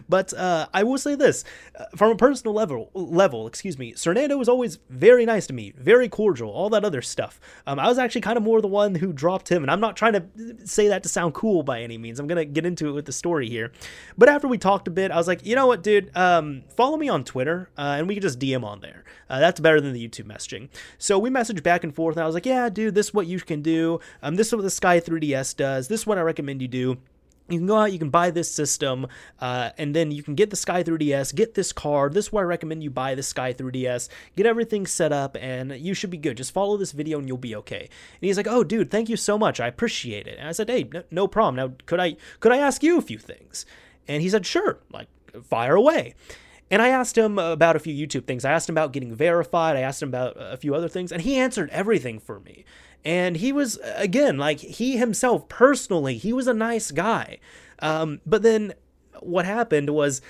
but 0.09 0.33
uh, 0.33 0.67
I 0.73 0.83
will 0.83 0.97
say 0.97 1.13
this 1.13 1.43
uh, 1.79 1.85
from 1.95 2.11
a 2.11 2.15
personal 2.15 2.53
level. 2.53 2.89
Level, 2.93 3.45
excuse 3.45 3.77
me, 3.77 3.93
Sernandoe 3.93 4.37
was 4.37 4.49
always 4.49 4.79
very 4.89 5.25
nice 5.25 5.45
to 5.47 5.53
me, 5.53 5.73
very 5.77 6.09
cordial, 6.09 6.49
all 6.49 6.69
that 6.71 6.83
other 6.83 7.01
stuff. 7.03 7.39
Um, 7.67 7.79
I 7.79 7.87
was 7.87 7.99
actually 7.99 8.21
kind 8.21 8.37
of 8.37 8.43
more 8.43 8.59
the 8.61 8.67
one 8.67 8.95
who 8.95 9.13
dropped 9.13 9.49
him, 9.49 9.63
and 9.63 9.69
I'm 9.69 9.79
not 9.79 9.95
trying 9.95 10.13
to 10.13 10.25
say 10.65 10.87
that 10.87 11.03
to 11.03 11.09
sound 11.09 11.35
cool 11.35 11.61
by 11.61 11.81
any 11.81 11.97
means. 11.99 12.19
I'm 12.19 12.25
gonna 12.25 12.45
get 12.45 12.65
into 12.65 12.89
it 12.89 12.93
with 12.93 13.05
the 13.05 13.11
story 13.11 13.49
here, 13.49 13.71
but 14.17 14.29
after 14.29 14.46
after 14.47 14.51
we 14.51 14.57
talked 14.57 14.87
a 14.87 14.91
bit, 14.91 15.11
I 15.11 15.17
was 15.17 15.27
like, 15.27 15.45
you 15.45 15.55
know 15.55 15.67
what, 15.67 15.83
dude, 15.83 16.15
um, 16.15 16.63
follow 16.77 16.95
me 16.95 17.09
on 17.09 17.25
Twitter, 17.25 17.69
uh, 17.77 17.95
and 17.97 18.07
we 18.07 18.15
can 18.15 18.21
just 18.21 18.39
DM 18.39 18.63
on 18.63 18.79
there. 18.79 19.03
Uh, 19.29 19.41
that's 19.41 19.59
better 19.59 19.81
than 19.81 19.91
the 19.91 20.07
YouTube 20.07 20.25
messaging. 20.25 20.69
So 20.97 21.19
we 21.19 21.29
messaged 21.29 21.63
back 21.63 21.83
and 21.83 21.93
forth, 21.93 22.15
and 22.15 22.23
I 22.23 22.25
was 22.25 22.33
like, 22.33 22.45
yeah, 22.45 22.69
dude, 22.69 22.95
this 22.95 23.07
is 23.07 23.13
what 23.13 23.27
you 23.27 23.41
can 23.41 23.61
do. 23.61 23.99
Um, 24.23 24.35
this 24.35 24.47
is 24.47 24.53
what 24.53 24.61
the 24.61 24.69
Sky 24.69 25.01
3DS 25.01 25.57
does. 25.57 25.89
This 25.89 26.01
is 26.01 26.07
what 26.07 26.17
I 26.17 26.21
recommend 26.21 26.61
you 26.61 26.69
do 26.69 26.97
you 27.49 27.59
can 27.59 27.67
go 27.67 27.77
out, 27.77 27.93
you 27.93 27.99
can 27.99 28.09
buy 28.09 28.29
this 28.29 28.51
system, 28.51 29.07
uh, 29.39 29.69
and 29.77 29.95
then 29.95 30.11
you 30.11 30.21
can 30.21 30.35
get 30.35 30.49
the 30.49 30.55
Sky 30.55 30.83
3DS, 30.83 31.33
get 31.33 31.53
this 31.53 31.71
card. 31.71 32.13
This 32.13 32.25
is 32.25 32.31
why 32.31 32.41
I 32.41 32.45
recommend 32.45 32.83
you 32.83 32.89
buy 32.89 33.15
the 33.15 33.23
Sky 33.23 33.53
3DS, 33.53 34.09
get 34.35 34.45
everything 34.45 34.85
set 34.85 35.13
up, 35.13 35.37
and 35.39 35.71
you 35.71 35.93
should 35.93 36.09
be 36.09 36.17
good. 36.17 36.37
Just 36.37 36.53
follow 36.53 36.77
this 36.77 36.91
video 36.91 37.19
and 37.19 37.27
you'll 37.27 37.37
be 37.37 37.55
okay. 37.55 37.81
And 37.81 37.89
he's 38.21 38.37
like, 38.37 38.47
"Oh, 38.47 38.63
dude, 38.63 38.91
thank 38.91 39.09
you 39.09 39.17
so 39.17 39.37
much. 39.37 39.59
I 39.59 39.67
appreciate 39.67 40.27
it." 40.27 40.37
And 40.37 40.47
I 40.47 40.51
said, 40.51 40.69
"Hey, 40.69 40.89
no, 40.91 41.03
no 41.09 41.27
problem. 41.27 41.55
Now, 41.55 41.75
could 41.85 41.99
I 41.99 42.17
could 42.39 42.51
I 42.51 42.57
ask 42.57 42.83
you 42.83 42.97
a 42.97 43.01
few 43.01 43.17
things?" 43.17 43.65
And 44.07 44.21
he 44.21 44.29
said, 44.29 44.45
"Sure, 44.45 44.79
like 44.91 45.07
fire 45.43 45.75
away." 45.75 46.15
And 46.69 46.81
I 46.81 46.89
asked 46.89 47.17
him 47.17 47.39
about 47.39 47.75
a 47.75 47.79
few 47.79 47.93
YouTube 47.93 48.25
things. 48.25 48.43
I 48.43 48.51
asked 48.51 48.67
him 48.67 48.73
about 48.73 48.91
getting 48.91 49.15
verified. 49.15 49.77
I 49.77 49.81
asked 49.81 50.01
him 50.01 50.09
about 50.09 50.35
a 50.37 50.57
few 50.57 50.75
other 50.75 50.89
things, 50.89 51.11
and 51.11 51.21
he 51.21 51.37
answered 51.37 51.69
everything 51.71 52.19
for 52.19 52.41
me. 52.41 52.65
And 53.05 53.37
he 53.37 53.53
was, 53.53 53.79
again, 53.95 54.37
like 54.37 54.59
he 54.59 54.97
himself 54.97 55.47
personally, 55.47 56.17
he 56.17 56.33
was 56.33 56.47
a 56.47 56.53
nice 56.53 56.91
guy. 56.91 57.39
Um, 57.79 58.19
but 58.25 58.43
then 58.43 58.73
what 59.21 59.45
happened 59.45 59.91
was 59.91 60.21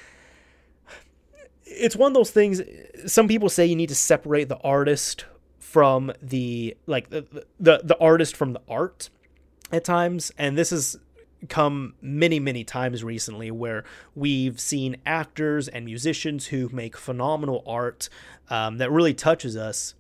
it's 1.66 1.96
one 1.96 2.12
of 2.12 2.14
those 2.14 2.32
things 2.32 2.62
some 3.06 3.28
people 3.28 3.50
say 3.50 3.66
you 3.66 3.76
need 3.76 3.90
to 3.90 3.96
separate 3.96 4.48
the 4.48 4.58
artist 4.60 5.26
from 5.60 6.12
the 6.22 6.76
like 6.86 7.10
the, 7.10 7.26
the 7.60 7.82
the 7.84 7.98
artist 8.00 8.36
from 8.36 8.54
the 8.54 8.62
art 8.70 9.10
at 9.72 9.84
times 9.84 10.32
and 10.38 10.58
this 10.58 10.70
has 10.70 10.98
come 11.50 11.94
many 12.02 12.40
many 12.40 12.64
times 12.64 13.04
recently 13.04 13.52
where 13.52 13.84
we've 14.16 14.60
seen 14.60 14.98
actors 15.06 15.68
and 15.68 15.86
musicians 15.86 16.48
who 16.48 16.68
make 16.70 16.98
phenomenal 16.98 17.64
art 17.68 18.10
um, 18.50 18.78
that 18.78 18.92
really 18.92 19.14
touches 19.14 19.56
us 19.56 19.94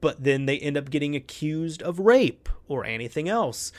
but 0.00 0.22
then 0.22 0.46
they 0.46 0.58
end 0.58 0.76
up 0.76 0.90
getting 0.90 1.16
accused 1.16 1.82
of 1.82 1.98
rape 1.98 2.48
or 2.68 2.84
anything 2.84 3.28
else. 3.28 3.72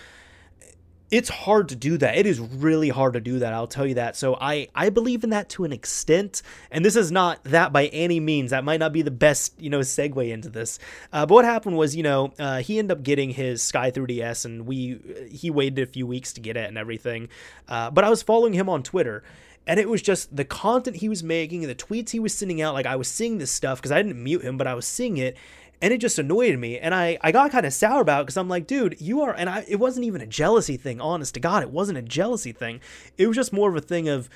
It's 1.14 1.30
hard 1.30 1.70
to 1.70 1.76
do 1.76 1.96
that. 2.00 2.18
It 2.18 2.26
is 2.26 2.40
really 2.40 2.90
hard 2.90 3.14
to 3.14 3.22
do 3.22 3.38
that. 3.38 3.54
I'll 3.54 3.68
tell 3.68 3.86
you 3.86 3.94
that. 3.94 4.16
So 4.16 4.36
I 4.42 4.70
I 4.74 4.90
believe 4.90 5.24
in 5.24 5.30
that 5.30 5.48
to 5.50 5.64
an 5.64 5.72
extent, 5.72 6.42
and 6.72 6.84
this 6.84 6.96
is 6.96 7.12
not 7.12 7.44
that 7.44 7.72
by 7.72 7.86
any 7.86 8.20
means. 8.20 8.50
That 8.50 8.64
might 8.64 8.80
not 8.80 8.94
be 8.94 9.04
the 9.04 9.12
best 9.12 9.54
you 9.62 9.70
know 9.70 9.82
segue 9.82 10.28
into 10.28 10.50
this. 10.50 10.80
Uh, 11.12 11.28
but 11.28 11.36
what 11.36 11.46
happened 11.46 11.78
was 11.78 11.96
you 11.96 12.02
know 12.02 12.34
uh, 12.40 12.62
he 12.62 12.80
ended 12.80 12.98
up 12.98 13.04
getting 13.04 13.30
his 13.30 13.62
Sky 13.62 13.92
3DS, 13.92 14.46
and 14.46 14.66
we 14.66 15.30
he 15.30 15.52
waited 15.52 15.84
a 15.84 15.86
few 15.86 16.08
weeks 16.08 16.34
to 16.34 16.42
get 16.42 16.58
it 16.58 16.68
and 16.68 16.80
everything. 16.80 17.30
Uh, 17.68 17.92
but 17.92 18.04
I 18.04 18.10
was 18.10 18.24
following 18.24 18.54
him 18.54 18.68
on 18.68 18.82
Twitter, 18.82 19.24
and 19.68 19.80
it 19.80 19.88
was 19.88 20.02
just 20.02 20.36
the 20.36 20.46
content 20.46 20.96
he 20.96 21.10
was 21.10 21.22
making, 21.22 21.64
and 21.64 21.70
the 21.70 21.76
tweets 21.76 22.10
he 22.10 22.20
was 22.20 22.34
sending 22.34 22.60
out. 22.60 22.74
Like 22.74 22.88
I 22.88 22.96
was 22.96 23.08
seeing 23.08 23.38
this 23.38 23.52
stuff 23.52 23.78
because 23.78 23.92
I 23.92 24.02
didn't 24.02 24.24
mute 24.24 24.42
him, 24.42 24.58
but 24.58 24.66
I 24.66 24.74
was 24.74 24.88
seeing 24.88 25.18
it, 25.18 25.38
and 25.84 25.94
it 25.94 26.00
just 26.00 26.18
annoyed 26.18 26.58
me 26.58 26.80
and 26.80 26.96
i 26.96 27.18
i 27.22 27.32
got 27.32 27.52
kind 27.52 27.66
of 27.66 27.74
sour 27.74 28.02
about 28.02 28.22
it 28.22 28.24
because 28.24 28.38
i'm 28.38 28.50
like 28.50 28.66
dude 28.66 29.00
you 29.00 29.22
are 29.22 29.34
and 29.36 29.50
i 29.50 29.64
it 29.68 29.76
wasn't 29.76 30.04
even 30.04 30.22
a 30.22 30.26
jealousy 30.26 30.78
thing 30.78 31.00
honest 31.00 31.36
to 31.36 31.40
god 31.40 31.62
it 31.62 31.70
wasn't 31.70 31.98
a 31.98 32.02
jealousy 32.02 32.52
thing 32.52 32.80
it 33.18 33.28
was 33.28 33.36
just 33.36 33.54
more 33.54 33.70
of 33.70 33.76
a 33.76 33.82
thing 33.82 34.08
of 34.08 34.30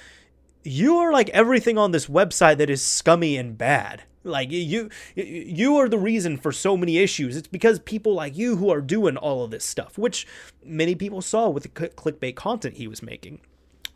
you 0.64 0.98
are 0.98 1.12
like 1.12 1.30
everything 1.30 1.78
on 1.78 1.92
this 1.92 2.08
website 2.08 2.58
that 2.58 2.70
is 2.70 2.84
scummy 2.84 3.38
and 3.38 3.58
bad 3.58 4.04
Like 4.28 4.52
you 4.52 4.90
you 5.16 5.78
are 5.78 5.88
the 5.90 5.98
reason 5.98 6.38
for 6.38 6.52
so 6.52 6.76
many 6.76 6.98
issues. 6.98 7.38
It's 7.38 7.48
because 7.48 7.80
people 7.80 8.14
like 8.14 8.38
you 8.38 8.58
who 8.58 8.70
are 8.70 8.82
doing 8.82 9.18
all 9.18 9.44
of 9.44 9.52
this 9.52 9.64
stuff, 9.64 9.98
which 9.98 10.28
many 10.64 10.96
people 10.96 11.22
saw 11.22 11.50
with 11.50 11.64
the 11.64 11.70
clickbait 11.70 12.36
content 12.36 12.76
he 12.76 12.88
was 12.88 13.02
making. 13.02 13.40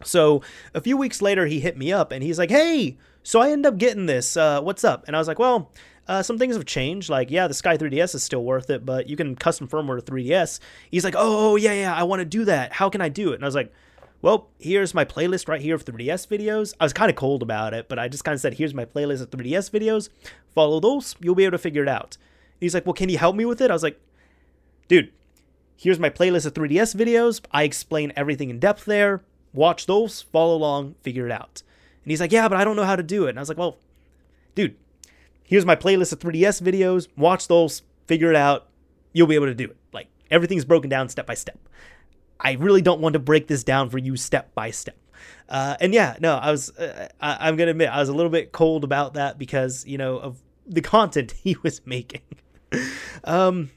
So 0.03 0.41
a 0.73 0.81
few 0.81 0.97
weeks 0.97 1.21
later, 1.21 1.45
he 1.45 1.59
hit 1.59 1.77
me 1.77 1.91
up 1.91 2.11
and 2.11 2.23
he's 2.23 2.39
like, 2.39 2.49
"Hey, 2.49 2.97
so 3.23 3.41
I 3.41 3.51
end 3.51 3.65
up 3.65 3.77
getting 3.77 4.05
this. 4.05 4.37
Uh, 4.37 4.61
what's 4.61 4.83
up?" 4.83 5.03
And 5.05 5.15
I 5.15 5.19
was 5.19 5.27
like, 5.27 5.39
"Well." 5.39 5.69
Uh, 6.07 6.23
some 6.23 6.37
things 6.37 6.55
have 6.55 6.65
changed. 6.65 7.09
Like, 7.09 7.31
yeah, 7.31 7.47
the 7.47 7.53
Sky 7.53 7.77
3DS 7.77 8.15
is 8.15 8.23
still 8.23 8.43
worth 8.43 8.69
it, 8.69 8.85
but 8.85 9.07
you 9.07 9.15
can 9.15 9.35
custom 9.35 9.67
firmware 9.67 10.01
3DS. 10.01 10.59
He's 10.89 11.03
like, 11.03 11.15
oh, 11.17 11.55
yeah, 11.55 11.73
yeah, 11.73 11.95
I 11.95 12.03
want 12.03 12.19
to 12.19 12.25
do 12.25 12.45
that. 12.45 12.73
How 12.73 12.89
can 12.89 13.01
I 13.01 13.09
do 13.09 13.31
it? 13.31 13.35
And 13.35 13.43
I 13.43 13.47
was 13.47 13.55
like, 13.55 13.71
well, 14.21 14.49
here's 14.59 14.93
my 14.93 15.05
playlist 15.05 15.47
right 15.47 15.61
here 15.61 15.75
of 15.75 15.85
3DS 15.85 16.27
videos. 16.27 16.73
I 16.79 16.85
was 16.85 16.93
kind 16.93 17.09
of 17.09 17.15
cold 17.15 17.41
about 17.41 17.73
it, 17.73 17.87
but 17.89 17.97
I 17.97 18.07
just 18.07 18.23
kind 18.23 18.33
of 18.33 18.41
said, 18.41 18.55
here's 18.55 18.73
my 18.73 18.85
playlist 18.85 19.21
of 19.21 19.29
3DS 19.29 19.71
videos. 19.71 20.09
Follow 20.53 20.79
those, 20.79 21.15
you'll 21.19 21.35
be 21.35 21.45
able 21.45 21.53
to 21.53 21.57
figure 21.57 21.83
it 21.83 21.89
out. 21.89 22.17
He's 22.59 22.73
like, 22.73 22.85
well, 22.85 22.93
can 22.93 23.09
you 23.09 23.17
help 23.17 23.35
me 23.35 23.45
with 23.45 23.61
it? 23.61 23.71
I 23.71 23.73
was 23.73 23.81
like, 23.81 23.99
dude, 24.87 25.11
here's 25.75 25.97
my 25.97 26.09
playlist 26.09 26.45
of 26.45 26.53
3DS 26.53 26.95
videos. 26.95 27.41
I 27.51 27.63
explain 27.63 28.13
everything 28.15 28.49
in 28.49 28.59
depth 28.59 28.85
there 28.85 29.23
watch 29.53 29.85
those, 29.85 30.21
follow 30.21 30.55
along, 30.55 30.95
figure 31.01 31.25
it 31.25 31.31
out. 31.31 31.63
And 32.03 32.11
he's 32.11 32.21
like, 32.21 32.31
yeah, 32.31 32.47
but 32.47 32.57
I 32.57 32.63
don't 32.63 32.75
know 32.75 32.85
how 32.85 32.95
to 32.95 33.03
do 33.03 33.25
it. 33.25 33.31
And 33.31 33.39
I 33.39 33.41
was 33.41 33.49
like, 33.49 33.57
well, 33.57 33.77
dude, 34.55 34.75
here's 35.51 35.65
my 35.65 35.75
playlist 35.75 36.13
of 36.13 36.19
3DS 36.19 36.61
videos. 36.61 37.09
Watch 37.17 37.47
those, 37.49 37.83
figure 38.07 38.29
it 38.31 38.37
out. 38.37 38.69
You'll 39.11 39.27
be 39.27 39.35
able 39.35 39.47
to 39.47 39.53
do 39.53 39.65
it. 39.65 39.77
Like 39.93 40.07
everything's 40.31 40.65
broken 40.65 40.89
down 40.89 41.09
step 41.09 41.27
by 41.27 41.35
step. 41.35 41.59
I 42.39 42.53
really 42.53 42.81
don't 42.81 43.01
want 43.01 43.13
to 43.13 43.19
break 43.19 43.47
this 43.47 43.63
down 43.63 43.89
for 43.89 43.97
you 43.97 44.15
step 44.15 44.55
by 44.55 44.71
step. 44.71 44.97
Uh, 45.49 45.75
and 45.81 45.93
yeah, 45.93 46.15
no, 46.21 46.35
I 46.35 46.49
was, 46.49 46.75
uh, 46.77 47.09
I, 47.19 47.49
am 47.49 47.57
gonna 47.57 47.71
admit, 47.71 47.89
I 47.89 47.99
was 47.99 48.07
a 48.07 48.13
little 48.13 48.31
bit 48.31 48.53
cold 48.53 48.85
about 48.85 49.15
that 49.15 49.37
because 49.37 49.85
you 49.85 49.97
know 49.97 50.17
of 50.17 50.41
the 50.65 50.81
content 50.81 51.31
he 51.43 51.57
was 51.61 51.81
making. 51.85 52.21
um, 53.25 53.69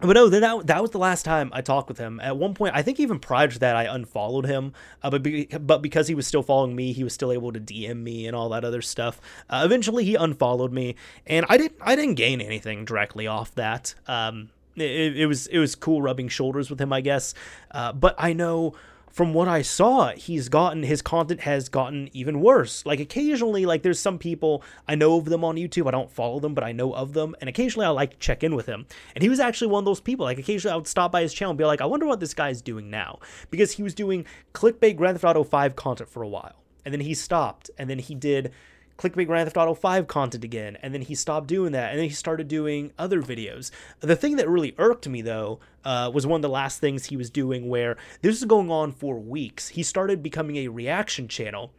but 0.00 0.12
no, 0.12 0.28
then 0.28 0.42
that, 0.42 0.66
that 0.66 0.82
was 0.82 0.90
the 0.90 0.98
last 0.98 1.24
time 1.24 1.50
I 1.54 1.62
talked 1.62 1.88
with 1.88 1.98
him. 1.98 2.20
At 2.20 2.36
one 2.36 2.54
point, 2.54 2.74
I 2.74 2.82
think 2.82 3.00
even 3.00 3.18
prior 3.18 3.48
to 3.48 3.58
that, 3.60 3.76
I 3.76 3.84
unfollowed 3.84 4.44
him. 4.44 4.74
Uh, 5.02 5.10
but 5.10 5.22
be, 5.22 5.46
but 5.46 5.80
because 5.80 6.06
he 6.06 6.14
was 6.14 6.26
still 6.26 6.42
following 6.42 6.76
me, 6.76 6.92
he 6.92 7.02
was 7.02 7.14
still 7.14 7.32
able 7.32 7.52
to 7.52 7.60
DM 7.60 8.02
me 8.02 8.26
and 8.26 8.36
all 8.36 8.50
that 8.50 8.64
other 8.64 8.82
stuff. 8.82 9.20
Uh, 9.48 9.62
eventually, 9.64 10.04
he 10.04 10.14
unfollowed 10.14 10.72
me, 10.72 10.96
and 11.26 11.46
I 11.48 11.56
didn't 11.56 11.78
I 11.80 11.96
didn't 11.96 12.14
gain 12.14 12.40
anything 12.40 12.84
directly 12.84 13.26
off 13.26 13.54
that. 13.54 13.94
Um, 14.06 14.50
it, 14.76 15.16
it 15.16 15.26
was 15.26 15.46
it 15.46 15.58
was 15.58 15.74
cool 15.74 16.02
rubbing 16.02 16.28
shoulders 16.28 16.68
with 16.68 16.80
him, 16.80 16.92
I 16.92 17.00
guess. 17.00 17.32
Uh, 17.70 17.92
but 17.92 18.14
I 18.18 18.34
know 18.34 18.74
from 19.16 19.32
what 19.32 19.48
I 19.48 19.62
saw, 19.62 20.10
he's 20.10 20.50
gotten 20.50 20.82
his 20.82 21.00
content 21.00 21.40
has 21.40 21.70
gotten 21.70 22.10
even 22.12 22.38
worse. 22.42 22.84
Like 22.84 23.00
occasionally, 23.00 23.64
like 23.64 23.82
there's 23.82 23.98
some 23.98 24.18
people 24.18 24.62
I 24.86 24.94
know 24.94 25.16
of 25.16 25.24
them 25.24 25.42
on 25.42 25.56
YouTube. 25.56 25.88
I 25.88 25.90
don't 25.90 26.10
follow 26.10 26.38
them, 26.38 26.52
but 26.52 26.62
I 26.62 26.72
know 26.72 26.92
of 26.92 27.14
them, 27.14 27.34
and 27.40 27.48
occasionally 27.48 27.86
I 27.86 27.88
like 27.88 28.18
check 28.18 28.44
in 28.44 28.54
with 28.54 28.66
him. 28.66 28.84
And 29.14 29.22
he 29.22 29.30
was 29.30 29.40
actually 29.40 29.68
one 29.68 29.80
of 29.80 29.84
those 29.86 30.02
people. 30.02 30.26
Like 30.26 30.36
occasionally 30.38 30.74
I 30.74 30.76
would 30.76 30.86
stop 30.86 31.12
by 31.12 31.22
his 31.22 31.32
channel 31.32 31.52
and 31.52 31.56
be 31.58 31.64
like, 31.64 31.80
I 31.80 31.86
wonder 31.86 32.04
what 32.04 32.20
this 32.20 32.34
guy's 32.34 32.60
doing 32.60 32.90
now, 32.90 33.20
because 33.50 33.72
he 33.72 33.82
was 33.82 33.94
doing 33.94 34.26
clickbait 34.52 34.98
Grand 34.98 35.18
Theft 35.18 35.24
Auto 35.24 35.44
5 35.44 35.76
content 35.76 36.10
for 36.10 36.22
a 36.22 36.28
while, 36.28 36.62
and 36.84 36.92
then 36.92 37.00
he 37.00 37.14
stopped, 37.14 37.70
and 37.78 37.88
then 37.88 38.00
he 38.00 38.14
did 38.14 38.52
clickbait 38.98 39.26
Grand 39.26 39.46
Theft 39.46 39.56
Auto 39.56 39.74
5 39.74 40.06
content 40.06 40.44
again, 40.44 40.76
and 40.82 40.94
then 40.94 41.02
he 41.02 41.14
stopped 41.14 41.46
doing 41.46 41.72
that, 41.72 41.90
and 41.90 41.98
then 41.98 42.08
he 42.08 42.14
started 42.14 42.48
doing 42.48 42.92
other 42.98 43.22
videos. 43.22 43.70
The 44.00 44.16
thing 44.16 44.36
that 44.36 44.48
really 44.48 44.74
irked 44.78 45.08
me 45.08 45.22
though 45.22 45.60
uh, 45.84 46.10
was 46.12 46.26
one 46.26 46.38
of 46.38 46.42
the 46.42 46.48
last 46.48 46.80
things 46.80 47.06
he 47.06 47.16
was 47.16 47.30
doing, 47.30 47.68
where 47.68 47.96
this 48.22 48.36
is 48.36 48.44
going 48.44 48.70
on 48.70 48.92
for 48.92 49.18
weeks. 49.18 49.68
He 49.68 49.82
started 49.82 50.22
becoming 50.22 50.56
a 50.56 50.68
reaction 50.68 51.28
channel. 51.28 51.72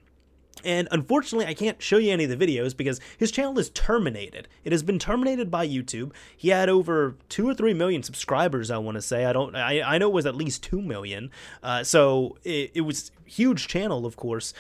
And 0.64 0.88
unfortunately, 0.92 1.46
I 1.46 1.54
can't 1.54 1.82
show 1.82 1.98
you 1.98 2.12
any 2.12 2.24
of 2.24 2.38
the 2.38 2.48
videos 2.48 2.76
because 2.76 3.00
his 3.18 3.32
channel 3.32 3.60
is 3.60 3.70
terminated. 3.70 4.48
It 4.64 4.72
has 4.72 4.82
been 4.82 4.98
terminated 4.98 5.52
by 5.52 5.68
YouTube. 5.68 6.14
He 6.36 6.50
had 6.50 6.68
over 6.68 7.16
two 7.30 7.48
or 7.48 7.54
three 7.54 7.74
million 7.74 8.02
subscribers. 8.02 8.72
I 8.72 8.78
want 8.78 8.96
to 8.96 9.02
say. 9.02 9.26
I 9.26 9.34
don't. 9.34 9.56
I, 9.56 9.82
I 9.82 9.98
know 9.98 10.08
it 10.08 10.14
was 10.14 10.26
at 10.26 10.36
least 10.36 10.64
two 10.64 10.82
million. 10.82 11.30
Uh, 11.62 11.84
so 11.84 12.38
it, 12.44 12.72
it 12.74 12.82
was 12.82 13.12
huge 13.26 13.68
channel, 13.68 14.06
of 14.06 14.16
course. 14.16 14.54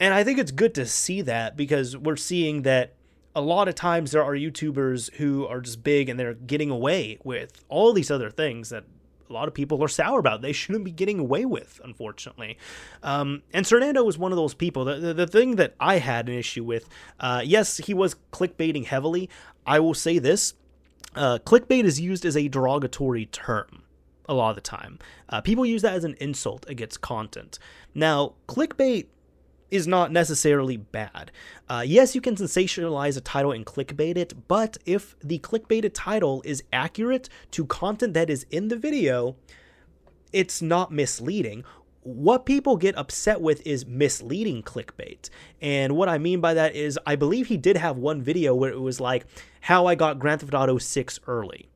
And 0.00 0.12
I 0.14 0.24
think 0.24 0.38
it's 0.38 0.50
good 0.50 0.74
to 0.74 0.86
see 0.86 1.22
that 1.22 1.56
because 1.56 1.96
we're 1.96 2.16
seeing 2.16 2.62
that 2.62 2.94
a 3.34 3.40
lot 3.40 3.68
of 3.68 3.74
times 3.74 4.10
there 4.10 4.22
are 4.22 4.34
YouTubers 4.34 5.12
who 5.14 5.46
are 5.46 5.60
just 5.60 5.82
big 5.82 6.08
and 6.08 6.18
they're 6.18 6.34
getting 6.34 6.70
away 6.70 7.18
with 7.24 7.52
all 7.68 7.92
these 7.92 8.10
other 8.10 8.30
things 8.30 8.70
that 8.70 8.84
a 9.30 9.32
lot 9.32 9.48
of 9.48 9.54
people 9.54 9.82
are 9.82 9.88
sour 9.88 10.18
about. 10.18 10.42
They 10.42 10.52
shouldn't 10.52 10.84
be 10.84 10.90
getting 10.90 11.18
away 11.18 11.46
with, 11.46 11.80
unfortunately. 11.82 12.58
Um, 13.02 13.42
and 13.52 13.64
Sernandoe 13.64 14.04
was 14.04 14.18
one 14.18 14.30
of 14.30 14.36
those 14.36 14.54
people. 14.54 14.84
The, 14.84 14.96
the, 14.96 15.14
the, 15.14 15.26
thing 15.26 15.56
that 15.56 15.74
I 15.80 15.98
had 15.98 16.28
an 16.28 16.34
issue 16.34 16.64
with, 16.64 16.88
uh, 17.18 17.40
yes, 17.42 17.78
he 17.78 17.94
was 17.94 18.16
clickbaiting 18.30 18.86
heavily. 18.86 19.30
I 19.66 19.80
will 19.80 19.94
say 19.94 20.18
this 20.18 20.54
uh, 21.14 21.38
clickbait 21.44 21.84
is 21.84 21.98
used 22.00 22.26
as 22.26 22.36
a 22.36 22.48
derogatory 22.48 23.26
term 23.26 23.82
a 24.28 24.34
lot 24.34 24.50
of 24.50 24.56
the 24.56 24.62
time. 24.62 24.98
Uh, 25.28 25.40
people 25.40 25.66
use 25.66 25.82
that 25.82 25.94
as 25.94 26.04
an 26.04 26.16
insult 26.20 26.64
against 26.68 27.00
content. 27.00 27.58
Now, 27.94 28.34
clickbait 28.48 29.06
is 29.72 29.88
not 29.88 30.12
necessarily 30.12 30.76
bad. 30.76 31.32
Uh, 31.66 31.82
yes, 31.84 32.14
you 32.14 32.20
can 32.20 32.36
sensationalize 32.36 33.16
a 33.16 33.22
title 33.22 33.52
and 33.52 33.64
clickbait 33.64 34.18
it, 34.18 34.46
but 34.46 34.76
if 34.84 35.16
the 35.24 35.38
clickbaited 35.38 35.92
title 35.94 36.42
is 36.44 36.62
accurate 36.74 37.30
to 37.50 37.64
content 37.64 38.12
that 38.12 38.28
is 38.28 38.44
in 38.50 38.68
the 38.68 38.76
video, 38.76 39.34
it's 40.30 40.60
not 40.60 40.92
misleading. 40.92 41.64
What 42.02 42.44
people 42.44 42.76
get 42.76 42.98
upset 42.98 43.40
with 43.40 43.66
is 43.66 43.86
misleading 43.86 44.62
clickbait. 44.62 45.30
And 45.62 45.96
what 45.96 46.08
I 46.08 46.18
mean 46.18 46.40
by 46.42 46.52
that 46.52 46.74
is, 46.74 46.98
I 47.06 47.16
believe 47.16 47.46
he 47.46 47.56
did 47.56 47.78
have 47.78 47.96
one 47.96 48.20
video 48.20 48.54
where 48.54 48.72
it 48.72 48.80
was 48.80 49.00
like, 49.00 49.24
how 49.62 49.86
I 49.86 49.94
got 49.94 50.18
Grand 50.18 50.40
Theft 50.42 50.52
Auto 50.52 50.76
6 50.76 51.20
early. 51.26 51.70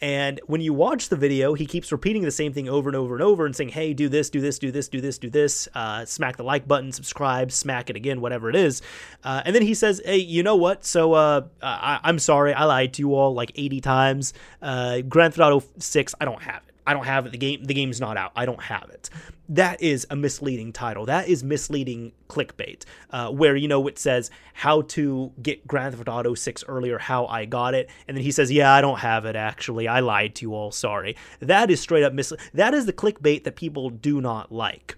And 0.00 0.40
when 0.46 0.60
you 0.60 0.72
watch 0.72 1.08
the 1.10 1.16
video, 1.16 1.54
he 1.54 1.66
keeps 1.66 1.92
repeating 1.92 2.22
the 2.22 2.30
same 2.30 2.52
thing 2.52 2.68
over 2.68 2.88
and 2.88 2.96
over 2.96 3.14
and 3.14 3.22
over 3.22 3.44
and 3.44 3.54
saying, 3.54 3.70
hey, 3.70 3.92
do 3.92 4.08
this, 4.08 4.30
do 4.30 4.40
this, 4.40 4.58
do 4.58 4.70
this, 4.70 4.88
do 4.88 5.00
this, 5.00 5.18
do 5.18 5.28
this, 5.28 5.68
uh, 5.74 6.04
smack 6.04 6.36
the 6.36 6.42
like 6.42 6.66
button, 6.66 6.90
subscribe, 6.92 7.52
smack 7.52 7.90
it 7.90 7.96
again, 7.96 8.20
whatever 8.20 8.48
it 8.48 8.56
is. 8.56 8.80
Uh, 9.24 9.42
and 9.44 9.54
then 9.54 9.62
he 9.62 9.74
says, 9.74 10.00
hey, 10.04 10.16
you 10.16 10.42
know 10.42 10.56
what? 10.56 10.84
So 10.84 11.12
uh, 11.12 11.42
I- 11.62 12.00
am 12.04 12.18
sorry, 12.18 12.54
I 12.54 12.64
lied 12.64 12.94
to 12.94 13.02
you 13.02 13.14
all 13.14 13.34
like 13.34 13.52
80 13.54 13.80
times. 13.80 14.32
Uh, 14.62 15.02
Grand 15.02 15.34
Theft 15.34 15.44
Auto 15.44 15.66
6, 15.78 16.14
I 16.20 16.24
don't 16.24 16.42
have 16.42 16.62
it. 16.66 16.69
I 16.90 16.92
don't 16.92 17.06
have 17.06 17.24
it. 17.24 17.30
The 17.30 17.38
game 17.38 17.62
the 17.62 17.72
game's 17.72 18.00
not 18.00 18.16
out. 18.16 18.32
I 18.34 18.44
don't 18.44 18.62
have 18.62 18.90
it. 18.90 19.10
That 19.48 19.80
is 19.80 20.08
a 20.10 20.16
misleading 20.16 20.72
title. 20.72 21.06
That 21.06 21.28
is 21.28 21.44
misleading 21.44 22.10
clickbait, 22.28 22.84
uh, 23.10 23.30
where 23.30 23.54
you 23.54 23.68
know 23.68 23.86
it 23.86 23.96
says 23.96 24.28
how 24.54 24.82
to 24.82 25.32
get 25.40 25.68
Grand 25.68 25.94
Theft 25.94 26.08
Auto 26.08 26.34
6 26.34 26.64
earlier, 26.66 26.98
how 26.98 27.26
I 27.26 27.44
got 27.44 27.74
it, 27.74 27.88
and 28.08 28.16
then 28.16 28.24
he 28.24 28.32
says, 28.32 28.50
"Yeah, 28.50 28.72
I 28.72 28.80
don't 28.80 28.98
have 28.98 29.24
it. 29.24 29.36
Actually, 29.36 29.86
I 29.86 30.00
lied 30.00 30.34
to 30.36 30.42
you 30.42 30.52
all. 30.52 30.72
Sorry." 30.72 31.14
That 31.38 31.70
is 31.70 31.80
straight 31.80 32.02
up 32.02 32.12
mis. 32.12 32.32
That 32.54 32.74
is 32.74 32.86
the 32.86 32.92
clickbait 32.92 33.44
that 33.44 33.54
people 33.54 33.88
do 33.90 34.20
not 34.20 34.50
like. 34.50 34.96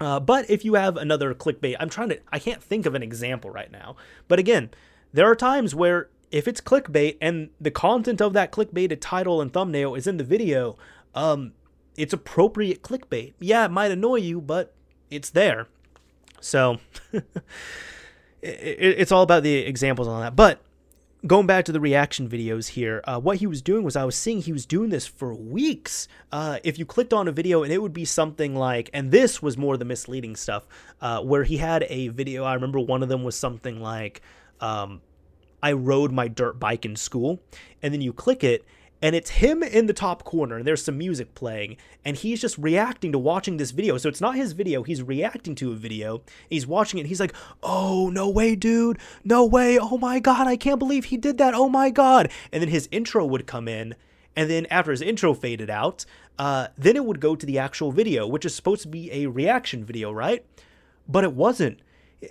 Uh, 0.00 0.20
but 0.20 0.48
if 0.48 0.64
you 0.64 0.74
have 0.74 0.96
another 0.96 1.34
clickbait, 1.34 1.76
I'm 1.78 1.90
trying 1.90 2.08
to. 2.08 2.18
I 2.32 2.38
can't 2.38 2.62
think 2.62 2.86
of 2.86 2.94
an 2.94 3.02
example 3.02 3.50
right 3.50 3.70
now. 3.70 3.96
But 4.28 4.38
again, 4.38 4.70
there 5.12 5.30
are 5.30 5.36
times 5.36 5.74
where 5.74 6.08
if 6.30 6.46
it's 6.46 6.60
clickbait 6.60 7.16
and 7.20 7.50
the 7.60 7.70
content 7.70 8.20
of 8.20 8.32
that 8.34 8.52
clickbaited 8.52 8.98
title 9.00 9.40
and 9.40 9.52
thumbnail 9.52 9.94
is 9.94 10.06
in 10.06 10.16
the 10.16 10.24
video, 10.24 10.76
um, 11.18 11.52
it's 11.96 12.12
appropriate 12.12 12.82
clickbait. 12.82 13.34
Yeah, 13.40 13.64
it 13.64 13.70
might 13.72 13.90
annoy 13.90 14.16
you, 14.16 14.40
but 14.40 14.72
it's 15.10 15.30
there. 15.30 15.66
So 16.40 16.78
it, 17.12 17.24
it's 18.40 19.10
all 19.10 19.24
about 19.24 19.42
the 19.42 19.56
examples 19.56 20.06
on 20.06 20.20
that. 20.20 20.36
But 20.36 20.60
going 21.26 21.48
back 21.48 21.64
to 21.64 21.72
the 21.72 21.80
reaction 21.80 22.28
videos 22.28 22.68
here, 22.68 23.02
uh, 23.02 23.18
what 23.18 23.38
he 23.38 23.48
was 23.48 23.60
doing 23.60 23.82
was 23.82 23.96
I 23.96 24.04
was 24.04 24.14
seeing 24.14 24.40
he 24.40 24.52
was 24.52 24.64
doing 24.64 24.90
this 24.90 25.08
for 25.08 25.34
weeks. 25.34 26.06
Uh, 26.30 26.60
if 26.62 26.78
you 26.78 26.86
clicked 26.86 27.12
on 27.12 27.26
a 27.26 27.32
video 27.32 27.64
and 27.64 27.72
it 27.72 27.82
would 27.82 27.92
be 27.92 28.04
something 28.04 28.54
like, 28.54 28.88
and 28.92 29.10
this 29.10 29.42
was 29.42 29.58
more 29.58 29.76
the 29.76 29.84
misleading 29.84 30.36
stuff, 30.36 30.68
uh, 31.00 31.20
where 31.20 31.42
he 31.42 31.56
had 31.56 31.84
a 31.88 32.08
video. 32.08 32.44
I 32.44 32.54
remember 32.54 32.78
one 32.78 33.02
of 33.02 33.08
them 33.08 33.24
was 33.24 33.34
something 33.34 33.82
like, 33.82 34.22
um, 34.60 35.00
I 35.60 35.72
rode 35.72 36.12
my 36.12 36.28
dirt 36.28 36.60
bike 36.60 36.84
in 36.84 36.94
school. 36.94 37.40
And 37.82 37.92
then 37.92 38.02
you 38.02 38.12
click 38.12 38.44
it 38.44 38.64
and 39.00 39.14
it's 39.14 39.30
him 39.30 39.62
in 39.62 39.86
the 39.86 39.92
top 39.92 40.24
corner 40.24 40.56
and 40.56 40.66
there's 40.66 40.84
some 40.84 40.98
music 40.98 41.34
playing 41.34 41.76
and 42.04 42.16
he's 42.16 42.40
just 42.40 42.58
reacting 42.58 43.12
to 43.12 43.18
watching 43.18 43.56
this 43.56 43.70
video. 43.70 43.96
So 43.98 44.08
it's 44.08 44.20
not 44.20 44.34
his 44.34 44.52
video 44.52 44.82
he's 44.82 45.02
reacting 45.02 45.54
to 45.56 45.72
a 45.72 45.76
video. 45.76 46.22
He's 46.48 46.66
watching 46.66 46.98
it 46.98 47.06
he's 47.06 47.20
like 47.20 47.34
oh 47.62 48.10
no 48.12 48.28
way 48.28 48.56
dude. 48.56 48.98
No 49.24 49.44
way. 49.44 49.78
Oh 49.78 49.98
my 49.98 50.18
god 50.18 50.46
i 50.46 50.56
can't 50.56 50.78
believe 50.78 51.06
he 51.06 51.16
did 51.16 51.38
that. 51.38 51.54
Oh 51.54 51.68
my 51.68 51.90
god. 51.90 52.30
And 52.52 52.62
then 52.62 52.70
his 52.70 52.88
intro 52.90 53.24
would 53.24 53.46
come 53.46 53.68
in 53.68 53.94
and 54.34 54.50
then 54.50 54.66
after 54.66 54.90
his 54.90 55.02
intro 55.02 55.34
faded 55.34 55.70
out 55.70 56.04
uh, 56.38 56.68
then 56.76 56.94
it 56.94 57.04
would 57.04 57.20
go 57.20 57.34
to 57.34 57.46
the 57.46 57.58
actual 57.58 57.90
video 57.90 58.26
which 58.26 58.44
is 58.44 58.54
supposed 58.54 58.82
to 58.82 58.88
be 58.88 59.12
a 59.12 59.26
reaction 59.26 59.84
video 59.84 60.12
right? 60.12 60.44
But 61.08 61.24
it 61.24 61.32
wasn't. 61.32 61.78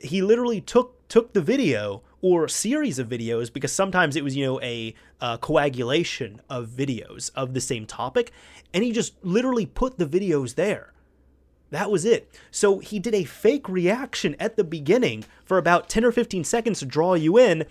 He 0.01 0.21
literally 0.21 0.61
took 0.61 1.07
took 1.07 1.33
the 1.33 1.41
video 1.41 2.03
or 2.21 2.47
series 2.47 2.99
of 2.99 3.07
videos 3.07 3.51
because 3.51 3.71
sometimes 3.71 4.15
it 4.15 4.23
was 4.23 4.35
you 4.35 4.45
know 4.45 4.61
a 4.61 4.93
uh, 5.21 5.37
coagulation 5.37 6.41
of 6.49 6.67
videos 6.67 7.31
of 7.35 7.53
the 7.53 7.61
same 7.61 7.85
topic 7.85 8.31
and 8.73 8.83
he 8.83 8.91
just 8.91 9.13
literally 9.23 9.65
put 9.65 9.97
the 9.97 10.05
videos 10.05 10.55
there 10.55 10.93
that 11.69 11.91
was 11.91 12.05
it 12.05 12.29
so 12.49 12.79
he 12.79 12.99
did 12.99 13.13
a 13.13 13.23
fake 13.23 13.67
reaction 13.69 14.35
at 14.39 14.55
the 14.55 14.63
beginning 14.63 15.23
for 15.45 15.57
about 15.57 15.89
10 15.89 16.03
or 16.05 16.11
15 16.11 16.43
seconds 16.43 16.79
to 16.79 16.85
draw 16.85 17.13
you 17.13 17.37
in 17.37 17.65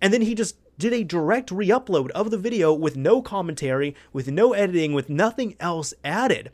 and 0.00 0.12
then 0.12 0.22
he 0.22 0.34
just 0.34 0.56
did 0.78 0.92
a 0.92 1.04
direct 1.04 1.50
re-upload 1.50 2.10
of 2.10 2.30
the 2.30 2.38
video 2.38 2.72
with 2.72 2.96
no 2.96 3.22
commentary, 3.22 3.94
with 4.12 4.30
no 4.30 4.52
editing, 4.52 4.92
with 4.92 5.08
nothing 5.08 5.56
else 5.58 5.94
added. 6.04 6.50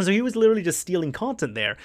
So 0.00 0.10
he 0.10 0.22
was 0.22 0.34
literally 0.34 0.62
just 0.62 0.80
stealing 0.80 1.12
content 1.12 1.54
there. 1.54 1.76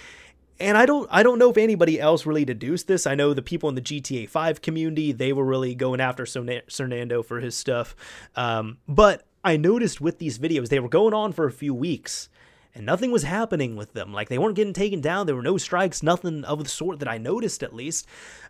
And 0.60 0.78
I 0.78 0.86
don't 0.86 1.08
I 1.12 1.24
don't 1.24 1.40
know 1.40 1.50
if 1.50 1.58
anybody 1.58 2.00
else 2.00 2.26
really 2.26 2.46
deduced 2.46 2.88
this. 2.88 3.06
I 3.06 3.16
know 3.16 3.34
the 3.34 3.42
people 3.42 3.70
in 3.70 3.76
the 3.76 3.82
GTA 3.82 4.30
5 4.30 4.62
community, 4.62 5.12
they 5.12 5.34
were 5.34 5.46
really 5.46 5.76
going 5.76 6.02
after 6.02 6.24
Sernandoe 6.24 7.26
for 7.26 7.40
his 7.40 7.56
stuff. 7.56 7.96
Um, 8.36 8.78
but 8.88 9.26
I 9.44 9.58
noticed 9.58 10.02
with 10.02 10.18
these 10.18 10.40
videos, 10.40 10.70
they 10.70 10.80
were 10.80 10.90
going 10.90 11.14
on 11.14 11.32
for 11.32 11.46
a 11.46 11.52
few 11.52 11.74
weeks 11.74 12.30
and 12.78 12.86
nothing 12.86 13.12
was 13.12 13.24
happening 13.24 13.76
with 13.76 13.94
them. 13.94 14.14
Like 14.14 14.30
they 14.30 14.38
weren't 14.38 14.56
getting 14.56 14.74
taken 14.74 15.02
down. 15.02 15.26
There 15.26 15.36
were 15.36 15.42
no 15.42 15.58
strikes, 15.58 16.04
nothing 16.04 16.44
of 16.44 16.64
the 16.64 16.70
sort 16.70 17.00
that 17.00 17.08
I 17.08 17.18
noticed 17.18 17.64
at 17.64 17.74
least. 17.74 18.06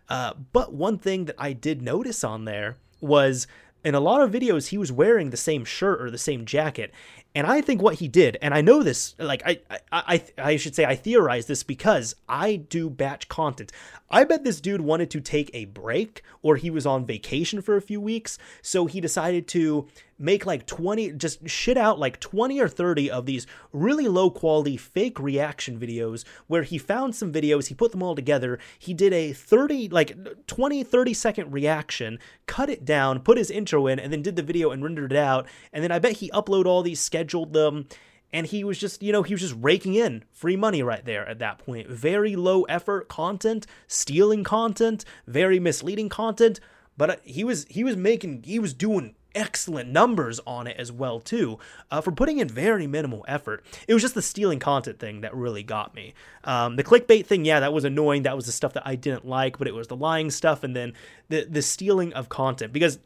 Uh, 0.08 0.34
but 0.52 0.74
one 0.74 0.98
thing 0.98 1.24
that 1.24 1.36
I 1.38 1.54
did 1.54 1.80
notice 1.82 2.22
on 2.22 2.44
there 2.44 2.76
was 3.00 3.46
in 3.84 3.94
a 3.94 4.00
lot 4.00 4.20
of 4.20 4.30
videos 4.30 4.68
he 4.68 4.78
was 4.78 4.92
wearing 4.92 5.30
the 5.30 5.36
same 5.36 5.64
shirt 5.64 6.02
or 6.02 6.10
the 6.10 6.18
same 6.18 6.44
jacket 6.44 6.92
and 7.34 7.46
i 7.46 7.60
think 7.60 7.82
what 7.82 7.96
he 7.96 8.08
did 8.08 8.36
and 8.42 8.54
i 8.54 8.60
know 8.60 8.82
this 8.82 9.14
like 9.18 9.42
i 9.46 9.58
i 9.70 9.78
i, 9.92 10.24
I 10.38 10.56
should 10.56 10.74
say 10.74 10.84
i 10.84 10.96
theorize 10.96 11.46
this 11.46 11.62
because 11.62 12.14
i 12.28 12.56
do 12.56 12.90
batch 12.90 13.28
content. 13.28 13.72
I 14.10 14.24
bet 14.24 14.42
this 14.42 14.60
dude 14.60 14.80
wanted 14.80 15.10
to 15.10 15.20
take 15.20 15.50
a 15.52 15.66
break 15.66 16.22
or 16.40 16.56
he 16.56 16.70
was 16.70 16.86
on 16.86 17.04
vacation 17.04 17.60
for 17.60 17.76
a 17.76 17.82
few 17.82 18.00
weeks 18.00 18.38
so 18.62 18.86
he 18.86 19.00
decided 19.00 19.46
to 19.48 19.86
make 20.18 20.44
like 20.44 20.66
20 20.66 21.12
just 21.12 21.48
shit 21.48 21.76
out 21.76 21.98
like 21.98 22.18
20 22.20 22.60
or 22.60 22.68
30 22.68 23.10
of 23.10 23.26
these 23.26 23.46
really 23.72 24.08
low 24.08 24.30
quality 24.30 24.76
fake 24.76 25.18
reaction 25.18 25.78
videos 25.78 26.24
where 26.46 26.62
he 26.62 26.76
found 26.76 27.14
some 27.14 27.32
videos 27.32 27.68
he 27.68 27.74
put 27.74 27.92
them 27.92 28.02
all 28.02 28.14
together 28.14 28.58
he 28.78 28.92
did 28.92 29.12
a 29.12 29.32
30 29.32 29.88
like 29.88 30.46
20 30.46 30.82
30 30.82 31.14
second 31.14 31.52
reaction 31.52 32.18
cut 32.46 32.68
it 32.68 32.84
down 32.84 33.20
put 33.20 33.38
his 33.38 33.50
intro 33.50 33.86
in 33.86 33.98
and 33.98 34.12
then 34.12 34.22
did 34.22 34.36
the 34.36 34.42
video 34.42 34.70
and 34.70 34.82
rendered 34.82 35.12
it 35.12 35.18
out 35.18 35.46
and 35.72 35.84
then 35.84 35.92
i 35.92 35.98
bet 35.98 36.12
he 36.12 36.30
uploaded 36.30 36.66
all 36.66 36.82
these 36.82 37.00
scheduled 37.00 37.52
them 37.52 37.86
and 38.32 38.46
he 38.46 38.64
was 38.64 38.78
just 38.78 39.02
you 39.02 39.12
know 39.12 39.22
he 39.22 39.34
was 39.34 39.40
just 39.40 39.56
raking 39.58 39.94
in 39.94 40.24
free 40.32 40.56
money 40.56 40.82
right 40.82 41.04
there 41.04 41.26
at 41.26 41.38
that 41.38 41.58
point. 41.58 41.88
Very 41.88 42.36
low 42.36 42.64
effort 42.64 43.08
content 43.08 43.66
stealing 43.86 44.44
content 44.44 45.04
very 45.26 45.58
misleading 45.58 46.08
content 46.08 46.60
but 46.96 47.10
uh, 47.10 47.16
he 47.22 47.44
was 47.44 47.64
he 47.70 47.84
was 47.84 47.96
making 47.96 48.42
he 48.42 48.58
was 48.58 48.74
doing 48.74 49.14
excellent 49.38 49.88
numbers 49.88 50.40
on 50.44 50.66
it 50.66 50.76
as 50.76 50.90
well 50.90 51.20
too 51.20 51.58
uh, 51.92 52.00
for 52.00 52.10
putting 52.10 52.38
in 52.38 52.48
very 52.48 52.88
minimal 52.88 53.24
effort. 53.28 53.64
It 53.86 53.94
was 53.94 54.02
just 54.02 54.16
the 54.16 54.22
stealing 54.22 54.58
content 54.58 54.98
thing 54.98 55.20
that 55.20 55.34
really 55.34 55.62
got 55.62 55.94
me. 55.94 56.12
Um, 56.42 56.74
the 56.74 56.82
clickbait 56.82 57.24
thing 57.24 57.44
yeah 57.44 57.60
that 57.60 57.72
was 57.72 57.84
annoying. 57.84 58.24
That 58.24 58.34
was 58.34 58.46
the 58.46 58.52
stuff 58.52 58.72
that 58.72 58.86
i 58.86 58.96
didn't 58.96 59.26
like 59.26 59.56
but 59.58 59.68
it 59.68 59.74
was 59.74 59.86
the 59.86 59.96
lying 59.96 60.30
stuff 60.30 60.64
and 60.64 60.74
then 60.74 60.92
the 61.28 61.46
the 61.48 61.62
stealing 61.62 62.12
of 62.12 62.28
content. 62.28 62.72
Because 62.72 62.98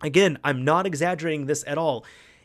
again 0.00 0.38
i'm 0.44 0.64
not 0.64 0.86
exaggerating 0.86 1.46
this 1.46 1.64
at 1.66 1.76
all. 1.76 2.04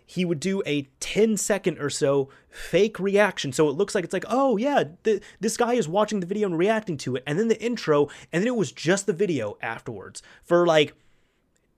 He 0.10 0.24
would 0.24 0.40
do 0.40 0.64
a 0.66 0.88
10 1.02 1.36
second 1.36 1.80
or 1.80 1.90
so 1.90 2.30
fake 2.50 2.98
reaction. 2.98 3.52
So 3.52 3.68
it 3.68 3.74
looks 3.74 3.94
like 3.94 4.06
it's 4.06 4.14
like, 4.14 4.26
oh, 4.30 4.56
yeah, 4.56 4.86
th- 5.04 5.22
this 5.42 5.58
guy 5.58 5.74
is 5.74 5.90
watching 5.90 6.22
the 6.22 6.26
video 6.26 6.48
and 6.48 6.58
reacting 6.58 6.96
to 7.00 7.18
it. 7.18 7.24
And 7.28 7.38
then 7.38 7.50
the 7.50 7.62
intro, 7.62 8.08
and 8.32 8.42
then 8.42 8.48
it 8.48 8.56
was 8.56 8.72
just 8.72 9.06
the 9.06 9.12
video 9.12 9.58
afterwards. 9.62 10.24
For 10.44 10.66
like 10.66 10.96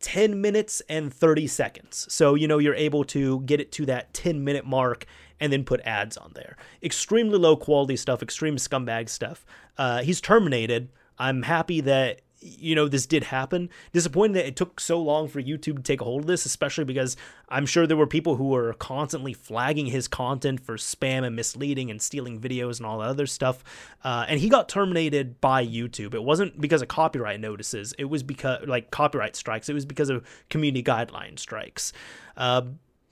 10 0.02 0.40
minutes 0.40 0.82
and 0.90 1.14
30 1.14 1.48
seconds. 1.48 2.08
So, 2.10 2.36
you 2.36 2.48
know, 2.48 2.58
you're 2.58 2.76
able 2.76 3.04
to 3.06 3.42
get 3.42 3.60
it 3.60 3.72
to 3.74 3.86
that 3.88 4.14
10 4.14 4.44
minute 4.44 4.66
mark 4.66 5.06
and 5.40 5.52
then 5.52 5.64
put 5.64 5.82
ads 5.82 6.18
on 6.18 6.32
there. 6.36 6.58
Extremely 6.84 7.38
low 7.38 7.56
quality 7.56 7.96
stuff, 7.96 8.22
extreme 8.22 8.58
scumbag 8.58 9.10
stuff. 9.10 9.46
Uh, 9.78 10.02
he's 10.02 10.22
terminated. 10.22 10.90
I'm 11.18 11.44
happy 11.44 11.82
that 11.82 12.22
you 12.42 12.76
know 12.76 12.88
this 12.88 13.06
did 13.06 13.26
happen. 13.26 13.70
Disappointed 13.92 14.36
that 14.36 14.48
it 14.48 14.56
took 14.56 14.80
so 14.80 15.02
long 15.02 15.28
for 15.28 15.42
youtube 15.42 15.78
to 15.78 15.82
take 15.82 16.02
a 16.02 16.04
hold 16.04 16.22
of 16.22 16.28
this 16.28 16.46
especially 16.46 16.84
because 16.84 17.18
i'm 17.50 17.66
sure 17.66 17.86
there 17.86 17.98
were 17.98 18.08
people 18.08 18.36
who 18.36 18.50
were 18.50 18.74
constantly 18.74 19.34
flagging 19.34 19.88
his 19.88 20.08
content 20.08 20.60
for 20.60 20.76
spam 20.78 21.26
and 21.26 21.36
misleading 21.36 21.90
and 21.92 22.02
stealing 22.02 22.40
videos 22.40 22.78
and 22.78 22.86
all 22.86 23.00
that 23.00 23.10
other 23.10 23.28
stuff. 23.28 23.64
Uh, 24.04 24.26
and 24.28 24.40
he 24.40 24.50
got 24.50 24.70
terminated 24.70 25.40
by 25.42 25.66
youtube. 25.66 26.14
It 26.14 26.24
wasn't 26.24 26.60
because 26.60 26.82
of 26.82 26.88
copyright 26.88 27.40
notices. 27.40 27.94
It 27.98 28.06
was 28.06 28.24
because 28.24 28.66
like 28.68 28.92
copyright 28.92 29.36
strikes. 29.36 29.70
It 29.70 29.74
was 29.74 29.86
because 29.86 30.10
of 30.10 30.26
community 30.50 30.84
guideline 30.84 31.38
strikes. 31.40 31.94
Uh, 32.38 32.62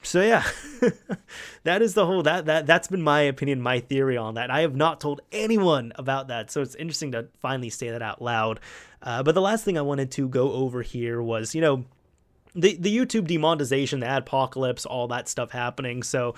so 0.08 0.22
yeah. 0.22 0.44
That 1.68 1.82
is 1.82 1.96
the 1.96 2.06
whole 2.06 2.24
that 2.24 2.46
that 2.46 2.66
that's 2.66 2.88
been 2.88 3.02
my 3.02 3.20
opinion 3.22 3.62
my 3.62 3.82
theory 3.82 4.16
on 4.16 4.36
that. 4.36 4.50
I 4.50 4.62
have 4.62 4.74
not 4.74 5.02
told 5.02 5.20
anyone 5.34 5.92
about 5.96 6.30
that. 6.30 6.50
So 6.50 6.62
it's 6.62 6.76
interesting 6.76 7.12
to 7.12 7.28
finally 7.42 7.70
say 7.70 7.90
that 7.90 8.02
out 8.02 8.22
loud. 8.22 8.62
Uh, 9.02 9.22
but 9.22 9.36
the 9.36 9.42
last 9.42 9.66
thing 9.66 9.78
i 9.78 9.82
wanted 9.82 10.10
to 10.12 10.30
go 10.30 10.54
over 10.54 10.82
here 10.82 11.22
was 11.22 11.54
you 11.54 11.60
know 11.60 11.84
the 12.56 12.76
the 12.76 12.96
YouTube 12.96 13.28
demonetization, 13.28 14.00
the 14.00 14.08
adpocalypse, 14.08 14.86
all 14.90 15.08
that 15.10 15.28
stuff 15.30 15.52
happening. 15.52 16.04
So, 16.04 16.36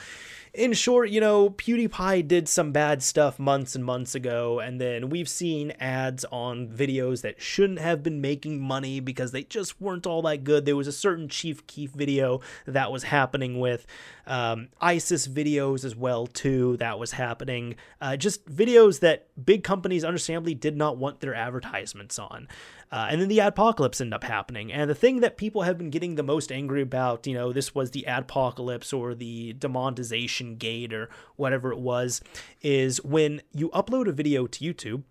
in 0.54 0.74
short, 0.74 1.10
you 1.10 1.22
know, 1.22 1.52
PewDiePie 1.52 2.28
did 2.28 2.50
some 2.50 2.72
bad 2.72 3.04
stuff 3.04 3.38
months 3.38 3.76
and 3.76 3.86
months 3.86 4.16
ago, 4.16 4.60
and 4.60 4.82
then 4.82 5.10
we've 5.10 5.30
seen 5.30 5.72
ads 5.80 6.26
on 6.32 6.68
videos 6.68 7.22
that 7.22 7.42
shouldn't 7.42 7.80
have 7.80 8.02
been 8.02 8.20
making 8.20 8.60
money 8.60 9.00
because 9.00 9.32
they 9.32 9.44
just 9.44 9.80
weren't 9.80 10.08
all 10.08 10.22
that 10.24 10.44
good. 10.44 10.66
There 10.66 10.76
was 10.76 10.88
a 10.88 10.92
certain 10.92 11.30
Chief 11.30 11.66
Keef 11.68 11.92
video 11.92 12.42
that 12.66 12.92
was 12.92 13.04
happening 13.04 13.60
with 13.60 13.86
um, 14.30 14.70
ISIS 14.80 15.28
videos 15.28 15.84
as 15.84 15.96
well 15.96 16.28
too 16.28 16.78
that 16.78 17.00
was 17.00 17.12
happening. 17.12 17.76
Uh, 18.00 18.16
just 18.16 18.46
videos 18.46 19.00
that 19.00 19.28
big 19.44 19.64
companies 19.64 20.04
understandably 20.04 20.54
did 20.54 20.78
not 20.78 20.98
want 20.98 21.20
their 21.20 21.34
advertisements 21.34 22.20
on. 22.20 22.48
Uh, 22.92 23.08
and 23.12 23.22
then 23.22 23.28
the 23.28 23.38
adpocalypse 23.38 24.02
ended 24.02 24.14
up 24.14 24.24
happening. 24.24 24.74
And 24.74 24.90
the 24.90 24.96
thing 24.96 25.20
that 25.20 25.38
people 25.38 25.62
have 25.64 25.78
been 25.78 25.92
getting 25.92 26.16
the 26.16 26.24
most 26.24 26.52
angry 26.52 26.82
about, 26.82 27.28
you 27.28 27.36
know, 27.36 27.52
this 27.52 27.76
was 27.76 27.92
the 27.92 28.06
adpocalypse 28.08 28.98
or 28.98 29.14
the 29.14 29.54
demonetization 29.54 30.39
gate 30.40 30.94
or 30.94 31.10
whatever 31.36 31.72
it 31.72 31.80
was, 31.80 32.22
is 32.61 33.03
when 33.03 33.41
you 33.53 33.70
upload 33.70 34.07
a 34.07 34.11
video 34.11 34.48
to 34.48 34.74
YouTube 34.74 35.03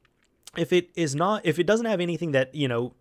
if 0.56 0.72
it 0.72 0.90
is 0.94 1.14
not 1.14 1.44
if 1.44 1.58
it 1.58 1.66
doesn't 1.66 1.86
have 1.86 2.00
anything 2.00 2.32
that 2.32 2.54
you 2.54 2.66
know 2.66 2.94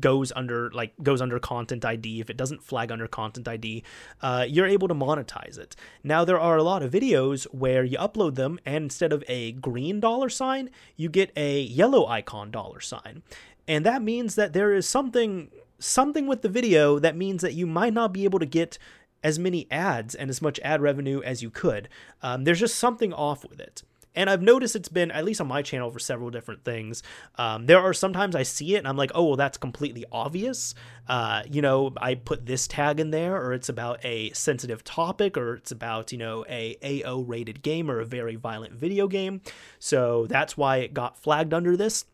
goes 0.00 0.32
under 0.34 0.70
like 0.70 0.94
goes 1.02 1.20
under 1.20 1.38
content 1.38 1.84
id 1.84 2.20
if 2.20 2.30
it 2.30 2.36
doesn't 2.36 2.62
flag 2.62 2.90
under 2.90 3.06
content 3.06 3.46
id 3.46 3.84
uh, 4.22 4.44
you're 4.48 4.66
able 4.66 4.88
to 4.88 4.94
monetize 4.94 5.58
it. 5.58 5.76
Now 6.02 6.24
there 6.24 6.40
are 6.40 6.56
a 6.56 6.62
lot 6.62 6.82
of 6.82 6.90
videos 6.90 7.44
where 7.44 7.84
you 7.84 7.98
upload 7.98 8.36
them 8.36 8.58
and 8.64 8.84
instead 8.84 9.12
of 9.12 9.22
a 9.28 9.52
green 9.52 10.00
dollar 10.00 10.28
sign 10.28 10.70
you 10.96 11.08
get 11.08 11.30
a 11.36 11.60
yellow 11.60 12.06
icon 12.06 12.50
dollar 12.50 12.80
sign. 12.80 13.22
And 13.66 13.86
that 13.86 14.02
means 14.02 14.34
that 14.34 14.52
there 14.52 14.74
is 14.74 14.88
something 14.88 15.50
something 15.78 16.26
with 16.26 16.42
the 16.42 16.48
video 16.48 16.98
that 16.98 17.16
means 17.16 17.42
that 17.42 17.54
you 17.54 17.66
might 17.66 17.92
not 17.92 18.12
be 18.12 18.24
able 18.24 18.38
to 18.38 18.46
get 18.46 18.78
as 19.24 19.38
many 19.38 19.66
ads 19.70 20.14
and 20.14 20.30
as 20.30 20.40
much 20.40 20.60
ad 20.60 20.80
revenue 20.80 21.20
as 21.22 21.42
you 21.42 21.50
could 21.50 21.88
um, 22.22 22.44
there's 22.44 22.60
just 22.60 22.76
something 22.76 23.12
off 23.12 23.44
with 23.44 23.58
it 23.58 23.82
and 24.14 24.30
I've 24.30 24.42
noticed 24.42 24.76
it's 24.76 24.88
been, 24.88 25.10
at 25.10 25.24
least 25.24 25.40
on 25.40 25.48
my 25.48 25.62
channel, 25.62 25.90
for 25.90 25.98
several 25.98 26.30
different 26.30 26.64
things. 26.64 27.02
Um, 27.36 27.66
there 27.66 27.80
are 27.80 27.92
sometimes 27.92 28.36
I 28.36 28.44
see 28.44 28.76
it 28.76 28.78
and 28.78 28.88
I'm 28.88 28.96
like, 28.96 29.10
oh, 29.14 29.24
well, 29.24 29.36
that's 29.36 29.58
completely 29.58 30.04
obvious. 30.12 30.74
Uh, 31.08 31.42
you 31.50 31.60
know, 31.60 31.92
I 31.96 32.14
put 32.14 32.46
this 32.46 32.66
tag 32.68 33.00
in 33.00 33.10
there, 33.10 33.36
or 33.36 33.52
it's 33.52 33.68
about 33.68 34.04
a 34.04 34.30
sensitive 34.30 34.84
topic, 34.84 35.36
or 35.36 35.54
it's 35.54 35.72
about, 35.72 36.12
you 36.12 36.18
know, 36.18 36.44
a 36.48 37.02
AO 37.04 37.20
rated 37.20 37.62
game 37.62 37.90
or 37.90 38.00
a 38.00 38.06
very 38.06 38.36
violent 38.36 38.74
video 38.74 39.08
game. 39.08 39.40
So 39.78 40.26
that's 40.28 40.56
why 40.56 40.78
it 40.78 40.94
got 40.94 41.20
flagged 41.20 41.52
under 41.52 41.76
this. 41.76 42.04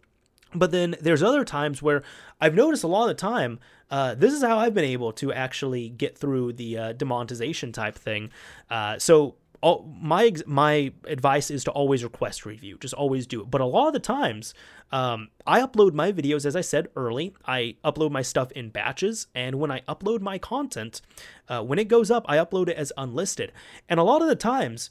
But 0.52 0.72
then 0.72 0.96
there's 1.00 1.22
other 1.22 1.44
times 1.44 1.80
where 1.80 2.02
I've 2.40 2.54
noticed 2.54 2.82
a 2.82 2.88
lot 2.88 3.02
of 3.02 3.08
the 3.08 3.14
time, 3.14 3.60
uh, 3.90 4.14
this 4.14 4.32
is 4.32 4.42
how 4.42 4.58
I've 4.58 4.74
been 4.74 4.84
able 4.84 5.12
to 5.14 5.32
actually 5.32 5.88
get 5.88 6.16
through 6.16 6.54
the 6.54 6.78
uh, 6.78 6.92
demonetization 6.92 7.72
type 7.72 7.96
thing. 7.96 8.30
Uh, 8.70 8.98
so 8.98 9.36
all, 9.62 9.92
my 10.00 10.32
my 10.46 10.92
advice 11.04 11.50
is 11.50 11.64
to 11.64 11.70
always 11.70 12.02
request 12.02 12.46
review. 12.46 12.78
Just 12.78 12.94
always 12.94 13.26
do 13.26 13.42
it. 13.42 13.50
But 13.50 13.60
a 13.60 13.66
lot 13.66 13.88
of 13.88 13.92
the 13.92 14.00
times, 14.00 14.54
um, 14.90 15.28
I 15.46 15.60
upload 15.60 15.92
my 15.92 16.12
videos 16.12 16.46
as 16.46 16.56
I 16.56 16.62
said 16.62 16.88
early. 16.96 17.34
I 17.44 17.76
upload 17.84 18.10
my 18.10 18.22
stuff 18.22 18.50
in 18.52 18.70
batches, 18.70 19.26
and 19.34 19.56
when 19.56 19.70
I 19.70 19.80
upload 19.80 20.20
my 20.20 20.38
content, 20.38 21.02
uh, 21.48 21.62
when 21.62 21.78
it 21.78 21.88
goes 21.88 22.10
up, 22.10 22.24
I 22.28 22.36
upload 22.36 22.68
it 22.68 22.76
as 22.76 22.92
unlisted. 22.96 23.52
And 23.88 24.00
a 24.00 24.04
lot 24.04 24.22
of 24.22 24.28
the 24.28 24.36
times, 24.36 24.90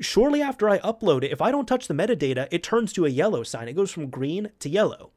shortly 0.00 0.42
after 0.42 0.68
I 0.68 0.78
upload 0.78 1.24
it, 1.24 1.32
if 1.32 1.42
I 1.42 1.50
don't 1.50 1.66
touch 1.66 1.88
the 1.88 1.94
metadata, 1.94 2.48
it 2.50 2.62
turns 2.62 2.92
to 2.94 3.06
a 3.06 3.10
yellow 3.10 3.42
sign. 3.42 3.68
It 3.68 3.76
goes 3.76 3.90
from 3.90 4.10
green 4.10 4.50
to 4.60 4.68
yellow. 4.68 5.10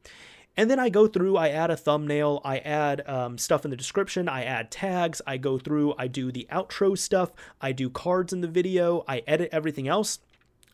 And 0.60 0.70
then 0.70 0.78
I 0.78 0.90
go 0.90 1.06
through, 1.06 1.38
I 1.38 1.48
add 1.48 1.70
a 1.70 1.76
thumbnail, 1.76 2.42
I 2.44 2.58
add 2.58 3.08
um, 3.08 3.38
stuff 3.38 3.64
in 3.64 3.70
the 3.70 3.78
description, 3.78 4.28
I 4.28 4.44
add 4.44 4.70
tags, 4.70 5.22
I 5.26 5.38
go 5.38 5.56
through, 5.56 5.94
I 5.96 6.06
do 6.06 6.30
the 6.30 6.46
outro 6.52 6.98
stuff, 6.98 7.32
I 7.62 7.72
do 7.72 7.88
cards 7.88 8.30
in 8.30 8.42
the 8.42 8.46
video, 8.46 9.02
I 9.08 9.22
edit 9.26 9.48
everything 9.52 9.88
else. 9.88 10.18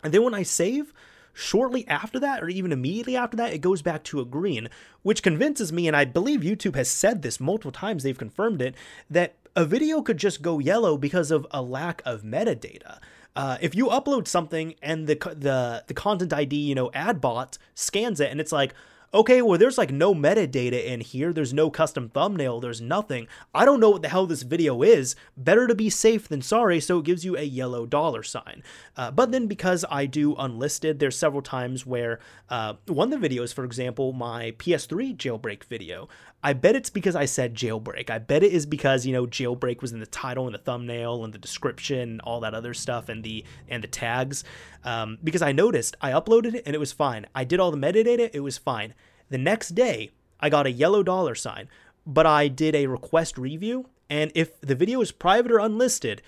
And 0.03 0.13
then 0.13 0.25
when 0.25 0.35
I 0.35 0.43
save, 0.43 0.93
shortly 1.33 1.87
after 1.87 2.19
that, 2.19 2.43
or 2.43 2.49
even 2.49 2.73
immediately 2.73 3.15
after 3.15 3.37
that, 3.37 3.53
it 3.53 3.61
goes 3.61 3.81
back 3.81 4.03
to 4.05 4.19
a 4.19 4.25
green, 4.25 4.71
which 5.03 5.23
convinces 5.23 5.73
me, 5.73 5.87
and 5.87 5.97
I 5.97 6.05
believe 6.05 6.41
YouTube 6.41 6.75
has 6.75 6.91
said 6.91 7.23
this 7.23 7.39
multiple 7.39 7.71
times, 7.71 8.03
they've 8.03 8.19
confirmed 8.19 8.61
it, 8.61 8.75
that 9.09 9.37
a 9.55 9.65
video 9.65 10.03
could 10.03 10.19
just 10.19 10.43
go 10.43 10.59
yellow 10.59 10.97
because 10.99 11.31
of 11.31 11.47
a 11.53 11.63
lack 11.63 12.03
of 12.05 12.23
metadata. 12.23 12.99
Uh, 13.37 13.57
if 13.61 13.77
you 13.77 13.87
upload 13.87 14.27
something 14.27 14.75
and 14.83 15.07
the 15.07 15.15
the 15.15 15.85
the 15.87 15.95
content 15.95 16.33
ID, 16.33 16.57
you 16.57 16.75
know, 16.75 16.91
ad 16.93 17.21
bot 17.21 17.57
scans 17.75 18.19
it 18.19 18.33
and 18.33 18.41
it's 18.41 18.51
like, 18.51 18.75
okay, 19.17 19.43
well, 19.43 19.59
there's 19.59 19.79
like 19.79 19.91
no 19.91 20.15
metadata 20.15 20.85
in 20.85 21.01
here. 21.01 21.33
There's 21.33 21.55
no 21.55 21.71
custom 21.71 22.09
thumbnail. 22.09 22.61
There's 22.61 22.81
nothing. 22.81 23.27
I 23.55 23.65
don't 23.65 23.81
know 23.81 23.91
what 23.91 24.03
the 24.03 24.09
hell 24.09 24.27
this 24.27 24.43
video 24.43 24.83
is. 24.83 25.17
Better 25.37 25.67
to 25.67 25.75
be 25.75 25.91
safe 25.91 26.29
than 26.29 26.43
sorry. 26.43 26.81
So 26.81 26.99
it 26.99 27.05
gives 27.07 27.25
you 27.25 27.37
a 27.37 27.43
yellow 27.43 27.87
dollar 27.87 28.23
sign. 28.23 28.63
Uh, 28.97 29.11
but 29.11 29.33
then 29.33 29.47
because 29.47 29.85
I 29.91 30.07
do 30.07 30.35
unlisted, 30.37 30.99
there's 30.99 31.19
several 31.19 31.43
times 31.43 31.87
where 31.87 32.21
uh, 32.51 32.75
one 32.87 33.13
of 33.13 33.21
the 33.21 33.29
videos, 33.29 33.53
for 33.53 33.65
example, 33.65 34.13
my 34.13 34.53
PS3 34.53 35.17
jailbreak 35.17 35.65
video, 35.65 36.09
I 36.43 36.53
bet 36.53 36.77
it's 36.77 36.91
because 36.91 37.17
I 37.17 37.25
said 37.25 37.55
jailbreak. 37.55 38.09
I 38.11 38.19
bet 38.19 38.43
it 38.43 38.53
is 38.53 38.67
because, 38.67 39.05
you 39.05 39.13
know, 39.13 39.27
jailbreak 39.27 39.81
was 39.81 39.93
in 39.93 40.01
the 40.01 40.07
title 40.07 40.47
and 40.47 40.55
the 40.55 40.59
thumbnail 40.59 41.25
and 41.25 41.33
the 41.33 41.39
description 41.39 41.99
and 41.99 42.21
all 42.21 42.41
that 42.41 42.55
other 42.55 42.75
stuff 42.75 43.09
and 43.09 43.25
the 43.25 43.45
and 43.69 43.83
the 43.83 43.89
tags. 43.89 44.45
Um, 44.85 45.19
because 45.25 45.43
I 45.43 45.53
noticed 45.53 45.97
I 46.01 46.13
uploaded 46.13 46.55
it 46.55 46.63
and 46.67 46.75
it 46.75 46.79
was 46.79 46.93
fine. 46.93 47.27
I 47.35 47.45
did 47.45 47.59
all 47.59 47.71
the 47.71 47.77
metadata, 47.77 48.31
it 48.33 48.41
was 48.41 48.59
fine. 48.59 48.95
The 49.29 49.39
next 49.39 49.71
day, 49.71 50.11
I 50.39 50.51
got 50.51 50.67
a 50.67 50.71
yellow 50.71 51.03
dollar 51.03 51.35
sign, 51.35 51.69
but 52.07 52.27
I 52.27 52.49
did 52.49 52.75
a 52.75 52.87
request 52.87 53.39
review 53.39 53.89
and 54.09 54.31
if 54.35 54.61
the 54.61 54.75
video 54.75 55.01
is 55.01 55.11
private 55.13 55.51
or 55.51 55.59
unlisted, 55.59 56.23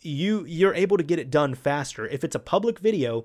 you 0.00 0.44
you're 0.44 0.74
able 0.74 0.96
to 0.96 1.02
get 1.02 1.18
it 1.18 1.30
done 1.30 1.54
faster. 1.54 2.06
If 2.06 2.22
it's 2.22 2.36
a 2.36 2.40
public 2.40 2.78
video, 2.78 3.24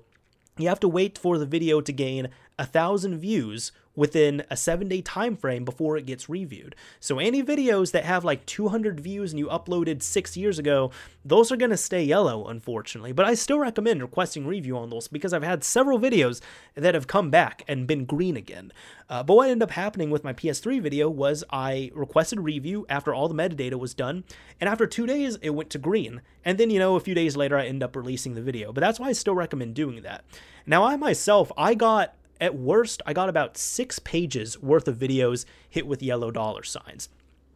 you 0.58 0.68
have 0.68 0.80
to 0.80 0.88
wait 0.88 1.16
for 1.16 1.38
the 1.38 1.46
video 1.46 1.80
to 1.80 1.92
gain 1.92 2.28
a 2.58 2.66
thousand 2.66 3.18
views 3.18 3.72
within 4.00 4.42
a 4.48 4.56
seven 4.56 4.88
day 4.88 5.02
time 5.02 5.36
frame 5.36 5.62
before 5.62 5.94
it 5.94 6.06
gets 6.06 6.26
reviewed. 6.26 6.74
So 7.00 7.18
any 7.18 7.42
videos 7.42 7.92
that 7.92 8.06
have 8.06 8.24
like 8.24 8.46
200 8.46 8.98
views 8.98 9.30
and 9.30 9.38
you 9.38 9.46
uploaded 9.48 10.02
six 10.02 10.38
years 10.38 10.58
ago, 10.58 10.90
those 11.22 11.52
are 11.52 11.56
going 11.56 11.70
to 11.70 11.76
stay 11.76 12.02
yellow, 12.02 12.48
unfortunately. 12.48 13.12
But 13.12 13.26
I 13.26 13.34
still 13.34 13.58
recommend 13.58 14.00
requesting 14.00 14.46
review 14.46 14.78
on 14.78 14.88
those 14.88 15.06
because 15.06 15.34
I've 15.34 15.42
had 15.42 15.62
several 15.62 16.00
videos 16.00 16.40
that 16.76 16.94
have 16.94 17.08
come 17.08 17.28
back 17.28 17.62
and 17.68 17.86
been 17.86 18.06
green 18.06 18.38
again. 18.38 18.72
Uh, 19.10 19.22
but 19.22 19.34
what 19.34 19.50
ended 19.50 19.64
up 19.64 19.72
happening 19.72 20.08
with 20.08 20.24
my 20.24 20.32
PS3 20.32 20.80
video 20.80 21.10
was 21.10 21.44
I 21.50 21.90
requested 21.94 22.40
review 22.40 22.86
after 22.88 23.12
all 23.12 23.28
the 23.28 23.34
metadata 23.34 23.78
was 23.78 23.92
done, 23.92 24.24
and 24.58 24.70
after 24.70 24.86
two 24.86 25.04
days 25.04 25.36
it 25.42 25.50
went 25.50 25.68
to 25.70 25.78
green. 25.78 26.22
And 26.42 26.56
then, 26.56 26.70
you 26.70 26.78
know, 26.78 26.96
a 26.96 27.00
few 27.00 27.14
days 27.14 27.36
later 27.36 27.58
I 27.58 27.66
end 27.66 27.82
up 27.82 27.94
releasing 27.94 28.34
the 28.34 28.40
video. 28.40 28.72
But 28.72 28.80
that's 28.80 28.98
why 28.98 29.08
I 29.08 29.12
still 29.12 29.34
recommend 29.34 29.74
doing 29.74 30.00
that. 30.04 30.24
Now, 30.64 30.84
I 30.84 30.96
myself, 30.96 31.52
I 31.58 31.74
got 31.74 32.14
at 32.40 32.54
worst, 32.54 33.02
I 33.06 33.12
got 33.12 33.28
about 33.28 33.56
six 33.56 33.98
pages 33.98 34.60
worth 34.60 34.88
of 34.88 34.96
videos 34.96 35.44
hit 35.68 35.86
with 35.86 36.02
yellow 36.02 36.30
dollar 36.30 36.62
signs. 36.62 37.08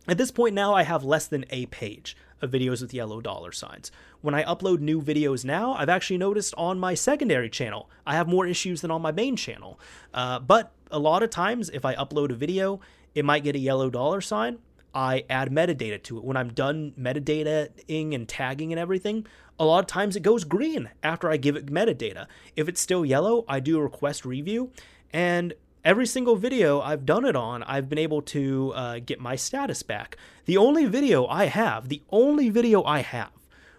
At 0.07 0.19
this 0.19 0.31
point 0.31 0.55
now, 0.55 0.75
I 0.75 0.83
have 0.83 1.03
less 1.03 1.27
than 1.27 1.47
a 1.49 1.67
page 1.67 2.17
of 2.43 2.51
videos 2.51 2.83
with 2.83 2.93
yellow 2.93 3.23
dollar 3.23 3.53
signs. 3.53 3.91
When 4.21 4.35
I 4.35 4.45
upload 4.45 4.81
new 4.81 5.01
videos 5.01 5.45
now, 5.45 5.73
I've 5.75 5.89
actually 5.89 6.19
noticed 6.19 6.55
on 6.59 6.79
my 6.79 6.95
secondary 6.95 7.49
channel, 7.49 7.89
I 8.07 8.15
have 8.15 8.29
more 8.29 8.47
issues 8.47 8.83
than 8.83 8.91
on 8.91 9.01
my 9.01 9.13
main 9.13 9.37
channel. 9.37 9.81
Uh, 10.13 10.39
but 10.41 10.73
a 10.91 10.99
lot 10.99 11.23
of 11.23 11.31
times, 11.31 11.71
if 11.71 11.85
I 11.85 11.95
upload 11.95 12.31
a 12.31 12.35
video, 12.35 12.81
it 13.15 13.25
might 13.25 13.45
get 13.45 13.57
a 13.57 13.59
yellow 13.59 13.89
dollar 13.89 14.21
sign. 14.21 14.59
I 14.95 15.25
add 15.29 15.51
metadata 15.51 16.03
to 16.05 16.19
it. 16.19 16.25
When 16.25 16.37
I'm 16.37 16.53
done 16.53 16.93
metadataing 16.99 18.15
and 18.15 18.29
tagging 18.29 18.73
and 18.73 18.79
everything, 18.79 19.27
a 19.59 19.65
lot 19.65 19.81
of 19.81 19.87
times 19.87 20.17
it 20.17 20.23
goes 20.23 20.45
green 20.45 20.91
after 21.03 21.31
I 21.31 21.37
give 21.37 21.57
it 21.57 21.67
metadata. 21.67 22.27
If 22.57 22.69
it's 22.69 22.81
still 22.81 23.05
yellow, 23.05 23.45
I 23.49 23.61
do 23.61 23.79
a 23.79 23.83
request 23.83 24.25
review, 24.25 24.71
and 25.13 25.55
every 25.85 26.07
single 26.07 26.37
video 26.37 26.81
I've 26.81 27.05
done 27.05 27.25
it 27.25 27.37
on, 27.37 27.63
I've 27.65 27.89
been 27.89 27.99
able 27.99 28.23
to 28.23 28.73
uh, 28.75 28.99
get 29.05 29.21
my 29.21 29.37
status 29.37 29.83
back. 29.83 30.17
The 30.45 30.57
only 30.57 30.87
video 30.87 31.27
I 31.27 31.47
have, 31.47 31.89
the 31.89 32.03
only 32.11 32.49
video 32.49 32.83
I 32.85 33.01
have, 33.01 33.31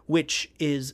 which 0.05 0.51
is 0.59 0.93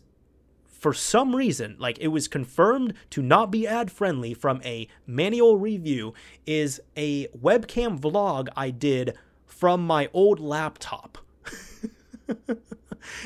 for 0.82 0.94
some 0.94 1.36
reason, 1.36 1.76
like 1.78 2.00
it 2.00 2.08
was 2.08 2.28
confirmed 2.28 2.96
to 3.12 3.22
not 3.22 3.52
be 3.52 3.68
ad 3.68 3.92
friendly 3.92 4.34
from 4.34 4.62
a 4.64 4.88
manual 5.06 5.58
review, 5.58 6.16
is 6.48 6.82
a 6.98 7.28
webcam 7.28 8.00
vlog 8.00 8.48
I 8.56 8.72
did 8.72 9.16
from 9.62 9.86
my 9.86 10.10
old 10.12 10.40
laptop. 10.40 11.20
and 12.28 12.58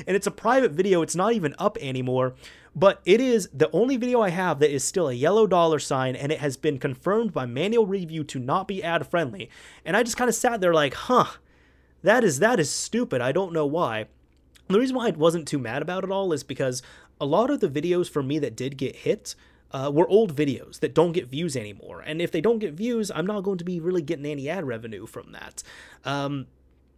it's 0.05 0.27
a 0.27 0.31
private 0.31 0.73
video, 0.73 1.01
it's 1.01 1.15
not 1.15 1.31
even 1.31 1.55
up 1.57 1.77
anymore. 1.79 2.35
But 2.75 2.99
it 3.05 3.21
is 3.21 3.47
the 3.53 3.71
only 3.71 3.95
video 3.95 4.19
I 4.19 4.31
have 4.31 4.59
that 4.59 4.69
is 4.69 4.83
still 4.83 5.07
a 5.07 5.13
yellow 5.13 5.47
dollar 5.47 5.79
sign, 5.79 6.13
and 6.13 6.33
it 6.33 6.39
has 6.39 6.57
been 6.57 6.77
confirmed 6.77 7.31
by 7.31 7.45
manual 7.45 7.85
review 7.85 8.25
to 8.25 8.37
not 8.37 8.67
be 8.67 8.83
ad 8.83 9.07
friendly. 9.07 9.49
And 9.85 9.95
I 9.95 10.03
just 10.03 10.17
kind 10.17 10.27
of 10.27 10.35
sat 10.35 10.59
there 10.59 10.73
like, 10.73 10.93
huh, 10.93 11.37
that 12.03 12.25
is 12.25 12.39
that 12.39 12.59
is 12.59 12.69
stupid. 12.69 13.21
I 13.21 13.31
don't 13.31 13.53
know 13.53 13.65
why. 13.65 14.07
The 14.67 14.77
reason 14.77 14.97
why 14.97 15.07
I 15.07 15.11
wasn't 15.11 15.47
too 15.47 15.59
mad 15.59 15.81
about 15.81 16.03
it 16.03 16.11
all 16.11 16.33
is 16.33 16.43
because 16.43 16.83
a 17.21 17.25
lot 17.25 17.49
of 17.49 17.61
the 17.61 17.69
videos 17.69 18.09
for 18.09 18.21
me 18.21 18.39
that 18.39 18.57
did 18.57 18.75
get 18.75 18.97
hit 18.97 19.35
uh, 19.71 19.91
were 19.93 20.07
old 20.07 20.35
videos 20.35 20.79
that 20.79 20.93
don't 20.93 21.11
get 21.11 21.27
views 21.27 21.55
anymore. 21.55 22.01
And 22.01 22.21
if 22.21 22.31
they 22.31 22.41
don't 22.41 22.59
get 22.59 22.73
views, 22.73 23.11
I'm 23.13 23.25
not 23.25 23.43
going 23.43 23.57
to 23.57 23.65
be 23.65 23.79
really 23.79 24.01
getting 24.01 24.25
any 24.25 24.49
ad 24.49 24.65
revenue 24.65 25.05
from 25.05 25.31
that. 25.33 25.63
Um, 26.03 26.47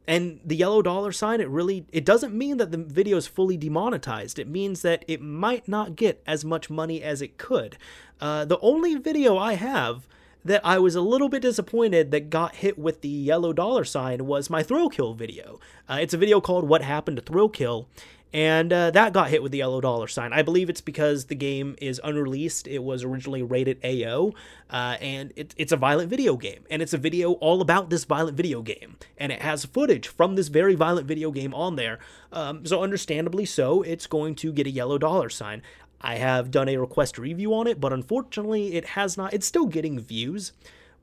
and 0.08 0.40
the 0.46 0.56
yellow 0.56 0.82
dollar 0.82 1.12
sign, 1.12 1.42
it 1.42 1.50
really 1.50 1.86
it 1.92 2.06
doesn't 2.06 2.34
mean 2.34 2.58
that 2.58 2.72
the 2.72 2.78
video 2.78 3.18
is 3.18 3.28
fully 3.28 3.58
demonetized. 3.58 4.40
It 4.40 4.48
means 4.48 4.82
that 4.82 5.04
it 5.08 5.22
might 5.22 5.68
not 5.68 5.96
get 5.96 6.24
as 6.26 6.46
much 6.46 6.70
money 6.70 7.04
as 7.04 7.22
it 7.22 7.38
could. 7.38 7.78
Uh, 8.22 8.46
the 8.46 8.60
only 8.60 8.96
video 8.96 9.38
I 9.38 9.54
have 9.54 10.08
that 10.46 10.66
I 10.66 10.80
was 10.80 10.96
a 10.96 11.02
little 11.02 11.28
bit 11.28 11.42
disappointed 11.42 12.12
that 12.12 12.30
got 12.30 12.56
hit 12.56 12.80
with 12.80 13.02
the 13.02 13.10
yellow 13.10 13.52
dollar 13.52 13.84
sign 13.84 14.26
was 14.26 14.50
my 14.50 14.64
Thrill 14.64 14.88
Kill 14.88 15.14
video. 15.14 15.60
Uh, 15.90 15.98
it's 16.00 16.14
a 16.14 16.18
video 16.18 16.40
called 16.40 16.68
What 16.68 16.82
Happened 16.82 17.18
to 17.18 17.24
Thrill 17.24 17.50
Kill, 17.50 17.90
and 18.34 18.74
uh, 18.74 18.92
that 18.92 19.14
got 19.14 19.30
hit 19.30 19.42
with 19.42 19.52
the 19.52 19.60
yellow 19.60 19.80
dollar 19.80 20.08
sign. 20.08 20.34
I 20.34 20.42
believe 20.42 20.70
it's 20.70 20.82
because 20.82 21.26
the 21.26 21.36
game 21.36 21.76
is 21.82 22.02
unreleased. 22.04 22.68
It 22.68 22.84
was 22.84 23.04
originally 23.04 23.42
rated 23.42 23.80
AO, 23.84 24.34
uh, 24.70 24.98
and 25.00 25.32
it, 25.36 25.54
it's 25.58 25.72
a 25.72 25.78
violent 25.78 26.10
video 26.10 26.36
game, 26.36 26.66
and 26.70 26.82
it's 26.82 26.94
a 26.94 26.98
video 26.98 27.34
all 27.34 27.62
about 27.62 27.90
this 27.90 28.04
violent 28.04 28.36
video 28.36 28.62
game, 28.62 28.98
and 29.18 29.32
it 29.32 29.42
has 29.42 29.66
footage 29.66 30.08
from 30.08 30.36
this 30.36 30.50
very 30.50 30.76
violent 30.76 31.08
video 31.08 31.32
game 31.32 31.54
on 31.54 31.78
there. 31.78 32.00
Um, 32.32 32.66
so, 32.66 32.84
understandably 32.84 33.46
so, 33.46 33.82
it's 33.82 34.08
going 34.08 34.36
to 34.36 34.52
get 34.52 34.68
a 34.68 34.72
yellow 34.72 34.98
dollar 34.98 35.30
sign. 35.30 35.62
I 36.02 36.16
have 36.16 36.52
done 36.52 36.70
a 36.70 36.78
request 36.78 37.18
review 37.18 37.54
on 37.54 37.66
it, 37.66 37.80
but 37.80 37.94
unfortunately, 37.94 38.76
it 38.76 38.86
has 38.90 39.18
not. 39.18 39.34
It's 39.34 39.48
still 39.48 39.66
getting 39.66 40.00
views, 40.00 40.52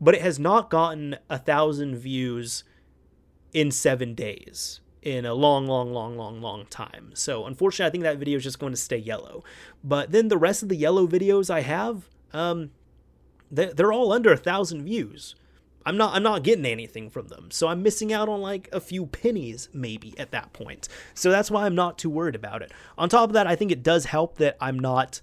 but 0.00 0.14
it 0.14 0.20
has 0.20 0.38
not 0.38 0.70
gotten 0.70 1.16
a 1.30 1.38
thousand 1.38 1.96
views 1.96 2.64
in 3.52 3.70
seven 3.70 4.14
days 4.14 4.80
in 5.04 5.26
a 5.26 5.34
long, 5.34 5.66
long, 5.66 5.92
long, 5.92 6.16
long, 6.16 6.40
long 6.40 6.66
time. 6.66 7.10
So 7.14 7.44
unfortunately, 7.44 7.88
I 7.88 7.90
think 7.90 8.02
that 8.04 8.18
video 8.18 8.38
is 8.38 8.42
just 8.42 8.58
going 8.58 8.72
to 8.72 8.78
stay 8.78 8.96
yellow. 8.96 9.44
But 9.84 10.10
then 10.10 10.28
the 10.28 10.38
rest 10.38 10.62
of 10.62 10.70
the 10.70 10.76
yellow 10.76 11.06
videos 11.06 11.50
I 11.50 11.60
have, 11.60 12.08
um, 12.32 12.70
they're 13.50 13.92
all 13.92 14.12
under 14.12 14.32
a 14.32 14.36
thousand 14.36 14.84
views. 14.84 15.36
I'm 15.86 15.98
not 15.98 16.14
I'm 16.14 16.22
not 16.22 16.42
getting 16.42 16.64
anything 16.64 17.10
from 17.10 17.28
them. 17.28 17.50
So 17.50 17.68
I'm 17.68 17.82
missing 17.82 18.12
out 18.12 18.28
on 18.28 18.40
like 18.40 18.68
a 18.72 18.80
few 18.80 19.04
pennies 19.06 19.68
maybe 19.74 20.18
at 20.18 20.30
that 20.30 20.54
point. 20.54 20.88
So 21.12 21.30
that's 21.30 21.50
why 21.50 21.66
I'm 21.66 21.74
not 21.74 21.98
too 21.98 22.08
worried 22.08 22.34
about 22.34 22.62
it. 22.62 22.72
On 22.96 23.08
top 23.08 23.28
of 23.28 23.34
that, 23.34 23.46
I 23.46 23.54
think 23.54 23.70
it 23.70 23.82
does 23.82 24.06
help 24.06 24.38
that 24.38 24.56
I'm 24.60 24.78
not 24.78 25.20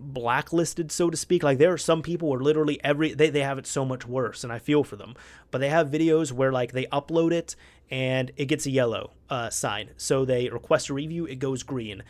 blacklisted 0.00 0.90
so 0.90 1.10
to 1.10 1.16
speak 1.16 1.42
like 1.42 1.58
there 1.58 1.72
are 1.72 1.78
some 1.78 2.02
people 2.02 2.28
where 2.28 2.40
literally 2.40 2.82
every 2.82 3.12
they, 3.12 3.28
they 3.28 3.42
have 3.42 3.58
it 3.58 3.66
so 3.66 3.84
much 3.84 4.06
worse 4.06 4.42
and 4.42 4.52
i 4.52 4.58
feel 4.58 4.82
for 4.82 4.96
them 4.96 5.14
but 5.50 5.58
they 5.58 5.68
have 5.68 5.88
videos 5.88 6.32
where 6.32 6.50
like 6.50 6.72
they 6.72 6.86
upload 6.86 7.32
it 7.32 7.54
and 7.90 8.30
it 8.36 8.46
gets 8.46 8.66
a 8.66 8.70
yellow 8.70 9.12
uh, 9.28 9.50
sign 9.50 9.90
so 9.96 10.24
they 10.24 10.48
request 10.48 10.88
a 10.88 10.94
review 10.94 11.26
it 11.26 11.38
goes 11.38 11.62
green 11.62 12.02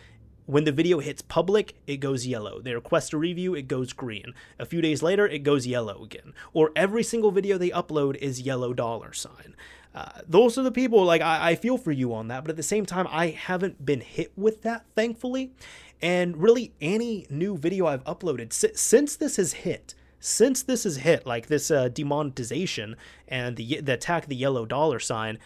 when 0.50 0.64
the 0.64 0.72
video 0.72 0.98
hits 0.98 1.22
public, 1.22 1.76
it 1.86 1.98
goes 1.98 2.26
yellow. 2.26 2.60
They 2.60 2.74
request 2.74 3.12
a 3.12 3.18
review, 3.18 3.54
it 3.54 3.68
goes 3.68 3.92
green. 3.92 4.34
A 4.58 4.66
few 4.66 4.80
days 4.80 5.00
later, 5.00 5.24
it 5.24 5.44
goes 5.44 5.64
yellow 5.64 6.02
again. 6.02 6.34
Or 6.52 6.72
every 6.74 7.04
single 7.04 7.30
video 7.30 7.56
they 7.56 7.70
upload 7.70 8.16
is 8.16 8.40
yellow 8.40 8.72
dollar 8.72 9.12
sign. 9.12 9.54
Uh, 9.94 10.22
those 10.26 10.58
are 10.58 10.64
the 10.64 10.72
people, 10.72 11.04
like, 11.04 11.22
I, 11.22 11.50
I 11.50 11.54
feel 11.54 11.78
for 11.78 11.92
you 11.92 12.12
on 12.12 12.28
that, 12.28 12.42
but 12.42 12.50
at 12.50 12.56
the 12.56 12.64
same 12.64 12.84
time, 12.84 13.06
I 13.10 13.28
haven't 13.28 13.84
been 13.84 14.00
hit 14.00 14.32
with 14.36 14.62
that, 14.62 14.86
thankfully. 14.96 15.52
And 16.02 16.36
really, 16.38 16.72
any 16.80 17.26
new 17.28 17.56
video 17.56 17.86
I've 17.86 18.04
uploaded 18.04 18.52
since 18.52 19.16
this 19.16 19.36
has 19.36 19.52
hit, 19.52 19.94
since 20.18 20.62
this 20.62 20.84
has 20.84 20.98
hit, 20.98 21.26
like 21.26 21.46
this 21.46 21.70
uh, 21.70 21.88
demonetization 21.88 22.96
and 23.28 23.56
the, 23.56 23.80
the 23.80 23.94
attack 23.94 24.26
the 24.26 24.36
yellow 24.36 24.64
dollar 24.64 24.98
sign, 24.98 25.38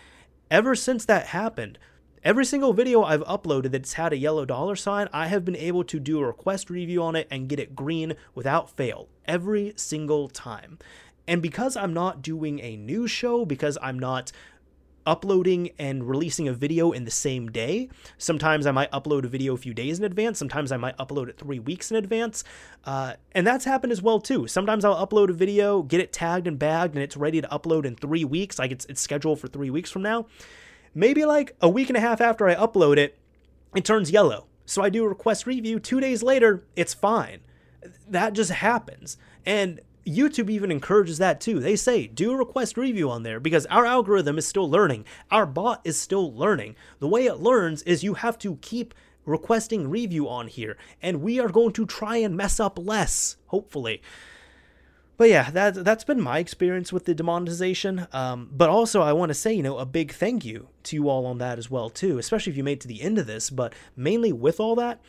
ever 0.51 0.75
since 0.75 1.05
that 1.07 1.29
happened, 1.29 1.79
every 2.23 2.45
single 2.45 2.73
video 2.73 3.03
I've 3.03 3.25
uploaded 3.25 3.73
that's 3.73 3.95
had 3.95 4.13
a 4.13 4.17
yellow 4.17 4.45
dollar 4.45 4.77
sign, 4.77 5.09
I 5.13 5.27
have 5.27 5.45
been 5.45 5.57
able 5.57 5.85
to 5.85 5.99
do 5.99 6.21
a 6.21 6.27
request 6.27 6.71
review 6.71 7.03
on 7.03 7.17
it 7.17 7.27
and 7.31 7.49
get 7.49 7.59
it 7.59 7.75
green 7.75 8.15
without 8.35 8.71
fail 8.71 9.09
every 9.27 9.73
single 9.77 10.29
time. 10.29 10.79
And 11.27 11.41
because 11.41 11.77
I'm 11.77 11.95
not 11.95 12.23
doing 12.23 12.61
a 12.61 12.77
news 12.77 13.11
show, 13.11 13.45
because 13.45 13.79
I'm 13.81 13.99
not 13.99 14.31
uploading 15.07 15.71
and 15.79 16.09
releasing 16.09 16.49
a 16.49 16.53
video 16.53 16.93
in 16.93 17.05
the 17.05 17.11
same 17.11 17.51
day. 17.51 17.89
Sometimes 18.19 18.67
I 18.67 18.71
might 18.73 18.91
upload 18.93 19.25
a 19.25 19.29
video 19.29 19.55
a 19.55 19.57
few 19.57 19.75
days 19.75 19.99
in 19.99 20.05
advance. 20.05 20.39
Sometimes 20.39 20.73
I 20.73 20.77
might 20.77 20.97
upload 20.99 21.29
it 21.29 21.39
three 21.39 21.59
weeks 21.59 21.91
in 21.91 21.97
advance. 21.97 22.45
Uh, 22.85 23.15
and 23.33 23.47
that's 23.47 23.65
happened 23.65 23.93
as 23.93 24.03
well 24.03 24.21
too. 24.21 24.47
Sometimes 24.47 24.85
I'll 24.85 25.07
upload 25.07 25.31
a 25.31 25.33
video, 25.33 25.83
get 25.83 26.01
it 26.01 26.13
tagged 26.13 26.47
and 26.47 26.59
bagged, 26.59 26.95
and 26.95 27.03
it's 27.03 27.17
ready 27.17 27.41
to 27.41 27.49
upload 27.49 27.85
in 27.85 27.97
three 27.97 28.25
weeks. 28.25 28.59
Like 28.59 28.71
it's, 28.71 28.85
it's 28.87 29.01
scheduled 29.01 29.41
for 29.41 29.49
three 29.49 29.71
weeks 29.71 29.91
from 29.91 30.03
now. 30.03 30.27
Maybe 30.95 31.25
like 31.25 31.57
a 31.61 31.69
week 31.69 31.91
and 31.91 31.97
a 31.97 32.01
half 32.01 32.21
after 32.21 32.49
I 32.49 32.55
upload 32.55 32.97
it, 32.97 33.19
it 33.75 33.85
turns 33.85 34.11
yellow. 34.11 34.47
So 34.67 34.83
I 34.83 34.89
do 34.89 35.05
a 35.05 35.09
request 35.09 35.47
review. 35.47 35.79
Two 35.79 36.01
days 36.01 36.23
later, 36.23 36.65
it's 36.77 36.95
fine. 36.95 37.41
That 38.09 38.33
just 38.33 38.51
happens. 38.51 39.17
And 39.45 39.81
YouTube 40.07 40.51
even 40.51 40.71
encourages 40.71 41.19
that 41.19 41.41
too. 41.41 41.61
They 41.61 41.77
say, 41.77 42.07
do 42.07 42.33
a 42.33 42.37
request 42.37 42.77
review 42.77 43.11
on 43.11 43.23
there 43.23 43.41
because 43.41 43.67
our 43.67 43.87
algorithm 43.87 44.39
is 44.39 44.47
still 44.47 44.71
learning. 44.71 45.05
Our 45.31 45.47
bot 45.47 45.81
is 45.85 45.99
still 45.99 46.33
learning. 46.33 46.77
The 46.99 47.09
way 47.09 47.27
it 47.27 47.37
learns 47.37 47.83
is 47.83 48.05
you 48.05 48.15
have 48.15 48.39
to 48.41 48.57
keep 48.57 48.95
requesting 49.25 49.89
review 49.89 50.29
on 50.29 50.49
here, 50.49 50.77
and 51.03 51.23
we 51.23 51.41
are 51.41 51.49
going 51.49 51.73
to 51.73 51.87
try 51.87 52.17
and 52.19 52.37
mess 52.37 52.61
up 52.61 52.79
less, 52.79 53.37
hopefully. 53.47 54.03
But 55.17 55.29
yeah, 55.29 55.51
that 55.53 55.85
that's 55.85 56.05
been 56.05 56.21
my 56.21 56.39
experience 56.39 56.93
with 56.93 57.05
the 57.05 57.15
demonetization. 57.15 58.09
Um, 58.13 58.51
but 58.51 58.69
also, 58.69 59.01
I 59.01 59.13
want 59.13 59.31
to 59.31 59.35
say, 59.35 59.53
you 59.53 59.63
know, 59.63 59.79
a 59.79 59.87
big 59.87 60.13
thank 60.13 60.45
you 60.45 60.69
to 60.85 60.97
you 60.97 61.09
all 61.09 61.25
on 61.27 61.39
that 61.39 61.59
as 61.59 61.71
well 61.71 61.89
too, 61.89 62.19
especially 62.19 62.51
if 62.51 62.57
you 62.57 62.65
made 62.65 62.81
to 62.81 62.89
the 62.89 63.01
end 63.01 63.19
of 63.19 63.27
this. 63.27 63.49
But 63.49 63.75
mainly 63.97 64.33
with 64.33 64.59
all 64.59 64.75
that, 64.77 65.01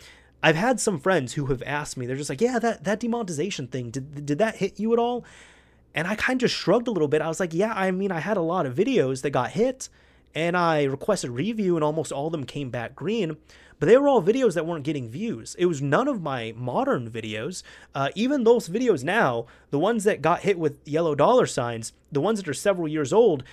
I've 0.45 0.55
had 0.55 0.79
some 0.79 0.99
friends 0.99 1.33
who 1.33 1.47
have 1.47 1.63
asked 1.65 1.97
me, 1.97 2.05
they're 2.05 2.15
just 2.15 2.29
like, 2.29 2.39
yeah, 2.39 2.59
that, 2.59 2.83
that 2.83 2.99
demonetization 2.99 3.65
thing, 3.65 3.89
did, 3.89 4.27
did 4.27 4.37
that 4.37 4.57
hit 4.57 4.79
you 4.79 4.93
at 4.93 4.99
all? 4.99 5.25
And 5.95 6.07
I 6.07 6.13
kind 6.13 6.43
of 6.43 6.51
shrugged 6.51 6.87
a 6.87 6.91
little 6.91 7.07
bit. 7.07 7.23
I 7.23 7.27
was 7.27 7.39
like, 7.39 7.51
yeah, 7.51 7.73
I 7.73 7.89
mean, 7.89 8.11
I 8.11 8.19
had 8.19 8.37
a 8.37 8.41
lot 8.41 8.67
of 8.67 8.75
videos 8.75 9.23
that 9.23 9.31
got 9.31 9.49
hit 9.49 9.89
and 10.35 10.55
I 10.55 10.83
requested 10.83 11.31
review 11.31 11.73
and 11.77 11.83
almost 11.83 12.11
all 12.11 12.27
of 12.27 12.31
them 12.31 12.43
came 12.43 12.69
back 12.69 12.95
green 12.95 13.37
but 13.79 13.87
they 13.87 13.97
were 13.97 14.07
all 14.07 14.21
videos 14.21 14.53
that 14.53 14.65
weren't 14.65 14.85
getting 14.85 15.09
views. 15.09 15.55
It 15.59 15.65
was 15.65 15.81
none 15.81 16.07
of 16.07 16.21
my 16.21 16.53
modern 16.55 17.09
videos. 17.09 17.63
Uh, 17.93 18.09
even 18.15 18.43
those 18.43 18.69
videos 18.69 19.03
now, 19.03 19.45
the 19.69 19.79
ones 19.79 20.03
that 20.03 20.21
got 20.21 20.41
hit 20.41 20.57
with 20.57 20.79
yellow 20.85 21.15
dollar 21.15 21.45
signs, 21.45 21.93
the 22.11 22.21
ones 22.21 22.39
that 22.39 22.47
are 22.47 22.53
several 22.53 22.87
years 22.87 23.11
old, 23.11 23.43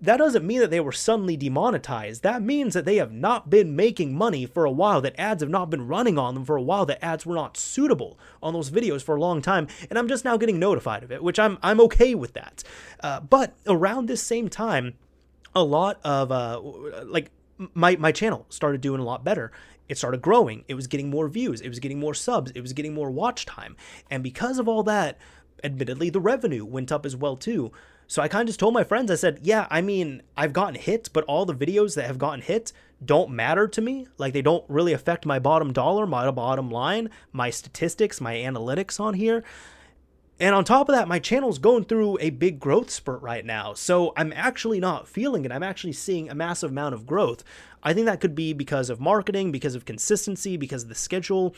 that 0.00 0.18
doesn't 0.18 0.46
mean 0.46 0.60
that 0.60 0.70
they 0.70 0.80
were 0.80 0.92
suddenly 0.92 1.36
demonetized. 1.36 2.22
That 2.22 2.42
means 2.42 2.74
that 2.74 2.84
they 2.84 2.96
have 2.96 3.12
not 3.12 3.48
been 3.48 3.74
making 3.74 4.16
money 4.16 4.46
for 4.46 4.64
a 4.64 4.70
while, 4.70 5.00
that 5.00 5.18
ads 5.18 5.42
have 5.42 5.50
not 5.50 5.70
been 5.70 5.88
running 5.88 6.18
on 6.18 6.34
them 6.34 6.44
for 6.44 6.56
a 6.56 6.62
while, 6.62 6.86
that 6.86 7.02
ads 7.04 7.24
were 7.24 7.34
not 7.34 7.56
suitable 7.56 8.18
on 8.42 8.52
those 8.52 8.70
videos 8.70 9.02
for 9.02 9.16
a 9.16 9.20
long 9.20 9.40
time, 9.40 9.66
and 9.88 9.98
I'm 9.98 10.08
just 10.08 10.24
now 10.24 10.36
getting 10.36 10.58
notified 10.58 11.02
of 11.02 11.10
it, 11.10 11.22
which 11.22 11.38
I'm 11.38 11.58
I'm 11.62 11.80
okay 11.80 12.14
with 12.14 12.34
that. 12.34 12.62
Uh, 13.00 13.20
but 13.20 13.54
around 13.66 14.06
this 14.06 14.22
same 14.22 14.48
time, 14.48 14.94
a 15.54 15.64
lot 15.64 15.98
of 16.04 16.30
uh, 16.30 16.60
like 17.04 17.30
my 17.58 17.96
my 17.96 18.12
channel 18.12 18.46
started 18.48 18.80
doing 18.80 19.00
a 19.00 19.04
lot 19.04 19.24
better. 19.24 19.52
It 19.88 19.98
started 19.98 20.22
growing. 20.22 20.64
It 20.66 20.74
was 20.74 20.86
getting 20.86 21.10
more 21.10 21.28
views. 21.28 21.60
It 21.60 21.68
was 21.68 21.78
getting 21.78 22.00
more 22.00 22.14
subs. 22.14 22.50
It 22.54 22.62
was 22.62 22.72
getting 22.72 22.94
more 22.94 23.10
watch 23.10 23.44
time. 23.44 23.76
And 24.10 24.22
because 24.22 24.58
of 24.58 24.66
all 24.66 24.82
that, 24.84 25.18
admittedly, 25.62 26.10
the 26.10 26.20
revenue 26.20 26.64
went 26.64 26.90
up 26.90 27.04
as 27.04 27.14
well 27.14 27.36
too. 27.36 27.70
So 28.06 28.22
I 28.22 28.28
kind 28.28 28.42
of 28.42 28.48
just 28.48 28.60
told 28.60 28.74
my 28.74 28.84
friends, 28.84 29.10
I 29.10 29.14
said, 29.14 29.40
yeah, 29.42 29.66
I 29.70 29.80
mean, 29.80 30.22
I've 30.36 30.52
gotten 30.52 30.74
hit, 30.74 31.08
but 31.12 31.24
all 31.24 31.46
the 31.46 31.54
videos 31.54 31.94
that 31.94 32.06
have 32.06 32.18
gotten 32.18 32.42
hit 32.42 32.72
don't 33.04 33.30
matter 33.30 33.66
to 33.68 33.80
me. 33.80 34.06
Like 34.18 34.32
they 34.32 34.42
don't 34.42 34.64
really 34.68 34.92
affect 34.92 35.26
my 35.26 35.38
bottom 35.38 35.72
dollar, 35.72 36.06
my 36.06 36.30
bottom 36.30 36.70
line, 36.70 37.10
my 37.32 37.50
statistics, 37.50 38.20
my 38.20 38.34
analytics 38.34 39.00
on 39.00 39.14
here. 39.14 39.42
And 40.40 40.54
on 40.54 40.64
top 40.64 40.88
of 40.88 40.94
that, 40.94 41.06
my 41.06 41.18
channel's 41.20 41.58
going 41.58 41.84
through 41.84 42.18
a 42.20 42.30
big 42.30 42.58
growth 42.58 42.90
spurt 42.90 43.22
right 43.22 43.44
now. 43.44 43.74
So 43.74 44.12
I'm 44.16 44.32
actually 44.34 44.80
not 44.80 45.06
feeling 45.06 45.44
it. 45.44 45.52
I'm 45.52 45.62
actually 45.62 45.92
seeing 45.92 46.28
a 46.28 46.34
massive 46.34 46.70
amount 46.70 46.94
of 46.94 47.06
growth. 47.06 47.44
I 47.82 47.94
think 47.94 48.06
that 48.06 48.20
could 48.20 48.34
be 48.34 48.52
because 48.52 48.90
of 48.90 48.98
marketing, 48.98 49.52
because 49.52 49.74
of 49.74 49.84
consistency, 49.84 50.56
because 50.56 50.82
of 50.82 50.88
the 50.88 50.94
schedule. 50.94 51.54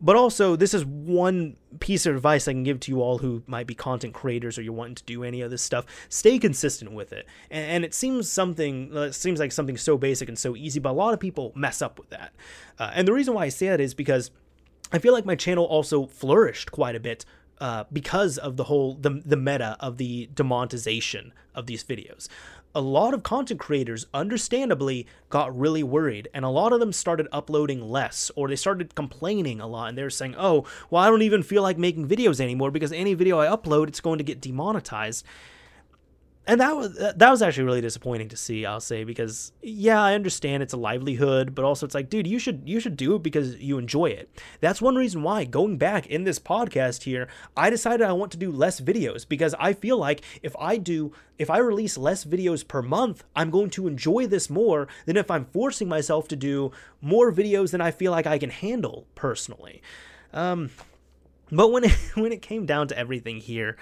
But 0.00 0.16
also, 0.16 0.56
this 0.56 0.74
is 0.74 0.84
one 0.84 1.56
piece 1.80 2.04
of 2.04 2.14
advice 2.16 2.48
I 2.48 2.52
can 2.52 2.64
give 2.64 2.80
to 2.80 2.90
you 2.90 3.00
all 3.00 3.18
who 3.18 3.42
might 3.46 3.66
be 3.66 3.74
content 3.74 4.12
creators 4.12 4.58
or 4.58 4.62
you're 4.62 4.74
wanting 4.74 4.96
to 4.96 5.04
do 5.04 5.24
any 5.24 5.40
of 5.40 5.50
this 5.50 5.62
stuff. 5.62 5.86
Stay 6.10 6.38
consistent 6.38 6.92
with 6.92 7.12
it. 7.12 7.26
And, 7.50 7.84
it 7.84 7.94
seems 7.94 8.30
something, 8.30 8.94
it 8.94 9.14
seems 9.14 9.40
like 9.40 9.52
something 9.52 9.78
so 9.78 9.96
basic 9.96 10.28
and 10.28 10.38
so 10.38 10.54
easy, 10.54 10.80
but 10.80 10.90
a 10.90 10.92
lot 10.92 11.14
of 11.14 11.20
people 11.20 11.52
mess 11.54 11.80
up 11.80 11.98
with 11.98 12.10
that. 12.10 12.34
Uh, 12.78 12.90
and 12.92 13.08
the 13.08 13.12
reason 13.12 13.32
why 13.32 13.44
I 13.44 13.48
say 13.48 13.68
that 13.68 13.80
is 13.80 13.94
because 13.94 14.30
I 14.92 14.98
feel 14.98 15.14
like 15.14 15.24
my 15.24 15.34
channel 15.34 15.64
also 15.64 16.06
flourished 16.06 16.72
quite 16.72 16.94
a 16.94 17.00
bit 17.00 17.24
uh, 17.60 17.84
because 17.92 18.38
of 18.38 18.56
the 18.56 18.64
whole 18.64 18.94
the, 18.94 19.22
the 19.24 19.36
meta 19.36 19.76
of 19.80 19.96
the 19.96 20.28
demonetization 20.34 21.32
of 21.54 21.66
these 21.66 21.84
videos. 21.84 22.28
A 22.74 22.80
lot 22.80 23.14
of 23.14 23.22
content 23.22 23.58
creators 23.58 24.06
understandably 24.12 25.06
got 25.30 25.58
really 25.58 25.82
worried 25.82 26.28
and 26.34 26.44
a 26.44 26.50
lot 26.50 26.74
of 26.74 26.80
them 26.80 26.92
started 26.92 27.26
uploading 27.32 27.80
less 27.80 28.30
or 28.36 28.48
they 28.48 28.56
started 28.56 28.94
complaining 28.94 29.60
a 29.60 29.66
lot 29.66 29.88
and 29.88 29.96
they 29.96 30.02
were 30.02 30.10
saying 30.10 30.34
oh 30.36 30.66
well 30.90 31.02
i 31.02 31.08
don't 31.08 31.22
even 31.22 31.42
feel 31.42 31.62
like 31.62 31.78
making 31.78 32.06
videos 32.06 32.38
anymore 32.38 32.70
because 32.70 32.92
any 32.92 33.14
video 33.14 33.40
i 33.40 33.46
upload 33.46 33.88
it's 33.88 34.00
going 34.00 34.18
to 34.18 34.24
get 34.24 34.42
demonetized 34.42 35.24
and 36.46 36.60
that 36.60 36.76
was 36.76 36.96
that 36.96 37.30
was 37.30 37.42
actually 37.42 37.64
really 37.64 37.80
disappointing 37.80 38.28
to 38.28 38.36
see 38.36 38.64
i'll 38.64 38.80
say 38.80 39.04
because 39.04 39.52
yeah 39.62 40.00
i 40.00 40.14
understand 40.14 40.62
it's 40.62 40.72
a 40.72 40.76
livelihood 40.76 41.54
but 41.54 41.64
also 41.64 41.84
it's 41.84 41.94
like 41.94 42.08
dude 42.08 42.26
you 42.26 42.38
should 42.38 42.62
you 42.64 42.78
should 42.78 42.96
do 42.96 43.16
it 43.16 43.22
because 43.22 43.56
you 43.56 43.78
enjoy 43.78 44.06
it. 44.06 44.30
That's 44.60 44.80
one 44.80 44.96
reason 44.96 45.22
why 45.22 45.44
going 45.44 45.76
back 45.76 46.06
in 46.06 46.24
this 46.24 46.38
podcast 46.38 47.02
here 47.02 47.28
i 47.56 47.70
decided 47.70 48.06
i 48.06 48.12
want 48.12 48.32
to 48.32 48.38
do 48.38 48.52
less 48.52 48.80
videos 48.80 49.28
because 49.28 49.54
i 49.58 49.72
feel 49.72 49.98
like 49.98 50.22
if 50.42 50.54
i 50.56 50.76
do 50.76 51.12
if 51.38 51.50
i 51.50 51.58
release 51.58 51.98
less 51.98 52.24
videos 52.24 52.66
per 52.66 52.82
month 52.82 53.24
i'm 53.34 53.50
going 53.50 53.70
to 53.70 53.86
enjoy 53.86 54.26
this 54.26 54.48
more 54.48 54.88
than 55.06 55.16
if 55.16 55.30
i'm 55.30 55.44
forcing 55.46 55.88
myself 55.88 56.28
to 56.28 56.36
do 56.36 56.70
more 57.00 57.32
videos 57.32 57.72
than 57.72 57.80
i 57.80 57.90
feel 57.90 58.12
like 58.12 58.26
i 58.26 58.38
can 58.38 58.50
handle 58.50 59.06
personally. 59.14 59.82
Um 60.32 60.70
but 61.50 61.70
when 61.70 61.84
it 61.84 61.92
when 62.14 62.32
it 62.32 62.42
came 62.42 62.66
down 62.66 62.88
to 62.88 62.98
everything 62.98 63.38
here 63.38 63.76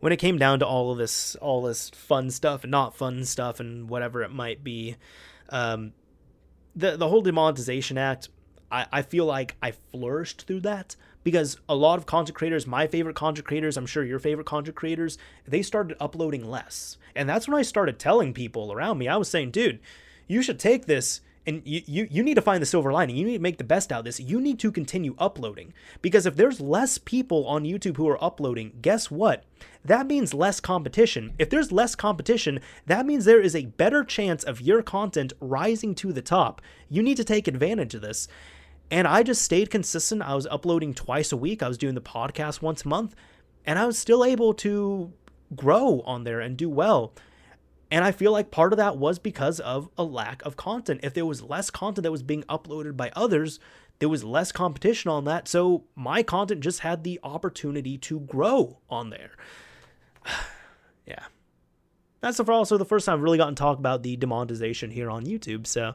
when 0.00 0.12
it 0.12 0.18
came 0.18 0.38
down 0.38 0.58
to 0.58 0.66
all 0.66 0.90
of 0.90 0.98
this 0.98 1.34
all 1.36 1.62
this 1.62 1.90
fun 1.90 2.30
stuff 2.30 2.64
and 2.64 2.70
not 2.70 2.96
fun 2.96 3.24
stuff 3.24 3.60
and 3.60 3.88
whatever 3.88 4.22
it 4.22 4.30
might 4.30 4.62
be 4.62 4.96
um, 5.50 5.92
the 6.74 6.96
the 6.96 7.08
whole 7.08 7.22
demonetization 7.22 7.98
act 7.98 8.28
I, 8.70 8.86
I 8.92 9.02
feel 9.02 9.24
like 9.24 9.56
I 9.62 9.70
flourished 9.70 10.46
through 10.46 10.60
that 10.60 10.96
because 11.24 11.58
a 11.68 11.74
lot 11.74 11.98
of 11.98 12.06
content 12.06 12.36
creators, 12.36 12.66
my 12.66 12.86
favorite 12.86 13.16
content 13.16 13.46
creators, 13.46 13.76
I'm 13.76 13.86
sure 13.86 14.04
your 14.04 14.18
favorite 14.18 14.46
content 14.46 14.76
creators, 14.76 15.18
they 15.46 15.62
started 15.62 15.96
uploading 16.00 16.48
less. 16.48 16.96
And 17.14 17.28
that's 17.28 17.48
when 17.48 17.58
I 17.58 17.62
started 17.62 17.98
telling 17.98 18.32
people 18.32 18.72
around 18.72 18.98
me, 18.98 19.08
I 19.08 19.16
was 19.16 19.28
saying, 19.28 19.50
dude, 19.50 19.80
you 20.26 20.42
should 20.42 20.58
take 20.58 20.86
this 20.86 21.20
and 21.48 21.62
you, 21.64 21.80
you 21.86 22.08
you 22.10 22.22
need 22.22 22.34
to 22.34 22.42
find 22.42 22.60
the 22.60 22.66
silver 22.66 22.92
lining. 22.92 23.16
You 23.16 23.24
need 23.24 23.38
to 23.38 23.42
make 23.42 23.56
the 23.56 23.64
best 23.64 23.90
out 23.90 24.00
of 24.00 24.04
this. 24.04 24.20
You 24.20 24.38
need 24.38 24.58
to 24.58 24.70
continue 24.70 25.14
uploading 25.18 25.72
because 26.02 26.26
if 26.26 26.36
there's 26.36 26.60
less 26.60 26.98
people 26.98 27.46
on 27.46 27.64
YouTube 27.64 27.96
who 27.96 28.06
are 28.08 28.22
uploading, 28.22 28.72
guess 28.82 29.10
what? 29.10 29.44
That 29.82 30.06
means 30.06 30.34
less 30.34 30.60
competition. 30.60 31.32
If 31.38 31.48
there's 31.48 31.72
less 31.72 31.94
competition, 31.94 32.60
that 32.84 33.06
means 33.06 33.24
there 33.24 33.40
is 33.40 33.56
a 33.56 33.64
better 33.64 34.04
chance 34.04 34.44
of 34.44 34.60
your 34.60 34.82
content 34.82 35.32
rising 35.40 35.94
to 35.96 36.12
the 36.12 36.20
top. 36.20 36.60
You 36.90 37.02
need 37.02 37.16
to 37.16 37.24
take 37.24 37.48
advantage 37.48 37.94
of 37.94 38.02
this. 38.02 38.28
And 38.90 39.08
I 39.08 39.22
just 39.22 39.40
stayed 39.40 39.70
consistent. 39.70 40.22
I 40.22 40.34
was 40.34 40.46
uploading 40.46 40.92
twice 40.92 41.32
a 41.32 41.36
week. 41.36 41.62
I 41.62 41.68
was 41.68 41.78
doing 41.78 41.94
the 41.94 42.00
podcast 42.02 42.60
once 42.60 42.84
a 42.84 42.88
month, 42.88 43.14
and 43.64 43.78
I 43.78 43.86
was 43.86 43.98
still 43.98 44.24
able 44.24 44.52
to 44.54 45.12
grow 45.56 46.02
on 46.04 46.24
there 46.24 46.40
and 46.40 46.56
do 46.56 46.68
well. 46.68 47.14
And 47.90 48.04
I 48.04 48.12
feel 48.12 48.32
like 48.32 48.50
part 48.50 48.72
of 48.72 48.76
that 48.76 48.98
was 48.98 49.18
because 49.18 49.60
of 49.60 49.88
a 49.96 50.04
lack 50.04 50.44
of 50.44 50.56
content. 50.56 51.00
If 51.02 51.14
there 51.14 51.24
was 51.24 51.42
less 51.42 51.70
content 51.70 52.02
that 52.02 52.12
was 52.12 52.22
being 52.22 52.42
uploaded 52.44 52.96
by 52.96 53.10
others, 53.16 53.58
there 53.98 54.08
was 54.08 54.24
less 54.24 54.52
competition 54.52 55.10
on 55.10 55.24
that. 55.24 55.48
So 55.48 55.84
my 55.94 56.22
content 56.22 56.60
just 56.60 56.80
had 56.80 57.02
the 57.02 57.18
opportunity 57.22 57.96
to 57.98 58.20
grow 58.20 58.78
on 58.90 59.10
there. 59.10 59.30
yeah. 61.06 61.24
That's 62.20 62.40
also 62.40 62.76
the 62.76 62.84
first 62.84 63.06
time 63.06 63.14
I've 63.14 63.22
really 63.22 63.38
gotten 63.38 63.54
to 63.54 63.60
talk 63.60 63.78
about 63.78 64.02
the 64.02 64.16
demonetization 64.16 64.90
here 64.90 65.08
on 65.08 65.24
YouTube. 65.24 65.66
So 65.66 65.94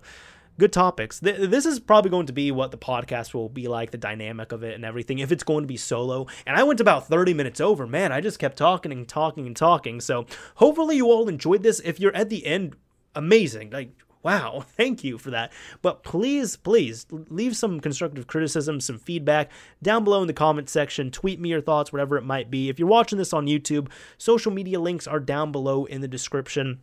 good 0.60 0.74
topics. 0.74 1.20
This 1.20 1.66
is 1.66 1.80
probably 1.80 2.12
going 2.12 2.28
to 2.28 2.34
be 2.34 2.52
what 2.52 2.72
the 2.72 2.78
podcast 2.78 3.34
will 3.34 3.50
be 3.50 3.68
like, 3.68 3.92
the 3.92 3.98
dynamic 3.98 4.52
of 4.52 4.64
it 4.64 4.76
and 4.76 4.86
everything, 4.86 5.20
if 5.20 5.32
it's 5.32 5.44
going 5.44 5.64
to 5.64 5.68
be 5.68 5.78
solo. 5.78 6.28
And 6.46 6.56
I 6.56 6.64
went 6.64 6.80
about 6.80 7.08
30 7.08 7.34
minutes 7.34 7.60
over. 7.60 7.88
Man, 7.88 8.12
I 8.12 8.22
just 8.22 8.40
kept 8.40 8.58
talking 8.58 8.92
and 8.92 9.08
talking 9.08 9.48
and 9.48 9.56
talking. 9.56 10.00
So 10.00 10.26
hopefully 10.56 10.98
you 10.98 11.08
all 11.08 11.28
enjoyed 11.28 11.64
this. 11.64 11.80
If 11.84 12.00
you're 12.00 12.16
at 12.16 12.30
the 12.30 12.46
end, 12.46 12.76
amazing. 13.16 13.72
Like, 13.72 13.92
wow, 14.22 14.64
thank 14.78 15.04
you 15.04 15.18
for 15.18 15.32
that. 15.32 15.52
But 15.82 16.04
please, 16.04 16.56
please 16.56 17.06
leave 17.12 17.56
some 17.56 17.80
constructive 17.80 18.28
criticism, 18.28 18.80
some 18.80 18.98
feedback 18.98 19.52
down 19.82 20.04
below 20.04 20.22
in 20.22 20.28
the 20.28 20.34
comment 20.34 20.70
section. 20.70 21.12
Tweet 21.12 21.40
me 21.40 21.50
your 21.50 21.62
thoughts, 21.62 21.92
whatever 21.92 22.18
it 22.18 22.24
might 22.24 22.50
be. 22.50 22.70
If 22.70 22.80
you're 22.80 22.88
watching 22.88 23.18
this 23.18 23.34
on 23.34 23.48
YouTube, 23.48 23.90
social 24.18 24.52
media 24.52 24.80
links 24.80 25.08
are 25.08 25.20
down 25.20 25.52
below 25.52 25.86
in 25.86 26.02
the 26.02 26.08
description. 26.08 26.80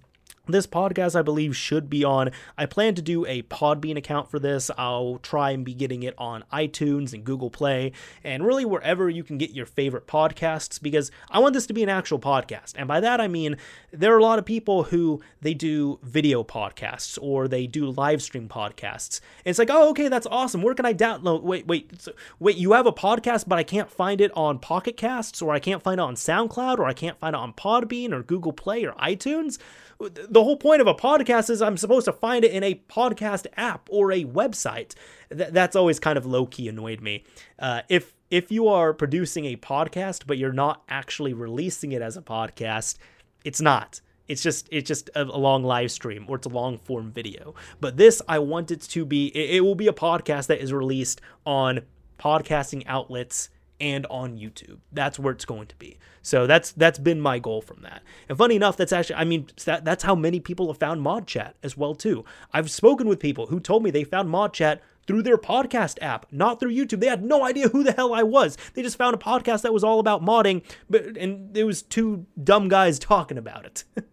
This 0.51 0.67
podcast, 0.67 1.15
I 1.15 1.23
believe, 1.23 1.57
should 1.57 1.89
be 1.89 2.05
on. 2.05 2.31
I 2.57 2.67
plan 2.67 2.95
to 2.95 3.03
do 3.03 3.27
a 3.27 3.43
Podbean 3.43 3.97
account 3.97 4.31
for 4.31 4.39
this. 4.39 4.71
I'll 4.77 5.19
try 5.23 5.51
and 5.51 5.65
be 5.65 5.75
getting 5.75 6.03
it 6.03 6.15
on 6.19 6.45
iTunes 6.53 7.13
and 7.13 7.25
Google 7.25 7.51
Play 7.51 7.93
and 8.25 8.45
really 8.45 8.65
wherever 8.65 9.09
you 9.09 9.23
can 9.23 9.39
get 9.39 9.51
your 9.51 9.67
favorite 9.67 10.07
podcasts 10.07 10.81
because 10.81 11.11
I 11.31 11.39
want 11.39 11.55
this 11.55 11.67
to 11.67 11.73
be 11.73 11.83
an 11.83 11.89
actual 11.89 12.19
podcast. 12.19 12.75
And 12.77 12.89
by 12.89 13.01
that, 13.01 13.21
I 13.21 13.29
mean 13.29 13.57
there 13.93 14.15
are 14.15 14.19
a 14.19 14.23
lot 14.23 14.39
of 14.39 14.45
people 14.45 14.85
who 14.85 15.21
they 15.41 15.55
do 15.55 15.99
video 16.03 16.45
podcasts 16.45 17.19
or 17.21 17.49
they 17.49 17.67
do 17.67 17.91
live 17.91 18.23
stream 18.23 18.49
podcasts. 18.49 19.21
And 19.45 19.51
it's 19.51 19.59
like, 19.59 19.71
oh, 19.71 19.91
okay, 19.91 20.09
that's 20.09 20.27
awesome. 20.31 20.63
Where 20.63 20.75
can 20.75 20.87
I 20.87 20.95
download? 20.95 21.43
Wait, 21.43 21.67
wait, 21.67 22.01
so, 22.01 22.13
wait, 22.39 22.57
you 22.57 22.73
have 22.73 22.87
a 22.87 22.93
podcast, 22.93 23.45
but 23.47 23.59
I 23.59 23.63
can't 23.63 23.91
find 23.91 24.21
it 24.21 24.33
on 24.35 24.59
Pocket 24.59 24.97
Casts 24.97 25.43
or 25.43 25.53
I 25.53 25.59
can't 25.59 25.83
find 25.83 26.01
it 26.01 26.03
on 26.03 26.15
SoundCloud 26.15 26.79
or 26.79 26.85
I 26.85 26.93
can't 26.93 27.19
find 27.19 27.35
it 27.35 27.39
on 27.39 27.53
Podbean 27.53 28.13
or 28.13 28.23
Google 28.23 28.53
Play 28.53 28.85
or 28.85 28.93
iTunes? 28.93 29.59
the 30.01 30.40
whole 30.45 30.57
point 30.57 30.81
of 30.81 30.87
a 30.87 30.95
podcast 30.95 31.51
is 31.51 31.63
I'm 31.63 31.77
supposed 31.77 32.05
to 32.07 32.13
find 32.13 32.45
it 32.45 32.53
in 32.53 32.63
a 32.63 32.75
podcast 32.89 33.47
app 33.57 33.89
or 33.91 34.13
a 34.13 34.25
website. 34.25 34.95
Th- 35.37 35.51
that's 35.51 35.77
always 35.77 35.99
kind 35.99 36.19
of 36.19 36.27
low 36.27 36.47
key 36.47 36.69
annoyed 36.69 37.01
me. 37.01 37.25
Uh, 37.59 37.83
if 37.89 38.15
if 38.31 38.53
you 38.53 38.69
are 38.69 38.93
producing 38.95 39.45
a 39.47 39.57
podcast 39.57 40.27
but 40.27 40.39
you're 40.39 40.53
not 40.53 40.83
actually 40.89 41.33
releasing 41.33 41.93
it 41.93 42.03
as 42.03 42.17
a 42.17 42.23
podcast, 42.23 42.97
it's 43.45 43.61
not. 43.61 44.01
It's 44.29 44.43
just 44.43 44.69
it's 44.71 44.87
just 44.87 45.11
a, 45.17 45.25
long 45.25 45.65
live 45.65 45.91
stream 45.91 46.25
or 46.29 46.37
it's 46.37 46.47
a 46.47 46.51
long 46.51 46.79
form 46.79 47.11
video. 47.11 47.55
But 47.81 47.97
this 47.97 48.23
I 48.29 48.39
want 48.39 48.71
it 48.71 48.83
to 48.83 49.05
be 49.05 49.27
it 49.29 49.65
will 49.65 49.75
be 49.75 49.89
a 49.89 49.93
podcast 49.93 50.47
that 50.47 50.61
is 50.61 50.73
released 50.73 51.21
on 51.45 51.81
podcasting 52.19 52.85
outlets 52.87 53.51
and 53.81 54.07
on 54.11 54.37
YouTube. 54.37 54.79
That's 54.93 55.19
where 55.19 55.33
it's 55.33 55.45
going 55.45 55.67
to 55.69 55.77
be. 55.77 55.99
So 56.23 56.47
that's 56.47 56.73
that's 56.73 56.99
been 56.99 57.21
my 57.21 57.39
goal 57.39 57.63
from 57.63 57.83
that. 57.83 58.03
And 58.29 58.37
funny 58.37 58.57
enough, 58.57 58.77
that's 58.77 58.93
actually 58.93 59.17
I 59.17 59.25
mean 59.25 59.47
that 59.65 59.85
that's 59.85 60.05
how 60.05 60.15
many 60.15 60.41
people 60.41 60.69
have 60.69 60.79
found 60.79 61.03
Mod 61.03 61.27
Chat 61.27 61.57
as 61.63 61.77
well 61.77 61.95
too. 61.95 62.25
I've 62.53 62.71
spoken 62.71 63.09
with 63.09 63.19
people 63.19 63.47
who 63.47 63.61
told 63.61 63.83
me 63.83 63.91
they 63.91 64.05
found 64.05 64.29
Mod 64.29 64.53
Chat 64.53 64.83
through 65.07 65.23
their 65.23 65.39
podcast 65.39 65.99
app, 66.01 66.27
not 66.31 66.61
through 66.61 66.75
YouTube. 66.75 67.01
They 67.01 67.09
had 67.09 67.25
no 67.25 67.43
idea 67.43 67.69
who 67.69 67.83
the 67.83 67.93
hell 67.93 68.15
I 68.15 68.23
was. 68.23 68.57
They 68.75 68.83
just 68.83 68.99
found 68.99 69.15
a 69.15 69.19
podcast 69.19 69.63
that 69.63 69.73
was 69.73 69.83
all 69.83 69.99
about 69.99 70.23
modding, 70.23 70.63
but 70.89 71.17
and 71.17 71.57
it 71.57 71.65
was 71.65 71.83
two 71.83 72.27
dumb 72.43 72.69
guys 72.69 72.99
talking 72.99 73.39
about 73.39 73.65
it. 73.65 73.85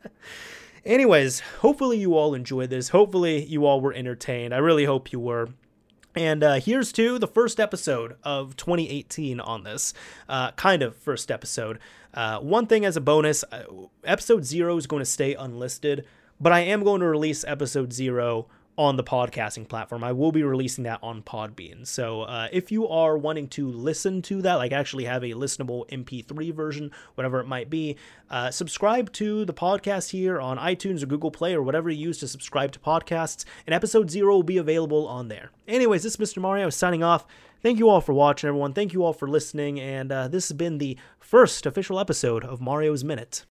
Anyways, 0.86 1.42
hopefully 1.60 1.98
you 1.98 2.16
all 2.16 2.34
enjoyed 2.34 2.70
this. 2.70 2.90
Hopefully 2.90 3.44
you 3.44 3.66
all 3.66 3.82
were 3.82 3.94
entertained. 3.94 4.54
I 4.54 4.58
really 4.60 4.86
hope 4.86 5.12
you 5.12 5.20
were. 5.20 5.50
And 6.18 6.44
uh, 6.44 6.56
here's 6.56 6.92
to 6.94 7.20
the 7.20 7.28
first 7.28 7.60
episode 7.60 8.16
of 8.24 8.56
2018 8.56 9.40
on 9.40 9.64
this, 9.64 9.94
uh, 10.28 10.50
kind 10.54 10.82
of 10.82 10.96
first 10.96 11.30
episode. 11.30 11.78
Uh, 12.12 12.40
one 12.40 12.66
thing 12.66 12.86
as 12.86 12.98
a 12.98 13.02
bonus 13.02 13.44
uh, 13.52 13.66
episode 14.04 14.44
zero 14.44 14.76
is 14.78 14.88
going 14.88 15.02
to 15.02 15.06
stay 15.06 15.36
unlisted, 15.36 16.08
but 16.42 16.52
I 16.52 16.62
am 16.62 16.84
going 16.84 17.02
to 17.02 17.08
release 17.08 17.46
episode 17.48 17.94
zero 17.94 18.48
on 18.78 18.96
the 18.96 19.04
podcasting 19.04 19.68
platform. 19.68 20.04
I 20.04 20.12
will 20.12 20.32
be 20.32 20.44
releasing 20.44 20.84
that 20.84 21.00
on 21.02 21.24
Podbean. 21.24 21.86
So 21.88 22.22
uh, 22.22 22.48
if 22.52 22.72
you 22.72 22.88
are 22.88 23.18
wanting 23.18 23.48
to 23.50 23.70
listen 23.70 24.22
to 24.24 24.42
that, 24.44 24.56
like 24.56 24.72
actually 24.72 25.06
have 25.06 25.24
a 25.24 25.32
listenable 25.32 25.88
MP3 25.90 26.54
version, 26.54 26.92
whatever 27.16 27.40
it 27.40 27.48
might 27.48 27.70
be, 27.70 27.98
uh, 28.30 28.52
subscribe 28.52 29.12
to 29.14 29.46
the 29.46 29.54
podcast 29.54 30.12
here 30.12 30.40
on 30.40 30.58
iTunes 30.58 31.02
or 31.02 31.08
Google 31.08 31.32
Play 31.32 31.56
or 31.56 31.64
whatever 31.64 31.90
you 31.90 32.08
use 32.08 32.20
to 32.20 32.28
subscribe 32.28 32.72
to 32.74 32.80
podcasts. 32.80 33.46
And 33.66 33.74
episode 33.74 34.12
zero 34.12 34.36
will 34.36 34.44
be 34.44 34.58
available 34.58 35.08
on 35.08 35.28
there. 35.28 35.52
Anyways, 35.68 36.04
this 36.04 36.16
is 36.16 36.34
Mr. 36.34 36.40
Mario 36.40 36.70
signing 36.70 37.04
off. 37.04 37.26
Thank 37.64 37.80
you 37.80 37.90
all 37.90 38.02
for 38.02 38.14
watching, 38.14 38.48
everyone. 38.48 38.74
Thank 38.74 38.94
you 38.94 39.04
all 39.04 39.14
for 39.14 39.28
listening. 39.28 39.80
And 39.80 40.12
uh, 40.12 40.28
this 40.28 40.50
has 40.50 40.56
been 40.56 40.78
the 40.78 40.98
first 41.20 41.66
official 41.66 42.00
episode 42.00 42.44
of 42.44 42.62
Mario's 42.62 43.04
Minute. 43.04 43.44